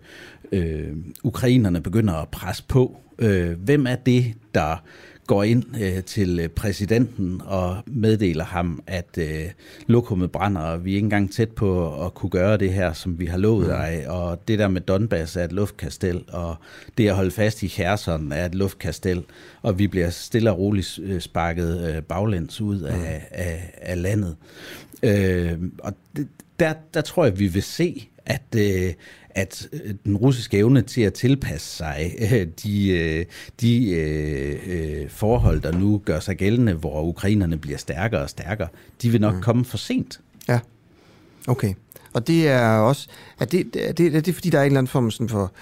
øh, 0.53 0.97
ukrainerne 1.25 1.81
begynder 1.81 2.15
at 2.15 2.29
presse 2.29 2.65
på. 2.69 2.97
Øh, 3.19 3.53
hvem 3.53 3.87
er 3.87 3.97
det, 3.97 4.35
der 4.55 4.83
går 5.27 5.43
ind 5.43 5.65
øh, 5.81 6.05
til 6.05 6.41
øh, 6.41 6.49
præsidenten 6.49 7.41
og 7.45 7.77
meddeler 7.87 8.45
ham, 8.45 8.83
at 8.87 9.19
øh, 9.19 9.45
lokummet 9.87 10.33
brænder, 10.33 10.61
og 10.61 10.85
vi 10.85 10.91
er 10.91 10.95
ikke 10.95 11.05
engang 11.05 11.33
tæt 11.33 11.51
på 11.51 12.05
at 12.05 12.15
kunne 12.15 12.31
gøre 12.31 12.57
det 12.57 12.73
her, 12.73 12.93
som 12.93 13.19
vi 13.19 13.27
har 13.27 13.39
lovet 13.39 13.67
mm. 13.67 13.73
dig. 13.73 14.05
Og 14.09 14.49
det 14.49 14.59
der 14.59 14.69
med 14.69 14.81
Donbass 14.81 15.37
er 15.37 15.45
et 15.45 15.53
luftkastel, 15.53 16.25
og 16.33 16.57
det 16.99 17.09
at 17.09 17.15
holde 17.15 17.31
fast 17.31 17.63
i 17.63 17.69
Kherson 17.69 18.33
er 18.33 18.47
et 18.47 18.55
luftkastel, 18.55 19.25
og 19.63 19.79
vi 19.79 19.87
bliver 19.87 20.11
stille 20.11 20.51
og 20.51 20.59
roligt 20.59 20.99
øh, 21.03 21.21
sparket 21.21 21.95
øh, 21.95 22.03
baglæns 22.03 22.61
ud 22.61 22.81
af, 22.81 22.97
mm. 22.97 23.05
af, 23.31 23.71
af 23.77 24.03
landet. 24.03 24.37
Øh, 25.03 25.59
og 25.79 25.93
det, 26.17 26.29
der, 26.61 26.75
der 26.95 27.01
tror 27.01 27.25
jeg, 27.25 27.39
vi 27.39 27.47
vil 27.47 27.63
se, 27.63 28.09
at, 28.27 28.43
øh, 28.57 28.93
at 29.35 29.69
øh, 29.73 29.95
den 30.05 30.17
russiske 30.17 30.57
evne 30.59 30.83
til 30.83 31.01
at 31.01 31.13
tilpasse 31.13 31.77
sig 31.77 32.15
øh, 32.19 32.47
de, 32.63 32.89
øh, 32.89 33.27
de 33.61 33.91
øh, 33.91 35.11
forhold, 35.11 35.61
der 35.61 35.73
nu 35.73 36.03
gør 36.05 36.21
sig 36.21 36.37
gældende, 36.37 36.73
hvor 36.73 37.03
ukrainerne 37.03 37.57
bliver 37.57 37.79
stærkere 37.79 38.21
og 38.21 38.31
stærkere, 38.31 38.69
de 39.03 39.11
vil 39.11 39.21
nok 39.21 39.35
mm. 39.35 39.43
komme 39.43 39.65
for 39.65 39.79
sent. 39.79 40.21
Ja, 40.49 40.61
okay. 41.47 41.75
Og 42.13 42.27
det 42.27 42.49
er 42.49 42.69
også, 42.69 43.09
er 43.41 43.45
det, 43.45 43.77
er 43.77 43.93
det, 43.93 44.17
er 44.17 44.21
det 44.21 44.35
fordi, 44.35 44.51
der 44.51 44.59
er 44.59 44.63
en 44.63 44.67
eller 44.67 44.79
anden 44.79 44.91
form 44.91 45.11
sådan 45.11 45.29
for 45.29 45.53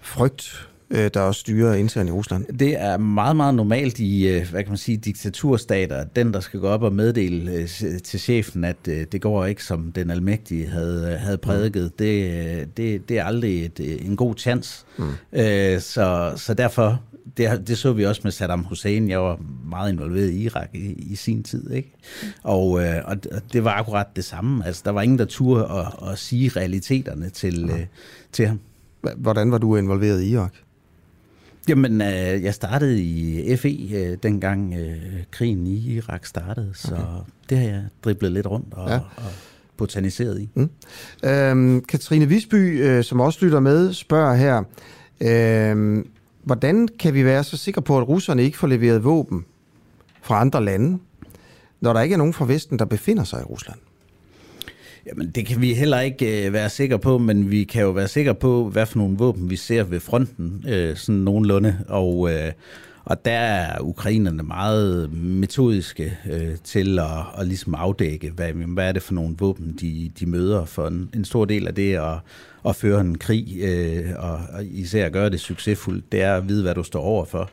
frygt 0.00 0.68
øh, 0.92 1.10
der 1.14 1.20
også 1.20 1.40
styrer 1.40 1.74
internt 1.74 2.08
i 2.08 2.12
Rusland? 2.12 2.58
Det 2.58 2.80
er 2.80 2.96
meget, 2.96 3.36
meget 3.36 3.54
normalt 3.54 3.98
i, 3.98 4.28
øh, 4.28 4.50
hvad 4.50 4.62
kan 4.62 4.70
man 4.70 4.78
sige, 4.78 4.96
diktaturstater, 4.96 6.04
den 6.04 6.34
der 6.34 6.40
skal 6.40 6.60
gå 6.60 6.68
op 6.68 6.82
og 6.82 6.92
meddele 6.92 7.52
øh, 7.52 7.68
til 8.04 8.20
chefen, 8.20 8.64
at 8.64 8.86
det 8.86 9.20
går 9.20 9.46
ikke, 9.46 9.64
som 9.64 9.92
den 9.92 10.10
almægtige 10.10 10.66
havde, 10.66 11.16
havde 11.18 11.38
prædiket. 11.38 11.98
Det, 11.98 12.76
det, 12.76 13.08
det 13.08 13.18
er 13.18 13.24
aldrig 13.24 13.64
et, 13.64 14.06
en 14.06 14.16
god 14.16 14.34
chance. 14.36 14.84
Mm. 14.98 15.04
Så, 15.80 16.32
så 16.36 16.54
derfor, 16.58 17.02
det, 17.36 17.68
det 17.68 17.78
så 17.78 17.92
vi 17.92 18.06
også 18.06 18.20
med 18.24 18.32
Saddam 18.32 18.64
Hussein. 18.64 19.10
Jeg 19.10 19.20
var 19.20 19.40
meget 19.70 19.92
involveret 19.92 20.30
i 20.30 20.42
Irak 20.42 20.68
i, 20.74 20.92
i 20.92 21.16
sin 21.16 21.42
tid. 21.42 21.70
Ikke? 21.70 21.92
Og, 22.42 22.70
og 23.04 23.16
det 23.52 23.64
var 23.64 23.70
akkurat 23.70 24.06
det 24.16 24.24
samme. 24.24 24.66
Altså, 24.66 24.82
der 24.84 24.90
var 24.90 25.02
ingen, 25.02 25.18
der 25.18 25.24
turde 25.24 25.64
at, 25.70 26.10
at 26.10 26.18
sige 26.18 26.48
realiteterne 26.48 27.30
til, 27.30 27.66
mm. 27.66 27.72
til 28.32 28.46
ham. 28.46 28.60
Hvordan 29.16 29.50
var 29.50 29.58
du 29.58 29.76
involveret 29.76 30.22
i 30.22 30.30
Irak? 30.30 30.52
Jamen, 31.68 32.00
øh, 32.00 32.42
jeg 32.42 32.54
startede 32.54 33.02
i 33.02 33.56
FE, 33.56 33.88
øh, 33.94 34.18
dengang 34.22 34.74
øh, 34.74 35.22
krigen 35.30 35.66
i 35.66 35.94
Irak 35.94 36.26
startede, 36.26 36.70
så 36.74 36.94
okay. 36.94 37.30
det 37.50 37.58
har 37.58 37.64
jeg 37.64 37.84
driblet 38.04 38.32
lidt 38.32 38.46
rundt 38.46 38.74
og, 38.74 38.90
ja. 38.90 38.96
og 38.96 39.32
botaniseret 39.76 40.40
i. 40.40 40.50
Mm. 40.54 40.70
Øhm, 41.24 41.84
Katrine 41.84 42.26
Visby, 42.26 42.82
øh, 42.82 43.04
som 43.04 43.20
også 43.20 43.38
lytter 43.44 43.60
med, 43.60 43.92
spørger 43.92 44.34
her, 44.34 44.62
øh, 45.20 46.04
hvordan 46.42 46.88
kan 46.88 47.14
vi 47.14 47.24
være 47.24 47.44
så 47.44 47.56
sikre 47.56 47.82
på, 47.82 47.98
at 47.98 48.08
russerne 48.08 48.42
ikke 48.42 48.58
får 48.58 48.66
leveret 48.66 49.04
våben 49.04 49.44
fra 50.22 50.40
andre 50.40 50.64
lande, 50.64 50.98
når 51.80 51.92
der 51.92 52.00
ikke 52.00 52.12
er 52.12 52.18
nogen 52.18 52.32
fra 52.32 52.46
Vesten, 52.46 52.78
der 52.78 52.84
befinder 52.84 53.24
sig 53.24 53.40
i 53.40 53.44
Rusland? 53.44 53.78
Jamen, 55.06 55.30
det 55.30 55.46
kan 55.46 55.60
vi 55.60 55.74
heller 55.74 56.00
ikke 56.00 56.46
øh, 56.46 56.52
være 56.52 56.70
sikre 56.70 56.98
på, 56.98 57.18
men 57.18 57.50
vi 57.50 57.64
kan 57.64 57.82
jo 57.82 57.90
være 57.90 58.08
sikre 58.08 58.34
på, 58.34 58.68
hvad 58.68 58.86
for 58.86 58.98
nogle 58.98 59.16
våben 59.16 59.50
vi 59.50 59.56
ser 59.56 59.82
ved 59.82 60.00
fronten, 60.00 60.64
øh, 60.68 60.96
sådan 60.96 61.20
nogenlunde. 61.20 61.78
Og, 61.88 62.32
øh, 62.32 62.52
og 63.04 63.24
der 63.24 63.32
er 63.32 63.80
ukrainerne 63.80 64.42
meget 64.42 65.12
metodiske 65.12 66.18
øh, 66.30 66.56
til 66.64 66.98
at, 66.98 67.06
at 67.38 67.46
ligesom 67.46 67.74
afdække, 67.74 68.30
hvad, 68.30 68.52
hvad 68.52 68.88
er 68.88 68.92
det 68.92 69.02
for 69.02 69.14
nogle 69.14 69.34
våben, 69.38 69.76
de, 69.80 70.10
de 70.20 70.26
møder. 70.26 70.64
For 70.64 70.86
en, 70.86 71.10
en 71.14 71.24
stor 71.24 71.44
del 71.44 71.68
af 71.68 71.74
det 71.74 71.94
at, 71.94 72.18
at 72.68 72.76
føre 72.76 73.00
en 73.00 73.18
krig, 73.18 73.58
øh, 73.62 74.10
og, 74.18 74.40
og 74.52 74.64
især 74.64 75.06
at 75.06 75.12
gøre 75.12 75.30
det 75.30 75.40
succesfuldt, 75.40 76.12
det 76.12 76.22
er 76.22 76.36
at 76.36 76.48
vide, 76.48 76.62
hvad 76.62 76.74
du 76.74 76.82
står 76.82 77.02
overfor. 77.02 77.50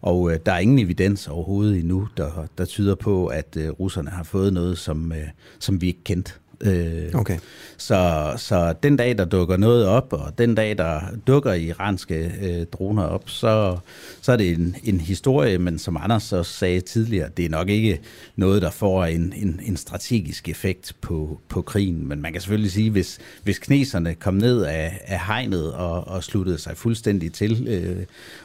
Og 0.00 0.32
øh, 0.32 0.38
der 0.46 0.52
er 0.52 0.58
ingen 0.58 0.78
evidens 0.78 1.28
overhovedet 1.28 1.78
endnu, 1.78 2.08
der, 2.16 2.46
der 2.58 2.64
tyder 2.64 2.94
på, 2.94 3.26
at 3.26 3.56
øh, 3.56 3.70
russerne 3.70 4.10
har 4.10 4.22
fået 4.22 4.52
noget, 4.52 4.78
som, 4.78 5.12
øh, 5.12 5.28
som 5.58 5.80
vi 5.80 5.86
ikke 5.86 6.04
kendte. 6.04 6.32
Øh, 6.60 7.14
okay. 7.14 7.38
Så, 7.76 8.32
så 8.36 8.74
den 8.82 8.96
dag, 8.96 9.18
der 9.18 9.24
dukker 9.24 9.56
noget 9.56 9.86
op, 9.86 10.12
og 10.12 10.38
den 10.38 10.54
dag, 10.54 10.78
der 10.78 11.00
dukker 11.26 11.52
iranske 11.52 12.32
øh, 12.42 12.66
droner 12.72 13.02
op, 13.02 13.30
så, 13.30 13.76
så 14.20 14.32
er 14.32 14.36
det 14.36 14.52
en, 14.52 14.76
en 14.84 15.00
historie, 15.00 15.58
men 15.58 15.78
som 15.78 15.96
Anders 15.96 16.32
også 16.32 16.52
sagde 16.52 16.80
tidligere, 16.80 17.28
det 17.36 17.44
er 17.44 17.48
nok 17.48 17.68
ikke 17.68 18.00
noget, 18.36 18.62
der 18.62 18.70
får 18.70 19.04
en, 19.04 19.32
en, 19.36 19.60
en 19.64 19.76
strategisk 19.76 20.48
effekt 20.48 20.96
på, 21.00 21.40
på 21.48 21.62
krigen. 21.62 22.08
Men 22.08 22.22
man 22.22 22.32
kan 22.32 22.40
selvfølgelig 22.40 22.72
sige, 22.72 22.90
hvis, 22.90 23.18
hvis 23.42 23.58
kneserne 23.58 24.14
kom 24.14 24.34
ned 24.34 24.62
af, 24.62 25.00
af 25.06 25.20
hegnet 25.26 25.72
og, 25.72 26.08
og 26.08 26.24
sluttede 26.24 26.58
sig 26.58 26.76
fuldstændig 26.76 27.32
til 27.32 27.68
øh, 27.68 28.04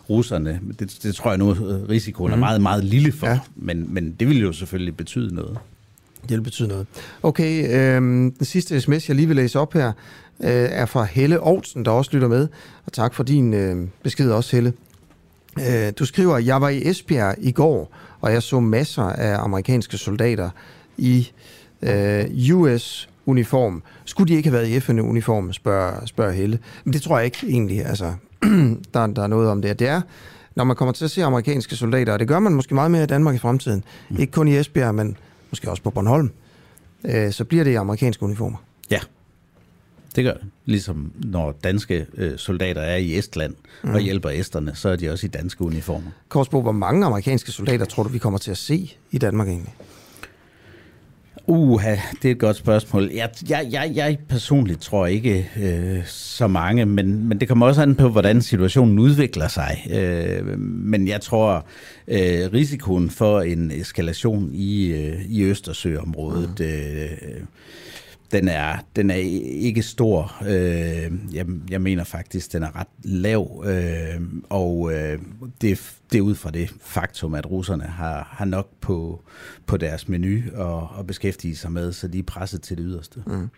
russerne, 0.09 0.59
det, 0.79 0.99
det 1.03 1.15
tror 1.15 1.31
jeg 1.31 1.37
nu, 1.37 1.53
risikoen 1.89 2.29
mm. 2.29 2.33
er 2.33 2.35
mhm. 2.35 2.39
meget, 2.39 2.61
meget 2.61 2.83
lille 2.83 3.11
for, 3.11 3.27
ja. 3.27 3.39
men, 3.55 3.93
men 3.93 4.11
det 4.11 4.27
vil 4.27 4.41
jo 4.41 4.51
selvfølgelig 4.51 4.97
betyde 4.97 5.35
noget. 5.35 5.57
Det 6.29 6.43
betyder 6.43 6.67
noget. 6.67 6.87
Okay, 7.23 7.69
øh, 7.69 8.01
den 8.01 8.45
sidste 8.45 8.81
sms, 8.81 9.07
jeg 9.07 9.15
lige 9.15 9.27
vil 9.27 9.35
læse 9.35 9.59
op 9.59 9.73
her, 9.73 9.87
øh, 10.43 10.49
er 10.49 10.85
fra 10.85 11.03
Helle 11.03 11.43
Olsen, 11.43 11.85
der 11.85 11.91
også 11.91 12.11
lytter 12.13 12.27
med. 12.27 12.47
Og 12.85 12.93
tak 12.93 13.13
for 13.13 13.23
din 13.23 13.53
øh, 13.53 13.87
besked 14.03 14.31
også, 14.31 14.55
Helle. 14.55 14.73
Øh, 15.59 15.93
du 15.99 16.05
skriver, 16.05 16.37
jeg 16.37 16.61
var 16.61 16.69
i 16.69 16.87
Esbjerg 16.87 17.35
i 17.37 17.51
går, 17.51 17.95
og 18.21 18.33
jeg 18.33 18.43
så 18.43 18.59
masser 18.59 19.03
af 19.03 19.43
amerikanske 19.43 19.97
soldater 19.97 20.49
i 20.97 21.31
øh, 21.81 22.25
US-uniform. 22.53 23.83
Skulle 24.05 24.27
de 24.33 24.37
ikke 24.37 24.49
have 24.49 24.57
været 24.59 24.69
i 24.69 24.79
FN-uniform, 24.79 25.53
spørger, 25.53 26.05
spørger 26.05 26.31
Helle. 26.31 26.59
Men 26.83 26.93
det 26.93 27.01
tror 27.01 27.17
jeg 27.17 27.25
ikke 27.25 27.39
egentlig. 27.47 27.85
Altså, 27.85 28.13
der, 28.93 29.07
der 29.07 29.23
er 29.23 29.27
noget 29.27 29.49
om 29.49 29.61
det. 29.61 29.79
Det 29.79 29.87
er, 29.87 30.01
når 30.55 30.63
man 30.63 30.75
kommer 30.75 30.91
til 30.91 31.05
at 31.05 31.11
se 31.11 31.23
amerikanske 31.23 31.75
soldater, 31.75 32.13
og 32.13 32.19
det 32.19 32.27
gør 32.27 32.39
man 32.39 32.53
måske 32.53 32.75
meget 32.75 32.91
mere 32.91 33.03
i 33.03 33.07
Danmark 33.07 33.35
i 33.35 33.37
fremtiden. 33.37 33.83
Mm. 34.09 34.19
Ikke 34.19 34.31
kun 34.31 34.47
i 34.47 34.57
Esbjerg, 34.57 34.95
men 34.95 35.17
måske 35.51 35.71
også 35.71 35.83
på 35.83 35.89
Bornholm, 35.89 36.31
øh, 37.03 37.31
så 37.31 37.45
bliver 37.45 37.63
det 37.63 37.71
i 37.71 37.75
amerikanske 37.75 38.23
uniformer. 38.23 38.57
Ja, 38.91 38.99
det 40.15 40.23
gør 40.23 40.33
det. 40.33 40.45
Ligesom 40.65 41.11
når 41.15 41.51
danske 41.63 42.05
øh, 42.13 42.37
soldater 42.37 42.81
er 42.81 42.95
i 42.95 43.17
Estland 43.17 43.55
mm. 43.83 43.89
og 43.89 43.99
hjælper 43.99 44.29
esterne, 44.29 44.75
så 44.75 44.89
er 44.89 44.95
de 44.95 45.09
også 45.09 45.25
i 45.25 45.29
danske 45.29 45.63
uniformer. 45.63 46.11
Korsbo, 46.29 46.61
hvor 46.61 46.71
mange 46.71 47.05
amerikanske 47.05 47.51
soldater 47.51 47.85
tror 47.85 48.03
du, 48.03 48.09
vi 48.09 48.17
kommer 48.17 48.39
til 48.39 48.51
at 48.51 48.57
se 48.57 48.95
i 49.11 49.17
Danmark 49.17 49.47
egentlig? 49.47 49.73
Uha, 51.49 51.95
det 52.21 52.27
er 52.27 52.31
et 52.31 52.39
godt 52.39 52.55
spørgsmål. 52.55 53.09
Jeg, 53.13 53.29
jeg, 53.49 53.67
jeg, 53.71 53.91
jeg 53.95 54.17
personligt 54.29 54.81
tror 54.81 55.05
ikke 55.05 55.49
øh, 55.59 56.05
så 56.05 56.47
mange, 56.47 56.85
men, 56.85 57.27
men 57.27 57.39
det 57.39 57.47
kommer 57.47 57.67
også 57.67 57.81
an 57.81 57.95
på, 57.95 58.09
hvordan 58.09 58.41
situationen 58.41 58.99
udvikler 58.99 59.47
sig. 59.47 59.87
Øh, 59.91 60.59
men 60.59 61.07
jeg 61.07 61.21
tror, 61.21 61.65
øh, 62.07 62.53
risikoen 62.53 63.09
for 63.09 63.41
en 63.41 63.71
eskalation 63.71 64.49
i, 64.53 64.87
øh, 64.87 65.21
i 65.25 65.43
Østersøområdet... 65.43 66.59
Mm. 66.59 66.65
Øh, 66.65 67.41
den 68.31 68.47
er, 68.47 68.77
den 68.95 69.09
er 69.09 69.15
ikke 69.15 69.81
stor. 69.81 70.35
Øh, 70.47 71.11
jeg, 71.33 71.45
jeg 71.69 71.81
mener 71.81 72.03
faktisk, 72.03 72.53
den 72.53 72.63
er 72.63 72.79
ret 72.79 72.87
lav, 73.03 73.63
øh, 73.67 74.21
og 74.49 74.93
øh, 74.93 75.19
det, 75.61 75.91
det 76.11 76.17
er 76.17 76.21
ud 76.21 76.35
fra 76.35 76.51
det 76.51 76.73
faktum, 76.81 77.33
at 77.33 77.51
russerne 77.51 77.83
har, 77.83 78.29
har 78.31 78.45
nok 78.45 78.69
på, 78.81 79.21
på 79.65 79.77
deres 79.77 80.07
menu 80.07 80.41
og, 80.55 80.89
og 80.95 81.07
beskæftige 81.07 81.55
sig 81.55 81.71
med, 81.71 81.93
så 81.93 82.07
de 82.07 82.19
er 82.19 82.23
presset 82.23 82.61
til 82.61 82.77
det 82.77 82.85
yderste. 82.87 83.23
Mm. 83.27 83.49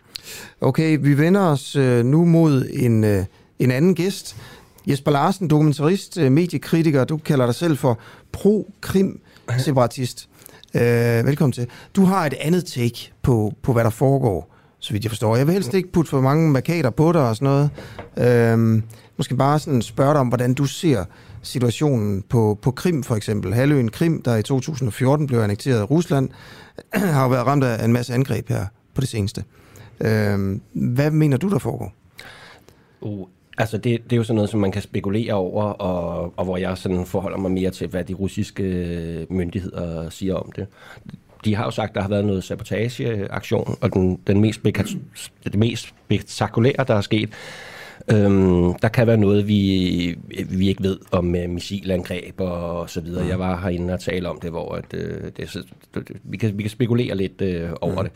Okay, 0.60 0.98
vi 1.00 1.18
vender 1.18 1.40
os 1.40 1.76
øh, 1.76 2.04
nu 2.04 2.24
mod 2.24 2.68
en, 2.72 3.04
øh, 3.04 3.24
en 3.58 3.70
anden 3.70 3.94
gæst. 3.94 4.36
Jesper 4.86 5.10
Larsen, 5.10 5.48
dokumentarist, 5.48 6.18
øh, 6.18 6.32
mediekritiker, 6.32 7.04
du 7.04 7.16
kalder 7.16 7.46
dig 7.46 7.54
selv 7.54 7.76
for 7.76 7.98
pro-krim-separatist. 8.32 10.28
Øh, 10.74 10.82
velkommen 11.26 11.52
til. 11.52 11.66
Du 11.96 12.04
har 12.04 12.26
et 12.26 12.34
andet 12.34 12.64
take 12.64 13.12
på, 13.22 13.54
på, 13.62 13.72
hvad 13.72 13.84
der 13.84 13.90
foregår 13.90 14.51
så 14.82 14.92
vidt 14.92 15.04
jeg 15.04 15.10
forstår. 15.10 15.36
Jeg 15.36 15.46
vil 15.46 15.52
helst 15.52 15.74
ikke 15.74 15.92
putte 15.92 16.10
for 16.10 16.20
mange 16.20 16.50
markader 16.50 16.90
på 16.90 17.12
dig 17.12 17.28
og 17.28 17.36
sådan 17.36 17.46
noget. 17.46 17.70
Øhm, 18.52 18.82
måske 19.16 19.36
bare 19.36 19.58
sådan 19.58 19.82
spørge 19.82 20.12
dig 20.12 20.20
om, 20.20 20.28
hvordan 20.28 20.54
du 20.54 20.64
ser 20.64 21.04
situationen 21.42 22.22
på, 22.22 22.58
på 22.62 22.70
Krim 22.70 23.02
for 23.02 23.16
eksempel. 23.16 23.54
Halvøen 23.54 23.90
Krim, 23.90 24.22
der 24.22 24.36
i 24.36 24.42
2014 24.42 25.26
blev 25.26 25.40
annekteret 25.40 25.80
af 25.80 25.90
Rusland, 25.90 26.28
har 26.94 27.22
jo 27.22 27.28
været 27.28 27.46
ramt 27.46 27.64
af 27.64 27.84
en 27.84 27.92
masse 27.92 28.14
angreb 28.14 28.48
her 28.48 28.66
på 28.94 29.00
det 29.00 29.08
seneste. 29.08 29.44
Øhm, 30.00 30.60
hvad 30.72 31.10
mener 31.10 31.36
du, 31.36 31.48
der 31.48 31.58
foregår? 31.58 31.92
Uh, 33.00 33.28
altså 33.58 33.76
det, 33.76 34.04
det 34.04 34.12
er 34.12 34.16
jo 34.16 34.24
sådan 34.24 34.34
noget, 34.34 34.50
som 34.50 34.60
man 34.60 34.72
kan 34.72 34.82
spekulere 34.82 35.34
over, 35.34 35.64
og, 35.64 36.32
og 36.36 36.44
hvor 36.44 36.56
jeg 36.56 36.78
sådan 36.78 37.06
forholder 37.06 37.38
mig 37.38 37.50
mere 37.50 37.70
til, 37.70 37.86
hvad 37.86 38.04
de 38.04 38.14
russiske 38.14 38.62
øh, 38.62 39.26
myndigheder 39.30 40.10
siger 40.10 40.34
om 40.34 40.52
det 40.56 40.66
de 41.44 41.54
har 41.54 41.64
jo 41.64 41.70
sagt, 41.70 41.90
at 41.90 41.94
der 41.94 42.00
har 42.00 42.08
været 42.08 42.24
noget 42.24 42.44
sabotageaktion, 42.44 43.78
og 43.80 43.94
den, 43.94 44.18
den 44.26 44.40
mest, 44.40 44.60
det 45.44 45.54
mest 45.54 45.88
spektakulære, 45.88 46.84
der 46.88 46.94
er 46.94 47.00
sket, 47.00 47.30
Øhm, 48.10 48.74
der 48.74 48.88
kan 48.88 49.06
være 49.06 49.16
noget, 49.16 49.48
vi, 49.48 50.18
vi 50.50 50.68
ikke 50.68 50.82
ved 50.82 50.98
om 51.10 51.26
uh, 51.26 51.50
missilangreb 51.50 52.40
og 52.40 52.90
så 52.90 53.00
videre. 53.00 53.26
Jeg 53.26 53.38
var 53.38 53.60
herinde 53.60 53.94
og 53.94 54.00
tale 54.00 54.28
om 54.28 54.40
det, 54.40 54.50
hvor 54.50 54.74
at, 54.74 54.84
uh, 54.94 55.00
det, 55.36 55.66
det, 55.94 56.16
vi, 56.24 56.36
kan, 56.36 56.58
vi 56.58 56.62
kan 56.62 56.70
spekulere 56.70 57.16
lidt 57.16 57.42
uh, 57.42 57.70
over 57.80 58.02
mm. 58.02 58.08
det. 58.08 58.12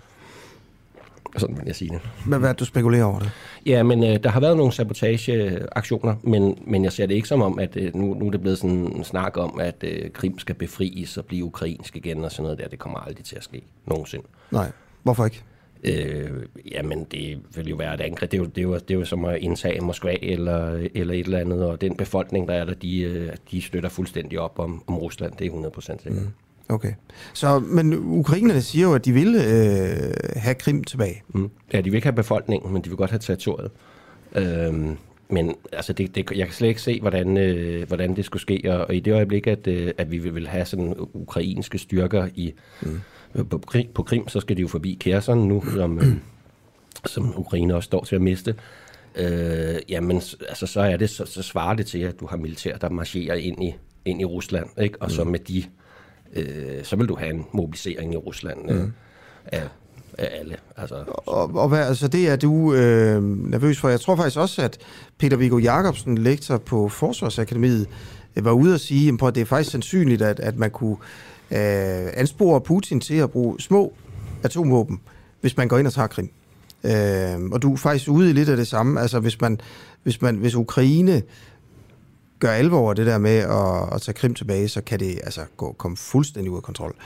Sådan 1.36 1.56
vil 1.56 1.64
jeg 1.66 1.76
sige 1.76 1.90
det. 1.90 2.00
Men 2.26 2.40
hvad 2.40 2.54
du 2.54 2.64
spekulerer 2.64 3.04
over 3.04 3.18
det? 3.18 3.30
Ja, 3.66 3.82
men 3.82 4.04
øh, 4.04 4.22
der 4.22 4.30
har 4.30 4.40
været 4.40 4.56
nogle 4.56 4.72
sabotageaktioner, 4.72 6.14
men, 6.22 6.58
men 6.66 6.84
jeg 6.84 6.92
ser 6.92 7.06
det 7.06 7.14
ikke 7.14 7.28
som 7.28 7.42
om, 7.42 7.58
at 7.58 7.76
øh, 7.76 7.94
nu, 7.94 8.14
nu 8.14 8.26
er 8.26 8.30
det 8.30 8.40
blevet 8.40 8.58
sådan 8.58 8.76
en 8.76 9.04
snak 9.04 9.36
om, 9.36 9.60
at 9.60 9.84
øh, 9.84 10.10
Krim 10.10 10.38
skal 10.38 10.54
befries 10.54 11.16
og 11.16 11.24
blive 11.24 11.44
ukrainsk 11.44 11.96
igen 11.96 12.24
og 12.24 12.32
sådan 12.32 12.42
noget 12.42 12.58
der. 12.58 12.68
Det 12.68 12.78
kommer 12.78 12.98
aldrig 12.98 13.24
til 13.24 13.36
at 13.36 13.44
ske 13.44 13.62
nogensinde. 13.86 14.26
Nej, 14.50 14.70
hvorfor 15.02 15.24
ikke? 15.24 15.42
Øh, 15.84 16.30
jamen, 16.72 17.04
det 17.04 17.38
vil 17.54 17.68
jo 17.68 17.76
være 17.76 17.94
et 17.94 18.00
angreb. 18.00 18.30
Det 18.30 18.38
er 18.38 18.42
jo, 18.42 18.46
det 18.46 18.58
er 18.58 18.62
jo, 18.62 18.74
det 18.74 18.90
er 18.90 18.94
jo 18.94 19.04
som 19.04 19.24
at 19.24 19.38
indtage 19.38 19.80
Moskva 19.80 20.16
eller, 20.22 20.88
eller 20.94 21.14
et 21.14 21.26
eller 21.26 21.38
andet, 21.38 21.64
og 21.64 21.80
den 21.80 21.96
befolkning, 21.96 22.48
der 22.48 22.54
er 22.54 22.64
der, 22.64 22.74
de, 22.74 23.00
øh, 23.00 23.32
de 23.50 23.62
støtter 23.62 23.88
fuldstændig 23.88 24.40
op 24.40 24.58
om, 24.58 24.82
om 24.86 24.98
Rusland. 24.98 25.32
Det 25.38 25.46
er 25.46 25.50
100% 25.50 25.80
sikkert. 25.80 26.22
Mm. 26.22 26.28
Okay. 26.68 26.92
Så, 27.32 27.58
men 27.58 27.94
ukrainerne 27.94 28.62
siger 28.62 28.88
jo, 28.88 28.94
at 28.94 29.04
de 29.04 29.12
vil 29.12 29.34
øh, 29.34 30.14
have 30.36 30.54
Krim 30.54 30.84
tilbage. 30.84 31.22
Mm. 31.28 31.50
Ja, 31.72 31.80
de 31.80 31.84
vil 31.84 31.94
ikke 31.94 32.06
have 32.06 32.16
befolkningen, 32.16 32.72
men 32.72 32.82
de 32.82 32.88
vil 32.88 32.96
godt 32.96 33.10
have 33.10 33.18
territoriet. 33.18 33.70
Øhm, 34.34 34.96
men 35.28 35.54
altså, 35.72 35.92
det, 35.92 36.14
det, 36.14 36.30
jeg 36.30 36.46
kan 36.46 36.54
slet 36.54 36.68
ikke 36.68 36.82
se, 36.82 37.00
hvordan, 37.00 37.36
øh, 37.36 37.86
hvordan 37.86 38.16
det 38.16 38.24
skulle 38.24 38.42
ske. 38.42 38.62
Og, 38.66 38.86
og 38.86 38.94
i 38.94 39.00
det 39.00 39.12
øjeblik, 39.12 39.46
at, 39.46 39.66
øh, 39.66 39.92
at 39.98 40.10
vi 40.10 40.18
vil 40.18 40.48
have 40.48 40.64
sådan 40.64 40.94
ukrainske 40.98 41.78
styrker 41.78 42.28
i, 42.34 42.54
mm. 42.82 43.46
på, 43.48 43.58
Krim, 43.58 43.86
på 43.94 44.02
Krim, 44.02 44.28
så 44.28 44.40
skal 44.40 44.56
de 44.56 44.62
jo 44.62 44.68
forbi 44.68 44.96
Kherson 45.00 45.38
nu, 45.38 45.64
som, 45.74 45.98
øh, 45.98 46.06
som 47.04 47.38
Ukraine 47.38 47.74
også 47.74 47.86
står 47.86 48.04
til 48.04 48.16
at 48.16 48.22
miste. 48.22 48.54
Øh, 49.16 49.76
jamen, 49.88 50.16
altså, 50.48 50.66
så, 50.66 50.80
er 50.80 50.96
det, 50.96 51.10
så, 51.10 51.26
så 51.26 51.42
svarer 51.42 51.74
det 51.74 51.86
til, 51.86 51.98
at 51.98 52.20
du 52.20 52.26
har 52.26 52.36
militær, 52.36 52.76
der 52.76 52.90
marcherer 52.90 53.34
ind 53.34 53.64
i, 53.64 53.74
ind 54.04 54.20
i 54.20 54.24
Rusland, 54.24 54.66
ikke? 54.80 55.02
og 55.02 55.10
så 55.10 55.24
med 55.24 55.38
de 55.38 55.58
øh, 55.58 55.64
så 56.84 56.96
vil 56.96 57.08
du 57.08 57.16
have 57.16 57.30
en 57.30 57.44
mobilisering 57.52 58.12
i 58.12 58.16
Rusland 58.16 58.70
øh, 58.70 58.82
mm. 58.82 58.92
af, 59.46 59.62
af 60.18 60.38
alle. 60.40 60.56
Altså, 60.76 61.04
og, 61.08 61.54
og 61.54 61.68
hvad, 61.68 61.86
altså 61.86 62.08
det 62.08 62.28
er 62.28 62.36
du 62.36 62.74
øh, 62.74 63.22
nervøs 63.50 63.78
for. 63.78 63.88
Jeg 63.88 64.00
tror 64.00 64.16
faktisk 64.16 64.38
også, 64.38 64.62
at 64.62 64.78
Peter 65.18 65.36
Viggo 65.36 65.58
Jacobsen, 65.58 66.18
lektor 66.18 66.56
på 66.56 66.88
Forsvarsakademiet, 66.88 67.86
øh, 68.36 68.44
var 68.44 68.52
ude 68.52 68.74
at 68.74 68.80
sige, 68.80 69.18
at 69.26 69.34
det 69.34 69.40
er 69.40 69.44
faktisk 69.44 69.70
sandsynligt, 69.70 70.22
at, 70.22 70.40
at 70.40 70.56
man 70.56 70.70
kunne 70.70 70.96
øh, 71.50 72.08
anspore 72.14 72.60
Putin 72.60 73.00
til 73.00 73.14
at 73.14 73.30
bruge 73.30 73.60
små 73.60 73.92
atomvåben, 74.42 75.00
hvis 75.40 75.56
man 75.56 75.68
går 75.68 75.78
ind 75.78 75.86
og 75.86 75.92
tager 75.92 76.08
Krim. 76.08 76.30
Øh, 76.84 77.50
og 77.52 77.62
du 77.62 77.72
er 77.72 77.76
faktisk 77.76 78.10
ude 78.10 78.30
i 78.30 78.32
lidt 78.32 78.48
af 78.48 78.56
det 78.56 78.66
samme. 78.66 79.00
Altså 79.00 79.20
hvis, 79.20 79.40
man, 79.40 79.60
hvis, 80.02 80.22
man, 80.22 80.36
hvis 80.36 80.54
Ukraine 80.54 81.22
gør 82.38 82.50
alvor 82.50 82.92
det 82.92 83.06
der 83.06 83.18
med 83.18 83.38
at, 83.38 83.94
at 83.94 84.02
tage 84.02 84.14
Krim 84.14 84.34
tilbage, 84.34 84.68
så 84.68 84.80
kan 84.80 85.00
det 85.00 85.18
altså 85.24 85.40
gå, 85.56 85.72
komme 85.72 85.96
fuldstændig 85.96 86.50
ud 86.50 86.56
af 86.56 86.62
kontrol. 86.62 86.96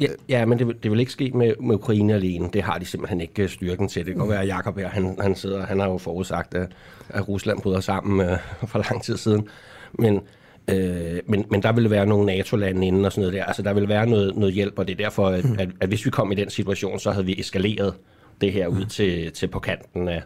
Ja, 0.00 0.06
ja 0.28 0.44
men 0.44 0.58
det, 0.58 0.82
det 0.82 0.90
vil 0.90 1.00
ikke 1.00 1.12
ske 1.12 1.30
med, 1.34 1.54
med 1.60 1.74
Ukraine 1.74 2.14
alene. 2.14 2.48
Det 2.52 2.62
har 2.62 2.78
de 2.78 2.84
simpelthen 2.84 3.20
ikke 3.20 3.42
øh, 3.42 3.48
styrken 3.48 3.88
til. 3.88 4.06
Det 4.06 4.12
kan 4.14 4.18
godt 4.18 4.30
være, 4.30 4.42
at 4.42 4.48
Jacob 4.48 4.78
her, 4.78 4.88
han, 4.88 5.16
han, 5.20 5.34
sidder, 5.34 5.66
han 5.66 5.80
har 5.80 5.88
jo 5.88 5.98
forudsagt, 5.98 6.54
at, 6.54 6.68
at 7.08 7.28
Rusland 7.28 7.60
bryder 7.60 7.80
sammen 7.80 8.28
øh, 8.28 8.38
for 8.70 8.78
lang 8.90 9.02
tid 9.02 9.16
siden. 9.16 9.48
Men, 9.92 10.20
øh, 10.68 11.20
men, 11.26 11.44
men 11.50 11.62
der 11.62 11.72
vil 11.72 11.90
være 11.90 12.06
nogle 12.06 12.26
NATO-lande 12.26 12.86
inden 12.86 13.04
og 13.04 13.12
sådan 13.12 13.22
noget 13.22 13.34
der. 13.34 13.44
Altså, 13.44 13.62
der 13.62 13.72
vil 13.72 13.88
være 13.88 14.06
noget, 14.06 14.36
noget 14.36 14.54
hjælp, 14.54 14.78
og 14.78 14.88
det 14.88 14.92
er 14.92 15.04
derfor, 15.04 15.28
at, 15.28 15.44
at, 15.58 15.68
at 15.80 15.88
hvis 15.88 16.06
vi 16.06 16.10
kom 16.10 16.32
i 16.32 16.34
den 16.34 16.50
situation, 16.50 16.98
så 16.98 17.10
havde 17.10 17.26
vi 17.26 17.40
eskaleret 17.40 17.94
det 18.40 18.52
her 18.52 18.66
ud 18.66 18.84
til, 18.84 19.32
til 19.32 19.46
på 19.46 19.58
kanten 19.58 20.08
af, 20.08 20.22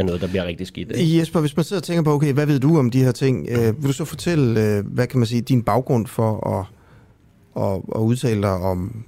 er 0.00 0.04
noget, 0.04 0.20
der 0.20 0.28
bliver 0.28 0.44
rigtig 0.44 0.66
skidt. 0.66 0.92
Jesper, 0.96 1.40
hvis 1.40 1.56
man 1.56 1.64
sidder 1.64 1.80
og 1.80 1.84
tænker 1.84 2.02
på, 2.02 2.12
okay, 2.12 2.32
hvad 2.32 2.46
ved 2.46 2.60
du 2.60 2.78
om 2.78 2.90
de 2.90 3.04
her 3.04 3.12
ting? 3.12 3.48
Øh, 3.50 3.82
vil 3.82 3.88
du 3.88 3.92
så 3.92 4.04
fortælle, 4.04 4.60
øh, 4.60 4.86
hvad 4.86 5.06
kan 5.06 5.18
man 5.18 5.26
sige, 5.26 5.40
din 5.42 5.62
baggrund 5.62 6.06
for 6.06 6.58
at, 6.58 6.66
at, 7.64 7.82
at 7.94 8.00
udtale 8.00 8.42
dig 8.42 8.52
om, 8.52 9.04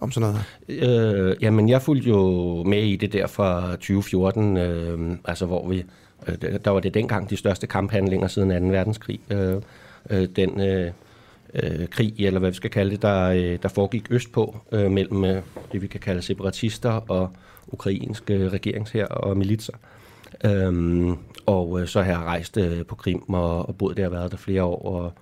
om 0.00 0.10
sådan 0.10 0.28
noget 0.28 0.44
her? 0.68 1.30
Øh, 1.30 1.36
jamen, 1.40 1.68
jeg 1.68 1.82
fulgte 1.82 2.08
jo 2.08 2.62
med 2.66 2.82
i 2.82 2.96
det 2.96 3.12
der 3.12 3.26
fra 3.26 3.70
2014, 3.70 4.56
øh, 4.56 5.16
altså 5.24 5.46
hvor 5.46 5.68
vi, 5.68 5.84
øh, 6.28 6.34
der 6.64 6.70
var 6.70 6.80
det 6.80 6.94
dengang 6.94 7.30
de 7.30 7.36
største 7.36 7.66
kamphandlinger 7.66 8.28
siden 8.28 8.62
2. 8.62 8.68
verdenskrig. 8.68 9.20
Øh, 9.30 9.56
øh, 10.10 10.28
den 10.36 10.60
øh, 10.60 10.90
øh, 11.54 11.88
krig, 11.88 12.14
eller 12.18 12.40
hvad 12.40 12.50
vi 12.50 12.56
skal 12.56 12.70
kalde 12.70 12.90
det, 12.90 13.02
der, 13.02 13.28
øh, 13.28 13.58
der 13.62 13.68
foregik 13.68 14.06
østpå 14.10 14.56
øh, 14.72 14.90
mellem 14.90 15.24
øh, 15.24 15.42
det, 15.72 15.82
vi 15.82 15.86
kan 15.86 16.00
kalde 16.00 16.22
separatister 16.22 16.90
og 16.90 17.30
ukrainske 17.68 18.48
regeringsher 18.48 19.06
og 19.06 19.36
militser. 19.36 19.72
Øhm, 20.44 21.16
og 21.46 21.80
øh, 21.80 21.88
så 21.88 22.02
har 22.02 22.10
jeg 22.10 22.18
rejst 22.18 22.56
øh, 22.56 22.86
på 22.86 22.94
Krim 22.94 23.22
og, 23.28 23.68
og 23.68 23.76
boet 23.76 23.96
der 23.96 24.06
og 24.06 24.12
været 24.12 24.30
der 24.30 24.36
flere 24.36 24.62
år 24.62 24.82
og, 24.82 25.12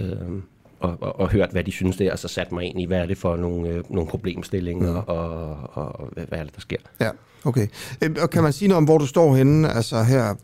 øh, 0.00 0.42
og, 0.80 0.96
og, 1.00 1.20
og 1.20 1.28
hørt, 1.28 1.50
hvad 1.50 1.64
de 1.64 1.72
synes 1.72 1.96
der, 1.96 2.12
og 2.12 2.18
så 2.18 2.28
sat 2.28 2.52
mig 2.52 2.64
ind 2.64 2.80
i, 2.80 2.84
hvad 2.84 2.98
er 2.98 3.06
det 3.06 3.18
for 3.18 3.36
nogle, 3.36 3.68
øh, 3.68 3.84
nogle 3.88 4.08
problemstillinger, 4.08 4.92
mm. 4.92 4.98
og, 5.06 5.56
og, 5.72 6.00
og 6.00 6.08
hvad 6.14 6.38
er 6.38 6.44
det, 6.44 6.54
der 6.54 6.60
sker. 6.60 6.76
Ja, 7.00 7.10
okay. 7.44 7.66
Øh, 8.02 8.10
og 8.22 8.30
kan 8.30 8.42
man 8.42 8.52
sige 8.52 8.68
noget 8.68 8.76
om, 8.76 8.84
hvor 8.84 8.98
du 8.98 9.06
står 9.06 9.34
henne? 9.34 9.68
Altså 9.68 10.02
her, 10.02 10.34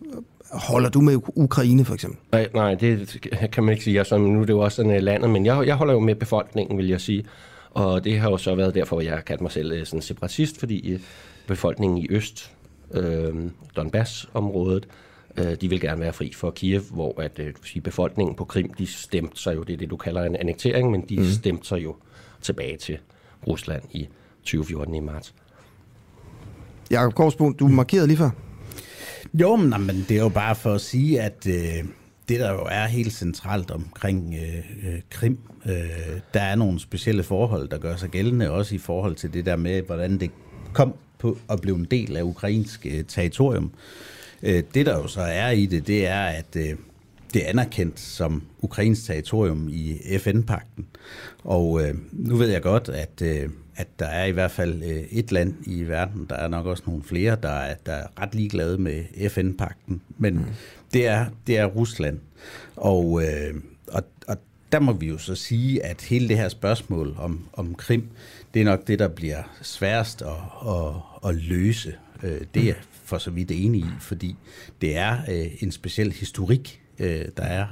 holder 0.52 0.90
du 0.90 1.00
med 1.00 1.18
Ukraine 1.26 1.84
for 1.84 1.94
eksempel? 1.94 2.20
Nej, 2.32 2.48
nej 2.54 2.74
det 2.74 3.18
kan 3.52 3.64
man 3.64 3.72
ikke 3.72 3.84
sige. 3.84 3.98
Altså, 3.98 4.18
nu 4.18 4.40
er 4.40 4.44
det 4.44 4.52
jo 4.52 4.58
også 4.58 4.76
sådan 4.76 5.02
landet, 5.02 5.30
men 5.30 5.46
jeg, 5.46 5.66
jeg 5.66 5.74
holder 5.74 5.94
jo 5.94 6.00
med 6.00 6.14
befolkningen, 6.14 6.78
vil 6.78 6.88
jeg 6.88 7.00
sige. 7.00 7.24
Og 7.70 8.04
det 8.04 8.18
har 8.18 8.30
jo 8.30 8.36
så 8.36 8.54
været 8.54 8.74
derfor, 8.74 8.98
at 8.98 9.04
jeg 9.04 9.14
har 9.14 9.20
kaldt 9.20 9.40
mig 9.40 9.52
selv 9.52 9.84
sådan 9.84 10.02
separatist, 10.02 10.58
fordi 10.58 10.98
befolkningen 11.46 11.98
i 11.98 12.06
øst 12.10 12.52
øh, 12.90 13.34
Donbass-området. 13.76 14.88
Øh, 15.36 15.54
de 15.60 15.68
vil 15.68 15.80
gerne 15.80 16.00
være 16.00 16.12
fri 16.12 16.32
for 16.32 16.50
Kiev, 16.50 16.80
hvor 16.80 17.20
at, 17.20 17.38
øh, 17.38 17.54
sige, 17.64 17.82
befolkningen 17.82 18.36
på 18.36 18.44
Krim, 18.44 18.74
de 18.74 18.86
stemte 18.86 19.42
sig 19.42 19.54
jo, 19.54 19.62
det 19.62 19.72
er 19.72 19.76
det, 19.76 19.90
du 19.90 19.96
kalder 19.96 20.22
en 20.22 20.36
annektering, 20.36 20.90
men 20.90 21.04
de 21.08 21.18
mm. 21.18 21.24
stemte 21.24 21.68
sig 21.68 21.84
jo 21.84 21.96
tilbage 22.42 22.76
til 22.76 22.98
Rusland 23.46 23.82
i 23.90 24.08
2014 24.42 24.94
i 24.94 25.00
marts. 25.00 25.34
Jakob 26.90 27.14
Korsbo, 27.14 27.50
du 27.50 27.68
markerede 27.68 28.06
lige 28.06 28.16
før. 28.16 28.30
Jo, 29.34 29.56
men, 29.56 29.86
men 29.86 30.06
det 30.08 30.16
er 30.16 30.22
jo 30.22 30.28
bare 30.28 30.54
for 30.54 30.74
at 30.74 30.80
sige, 30.80 31.20
at 31.20 31.46
øh, 31.46 31.84
det 32.28 32.40
der 32.40 32.52
jo 32.52 32.66
er 32.70 32.86
helt 32.86 33.12
centralt 33.12 33.70
omkring 33.70 34.34
øh, 34.34 34.88
øh, 34.88 35.00
Krim, 35.10 35.38
øh, 35.66 35.72
der 36.34 36.40
er 36.40 36.54
nogle 36.54 36.80
specielle 36.80 37.22
forhold, 37.22 37.68
der 37.68 37.78
gør 37.78 37.96
sig 37.96 38.10
gældende, 38.10 38.50
også 38.50 38.74
i 38.74 38.78
forhold 38.78 39.14
til 39.14 39.32
det 39.32 39.46
der 39.46 39.56
med, 39.56 39.82
hvordan 39.82 40.20
det 40.20 40.30
kom 40.72 40.94
på 41.18 41.38
at 41.50 41.60
blive 41.60 41.76
en 41.76 41.84
del 41.84 42.16
af 42.16 42.22
ukrainsk 42.22 42.86
øh, 42.86 43.04
territorium. 43.08 43.70
Øh, 44.42 44.62
det 44.74 44.86
der 44.86 44.96
jo 44.98 45.08
så 45.08 45.20
er 45.20 45.50
i 45.50 45.66
det, 45.66 45.86
det 45.86 46.06
er, 46.06 46.24
at 46.24 46.56
øh, 46.56 46.74
det 47.34 47.44
er 47.44 47.48
anerkendt 47.48 48.00
som 48.00 48.42
ukrainsk 48.62 49.06
territorium 49.06 49.68
i 49.68 49.98
FN-pakten. 50.18 50.86
Og 51.44 51.82
øh, 51.82 51.94
nu 52.12 52.36
ved 52.36 52.48
jeg 52.48 52.62
godt, 52.62 52.88
at, 52.88 53.22
øh, 53.22 53.48
at 53.76 53.88
der 53.98 54.06
er 54.06 54.24
i 54.24 54.30
hvert 54.30 54.50
fald 54.50 54.82
øh, 54.82 55.02
et 55.10 55.32
land 55.32 55.54
i 55.66 55.82
verden, 55.82 56.26
der 56.30 56.36
er 56.36 56.48
nok 56.48 56.66
også 56.66 56.82
nogle 56.86 57.02
flere, 57.02 57.36
der 57.42 57.48
er, 57.48 57.74
der 57.86 57.92
er 57.92 58.06
ret 58.20 58.34
ligeglade 58.34 58.78
med 58.78 59.28
FN-pakten. 59.30 60.00
Men 60.18 60.34
mm. 60.34 60.44
det, 60.92 61.06
er, 61.06 61.26
det 61.46 61.58
er 61.58 61.64
Rusland. 61.64 62.18
Og, 62.76 63.22
øh, 63.22 63.54
og, 63.92 64.02
og 64.28 64.36
der 64.72 64.80
må 64.80 64.92
vi 64.92 65.06
jo 65.06 65.18
så 65.18 65.34
sige, 65.34 65.84
at 65.84 66.02
hele 66.02 66.28
det 66.28 66.36
her 66.36 66.48
spørgsmål 66.48 67.14
om, 67.18 67.40
om 67.52 67.74
Krim, 67.74 68.08
det 68.56 68.62
er 68.62 68.64
nok 68.64 68.86
det, 68.86 68.98
der 68.98 69.08
bliver 69.08 69.42
sværest 69.62 70.22
at, 70.22 70.68
at, 70.68 70.94
at 71.28 71.34
løse. 71.34 71.94
Øh, 72.22 72.40
det 72.54 72.62
er 72.62 72.66
jeg 72.66 72.74
for 73.04 73.18
så 73.18 73.30
vidt 73.30 73.50
enig 73.50 73.80
i, 73.80 73.86
fordi 74.00 74.36
det 74.80 74.96
er 74.96 75.18
øh, 75.30 75.46
en 75.60 75.72
speciel 75.72 76.12
historik, 76.12 76.82
øh, 76.98 77.24
der 77.36 77.42
er 77.42 77.66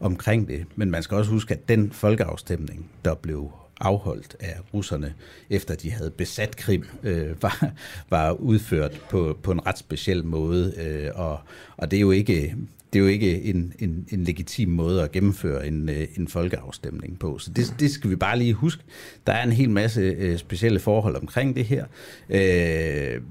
omkring 0.00 0.48
det. 0.48 0.66
Men 0.76 0.90
man 0.90 1.02
skal 1.02 1.16
også 1.16 1.30
huske, 1.30 1.54
at 1.54 1.68
den 1.68 1.92
folkeafstemning, 1.92 2.90
der 3.04 3.14
blev 3.14 3.52
afholdt 3.82 4.36
af 4.40 4.56
russerne, 4.74 5.14
efter 5.50 5.74
de 5.74 5.90
havde 5.90 6.10
besat 6.10 6.56
Krim, 6.56 6.84
øh, 7.02 7.30
var, 7.42 7.72
var 8.10 8.32
udført 8.32 9.00
på, 9.10 9.38
på 9.42 9.52
en 9.52 9.66
ret 9.66 9.78
speciel 9.78 10.24
måde. 10.24 10.74
Øh, 10.78 11.10
og, 11.14 11.38
og 11.76 11.90
det 11.90 11.96
er 11.96 12.00
jo 12.00 12.10
ikke 12.10 12.56
det 12.92 12.98
er 12.98 13.02
jo 13.02 13.08
ikke 13.08 13.42
en, 13.42 13.72
en, 13.78 14.06
en 14.10 14.24
legitim 14.24 14.68
måde 14.68 15.02
at 15.02 15.12
gennemføre 15.12 15.66
en, 15.66 15.88
øh, 15.88 16.06
en 16.16 16.28
folkeafstemning 16.28 17.18
på. 17.18 17.38
Så 17.38 17.50
det, 17.50 17.74
det 17.80 17.90
skal 17.90 18.10
vi 18.10 18.16
bare 18.16 18.38
lige 18.38 18.54
huske. 18.54 18.82
Der 19.26 19.32
er 19.32 19.42
en 19.42 19.52
hel 19.52 19.70
masse 19.70 20.00
øh, 20.00 20.38
specielle 20.38 20.80
forhold 20.80 21.16
omkring 21.16 21.56
det 21.56 21.64
her. 21.64 21.84
Øh, 22.28 23.22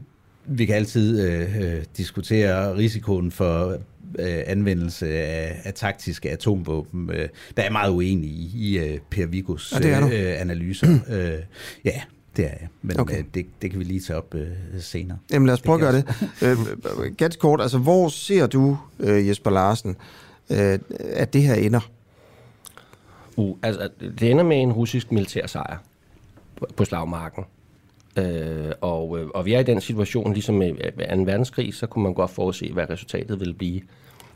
vi 0.45 0.65
kan 0.65 0.75
altid 0.75 1.27
øh, 1.27 1.61
øh 1.61 1.83
diskutere 1.97 2.77
risikoen 2.77 3.31
for 3.31 3.77
øh, 4.19 4.43
anvendelse 4.45 5.07
af, 5.07 5.61
af 5.63 5.73
taktiske 5.73 6.31
atomvåben. 6.31 7.09
Øh, 7.13 7.29
der 7.57 7.63
er 7.63 7.69
meget 7.69 7.91
uenig 7.91 8.29
i, 8.29 8.51
i 8.55 8.79
øh, 8.79 8.99
Per 9.09 9.25
Vigos 9.25 9.73
øh, 9.85 10.41
analyser. 10.41 10.87
øh, 11.09 11.39
ja, 11.85 12.01
det 12.37 12.45
er 12.45 12.49
jeg, 12.49 12.67
men 12.81 12.99
okay. 12.99 13.17
øh, 13.19 13.23
det, 13.33 13.45
det 13.61 13.71
kan 13.71 13.79
vi 13.79 13.83
lige 13.83 13.99
tage 13.99 14.17
op 14.17 14.35
øh, 14.35 14.47
senere. 14.79 15.17
Jamen 15.31 15.45
lad 15.45 15.53
os 15.53 15.61
prøve 15.61 15.75
at 15.75 15.81
gøre 15.81 15.95
det. 15.95 16.05
øh, 17.07 17.15
ganske 17.17 17.39
kort, 17.39 17.61
altså 17.61 17.77
hvor 17.77 18.09
ser 18.09 18.47
du, 18.47 18.77
øh, 18.99 19.27
Jesper 19.27 19.49
Larsen, 19.49 19.95
øh, 20.49 20.79
at 20.99 21.33
det 21.33 21.43
her 21.43 21.55
ender? 21.55 21.89
Uh, 23.35 23.57
altså, 23.63 23.89
det 23.99 24.31
ender 24.31 24.43
med 24.43 24.61
en 24.61 24.71
russisk 24.71 25.11
militær 25.11 25.47
sejr 25.47 25.77
på, 26.55 26.67
på 26.75 26.85
slagmarken. 26.85 27.43
Øh, 28.17 28.71
og, 28.81 29.19
øh, 29.19 29.27
og 29.27 29.45
vi 29.45 29.53
er 29.53 29.59
i 29.59 29.63
den 29.63 29.81
situation, 29.81 30.33
ligesom 30.33 30.55
med 30.55 31.17
2. 31.17 31.21
verdenskrig, 31.21 31.73
så 31.73 31.87
kunne 31.87 32.03
man 32.03 32.13
godt 32.13 32.31
forudse, 32.31 32.71
hvad 32.73 32.89
resultatet 32.89 33.39
ville 33.39 33.53
blive 33.53 33.81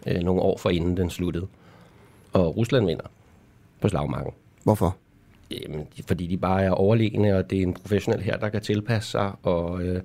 øh, 0.08 0.20
nogle 0.20 0.42
år 0.42 0.58
for 0.58 0.70
inden 0.70 0.98
den 0.98 1.10
sluttede. 1.10 1.48
Og 2.34 2.58
Rusland 2.58 2.86
vinder 2.86 3.06
på 3.82 3.90
slagmarken. 3.90 4.34
Hvorfor? 4.64 4.96
Jamen, 5.52 5.88
fordi 6.08 6.28
de 6.28 6.38
bare 6.38 6.64
er 6.64 6.72
overlegne, 6.72 7.38
og 7.38 7.50
det 7.50 7.58
er 7.58 7.64
en 7.64 7.74
professionel 7.74 8.22
her, 8.22 8.38
der 8.38 8.50
kan 8.50 8.62
tilpasse 8.62 9.12
sig, 9.12 9.32
og 9.44 9.84
øh, 9.84 10.02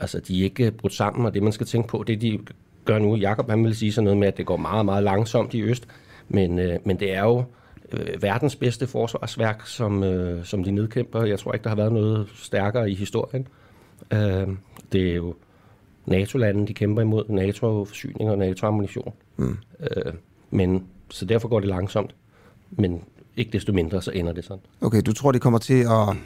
altså, 0.00 0.20
de 0.20 0.40
er 0.40 0.44
ikke 0.44 0.70
brudt 0.70 0.92
sammen, 0.94 1.26
og 1.26 1.34
det 1.34 1.42
man 1.42 1.52
skal 1.52 1.66
tænke 1.66 1.88
på, 1.88 2.04
det 2.06 2.20
de 2.20 2.38
gør 2.84 2.98
nu, 2.98 3.16
Jakob 3.16 3.50
han 3.50 3.64
vil 3.64 3.76
sige 3.76 3.92
sådan 3.92 4.04
noget 4.04 4.18
med, 4.18 4.28
at 4.28 4.36
det 4.36 4.46
går 4.46 4.56
meget, 4.56 4.84
meget 4.84 5.04
langsomt 5.04 5.54
i 5.54 5.62
øst, 5.62 5.88
men, 6.28 6.58
øh, 6.58 6.78
men 6.84 7.00
det 7.00 7.14
er 7.14 7.22
jo 7.22 7.44
øh, 7.92 8.22
verdens 8.22 8.56
bedste 8.56 8.86
forsvarsværk, 8.86 9.66
som, 9.66 10.02
øh, 10.02 10.44
som 10.44 10.64
de 10.64 10.70
nedkæmper. 10.70 11.24
Jeg 11.24 11.38
tror 11.38 11.52
ikke, 11.52 11.64
der 11.64 11.68
har 11.68 11.76
været 11.76 11.92
noget 11.92 12.28
stærkere 12.34 12.90
i 12.90 12.94
historien. 12.94 13.48
Øh, 14.12 14.48
det 14.92 15.10
er 15.10 15.14
jo 15.14 15.34
NATO-lande, 16.06 16.66
de 16.66 16.74
kæmper 16.74 17.02
imod 17.02 17.24
NATO-forsyning 17.28 18.30
og 18.30 18.38
NATO-ammunition. 18.38 19.12
Mm. 19.36 19.56
Øh, 19.80 20.12
men, 20.50 20.84
så 21.10 21.24
derfor 21.24 21.48
går 21.48 21.60
det 21.60 21.68
langsomt. 21.68 22.14
Men 22.70 23.02
ikke 23.36 23.52
desto 23.52 23.72
mindre, 23.72 24.02
så 24.02 24.10
ender 24.10 24.32
det 24.32 24.44
sådan. 24.44 24.62
Okay, 24.80 25.02
du 25.06 25.12
tror, 25.12 25.32
det 25.32 25.40
kommer 25.40 25.58
til 25.58 25.80
at 25.82 26.16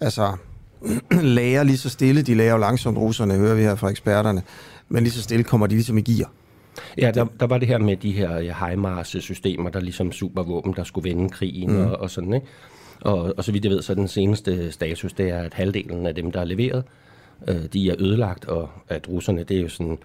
altså, 0.00 0.36
lære 1.38 1.64
lige 1.64 1.78
så 1.78 1.90
stille. 1.90 2.22
De 2.22 2.34
lærer 2.34 2.52
jo 2.52 2.58
langsomt 2.58 2.98
russerne, 2.98 3.34
hører 3.34 3.54
vi 3.54 3.62
her 3.62 3.74
fra 3.74 3.88
eksperterne. 3.88 4.42
Men 4.88 5.02
lige 5.02 5.12
så 5.12 5.22
stille 5.22 5.44
kommer 5.44 5.66
de 5.66 5.74
ligesom 5.74 5.98
i 5.98 6.00
gear. 6.00 6.30
Ja, 6.98 7.10
der, 7.10 7.26
der 7.40 7.46
var 7.46 7.58
det 7.58 7.68
her 7.68 7.78
med 7.78 7.96
de 7.96 8.12
her 8.12 8.66
HIMARS-systemer, 8.68 9.70
der 9.70 9.80
ligesom 9.80 10.12
supervåben, 10.12 10.72
der 10.76 10.84
skulle 10.84 11.10
vende 11.10 11.28
krigen 11.28 11.72
Mm. 11.72 11.78
og, 11.86 11.96
og 12.00 12.10
sådan, 12.10 12.32
ikke? 12.34 12.46
Og, 13.00 13.34
og 13.36 13.44
så 13.44 13.52
vidt 13.52 13.64
jeg 13.64 13.72
ved, 13.72 13.82
så 13.82 13.94
den 13.94 14.08
seneste 14.08 14.72
status, 14.72 15.12
det 15.12 15.30
er, 15.30 15.38
at 15.42 15.54
halvdelen 15.54 16.06
af 16.06 16.14
dem, 16.14 16.32
der 16.32 16.40
er 16.40 16.44
leveret, 16.44 16.84
øh, 17.48 17.56
de 17.72 17.90
er 17.90 17.94
ødelagt, 17.98 18.44
og 18.44 18.70
at 18.88 19.08
russerne, 19.08 19.44
det 19.44 19.56
er 19.56 19.60
jo 19.60 19.68
sådan 19.68 19.98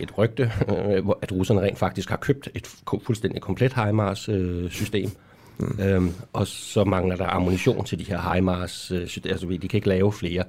et 0.00 0.18
rygte, 0.18 0.52
øh, 0.68 1.02
at 1.22 1.32
russerne 1.32 1.60
rent 1.60 1.78
faktisk 1.78 2.08
har 2.10 2.16
købt 2.16 2.48
et 2.54 2.66
fu- 2.66 3.00
fuldstændig 3.06 3.40
komplet 3.42 3.72
HIMARS-system. 3.74 5.10
Mm. 5.58 5.78
Øhm, 5.82 6.12
og 6.32 6.46
så 6.46 6.84
mangler 6.84 7.16
der 7.16 7.26
ammunition 7.26 7.84
til 7.84 7.98
de 7.98 8.04
her 8.04 8.34
HIMARS, 8.34 8.90
øh, 8.90 9.00
altså 9.24 9.46
de 9.62 9.68
kan 9.68 9.78
ikke 9.78 9.88
lave 9.88 10.12
flere. 10.12 10.44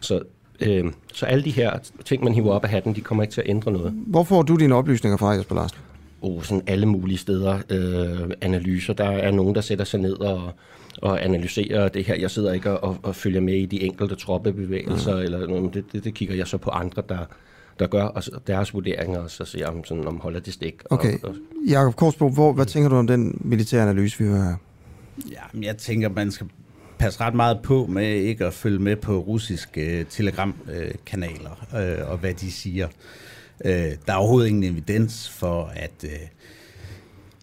Så, 0.00 0.20
øh, 0.60 0.84
så 1.12 1.26
alle 1.26 1.44
de 1.44 1.50
her 1.50 1.78
ting, 2.04 2.24
man 2.24 2.34
hiver 2.34 2.52
op 2.52 2.64
af 2.64 2.70
hatten, 2.70 2.94
de 2.94 3.00
kommer 3.00 3.22
ikke 3.22 3.34
til 3.34 3.40
at 3.40 3.48
ændre 3.48 3.72
noget. 3.72 3.92
Hvor 4.06 4.24
får 4.24 4.42
du 4.42 4.56
dine 4.56 4.74
oplysninger 4.74 5.16
fra, 5.16 5.30
Jesper 5.30 5.54
Larsen? 5.54 5.78
Oh, 6.22 6.42
sådan 6.42 6.62
alle 6.66 6.86
mulige 6.86 7.18
steder. 7.18 7.58
Øh, 7.70 8.30
analyser. 8.40 8.92
Der 8.92 9.04
er 9.04 9.30
nogen, 9.30 9.54
der 9.54 9.60
sætter 9.60 9.84
sig 9.84 10.00
ned 10.00 10.12
og, 10.12 10.52
og 11.02 11.24
analyserer 11.24 11.88
det 11.88 12.04
her. 12.04 12.14
Jeg 12.14 12.30
sidder 12.30 12.52
ikke 12.52 12.78
og, 12.80 12.96
og 13.02 13.16
følger 13.16 13.40
med 13.40 13.54
i 13.54 13.66
de 13.66 13.82
enkelte 13.82 14.14
troppebevægelser, 14.14 15.16
mm. 15.16 15.22
eller 15.22 15.70
Det, 15.70 15.84
det, 15.92 16.04
det 16.04 16.14
kigger 16.14 16.34
jeg 16.34 16.46
så 16.46 16.58
på 16.58 16.70
andre, 16.70 17.02
der, 17.08 17.18
der 17.78 17.86
gør, 17.86 18.02
og 18.02 18.22
deres 18.46 18.74
vurderinger, 18.74 19.18
og 19.18 19.30
så 19.30 19.44
siger 19.44 19.68
om, 19.68 19.84
sådan, 19.84 20.06
om 20.06 20.20
holder 20.20 20.40
det 20.40 20.52
stik. 20.52 20.82
Okay. 20.90 21.18
Og, 21.22 21.28
og, 21.28 21.34
Jakob 21.68 21.96
Korsbo, 21.96 22.28
hvor, 22.28 22.52
hvad 22.52 22.66
tænker 22.66 22.88
du 22.88 22.96
om 22.96 23.06
den 23.06 23.40
militære 23.40 23.82
analyse, 23.82 24.18
vi 24.18 24.24
hører 24.24 24.44
her? 24.44 24.56
Ja, 25.30 25.60
jeg 25.62 25.76
tænker, 25.76 26.08
man 26.08 26.30
skal 26.30 26.46
passe 26.98 27.20
ret 27.20 27.34
meget 27.34 27.60
på 27.62 27.86
med 27.86 28.14
ikke 28.14 28.46
at 28.46 28.54
følge 28.54 28.78
med 28.78 28.96
på 28.96 29.18
russiske 29.18 29.98
øh, 29.98 30.06
telegramkanaler 30.10 31.66
øh, 31.76 32.10
og 32.10 32.18
hvad 32.18 32.34
de 32.34 32.52
siger. 32.52 32.88
Øh, 33.64 33.72
der 34.06 34.12
er 34.12 34.14
overhovedet 34.14 34.48
ingen 34.48 34.64
evidens 34.64 35.28
for, 35.28 35.72
at 35.76 36.04
øh, 36.04 36.10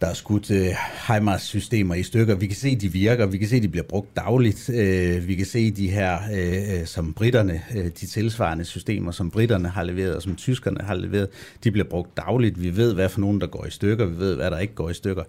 der 0.01 0.07
er 0.07 0.13
skudt 0.13 0.51
øh, 0.51 0.67
HIMARS-systemer 1.07 1.95
i 1.95 2.03
stykker. 2.03 2.35
Vi 2.35 2.47
kan 2.47 2.55
se, 2.55 2.69
at 2.69 2.81
de 2.81 2.91
virker. 2.91 3.25
Vi 3.25 3.37
kan 3.37 3.47
se, 3.47 3.55
at 3.55 3.63
de 3.63 3.69
bliver 3.69 3.83
brugt 3.83 4.15
dagligt. 4.15 4.69
Øh, 4.69 5.27
vi 5.27 5.35
kan 5.35 5.45
se 5.45 5.71
de 5.71 5.89
her, 5.89 6.19
øh, 6.33 6.79
øh, 6.79 6.85
som 6.85 7.13
britterne, 7.13 7.61
øh, 7.75 7.85
de 7.85 8.05
tilsvarende 8.05 8.65
systemer, 8.65 9.11
som 9.11 9.31
britterne 9.31 9.69
har 9.69 9.83
leveret, 9.83 10.15
og 10.15 10.21
som 10.21 10.35
tyskerne 10.35 10.81
har 10.83 10.95
leveret, 10.95 11.29
de 11.63 11.71
bliver 11.71 11.87
brugt 11.89 12.17
dagligt. 12.17 12.61
Vi 12.61 12.77
ved, 12.77 12.93
hvad 12.93 13.09
for 13.09 13.21
nogen, 13.21 13.41
der 13.41 13.47
går 13.47 13.65
i 13.65 13.69
stykker. 13.69 14.05
Vi 14.05 14.17
ved, 14.17 14.35
hvad 14.35 14.51
der 14.51 14.59
ikke 14.59 14.73
går 14.73 14.89
i 14.89 14.93
stykker. 14.93 15.23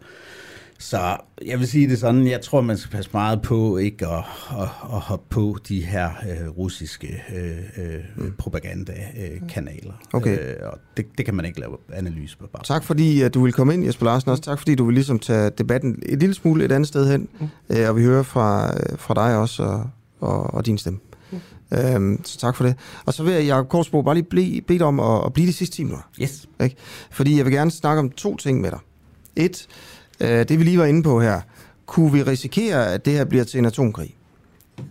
Så 0.82 1.16
jeg 1.46 1.58
vil 1.58 1.68
sige 1.68 1.88
det 1.88 1.98
sådan, 1.98 2.26
jeg 2.26 2.40
tror, 2.40 2.60
man 2.60 2.78
skal 2.78 2.90
passe 2.90 3.10
meget 3.12 3.42
på 3.42 3.76
ikke 3.76 4.06
at, 4.06 4.24
at, 4.50 4.68
at 4.92 5.00
hoppe 5.00 5.26
på 5.30 5.56
de 5.68 5.84
her 5.84 6.10
øh, 6.30 6.48
russiske 6.48 7.22
øh, 7.36 7.84
øh, 7.84 8.32
propagandakanaler. 8.38 9.92
Okay. 10.12 10.38
Øh, 10.38 10.56
og 10.62 10.78
det, 10.96 11.06
det 11.18 11.24
kan 11.24 11.34
man 11.34 11.44
ikke 11.44 11.60
lave 11.60 11.76
analyse 11.92 12.38
på 12.38 12.46
bare. 12.46 12.62
Tak 12.64 12.84
fordi 12.84 13.22
at 13.22 13.34
du 13.34 13.42
vil 13.42 13.52
komme 13.52 13.74
ind, 13.74 13.84
Jesper 13.84 14.06
Larsen. 14.06 14.30
Også 14.30 14.42
tak 14.42 14.58
fordi 14.58 14.74
du 14.74 14.84
vil 14.84 14.94
ligesom 14.94 15.18
tage 15.18 15.50
debatten 15.50 16.02
et 16.06 16.18
lille 16.18 16.34
smule 16.34 16.64
et 16.64 16.72
andet 16.72 16.88
sted 16.88 17.10
hen. 17.10 17.28
Mm. 17.40 17.48
Øh, 17.70 17.88
og 17.88 17.96
vi 17.96 18.02
hører 18.02 18.22
fra, 18.22 18.74
øh, 18.76 18.98
fra 18.98 19.14
dig 19.14 19.36
også 19.36 19.62
og, 19.62 19.90
og, 20.20 20.54
og 20.54 20.66
din 20.66 20.78
stemme. 20.78 21.00
Mm. 21.30 21.38
Øhm, 21.78 22.24
så 22.24 22.38
tak 22.38 22.56
for 22.56 22.64
det. 22.64 22.74
Og 23.06 23.14
så 23.14 23.22
vil 23.22 23.32
jeg, 23.32 23.44
Jacob 23.46 23.68
Korsbo, 23.68 24.02
bare 24.02 24.14
lige 24.14 24.24
blive, 24.30 24.62
bede 24.62 24.78
dig 24.78 24.86
om 24.86 25.00
at, 25.00 25.26
at 25.26 25.32
blive 25.32 25.46
de 25.46 25.52
sidste 25.52 25.76
10 25.76 25.84
minutter. 25.84 26.08
Yes. 26.22 26.48
Ikke? 26.62 26.76
Fordi 27.10 27.36
jeg 27.36 27.44
vil 27.44 27.52
gerne 27.52 27.70
snakke 27.70 28.00
om 28.00 28.10
to 28.10 28.36
ting 28.36 28.60
med 28.60 28.70
dig. 28.70 28.78
Et, 29.36 29.66
Øh, 30.22 30.48
det 30.48 30.58
vi 30.58 30.64
lige 30.64 30.78
var 30.78 30.84
inde 30.84 31.02
på 31.02 31.20
her. 31.20 31.40
Kunne 31.86 32.12
vi 32.12 32.22
risikere, 32.22 32.92
at 32.92 33.04
det 33.04 33.12
her 33.12 33.24
bliver 33.24 33.44
til 33.44 33.58
en 33.58 33.64
atomkrig? 33.64 34.16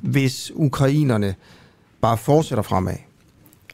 Hvis 0.02 0.52
ukrainerne 0.56 1.36
bare 2.02 2.18
fortsætter 2.18 2.64
fremad, 2.64 2.95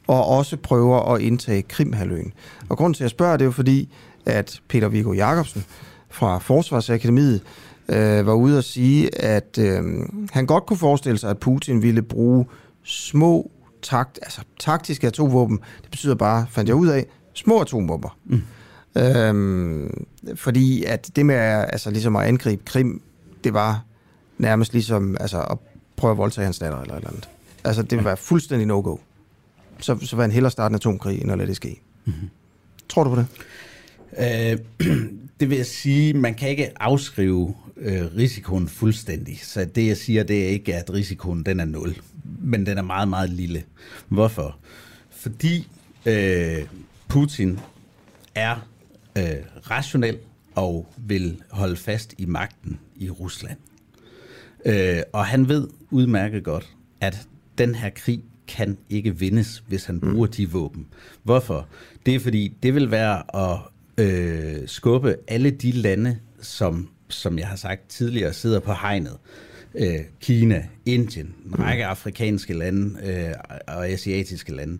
og 0.06 0.26
også 0.26 0.56
prøver 0.56 1.14
at 1.14 1.20
indtage 1.20 1.62
Krimhaløen. 1.62 2.32
Og 2.68 2.76
grunden 2.76 2.94
til, 2.94 3.02
at 3.02 3.04
jeg 3.04 3.10
spørger, 3.10 3.36
det 3.36 3.42
er 3.42 3.46
jo 3.46 3.52
fordi, 3.52 3.88
at 4.26 4.60
Peter 4.68 4.88
Viggo 4.88 5.12
Jacobsen 5.12 5.64
fra 6.10 6.38
Forsvarsakademiet 6.38 7.42
øh, 7.88 8.26
var 8.26 8.32
ude 8.32 8.58
at 8.58 8.64
sige, 8.64 9.22
at 9.22 9.58
øh, 9.60 9.82
han 10.30 10.46
godt 10.46 10.66
kunne 10.66 10.76
forestille 10.76 11.18
sig, 11.18 11.30
at 11.30 11.38
Putin 11.38 11.82
ville 11.82 12.02
bruge 12.02 12.46
små 12.84 13.50
takt, 13.82 14.18
altså 14.22 14.40
taktiske 14.60 15.06
atomvåben. 15.06 15.58
Det 15.82 15.90
betyder 15.90 16.14
bare, 16.14 16.46
fandt 16.50 16.68
jeg 16.68 16.76
ud 16.76 16.88
af, 16.88 17.06
små 17.34 17.60
atomvåben. 17.60 18.10
Mm. 18.26 18.42
Øhm, 18.96 20.06
fordi 20.34 20.84
at 20.84 21.10
det 21.16 21.26
med 21.26 21.34
altså, 21.34 21.90
ligesom 21.90 22.16
at 22.16 22.26
angribe 22.26 22.62
Krim, 22.64 23.02
det 23.44 23.54
var 23.54 23.84
nærmest 24.38 24.72
ligesom 24.72 25.16
altså, 25.20 25.42
at 25.42 25.58
prøve 25.96 26.10
at 26.10 26.18
voldtage 26.18 26.44
hans 26.44 26.58
datter 26.58 26.80
eller 26.80 26.94
et 26.94 26.98
eller 26.98 27.10
andet. 27.10 27.28
Altså 27.64 27.82
det 27.82 28.04
var 28.04 28.14
fuldstændig 28.14 28.66
no-go. 28.66 28.96
Så, 29.80 29.98
så 30.00 30.16
vil 30.16 30.22
han 30.22 30.30
hellere 30.30 30.50
starte 30.50 30.72
en 30.72 30.76
atomkrig, 30.76 31.22
end 31.22 31.32
at 31.32 31.38
lade 31.38 31.48
det 31.48 31.56
ske. 31.56 31.80
Mm-hmm. 32.04 32.30
Tror 32.88 33.04
du 33.04 33.10
på 33.10 33.16
det? 33.16 33.26
Øh, 34.18 34.58
det 35.40 35.50
vil 35.50 35.56
jeg 35.56 35.66
sige, 35.66 36.14
man 36.14 36.34
kan 36.34 36.48
ikke 36.48 36.82
afskrive 36.82 37.54
øh, 37.76 38.16
risikoen 38.16 38.68
fuldstændig. 38.68 39.40
Så 39.42 39.64
det 39.64 39.86
jeg 39.86 39.96
siger, 39.96 40.22
det 40.22 40.44
er 40.44 40.48
ikke, 40.48 40.74
at 40.74 40.92
risikoen 40.92 41.42
den 41.42 41.60
er 41.60 41.64
nul. 41.64 41.96
Men 42.40 42.66
den 42.66 42.78
er 42.78 42.82
meget, 42.82 43.08
meget 43.08 43.30
lille. 43.30 43.62
Hvorfor? 44.08 44.56
Fordi 45.10 45.68
øh, 46.06 46.64
Putin 47.08 47.60
er 48.34 48.56
øh, 49.18 49.70
rationel 49.70 50.18
og 50.54 50.92
vil 50.96 51.42
holde 51.50 51.76
fast 51.76 52.14
i 52.18 52.26
magten 52.26 52.78
i 52.96 53.10
Rusland. 53.10 53.58
Øh, 54.64 55.02
og 55.12 55.26
han 55.26 55.48
ved 55.48 55.68
udmærket 55.90 56.44
godt, 56.44 56.68
at 57.00 57.28
den 57.58 57.74
her 57.74 57.90
krig 57.90 58.22
kan 58.48 58.78
ikke 58.90 59.18
vindes, 59.18 59.62
hvis 59.68 59.84
han 59.84 60.00
bruger 60.00 60.26
de 60.26 60.50
våben. 60.50 60.86
Hvorfor? 61.22 61.68
Det 62.06 62.14
er 62.14 62.20
fordi, 62.20 62.56
det 62.62 62.74
vil 62.74 62.90
være 62.90 63.36
at 63.36 63.58
øh, 63.98 64.68
skubbe 64.68 65.16
alle 65.28 65.50
de 65.50 65.72
lande, 65.72 66.18
som, 66.40 66.88
som 67.08 67.38
jeg 67.38 67.48
har 67.48 67.56
sagt 67.56 67.88
tidligere, 67.88 68.32
sidder 68.32 68.60
på 68.60 68.72
hegnet. 68.72 69.16
Øh, 69.74 70.00
Kina, 70.20 70.66
Indien, 70.86 71.34
en 71.46 71.58
række 71.58 71.86
afrikanske 71.86 72.54
lande 72.54 72.98
øh, 73.04 73.34
og 73.66 73.88
asiatiske 73.88 74.54
lande. 74.54 74.78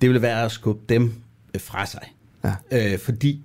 Det 0.00 0.10
vil 0.10 0.22
være 0.22 0.44
at 0.44 0.52
skubbe 0.52 0.82
dem 0.88 1.12
øh, 1.54 1.60
fra 1.60 1.86
sig. 1.86 2.12
Ja. 2.44 2.54
Øh, 2.92 2.98
fordi 2.98 3.42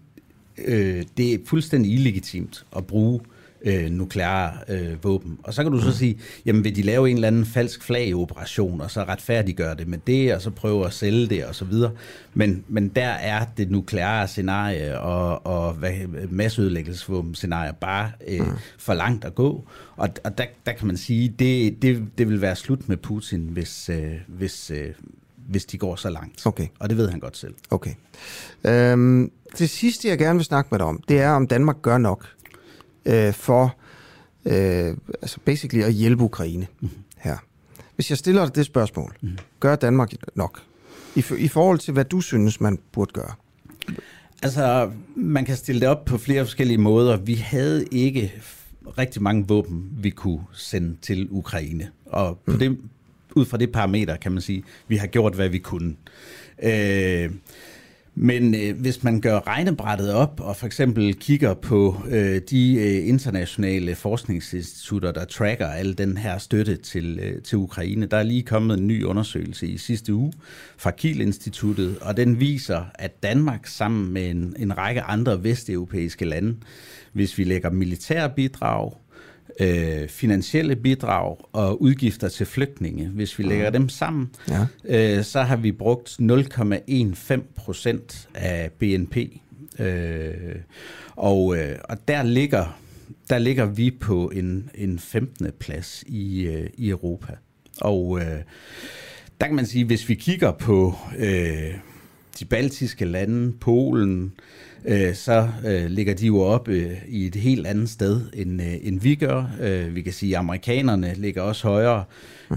øh, 0.65 1.03
det 1.17 1.33
er 1.33 1.37
fuldstændig 1.45 1.93
illegitimt 1.93 2.65
at 2.75 2.87
bruge 2.87 3.19
øh, 3.61 3.89
nukleare 3.89 4.53
øh, 4.67 5.03
våben. 5.03 5.37
Og 5.43 5.53
så 5.53 5.63
kan 5.63 5.71
du 5.71 5.81
så 5.81 5.97
sige, 5.97 6.19
jamen 6.45 6.63
vil 6.63 6.75
de 6.75 6.81
lave 6.81 7.09
en 7.09 7.15
eller 7.15 7.27
anden 7.27 7.45
falsk 7.45 7.83
flag-operation, 7.83 8.81
og 8.81 8.91
så 8.91 9.03
retfærdiggøre 9.03 9.75
det 9.75 9.87
med 9.87 9.97
det, 10.07 10.33
og 10.33 10.41
så 10.41 10.49
prøve 10.49 10.85
at 10.85 10.93
sælge 10.93 11.27
det, 11.27 11.45
og 11.45 11.55
så 11.55 11.65
videre. 11.65 11.91
Men, 12.33 12.63
men 12.67 12.87
der 12.87 13.07
er 13.07 13.45
det 13.57 13.71
nukleare 13.71 14.27
scenarie 14.27 14.99
og, 14.99 15.45
og 15.45 15.73
hvad, 15.73 15.93
masseødelæggelsesvåben 16.29 17.35
scenarie 17.35 17.73
bare 17.81 18.11
øh, 18.27 18.41
for 18.77 18.93
langt 18.93 19.25
at 19.25 19.35
gå. 19.35 19.67
Og, 19.95 20.09
og 20.23 20.37
der, 20.37 20.45
der 20.65 20.71
kan 20.71 20.87
man 20.87 20.97
sige, 20.97 21.33
det, 21.39 21.81
det, 21.81 22.03
det 22.17 22.29
vil 22.29 22.41
være 22.41 22.55
slut 22.55 22.89
med 22.89 22.97
Putin, 22.97 23.41
hvis, 23.41 23.89
øh, 23.89 24.13
hvis, 24.27 24.71
øh, 24.71 24.89
hvis 25.49 25.65
de 25.65 25.77
går 25.77 25.95
så 25.95 26.09
langt. 26.09 26.45
Okay. 26.45 26.67
Og 26.79 26.89
det 26.89 26.97
ved 26.97 27.09
han 27.09 27.19
godt 27.19 27.37
selv. 27.37 27.53
Okay. 27.69 27.93
Øhm, 28.63 29.31
det 29.57 29.69
sidste, 29.69 30.07
jeg 30.07 30.17
gerne 30.17 30.37
vil 30.39 30.45
snakke 30.45 30.67
med 30.71 30.79
dig 30.79 30.87
om, 30.87 31.03
det 31.07 31.19
er, 31.19 31.29
om 31.29 31.47
Danmark 31.47 31.81
gør 31.81 31.97
nok 31.97 32.27
øh, 33.05 33.33
for 33.33 33.75
øh, 34.45 34.97
altså 35.21 35.39
basically 35.45 35.83
at 35.83 35.93
hjælpe 35.93 36.23
Ukraine 36.23 36.67
mm. 36.79 36.89
her. 37.17 37.37
Hvis 37.95 38.09
jeg 38.09 38.17
stiller 38.17 38.45
dig 38.45 38.55
det 38.55 38.65
spørgsmål, 38.65 39.15
mm. 39.21 39.37
gør 39.59 39.75
Danmark 39.75 40.11
nok? 40.35 40.61
I, 41.15 41.23
I 41.37 41.47
forhold 41.47 41.79
til, 41.79 41.93
hvad 41.93 42.05
du 42.05 42.21
synes, 42.21 42.61
man 42.61 42.79
burde 42.91 43.11
gøre? 43.13 43.31
Altså, 44.43 44.91
man 45.15 45.45
kan 45.45 45.55
stille 45.55 45.81
det 45.81 45.89
op 45.89 46.05
på 46.05 46.17
flere 46.17 46.45
forskellige 46.45 46.77
måder. 46.77 47.17
Vi 47.17 47.35
havde 47.35 47.85
ikke 47.91 48.33
rigtig 48.97 49.21
mange 49.21 49.47
våben, 49.47 49.89
vi 49.97 50.09
kunne 50.09 50.41
sende 50.53 50.95
til 51.01 51.27
Ukraine. 51.31 51.89
Og 52.05 52.37
på 52.45 52.51
mm. 52.51 52.59
det, 52.59 52.77
ud 53.35 53.45
fra 53.45 53.57
det 53.57 53.71
parameter 53.71 54.15
kan 54.15 54.31
man 54.31 54.41
sige, 54.41 54.63
vi 54.87 54.95
har 54.95 55.07
gjort, 55.07 55.35
hvad 55.35 55.49
vi 55.49 55.57
kunne. 55.57 55.95
Øh, 56.63 57.31
men 58.21 58.55
øh, 58.55 58.79
hvis 58.81 59.03
man 59.03 59.21
gør 59.21 59.47
regnebrættet 59.47 60.13
op 60.13 60.39
og 60.39 60.55
for 60.55 60.65
eksempel 60.65 61.15
kigger 61.15 61.53
på 61.53 62.01
øh, 62.09 62.41
de 62.49 62.75
øh, 62.75 63.07
internationale 63.07 63.95
forskningsinstitutter, 63.95 65.11
der 65.11 65.25
tracker 65.25 65.67
al 65.67 65.97
den 65.97 66.17
her 66.17 66.37
støtte 66.37 66.75
til, 66.75 67.19
øh, 67.19 67.41
til 67.41 67.57
Ukraine, 67.57 68.05
der 68.05 68.17
er 68.17 68.23
lige 68.23 68.43
kommet 68.43 68.77
en 68.77 68.87
ny 68.87 69.03
undersøgelse 69.03 69.67
i 69.67 69.77
sidste 69.77 70.13
uge 70.13 70.33
fra 70.77 70.91
Kiel-instituttet, 70.91 71.97
og 72.01 72.17
den 72.17 72.39
viser, 72.39 72.83
at 72.95 73.23
Danmark 73.23 73.67
sammen 73.67 74.13
med 74.13 74.29
en, 74.29 74.55
en 74.59 74.77
række 74.77 75.01
andre 75.01 75.43
vesteuropæiske 75.43 76.25
lande, 76.25 76.55
hvis 77.13 77.37
vi 77.37 77.43
lægger 77.43 77.69
militære 77.69 78.29
bidrag, 78.29 78.91
øh, 79.59 80.07
finansielle 80.07 80.75
bidrag 80.75 81.37
og 81.51 81.81
udgifter 81.81 82.29
til 82.29 82.45
flygtninge, 82.45 83.07
hvis 83.07 83.39
vi 83.39 83.43
lægger 83.43 83.69
dem 83.69 83.89
sammen, 83.89 84.29
ja. 84.49 84.65
øh, 85.17 85.23
så 85.23 85.41
har 85.41 85.55
vi 85.55 85.71
brugt 85.71 86.17
0,15 86.21 87.39
procent 87.55 88.29
af 88.33 88.71
BNP. 88.79 89.17
Øh, 89.79 90.55
og, 91.15 91.57
øh, 91.57 91.75
og 91.83 92.07
der 92.07 92.23
ligger 92.23 92.79
der 93.29 93.37
ligger 93.37 93.65
vi 93.65 93.91
på 93.91 94.29
en, 94.29 94.69
en 94.75 94.99
15. 94.99 95.51
plads 95.59 96.03
i, 96.07 96.41
øh, 96.43 96.69
i 96.73 96.89
Europa. 96.89 97.33
Og 97.81 98.19
øh, 98.19 98.39
der 99.41 99.47
kan 99.47 99.55
man 99.55 99.65
sige, 99.65 99.85
hvis 99.85 100.09
vi 100.09 100.15
kigger 100.15 100.51
på 100.51 100.95
øh, 101.17 101.73
de 102.39 102.45
baltiske 102.45 103.05
lande, 103.05 103.53
Polen, 103.61 104.33
øh, 104.85 105.15
så 105.15 105.47
øh, 105.67 105.85
ligger 105.85 106.13
de 106.13 106.25
jo 106.25 106.39
op 106.39 106.67
øh, 106.67 106.91
i 107.07 107.25
et 107.25 107.35
helt 107.35 107.67
andet 107.67 107.89
sted, 107.89 108.21
end, 108.33 108.61
øh, 108.61 108.73
end 108.81 108.99
vi 108.99 109.15
gør. 109.15 109.51
Øh, 109.61 109.95
vi 109.95 110.01
kan 110.01 110.13
sige, 110.13 110.35
at 110.35 110.39
amerikanerne 110.39 111.13
ligger 111.15 111.41
også 111.41 111.67
højere 111.67 112.03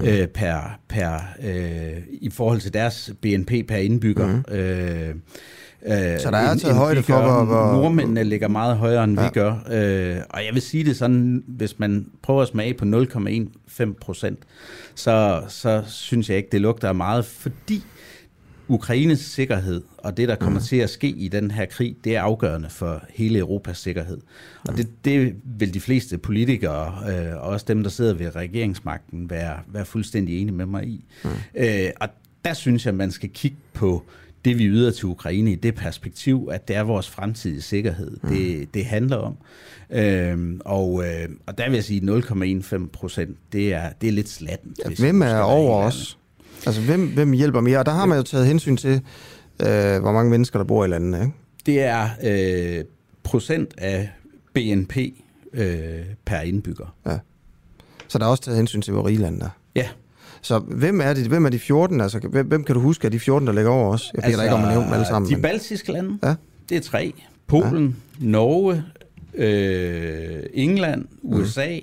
øh, 0.05 0.27
per, 0.27 0.79
per, 0.89 1.19
øh, 1.45 2.03
i 2.13 2.31
forhold 2.31 2.61
til 2.61 2.75
deres 2.75 3.13
BNP 3.21 3.51
per 3.69 3.77
indbygger. 3.77 4.27
Mm. 4.27 4.55
Øh, 4.55 5.15
Øh, 5.87 6.21
så 6.21 6.31
der 6.31 6.39
er 6.39 6.55
taget 6.55 6.77
højde 6.77 7.03
for, 7.03 7.23
hvor, 7.23 7.45
hvor... 7.45 7.73
Nordmændene 7.73 8.25
ligger 8.25 8.49
meget 8.49 8.77
højere, 8.77 9.05
end 9.05 9.21
ja. 9.21 9.25
vi 9.25 9.31
gør. 9.33 9.51
Øh, 9.51 10.17
og 10.31 10.45
jeg 10.45 10.55
vil 10.55 10.63
sige 10.63 10.85
det 10.85 10.97
sådan, 10.97 11.45
hvis 11.47 11.79
man 11.79 12.07
prøver 12.23 12.43
at 12.43 12.49
smage 12.49 12.75
på 12.75 12.85
0,15 12.85 13.93
procent, 14.01 14.39
så, 14.95 15.43
så 15.49 15.83
synes 15.87 16.29
jeg 16.29 16.37
ikke, 16.37 16.49
det 16.53 16.61
lugter 16.61 16.93
meget, 16.93 17.25
fordi 17.25 17.85
Ukraines 18.69 19.21
sikkerhed 19.21 19.83
og 19.99 20.17
det, 20.17 20.29
der 20.29 20.37
kommer 20.37 20.61
mm. 20.61 20.65
til 20.65 20.77
at 20.77 20.91
ske 20.91 21.09
i 21.09 21.29
den 21.29 21.51
her 21.51 21.65
krig, 21.65 21.97
det 22.05 22.17
er 22.17 22.23
afgørende 22.23 22.71
for 22.71 23.05
hele 23.11 23.39
Europas 23.39 23.79
sikkerhed. 23.79 24.19
Og 24.69 24.77
det, 24.77 25.05
det 25.05 25.35
vil 25.45 25.75
de 25.75 25.81
fleste 25.81 26.19
politikere, 26.19 27.13
øh, 27.13 27.35
og 27.35 27.41
også 27.41 27.67
dem, 27.69 27.83
der 27.83 27.91
sidder 27.91 28.15
ved 28.15 28.37
regeringsmagten, 28.37 29.31
være, 29.31 29.59
være 29.67 29.85
fuldstændig 29.85 30.41
enige 30.41 30.55
med 30.55 30.67
mig 30.67 30.85
i. 30.85 31.05
Mm. 31.25 31.31
Øh, 31.55 31.91
og 32.01 32.09
der 32.45 32.53
synes 32.53 32.87
jeg, 32.87 32.95
man 32.95 33.11
skal 33.11 33.29
kigge 33.29 33.57
på 33.75 34.03
det, 34.45 34.59
vi 34.59 34.67
yder 34.67 34.91
til 34.91 35.05
Ukraine 35.05 35.53
i 35.53 35.55
det 35.55 35.75
perspektiv, 35.75 36.49
at 36.53 36.69
det 36.69 36.77
er 36.77 36.83
vores 36.83 37.11
fremtidige 37.11 37.63
sikkerhed, 37.63 38.17
mm. 38.23 38.29
det, 38.29 38.75
det 38.75 38.85
handler 38.85 39.17
om. 39.17 39.37
Øhm, 39.91 40.61
og, 40.65 41.05
øh, 41.05 41.29
og 41.47 41.59
der 41.59 41.65
vil 41.69 41.75
jeg 41.75 41.85
sige, 41.85 42.19
0,15 42.19 42.87
procent, 42.87 43.37
det 43.53 43.73
er, 43.73 43.91
det 44.01 44.09
er 44.09 44.13
lidt 44.13 44.29
slatten. 44.29 44.75
Ja, 44.85 44.95
hvem 44.99 45.23
er 45.23 45.39
over 45.39 45.77
os? 45.77 46.19
Altså, 46.67 46.81
hvem, 46.83 47.07
hvem 47.15 47.33
hjælper 47.33 47.61
mere? 47.61 47.79
Og 47.79 47.87
der 47.87 47.93
har 47.93 48.07
man 48.07 48.17
jo 48.19 48.23
taget 48.23 48.47
hensyn 48.47 48.77
til, 48.77 49.01
øh, 49.63 50.01
hvor 50.01 50.13
mange 50.13 50.31
mennesker, 50.31 50.59
der 50.59 50.65
bor 50.65 50.85
i 50.85 50.89
landet, 50.89 51.21
ikke? 51.21 51.33
Det 51.67 51.83
er 51.83 52.09
øh, 52.25 52.85
procent 53.23 53.75
af 53.79 54.11
BNP 54.55 54.97
øh, 55.53 56.01
per 56.25 56.41
indbygger. 56.41 56.95
Ja. 57.07 57.19
Så 58.09 58.19
der 58.19 58.25
er 58.25 58.29
også 58.29 58.43
taget 58.43 58.57
hensyn 58.57 58.83
til, 58.83 58.93
hvor 58.93 59.07
rige 59.07 59.19
landet 59.19 59.43
er? 59.43 59.49
Ja. 59.75 59.89
Så 60.43 60.59
hvem 60.59 61.01
er, 61.01 61.15
det, 61.15 61.27
hvem 61.27 61.45
er 61.45 61.51
de 61.51 61.59
14? 61.59 62.01
Altså, 62.01 62.19
hvem, 62.19 62.47
hvem 62.47 62.65
kan 62.65 62.75
du 62.75 62.81
huske 62.81 63.05
af 63.05 63.11
de 63.11 63.21
14, 63.21 63.47
der 63.47 63.53
ligger 63.55 63.71
over 63.71 63.93
os? 63.93 64.11
Jeg 64.15 64.25
altså, 64.25 64.43
ikke 64.43 64.55
om 64.55 64.63
at 64.63 64.69
nævne 64.69 64.85
dem 64.85 64.93
alle 64.93 65.07
sammen. 65.07 65.31
De 65.31 65.35
men... 65.35 65.43
baltiske 65.43 65.93
lande, 65.93 66.19
ja. 66.23 66.35
det 66.69 66.77
er 66.77 66.81
tre. 66.81 67.15
Polen, 67.47 67.97
ja. 68.21 68.27
Norge, 68.27 68.85
øh, 69.35 70.43
England, 70.55 71.05
USA. 71.23 71.77
Mm. 71.77 71.83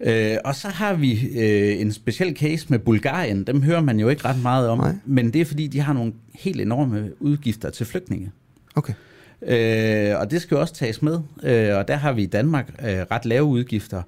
Øh, 0.00 0.36
og 0.44 0.54
så 0.54 0.68
har 0.68 0.94
vi 0.94 1.28
øh, 1.38 1.80
en 1.80 1.92
speciel 1.92 2.36
case 2.36 2.66
med 2.68 2.78
Bulgarien. 2.78 3.44
Dem 3.44 3.62
hører 3.62 3.80
man 3.80 4.00
jo 4.00 4.08
ikke 4.08 4.24
ret 4.24 4.42
meget 4.42 4.68
om. 4.68 4.78
Nej. 4.78 4.94
Men 5.06 5.32
det 5.32 5.40
er 5.40 5.44
fordi, 5.44 5.66
de 5.66 5.80
har 5.80 5.92
nogle 5.92 6.12
helt 6.34 6.60
enorme 6.60 7.10
udgifter 7.20 7.70
til 7.70 7.86
flygtninge. 7.86 8.30
Okay. 8.74 8.92
Øh, 9.46 10.20
og 10.20 10.30
det 10.30 10.42
skal 10.42 10.54
jo 10.54 10.60
også 10.60 10.74
tages 10.74 11.02
med. 11.02 11.20
Øh, 11.42 11.76
og 11.76 11.88
der 11.88 11.96
har 11.96 12.12
vi 12.12 12.22
i 12.22 12.26
Danmark 12.26 12.68
øh, 12.82 12.98
ret 13.10 13.24
lave 13.24 13.44
udgifter. 13.44 14.02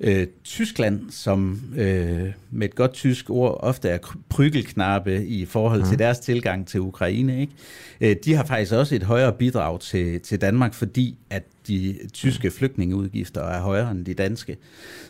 Øh, 0.00 0.26
Tyskland, 0.44 1.10
som 1.10 1.60
øh, 1.76 2.32
med 2.50 2.68
et 2.68 2.74
godt 2.74 2.92
tysk 2.92 3.30
ord 3.30 3.58
ofte 3.60 3.88
er 3.88 3.98
prygelknappe 4.28 5.26
i 5.26 5.44
forhold 5.44 5.84
til 5.88 5.98
deres 5.98 6.18
tilgang 6.18 6.66
til 6.66 6.80
Ukraine, 6.80 7.40
ikke? 7.40 7.52
Øh, 8.00 8.16
de 8.24 8.34
har 8.34 8.44
faktisk 8.44 8.72
også 8.72 8.94
et 8.94 9.02
højere 9.02 9.32
bidrag 9.32 9.80
til, 9.80 10.20
til 10.20 10.40
Danmark, 10.40 10.74
fordi 10.74 11.16
at 11.30 11.42
de 11.70 12.08
tyske 12.12 12.50
flygtningeudgifter 12.50 13.42
er 13.42 13.60
højere 13.60 13.90
end 13.90 14.04
de 14.04 14.14
danske. 14.14 14.56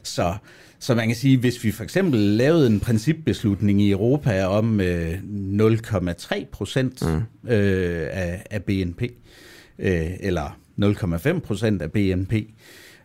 Så, 0.03 0.35
så 0.79 0.95
man 0.95 1.07
kan 1.07 1.17
sige, 1.17 1.39
hvis 1.39 1.65
vi 1.65 1.71
for 1.71 1.85
eksempel 1.85 2.21
lavede 2.21 2.67
en 2.67 2.81
principbeslutning 2.81 3.83
i 3.83 3.91
Europa 3.91 4.45
om 4.45 4.81
øh, 4.81 5.13
0,3 5.13 6.45
procent 6.53 7.03
mm. 7.03 7.51
øh, 7.51 8.09
af, 8.11 8.43
af 8.51 8.63
BNP, 8.63 9.03
øh, 9.79 10.11
eller 10.21 10.59
0,5 10.83 11.39
procent 11.39 11.83
af 11.83 11.93
BNP, 11.93 12.33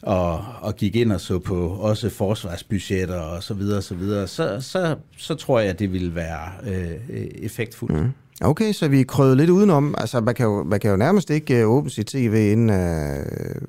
og, 0.01 0.45
og 0.61 0.75
gik 0.75 0.95
ind 0.95 1.11
og 1.11 1.21
så 1.21 1.39
på 1.39 1.67
også 1.67 2.09
forsvarsbudgetter 2.09 3.19
og 3.19 3.43
så 3.43 3.53
videre, 3.53 3.81
så, 3.81 3.95
videre, 3.95 4.27
så, 4.27 4.61
så, 4.61 4.95
så 5.17 5.35
tror 5.35 5.59
jeg, 5.59 5.69
at 5.69 5.79
det 5.79 5.93
ville 5.93 6.15
være 6.15 6.51
øh, 6.67 7.27
effektfuldt. 7.41 7.95
Mm. 7.95 8.09
Okay, 8.41 8.73
så 8.73 8.87
vi 8.87 9.03
krøvede 9.03 9.35
lidt 9.35 9.49
udenom. 9.49 9.95
Altså, 9.97 10.21
man 10.21 10.35
kan 10.35 10.45
jo, 10.45 10.63
man 10.63 10.79
kan 10.79 10.91
jo 10.91 10.97
nærmest 10.97 11.29
ikke 11.29 11.67
uh, 11.67 11.73
åbne 11.73 11.89
sit 11.89 12.05
tv, 12.05 12.51
inden 12.51 12.69
uh, 12.69 12.75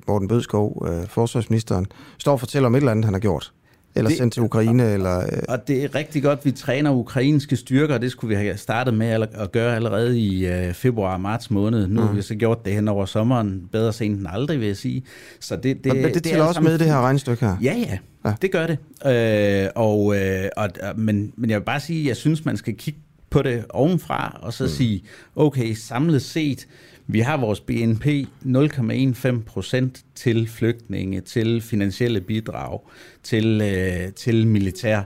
Morten 0.07 0.27
Bødskov, 0.27 0.87
uh, 0.89 1.07
forsvarsministeren, 1.07 1.85
står 2.17 2.31
og 2.31 2.39
fortæller 2.39 2.67
om 2.67 2.75
et 2.75 2.79
eller 2.79 2.91
andet, 2.91 3.05
han 3.05 3.13
har 3.13 3.21
gjort. 3.21 3.53
Eller 3.95 4.09
det, 4.09 4.17
sendt 4.17 4.33
til 4.33 4.43
Ukraine. 4.43 4.85
Og, 4.85 4.93
eller, 4.93 5.19
øh. 5.19 5.39
og 5.49 5.67
det 5.67 5.83
er 5.83 5.95
rigtig 5.95 6.23
godt, 6.23 6.45
vi 6.45 6.51
træner 6.51 6.91
ukrainske 6.91 7.55
styrker. 7.55 7.97
Det 7.97 8.11
skulle 8.11 8.37
vi 8.37 8.43
have 8.43 8.57
startet 8.57 8.93
med 8.93 9.27
at 9.33 9.51
gøre 9.51 9.75
allerede 9.75 10.19
i 10.19 10.47
øh, 10.47 10.73
februar 10.73 11.13
og 11.13 11.21
marts 11.21 11.51
måned. 11.51 11.87
Nu 11.87 12.01
mm. 12.01 12.07
har 12.07 12.15
vi 12.15 12.21
så 12.21 12.35
gjort 12.35 12.65
det 12.65 12.73
hen 12.73 12.87
over 12.87 13.05
sommeren. 13.05 13.63
Bedre 13.71 13.93
sent 13.93 14.19
end 14.19 14.27
aldrig, 14.29 14.59
vil 14.59 14.67
jeg 14.67 14.77
sige. 14.77 15.03
Så 15.39 15.55
det, 15.55 15.83
det, 15.83 15.91
og 15.91 15.97
det, 15.97 16.13
det 16.13 16.23
tæller 16.23 16.43
også 16.43 16.53
sammen... 16.53 16.71
med 16.71 16.79
det 16.79 16.87
her 16.87 17.01
regnstykke 17.01 17.45
her? 17.45 17.55
Ja, 17.61 17.73
ja. 17.73 17.97
ja. 18.25 18.33
Det 18.41 18.51
gør 18.51 18.67
det. 18.67 18.77
Øh, 19.05 19.69
og, 19.75 20.15
øh, 20.17 20.49
og, 20.57 20.69
men, 20.95 21.33
men 21.37 21.49
jeg 21.49 21.59
vil 21.59 21.65
bare 21.65 21.79
sige, 21.79 22.01
at 22.01 22.07
jeg 22.07 22.15
synes, 22.15 22.45
man 22.45 22.57
skal 22.57 22.73
kigge 22.75 22.99
på 23.29 23.41
det 23.41 23.65
ovenfra, 23.69 24.39
og 24.41 24.53
så 24.53 24.63
mm. 24.63 24.69
sige, 24.69 25.03
okay, 25.35 25.73
samlet 25.73 26.21
set, 26.21 26.67
vi 27.07 27.19
har 27.19 27.37
vores 27.37 27.59
BNP 27.59 28.05
0,15 28.45 29.43
procent 29.45 30.05
til 30.15 30.47
flygtninge, 30.47 31.21
til 31.21 31.61
finansielle 31.61 32.21
bidrag, 32.21 32.79
til, 33.23 33.61
øh, 33.61 34.13
til 34.13 34.47
militær. 34.47 35.01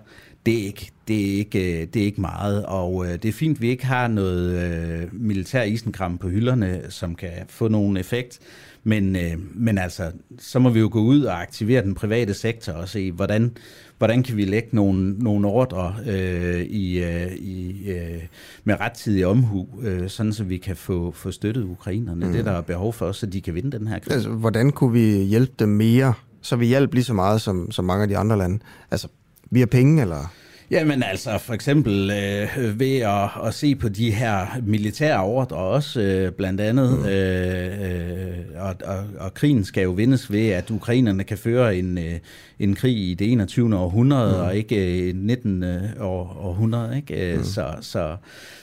Det 0.45 0.53
er, 0.53 0.65
ikke, 0.65 0.91
det, 1.07 1.33
er 1.33 1.37
ikke, 1.37 1.85
det 1.85 2.01
er 2.01 2.05
ikke 2.05 2.21
meget, 2.21 2.65
og 2.65 3.05
øh, 3.05 3.11
det 3.11 3.25
er 3.25 3.33
fint, 3.33 3.57
at 3.57 3.61
vi 3.61 3.69
ikke 3.69 3.85
har 3.85 4.07
noget 4.07 4.59
øh, 4.59 5.07
militær 5.11 5.63
isenkram 5.63 6.17
på 6.17 6.29
hylderne, 6.29 6.81
som 6.89 7.15
kan 7.15 7.31
få 7.47 7.67
nogen 7.67 7.97
effekt. 7.97 8.39
Men, 8.83 9.15
øh, 9.15 9.33
men 9.55 9.77
altså, 9.77 10.11
så 10.39 10.59
må 10.59 10.69
vi 10.69 10.79
jo 10.79 10.89
gå 10.91 10.99
ud 10.99 11.23
og 11.23 11.41
aktivere 11.41 11.81
den 11.81 11.95
private 11.95 12.33
sektor 12.33 12.73
og 12.73 12.89
se, 12.89 13.11
hvordan, 13.11 13.57
hvordan 14.01 14.23
kan 14.23 14.37
vi 14.37 14.45
lægge 14.45 14.69
nogle, 14.71 15.13
nogle 15.13 15.47
ordre 15.47 15.95
øh, 16.07 16.61
i, 16.61 17.03
øh, 17.03 17.31
i, 17.31 17.89
øh, 17.89 18.21
med 18.63 18.79
rettidig 18.79 19.25
omhu, 19.25 19.67
øh, 19.81 20.09
sådan 20.09 20.33
så 20.33 20.43
vi 20.43 20.57
kan 20.57 20.75
få, 20.75 21.11
få 21.11 21.31
støttet 21.31 21.63
ukrainerne. 21.63 22.25
Mm. 22.25 22.33
Det 22.33 22.45
der 22.45 22.51
er 22.51 22.61
behov 22.61 22.93
for, 22.93 23.11
så 23.11 23.25
de 23.25 23.41
kan 23.41 23.55
vinde 23.55 23.71
den 23.71 23.87
her 23.87 23.99
krig. 23.99 24.13
Altså, 24.13 24.29
hvordan 24.29 24.71
kunne 24.71 24.93
vi 24.93 25.23
hjælpe 25.23 25.53
dem 25.59 25.69
mere, 25.69 26.13
så 26.41 26.55
vi 26.55 26.65
hjælper 26.65 26.95
lige 26.95 27.03
så 27.03 27.13
meget 27.13 27.41
som, 27.41 27.71
som 27.71 27.85
mange 27.85 28.03
af 28.03 28.09
de 28.09 28.17
andre 28.17 28.37
lande? 28.37 28.59
Altså, 28.91 29.07
via 29.51 29.65
penge, 29.65 30.01
eller... 30.01 30.33
Jamen 30.71 31.03
altså 31.03 31.37
for 31.37 31.53
eksempel 31.53 32.11
øh, 32.11 32.79
ved 32.79 32.99
at, 32.99 33.29
at 33.45 33.53
se 33.53 33.75
på 33.75 33.89
de 33.89 34.11
her 34.11 34.45
militære 34.63 35.23
ordre 35.23 35.57
også 35.57 36.01
øh, 36.01 36.31
blandt 36.31 36.61
andet, 36.61 36.99
mm. 36.99 37.05
øh, 37.05 38.37
og, 38.55 38.75
og, 38.85 39.03
og 39.19 39.33
krigen 39.33 39.63
skal 39.63 39.83
jo 39.83 39.91
vindes 39.91 40.31
ved, 40.31 40.49
at 40.49 40.71
ukrainerne 40.71 41.23
kan 41.23 41.37
føre 41.37 41.75
en, 41.75 41.97
øh, 41.97 42.19
en 42.59 42.75
krig 42.75 42.97
i 42.97 43.13
det 43.13 43.31
21. 43.31 43.77
århundrede 43.77 44.35
mm. 44.37 44.41
og 44.41 44.55
ikke 44.55 45.09
øh, 45.09 45.15
19. 45.15 45.63
År, 45.99 46.37
århundrede. 46.41 46.95
Ikke? 46.97 47.37
Mm. 47.37 47.43
Så, 47.43 47.65
så, 47.81 48.15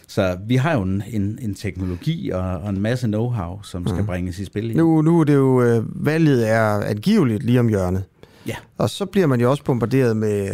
så 0.06 0.38
vi 0.46 0.56
har 0.56 0.74
jo 0.74 0.82
en, 0.82 1.02
en, 1.10 1.38
en 1.42 1.54
teknologi 1.54 2.30
og, 2.30 2.42
og 2.42 2.70
en 2.70 2.80
masse 2.80 3.06
know-how, 3.06 3.62
som 3.62 3.82
mm. 3.82 3.88
skal 3.88 4.04
bringes 4.04 4.38
i 4.38 4.44
spil. 4.44 4.76
Nu, 4.76 5.02
nu 5.02 5.20
er 5.20 5.24
det 5.24 5.34
jo, 5.34 5.62
øh, 5.62 6.06
valget 6.06 6.50
er 6.50 6.82
angiveligt 6.82 7.42
lige 7.42 7.60
om 7.60 7.68
hjørnet. 7.68 8.04
Ja. 8.46 8.54
Og 8.78 8.90
så 8.90 9.06
bliver 9.06 9.26
man 9.26 9.40
jo 9.40 9.50
også 9.50 9.64
bombarderet 9.64 10.16
med 10.16 10.48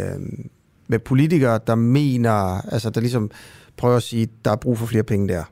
med 0.87 0.99
politikere, 0.99 1.59
der 1.67 1.75
mener, 1.75 2.61
altså 2.71 2.89
der 2.89 3.01
ligesom 3.01 3.31
prøver 3.77 3.97
at 3.97 4.03
sige, 4.03 4.27
der 4.45 4.51
er 4.51 4.55
brug 4.55 4.77
for 4.77 4.85
flere 4.85 5.03
penge 5.03 5.27
der, 5.27 5.43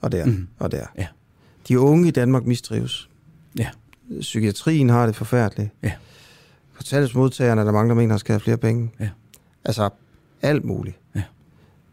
og 0.00 0.12
der, 0.12 0.26
mm. 0.26 0.48
og 0.58 0.72
der. 0.72 0.86
Ja. 0.98 1.06
De 1.68 1.80
unge 1.80 2.08
i 2.08 2.10
Danmark 2.10 2.46
mistrives. 2.46 3.08
Ja. 3.58 3.68
Psykiatrien 4.20 4.88
har 4.88 5.06
det 5.06 5.16
forfærdeligt. 5.16 5.70
Ja. 5.82 5.92
Kontanthjælpsmodtagerne, 6.76 7.60
der 7.60 7.72
mange, 7.72 7.88
der 7.88 7.94
mener, 7.94 8.16
skal 8.16 8.32
have 8.32 8.40
flere 8.40 8.56
penge. 8.56 8.90
Ja. 9.00 9.08
Altså, 9.64 9.90
alt 10.42 10.64
muligt. 10.64 10.98
Ja. 11.14 11.22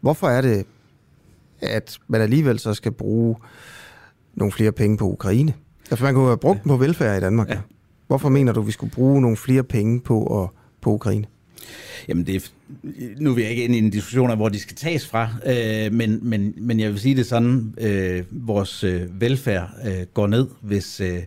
Hvorfor 0.00 0.28
er 0.28 0.40
det, 0.40 0.66
at 1.60 1.98
man 2.06 2.20
alligevel 2.20 2.58
så 2.58 2.74
skal 2.74 2.92
bruge 2.92 3.36
nogle 4.34 4.52
flere 4.52 4.72
penge 4.72 4.96
på 4.96 5.04
Ukraine? 5.10 5.54
Altså, 5.90 6.04
man 6.04 6.14
kunne 6.14 6.26
have 6.26 6.38
brugt 6.38 6.56
ja. 6.56 6.62
dem 6.62 6.68
på 6.68 6.76
velfærd 6.76 7.18
i 7.18 7.20
Danmark. 7.20 7.48
Ja. 7.48 7.58
Hvorfor 8.06 8.28
mener 8.28 8.52
du, 8.52 8.60
vi 8.60 8.72
skulle 8.72 8.92
bruge 8.92 9.20
nogle 9.20 9.36
flere 9.36 9.62
penge 9.62 10.00
på, 10.00 10.42
at, 10.42 10.48
på 10.80 10.90
Ukraine? 10.90 11.24
Jamen 12.08 12.26
det, 12.26 12.52
nu 13.18 13.32
vil 13.32 13.42
jeg 13.42 13.50
ikke 13.50 13.64
ind 13.64 13.74
i 13.74 13.78
en 13.78 13.90
diskussion 13.90 14.30
af, 14.30 14.36
hvor 14.36 14.48
de 14.48 14.58
skal 14.58 14.76
tages 14.76 15.06
fra, 15.06 15.28
øh, 15.46 15.92
men, 15.92 16.18
men, 16.22 16.54
men 16.56 16.80
jeg 16.80 16.90
vil 16.90 17.00
sige 17.00 17.16
det 17.16 17.26
sådan, 17.26 17.74
øh, 17.78 18.24
vores 18.30 18.84
øh, 18.84 19.20
velfærd 19.20 19.70
øh, 19.86 20.06
går 20.14 20.26
ned, 20.26 20.46
hvis 20.60 21.00
øh, 21.00 21.18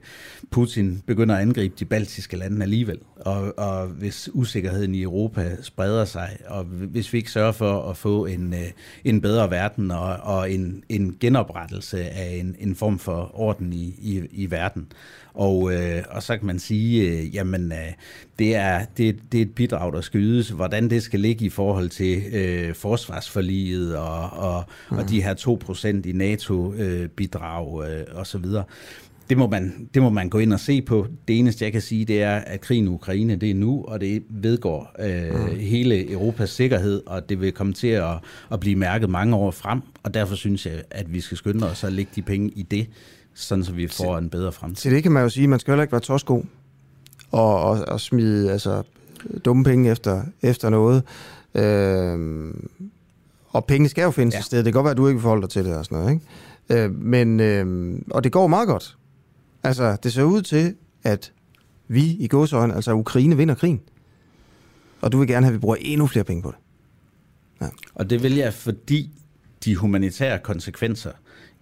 Putin 0.51 1.01
begynder 1.05 1.35
at 1.35 1.41
angribe 1.41 1.75
de 1.79 1.85
baltiske 1.85 2.37
lande 2.37 2.63
alligevel, 2.63 2.97
og, 3.15 3.59
og 3.59 3.87
hvis 3.87 4.29
usikkerheden 4.33 4.95
i 4.95 5.01
Europa 5.01 5.55
spreder 5.61 6.05
sig, 6.05 6.37
og 6.47 6.63
hvis 6.63 7.13
vi 7.13 7.17
ikke 7.17 7.31
sørger 7.31 7.51
for 7.51 7.89
at 7.89 7.97
få 7.97 8.25
en, 8.25 8.53
øh, 8.53 8.71
en 9.05 9.21
bedre 9.21 9.51
verden 9.51 9.91
og, 9.91 10.15
og 10.15 10.51
en, 10.51 10.83
en 10.89 11.17
genoprettelse 11.19 12.09
af 12.09 12.37
en, 12.39 12.55
en 12.59 12.75
form 12.75 12.99
for 12.99 13.31
orden 13.33 13.73
i, 13.73 13.95
i, 14.01 14.21
i 14.31 14.51
verden, 14.51 14.87
og, 15.33 15.73
øh, 15.73 16.03
og 16.09 16.23
så 16.23 16.37
kan 16.37 16.47
man 16.47 16.59
sige, 16.59 17.09
øh, 17.09 17.35
jamen 17.35 17.71
øh, 17.71 17.93
det, 18.39 18.55
er, 18.55 18.85
det, 18.97 19.19
det 19.31 19.37
er 19.37 19.41
et 19.41 19.55
bidrag, 19.55 19.93
der 19.93 20.01
skal 20.01 20.21
ydes. 20.21 20.49
Hvordan 20.49 20.89
det 20.89 21.03
skal 21.03 21.19
ligge 21.31 21.45
i 21.45 21.49
forhold 21.49 21.89
til 21.89 22.23
øh, 22.33 22.75
forsvarsforliget 22.75 23.97
og, 23.97 24.29
og, 24.29 24.63
mm. 24.91 24.97
og 24.97 25.09
de 25.09 25.23
her 25.23 25.35
2% 26.03 26.09
i 26.09 26.11
NATO-bidrag 26.11 27.83
øh, 27.83 27.99
øh, 27.99 28.05
osv., 28.15 28.45
det 29.29 29.37
må, 29.37 29.47
man, 29.47 29.89
det 29.93 30.01
må 30.01 30.09
man 30.09 30.29
gå 30.29 30.39
ind 30.39 30.53
og 30.53 30.59
se 30.59 30.81
på. 30.81 31.07
Det 31.27 31.39
eneste, 31.39 31.65
jeg 31.65 31.71
kan 31.71 31.81
sige, 31.81 32.05
det 32.05 32.23
er, 32.23 32.35
at 32.35 32.61
krigen 32.61 32.85
i 32.85 32.87
Ukraine, 32.87 33.35
det 33.35 33.49
er 33.51 33.55
nu, 33.55 33.83
og 33.87 34.01
det 34.01 34.23
vedgår 34.29 34.95
øh, 34.99 35.41
mm. 35.41 35.59
hele 35.59 36.11
Europas 36.11 36.49
sikkerhed, 36.49 37.01
og 37.05 37.29
det 37.29 37.41
vil 37.41 37.51
komme 37.51 37.73
til 37.73 37.87
at, 37.87 38.17
at 38.51 38.59
blive 38.59 38.75
mærket 38.75 39.09
mange 39.09 39.35
år 39.35 39.51
frem, 39.51 39.81
og 40.03 40.13
derfor 40.13 40.35
synes 40.35 40.65
jeg, 40.65 40.81
at 40.89 41.13
vi 41.13 41.21
skal 41.21 41.37
skynde 41.37 41.69
os 41.69 41.83
at 41.83 41.93
lægge 41.93 42.11
de 42.15 42.21
penge 42.21 42.51
i 42.55 42.61
det, 42.61 42.87
sådan 43.33 43.63
så 43.63 43.71
vi 43.71 43.87
får 43.87 44.17
en 44.17 44.29
bedre 44.29 44.51
fremtid. 44.51 44.91
Så 44.91 44.95
det 44.95 45.03
kan 45.03 45.11
man 45.11 45.23
jo 45.23 45.29
sige, 45.29 45.47
man 45.47 45.59
skal 45.59 45.71
heller 45.71 45.83
ikke 45.83 45.91
være 45.91 46.01
tosko 46.01 46.45
og, 47.31 47.63
og, 47.63 47.79
og 47.87 48.01
smide 48.01 48.51
altså, 48.51 48.83
dumme 49.45 49.63
penge 49.63 49.91
efter, 49.91 50.23
efter 50.41 50.69
noget. 50.69 51.03
Øhm, 51.55 52.69
og 53.49 53.65
penge 53.65 53.89
skal 53.89 54.03
jo 54.03 54.11
findes 54.11 54.33
ja. 54.33 54.39
et 54.39 54.45
sted. 54.45 54.57
Det 54.57 54.65
kan 54.65 54.73
godt 54.73 54.83
være, 54.83 54.91
at 54.91 54.97
du 54.97 55.07
ikke 55.07 55.21
forholder 55.21 55.41
dig 55.41 55.49
til 55.49 55.65
det 55.65 55.75
og 55.75 55.85
sådan 55.85 55.97
noget. 55.97 56.13
Ikke? 56.13 56.83
Øh, 56.83 56.95
men, 56.95 57.39
øh, 57.39 57.99
og 58.11 58.23
det 58.23 58.31
går 58.31 58.47
meget 58.47 58.67
godt. 58.67 58.97
Altså, 59.63 59.97
det 60.03 60.13
ser 60.13 60.23
ud 60.23 60.41
til, 60.41 60.75
at 61.03 61.31
vi 61.87 62.05
i 62.05 62.27
gåsøjne, 62.27 62.75
altså 62.75 62.93
Ukraine, 62.93 63.37
vinder 63.37 63.55
krigen. 63.55 63.81
Og 65.01 65.11
du 65.11 65.17
vil 65.17 65.27
gerne 65.27 65.45
have, 65.45 65.51
at 65.51 65.53
vi 65.53 65.59
bruger 65.59 65.75
endnu 65.79 66.07
flere 66.07 66.23
penge 66.23 66.41
på 66.43 66.51
det. 66.51 66.57
Ja. 67.61 67.67
Og 67.95 68.09
det 68.09 68.23
vil 68.23 68.35
jeg, 68.35 68.53
fordi 68.53 69.11
de 69.65 69.75
humanitære 69.75 70.39
konsekvenser 70.39 71.11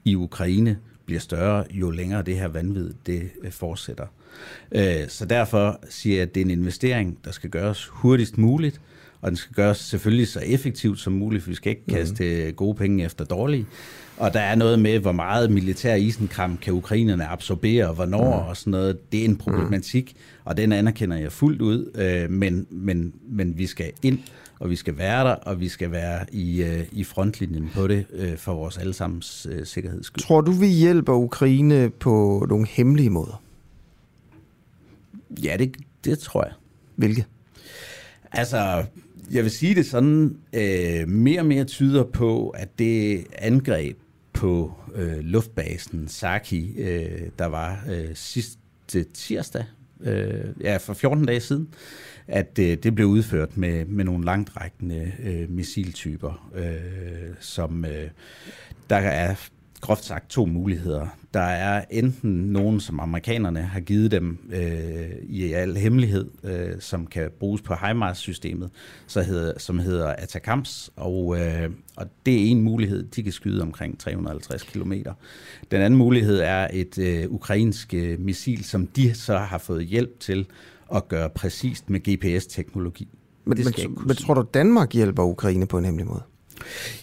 i 0.06 0.16
Ukraine 0.16 0.78
bliver 1.06 1.20
større, 1.20 1.66
jo 1.72 1.92
længere 1.92 2.22
det 2.22 2.36
her 2.36 2.48
vanvid 2.48 2.94
det 3.06 3.30
øh, 3.42 3.52
fortsætter. 3.52 4.06
Øh, 4.72 5.08
så 5.08 5.26
derfor 5.26 5.80
siger 5.90 6.16
jeg, 6.16 6.24
at 6.24 6.36
det 6.36 6.42
er 6.42 6.46
en 6.46 6.52
investering, 6.52 7.18
der 7.26 7.32
skal 7.32 7.50
gøres 7.50 7.86
hurtigst 7.86 8.38
muligt, 8.38 8.82
og 9.22 9.30
den 9.30 9.38
skal 9.38 9.54
gøres 9.54 9.78
selvfølgelig 9.78 10.28
så 10.28 10.40
effektivt 10.46 11.00
som 11.00 11.14
muligt, 11.14 11.44
for 11.44 11.50
vi 11.50 11.56
skal 11.56 11.70
ikke 11.70 11.84
mhm. 11.88 11.96
kaste 11.96 12.52
gode 12.52 12.76
penge 12.76 13.06
efter 13.06 13.26
dårlige. 13.26 13.66
Og 14.18 14.34
der 14.34 14.40
er 14.40 14.56
noget 14.56 14.80
med, 14.80 15.00
hvor 15.00 15.12
meget 15.12 15.52
militær 15.52 15.96
isenkram 15.96 16.58
kan 16.58 16.74
ukrainerne 16.74 17.26
absorbere, 17.28 17.88
og 17.88 17.96
hvornår 17.96 18.42
mm. 18.44 18.50
og 18.50 18.58
sådan 18.58 18.72
noget. 18.72 19.12
Det 19.12 19.22
er 19.22 19.26
en 19.26 19.38
problematik, 19.38 20.14
mm. 20.16 20.42
og 20.46 20.58
den 20.58 20.72
anerkender 20.72 21.18
jeg 21.18 21.32
fuldt 21.32 21.62
ud, 21.62 21.92
øh, 21.96 22.32
men, 22.32 22.68
men, 22.70 23.14
men 23.30 23.58
vi 23.58 23.68
skal 23.68 23.92
ind, 24.04 24.20
og 24.60 24.70
vi 24.70 24.76
skal 24.76 24.98
være 24.98 25.24
der, 25.24 25.36
og 25.36 25.60
vi 25.60 25.68
skal 25.68 25.92
være 25.92 26.26
i, 26.32 26.64
øh, 26.64 26.86
i 26.92 27.04
frontlinjen 27.04 27.70
på 27.76 27.88
det 27.88 28.06
øh, 28.14 28.38
for 28.38 28.54
vores 28.54 28.78
allesammens 28.78 29.48
øh, 29.52 29.66
sikkerheds 29.66 30.06
skyld. 30.06 30.24
Tror 30.24 30.42
du, 30.42 30.52
vi 30.52 30.68
hjælper 30.68 31.14
Ukraine 31.14 31.90
på 31.90 32.46
nogle 32.50 32.68
hemmelige 32.68 33.10
måder? 33.10 33.42
Ja, 35.44 35.58
det, 35.58 35.78
det 36.04 36.20
tror 36.20 36.44
jeg. 36.44 36.54
Hvilke? 36.96 37.26
Altså, 38.32 38.86
jeg 39.32 39.44
vil 39.44 39.52
sige 39.52 39.76
det 39.76 39.86
sådan, 39.86 40.38
øh, 40.54 41.08
mere 41.08 41.40
og 41.40 41.46
mere 41.46 41.64
tyder 41.64 42.04
på, 42.04 42.50
at 42.50 42.80
det 42.80 43.26
angreb 43.38 43.98
på 44.34 44.74
øh, 44.96 45.20
luftbasen 45.20 46.08
Saki, 46.08 46.74
øh, 46.78 47.22
der 47.40 47.46
var 47.46 47.84
øh, 47.90 48.10
sidste 48.14 49.04
tirsdag, 49.14 49.66
øh, 50.02 50.46
ja, 50.62 50.78
for 50.78 50.94
14 50.94 51.26
dage 51.26 51.40
siden, 51.40 51.68
at 52.28 52.60
øh, 52.60 52.78
det 52.84 52.96
blev 52.96 53.08
udført 53.08 53.58
med, 53.58 53.86
med 53.86 54.06
nogle 54.06 54.26
langtrækkende 54.26 55.12
øh, 55.24 55.50
missiltyper, 55.50 56.50
øh, 56.56 57.36
som 57.40 57.86
øh, 57.86 58.10
der 58.90 58.96
er 58.96 59.36
groft 59.82 60.06
sagt 60.06 60.30
to 60.30 60.46
muligheder. 60.46 61.08
Der 61.34 61.40
er 61.40 61.86
enten 61.90 62.32
nogen, 62.32 62.80
som 62.80 63.00
amerikanerne 63.00 63.62
har 63.62 63.80
givet 63.80 64.12
dem 64.12 64.38
øh, 64.54 65.10
i 65.24 65.54
al 65.54 65.78
hemmelighed, 65.78 66.30
øh, 66.44 66.72
som 66.80 67.08
kan 67.08 67.30
bruges 67.40 67.62
på 67.62 67.74
HIMARS-systemet, 67.74 68.70
så 69.08 69.22
hedder, 69.22 69.60
som 69.60 69.80
hedder 69.80 70.08
Atacams, 70.08 70.92
og, 70.96 71.40
øh, 71.40 71.70
og 71.96 72.06
det 72.26 72.34
er 72.34 72.52
en 72.52 72.62
mulighed, 72.62 73.04
de 73.04 73.24
kan 73.24 73.32
skyde 73.32 73.62
omkring 73.62 74.00
350 74.00 74.64
km. 74.64 74.94
Den 75.72 75.82
anden 75.82 75.98
mulighed 75.98 76.40
er 76.40 76.68
et 76.74 76.98
øh, 76.98 77.32
ukrainsk 77.32 77.94
øh, 77.94 78.20
missil, 78.20 78.64
som 78.64 78.88
de 78.88 79.14
så 79.14 79.38
har 79.38 79.58
fået 79.58 79.86
hjælp 79.86 80.20
til 80.20 80.48
at 80.96 81.08
gøre 81.08 81.30
præcist 81.30 81.90
med 81.90 82.00
GPS-teknologi. 82.00 83.08
Men, 83.46 83.58
men, 83.58 83.98
men 84.08 84.16
tror 84.16 84.34
du, 84.34 84.46
Danmark 84.54 84.94
hjælper 84.94 85.24
Ukraine 85.24 85.68
på 85.68 85.78
en 85.78 85.86
hemmelig 85.86 86.08
måde? 86.08 86.22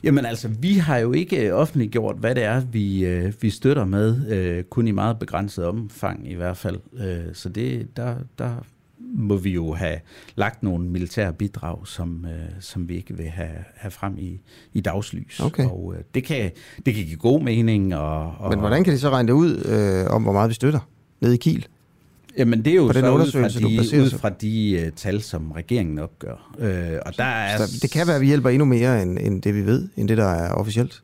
Jamen 0.03 0.27
altså, 0.27 0.49
vi 0.49 0.75
har 0.75 0.99
jo 0.99 1.13
ikke 1.13 1.55
offentliggjort, 1.55 2.17
hvad 2.17 2.35
det 2.35 2.45
er, 2.45 2.61
vi, 2.61 3.05
øh, 3.05 3.33
vi 3.41 3.51
støtter 3.51 3.85
med, 3.85 4.31
øh, 4.33 4.65
kun 4.65 4.89
i 4.89 4.91
meget 4.91 5.19
begrænset 5.19 5.67
omfang 5.67 6.31
i 6.31 6.35
hvert 6.35 6.57
fald. 6.57 6.79
Øh, 6.99 7.35
så 7.35 7.49
det, 7.49 7.97
der, 7.97 8.15
der 8.39 8.55
må 9.15 9.37
vi 9.37 9.51
jo 9.51 9.73
have 9.73 9.99
lagt 10.35 10.63
nogle 10.63 10.89
militære 10.89 11.33
bidrag, 11.33 11.87
som, 11.87 12.25
øh, 12.25 12.49
som 12.61 12.89
vi 12.89 12.97
ikke 12.97 13.17
vil 13.17 13.27
have, 13.29 13.65
have 13.75 13.91
frem 13.91 14.19
i, 14.19 14.41
i 14.73 14.81
dagslys. 14.81 15.41
Okay. 15.41 15.67
Og 15.67 15.95
øh, 15.97 16.03
det, 16.15 16.25
kan, 16.25 16.51
det 16.87 16.95
kan 16.95 17.05
give 17.05 17.19
god 17.19 17.43
mening. 17.43 17.95
Og, 17.95 18.35
og, 18.39 18.51
Men 18.51 18.59
hvordan 18.59 18.85
kan 18.85 18.93
de 18.93 18.99
så 18.99 19.11
regne 19.11 19.29
det 19.29 19.33
ud, 19.33 19.65
øh, 19.65 20.15
om 20.15 20.23
hvor 20.23 20.33
meget 20.33 20.49
vi 20.49 20.55
støtter 20.55 20.81
nede 21.21 21.35
i 21.35 21.39
Kiel? 21.39 21.67
Jamen 22.39 22.65
det 22.65 22.71
er 22.71 22.75
jo 22.75 22.87
på 22.87 22.93
så 22.93 23.01
den 23.01 23.09
undersøgelse, 23.09 23.67
ud 23.67 23.85
fra 23.85 23.97
de, 23.97 24.03
ud 24.03 24.11
fra 24.11 24.29
de 24.29 24.83
uh, 24.87 24.93
tal, 24.97 25.23
som 25.23 25.53
regeringen 25.53 25.99
opgør. 25.99 26.53
Uh, 26.59 26.67
og 27.07 27.17
der 27.17 27.25
er... 27.25 27.67
Så 27.67 27.79
det 27.83 27.91
kan 27.91 28.07
være, 28.07 28.17
at 28.17 28.23
vi 28.23 28.27
hjælper 28.27 28.51
endnu 28.51 28.65
mere 28.65 29.03
end, 29.03 29.19
end 29.19 29.43
det, 29.43 29.55
vi 29.55 29.67
ved, 29.67 29.89
end 29.97 30.09
det, 30.09 30.17
der 30.17 30.29
er 30.29 30.53
officielt. 30.53 31.03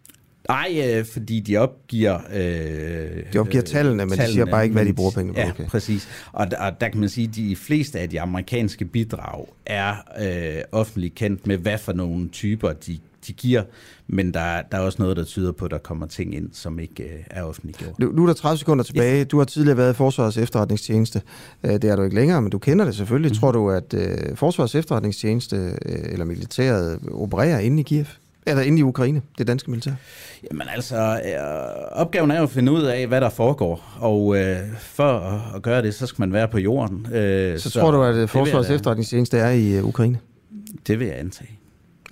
Nej, 0.48 0.82
øh, 0.84 1.04
fordi 1.04 1.40
de 1.40 1.56
opgiver... 1.56 2.18
Øh, 2.34 3.32
de 3.32 3.38
opgiver 3.38 3.62
tallene, 3.62 3.96
men 3.96 4.08
tallene, 4.08 4.26
de 4.26 4.32
siger 4.32 4.44
bare 4.44 4.64
ikke, 4.64 4.72
hvad 4.72 4.84
de 4.84 4.92
bruger 4.92 5.10
penge 5.10 5.32
på. 5.32 5.40
Ja, 5.40 5.50
okay. 5.50 5.66
præcis. 5.66 6.08
Og, 6.32 6.46
og 6.58 6.80
der 6.80 6.88
kan 6.88 7.00
man 7.00 7.08
sige, 7.08 7.28
at 7.28 7.34
de 7.34 7.56
fleste 7.56 7.98
af 7.98 8.10
de 8.10 8.20
amerikanske 8.20 8.84
bidrag 8.84 9.46
er 9.66 9.94
øh, 10.20 10.62
offentligt 10.72 11.14
kendt 11.14 11.46
med, 11.46 11.56
hvad 11.56 11.78
for 11.78 11.92
nogle 11.92 12.28
typer 12.28 12.72
de 12.72 12.98
de 13.26 13.32
giver, 13.32 13.62
men 14.06 14.34
der, 14.34 14.62
der 14.72 14.78
er 14.78 14.80
også 14.80 15.02
noget, 15.02 15.16
der 15.16 15.24
tyder 15.24 15.52
på, 15.52 15.64
at 15.64 15.70
der 15.70 15.78
kommer 15.78 16.06
ting 16.06 16.34
ind, 16.34 16.48
som 16.52 16.78
ikke 16.78 17.02
øh, 17.02 17.20
er 17.30 17.42
offentliggjort. 17.42 17.98
Nu, 17.98 18.12
nu 18.12 18.22
er 18.22 18.26
der 18.26 18.34
30 18.34 18.58
sekunder 18.58 18.84
tilbage. 18.84 19.18
Ja. 19.18 19.24
Du 19.24 19.38
har 19.38 19.44
tidligere 19.44 19.76
været 19.76 19.92
i 19.92 19.96
Forsvarets 19.96 20.38
efterretningstjeneste. 20.38 21.22
Øh, 21.64 21.72
det 21.72 21.84
er 21.84 21.96
du 21.96 22.02
ikke 22.02 22.16
længere, 22.16 22.42
men 22.42 22.50
du 22.50 22.58
kender 22.58 22.84
det 22.84 22.94
selvfølgelig. 22.94 23.30
Mm. 23.30 23.36
Tror 23.36 23.52
du, 23.52 23.70
at 23.70 23.94
øh, 23.94 24.36
Forsvarets 24.36 24.74
efterretningstjeneste 24.74 25.56
øh, 25.56 26.12
eller 26.12 26.24
militæret 26.24 26.98
opererer 27.12 27.58
inde 27.58 27.80
i 27.80 27.82
Kiev? 27.82 28.06
Eller 28.46 28.62
inde 28.62 28.78
i 28.78 28.82
Ukraine, 28.82 29.22
det 29.38 29.46
danske 29.46 29.70
militær? 29.70 29.92
Jamen 30.50 30.66
altså, 30.74 30.96
øh, 30.96 32.00
opgaven 32.00 32.30
er 32.30 32.36
jo 32.36 32.42
at 32.42 32.50
finde 32.50 32.72
ud 32.72 32.82
af, 32.82 33.06
hvad 33.06 33.20
der 33.20 33.30
foregår, 33.30 33.96
og 34.00 34.36
øh, 34.36 34.56
for 34.78 35.18
at, 35.54 35.62
gøre 35.62 35.82
det, 35.82 35.94
så 35.94 36.06
skal 36.06 36.22
man 36.22 36.32
være 36.32 36.48
på 36.48 36.58
jorden. 36.58 37.06
Øh, 37.14 37.58
så, 37.58 37.70
så 37.70 37.80
tror 37.80 37.90
du, 37.90 38.02
at 38.02 38.30
Forsvarets 38.30 38.70
efterretningstjeneste 38.70 39.38
er 39.38 39.50
i 39.50 39.72
øh, 39.72 39.84
Ukraine? 39.84 40.18
Det 40.86 40.98
vil 40.98 41.06
jeg 41.06 41.18
antage. 41.18 41.50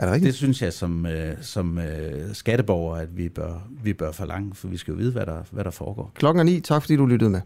Er 0.01 0.05
det 0.05 0.14
rigtigt? 0.14 0.27
Det 0.27 0.35
synes 0.35 0.62
jeg 0.62 0.72
som, 0.72 1.06
øh, 1.06 1.36
som 1.40 1.78
øh, 1.78 2.35
skatteborger, 2.35 2.97
at 2.97 3.16
vi 3.16 3.28
bør, 3.28 3.68
vi 3.82 3.93
bør 3.93 4.12
forlange, 4.12 4.55
for 4.55 4.68
vi 4.68 4.77
skal 4.77 4.93
jo 4.93 4.98
vide, 4.98 5.12
hvad 5.12 5.27
der, 5.27 5.43
hvad 5.51 5.64
der 5.64 5.70
foregår. 5.70 6.12
Klokken 6.14 6.40
er 6.40 6.44
ni. 6.44 6.60
Tak 6.60 6.82
fordi 6.82 6.97
du 6.97 7.06
lyttede 7.06 7.31
med. 7.31 7.40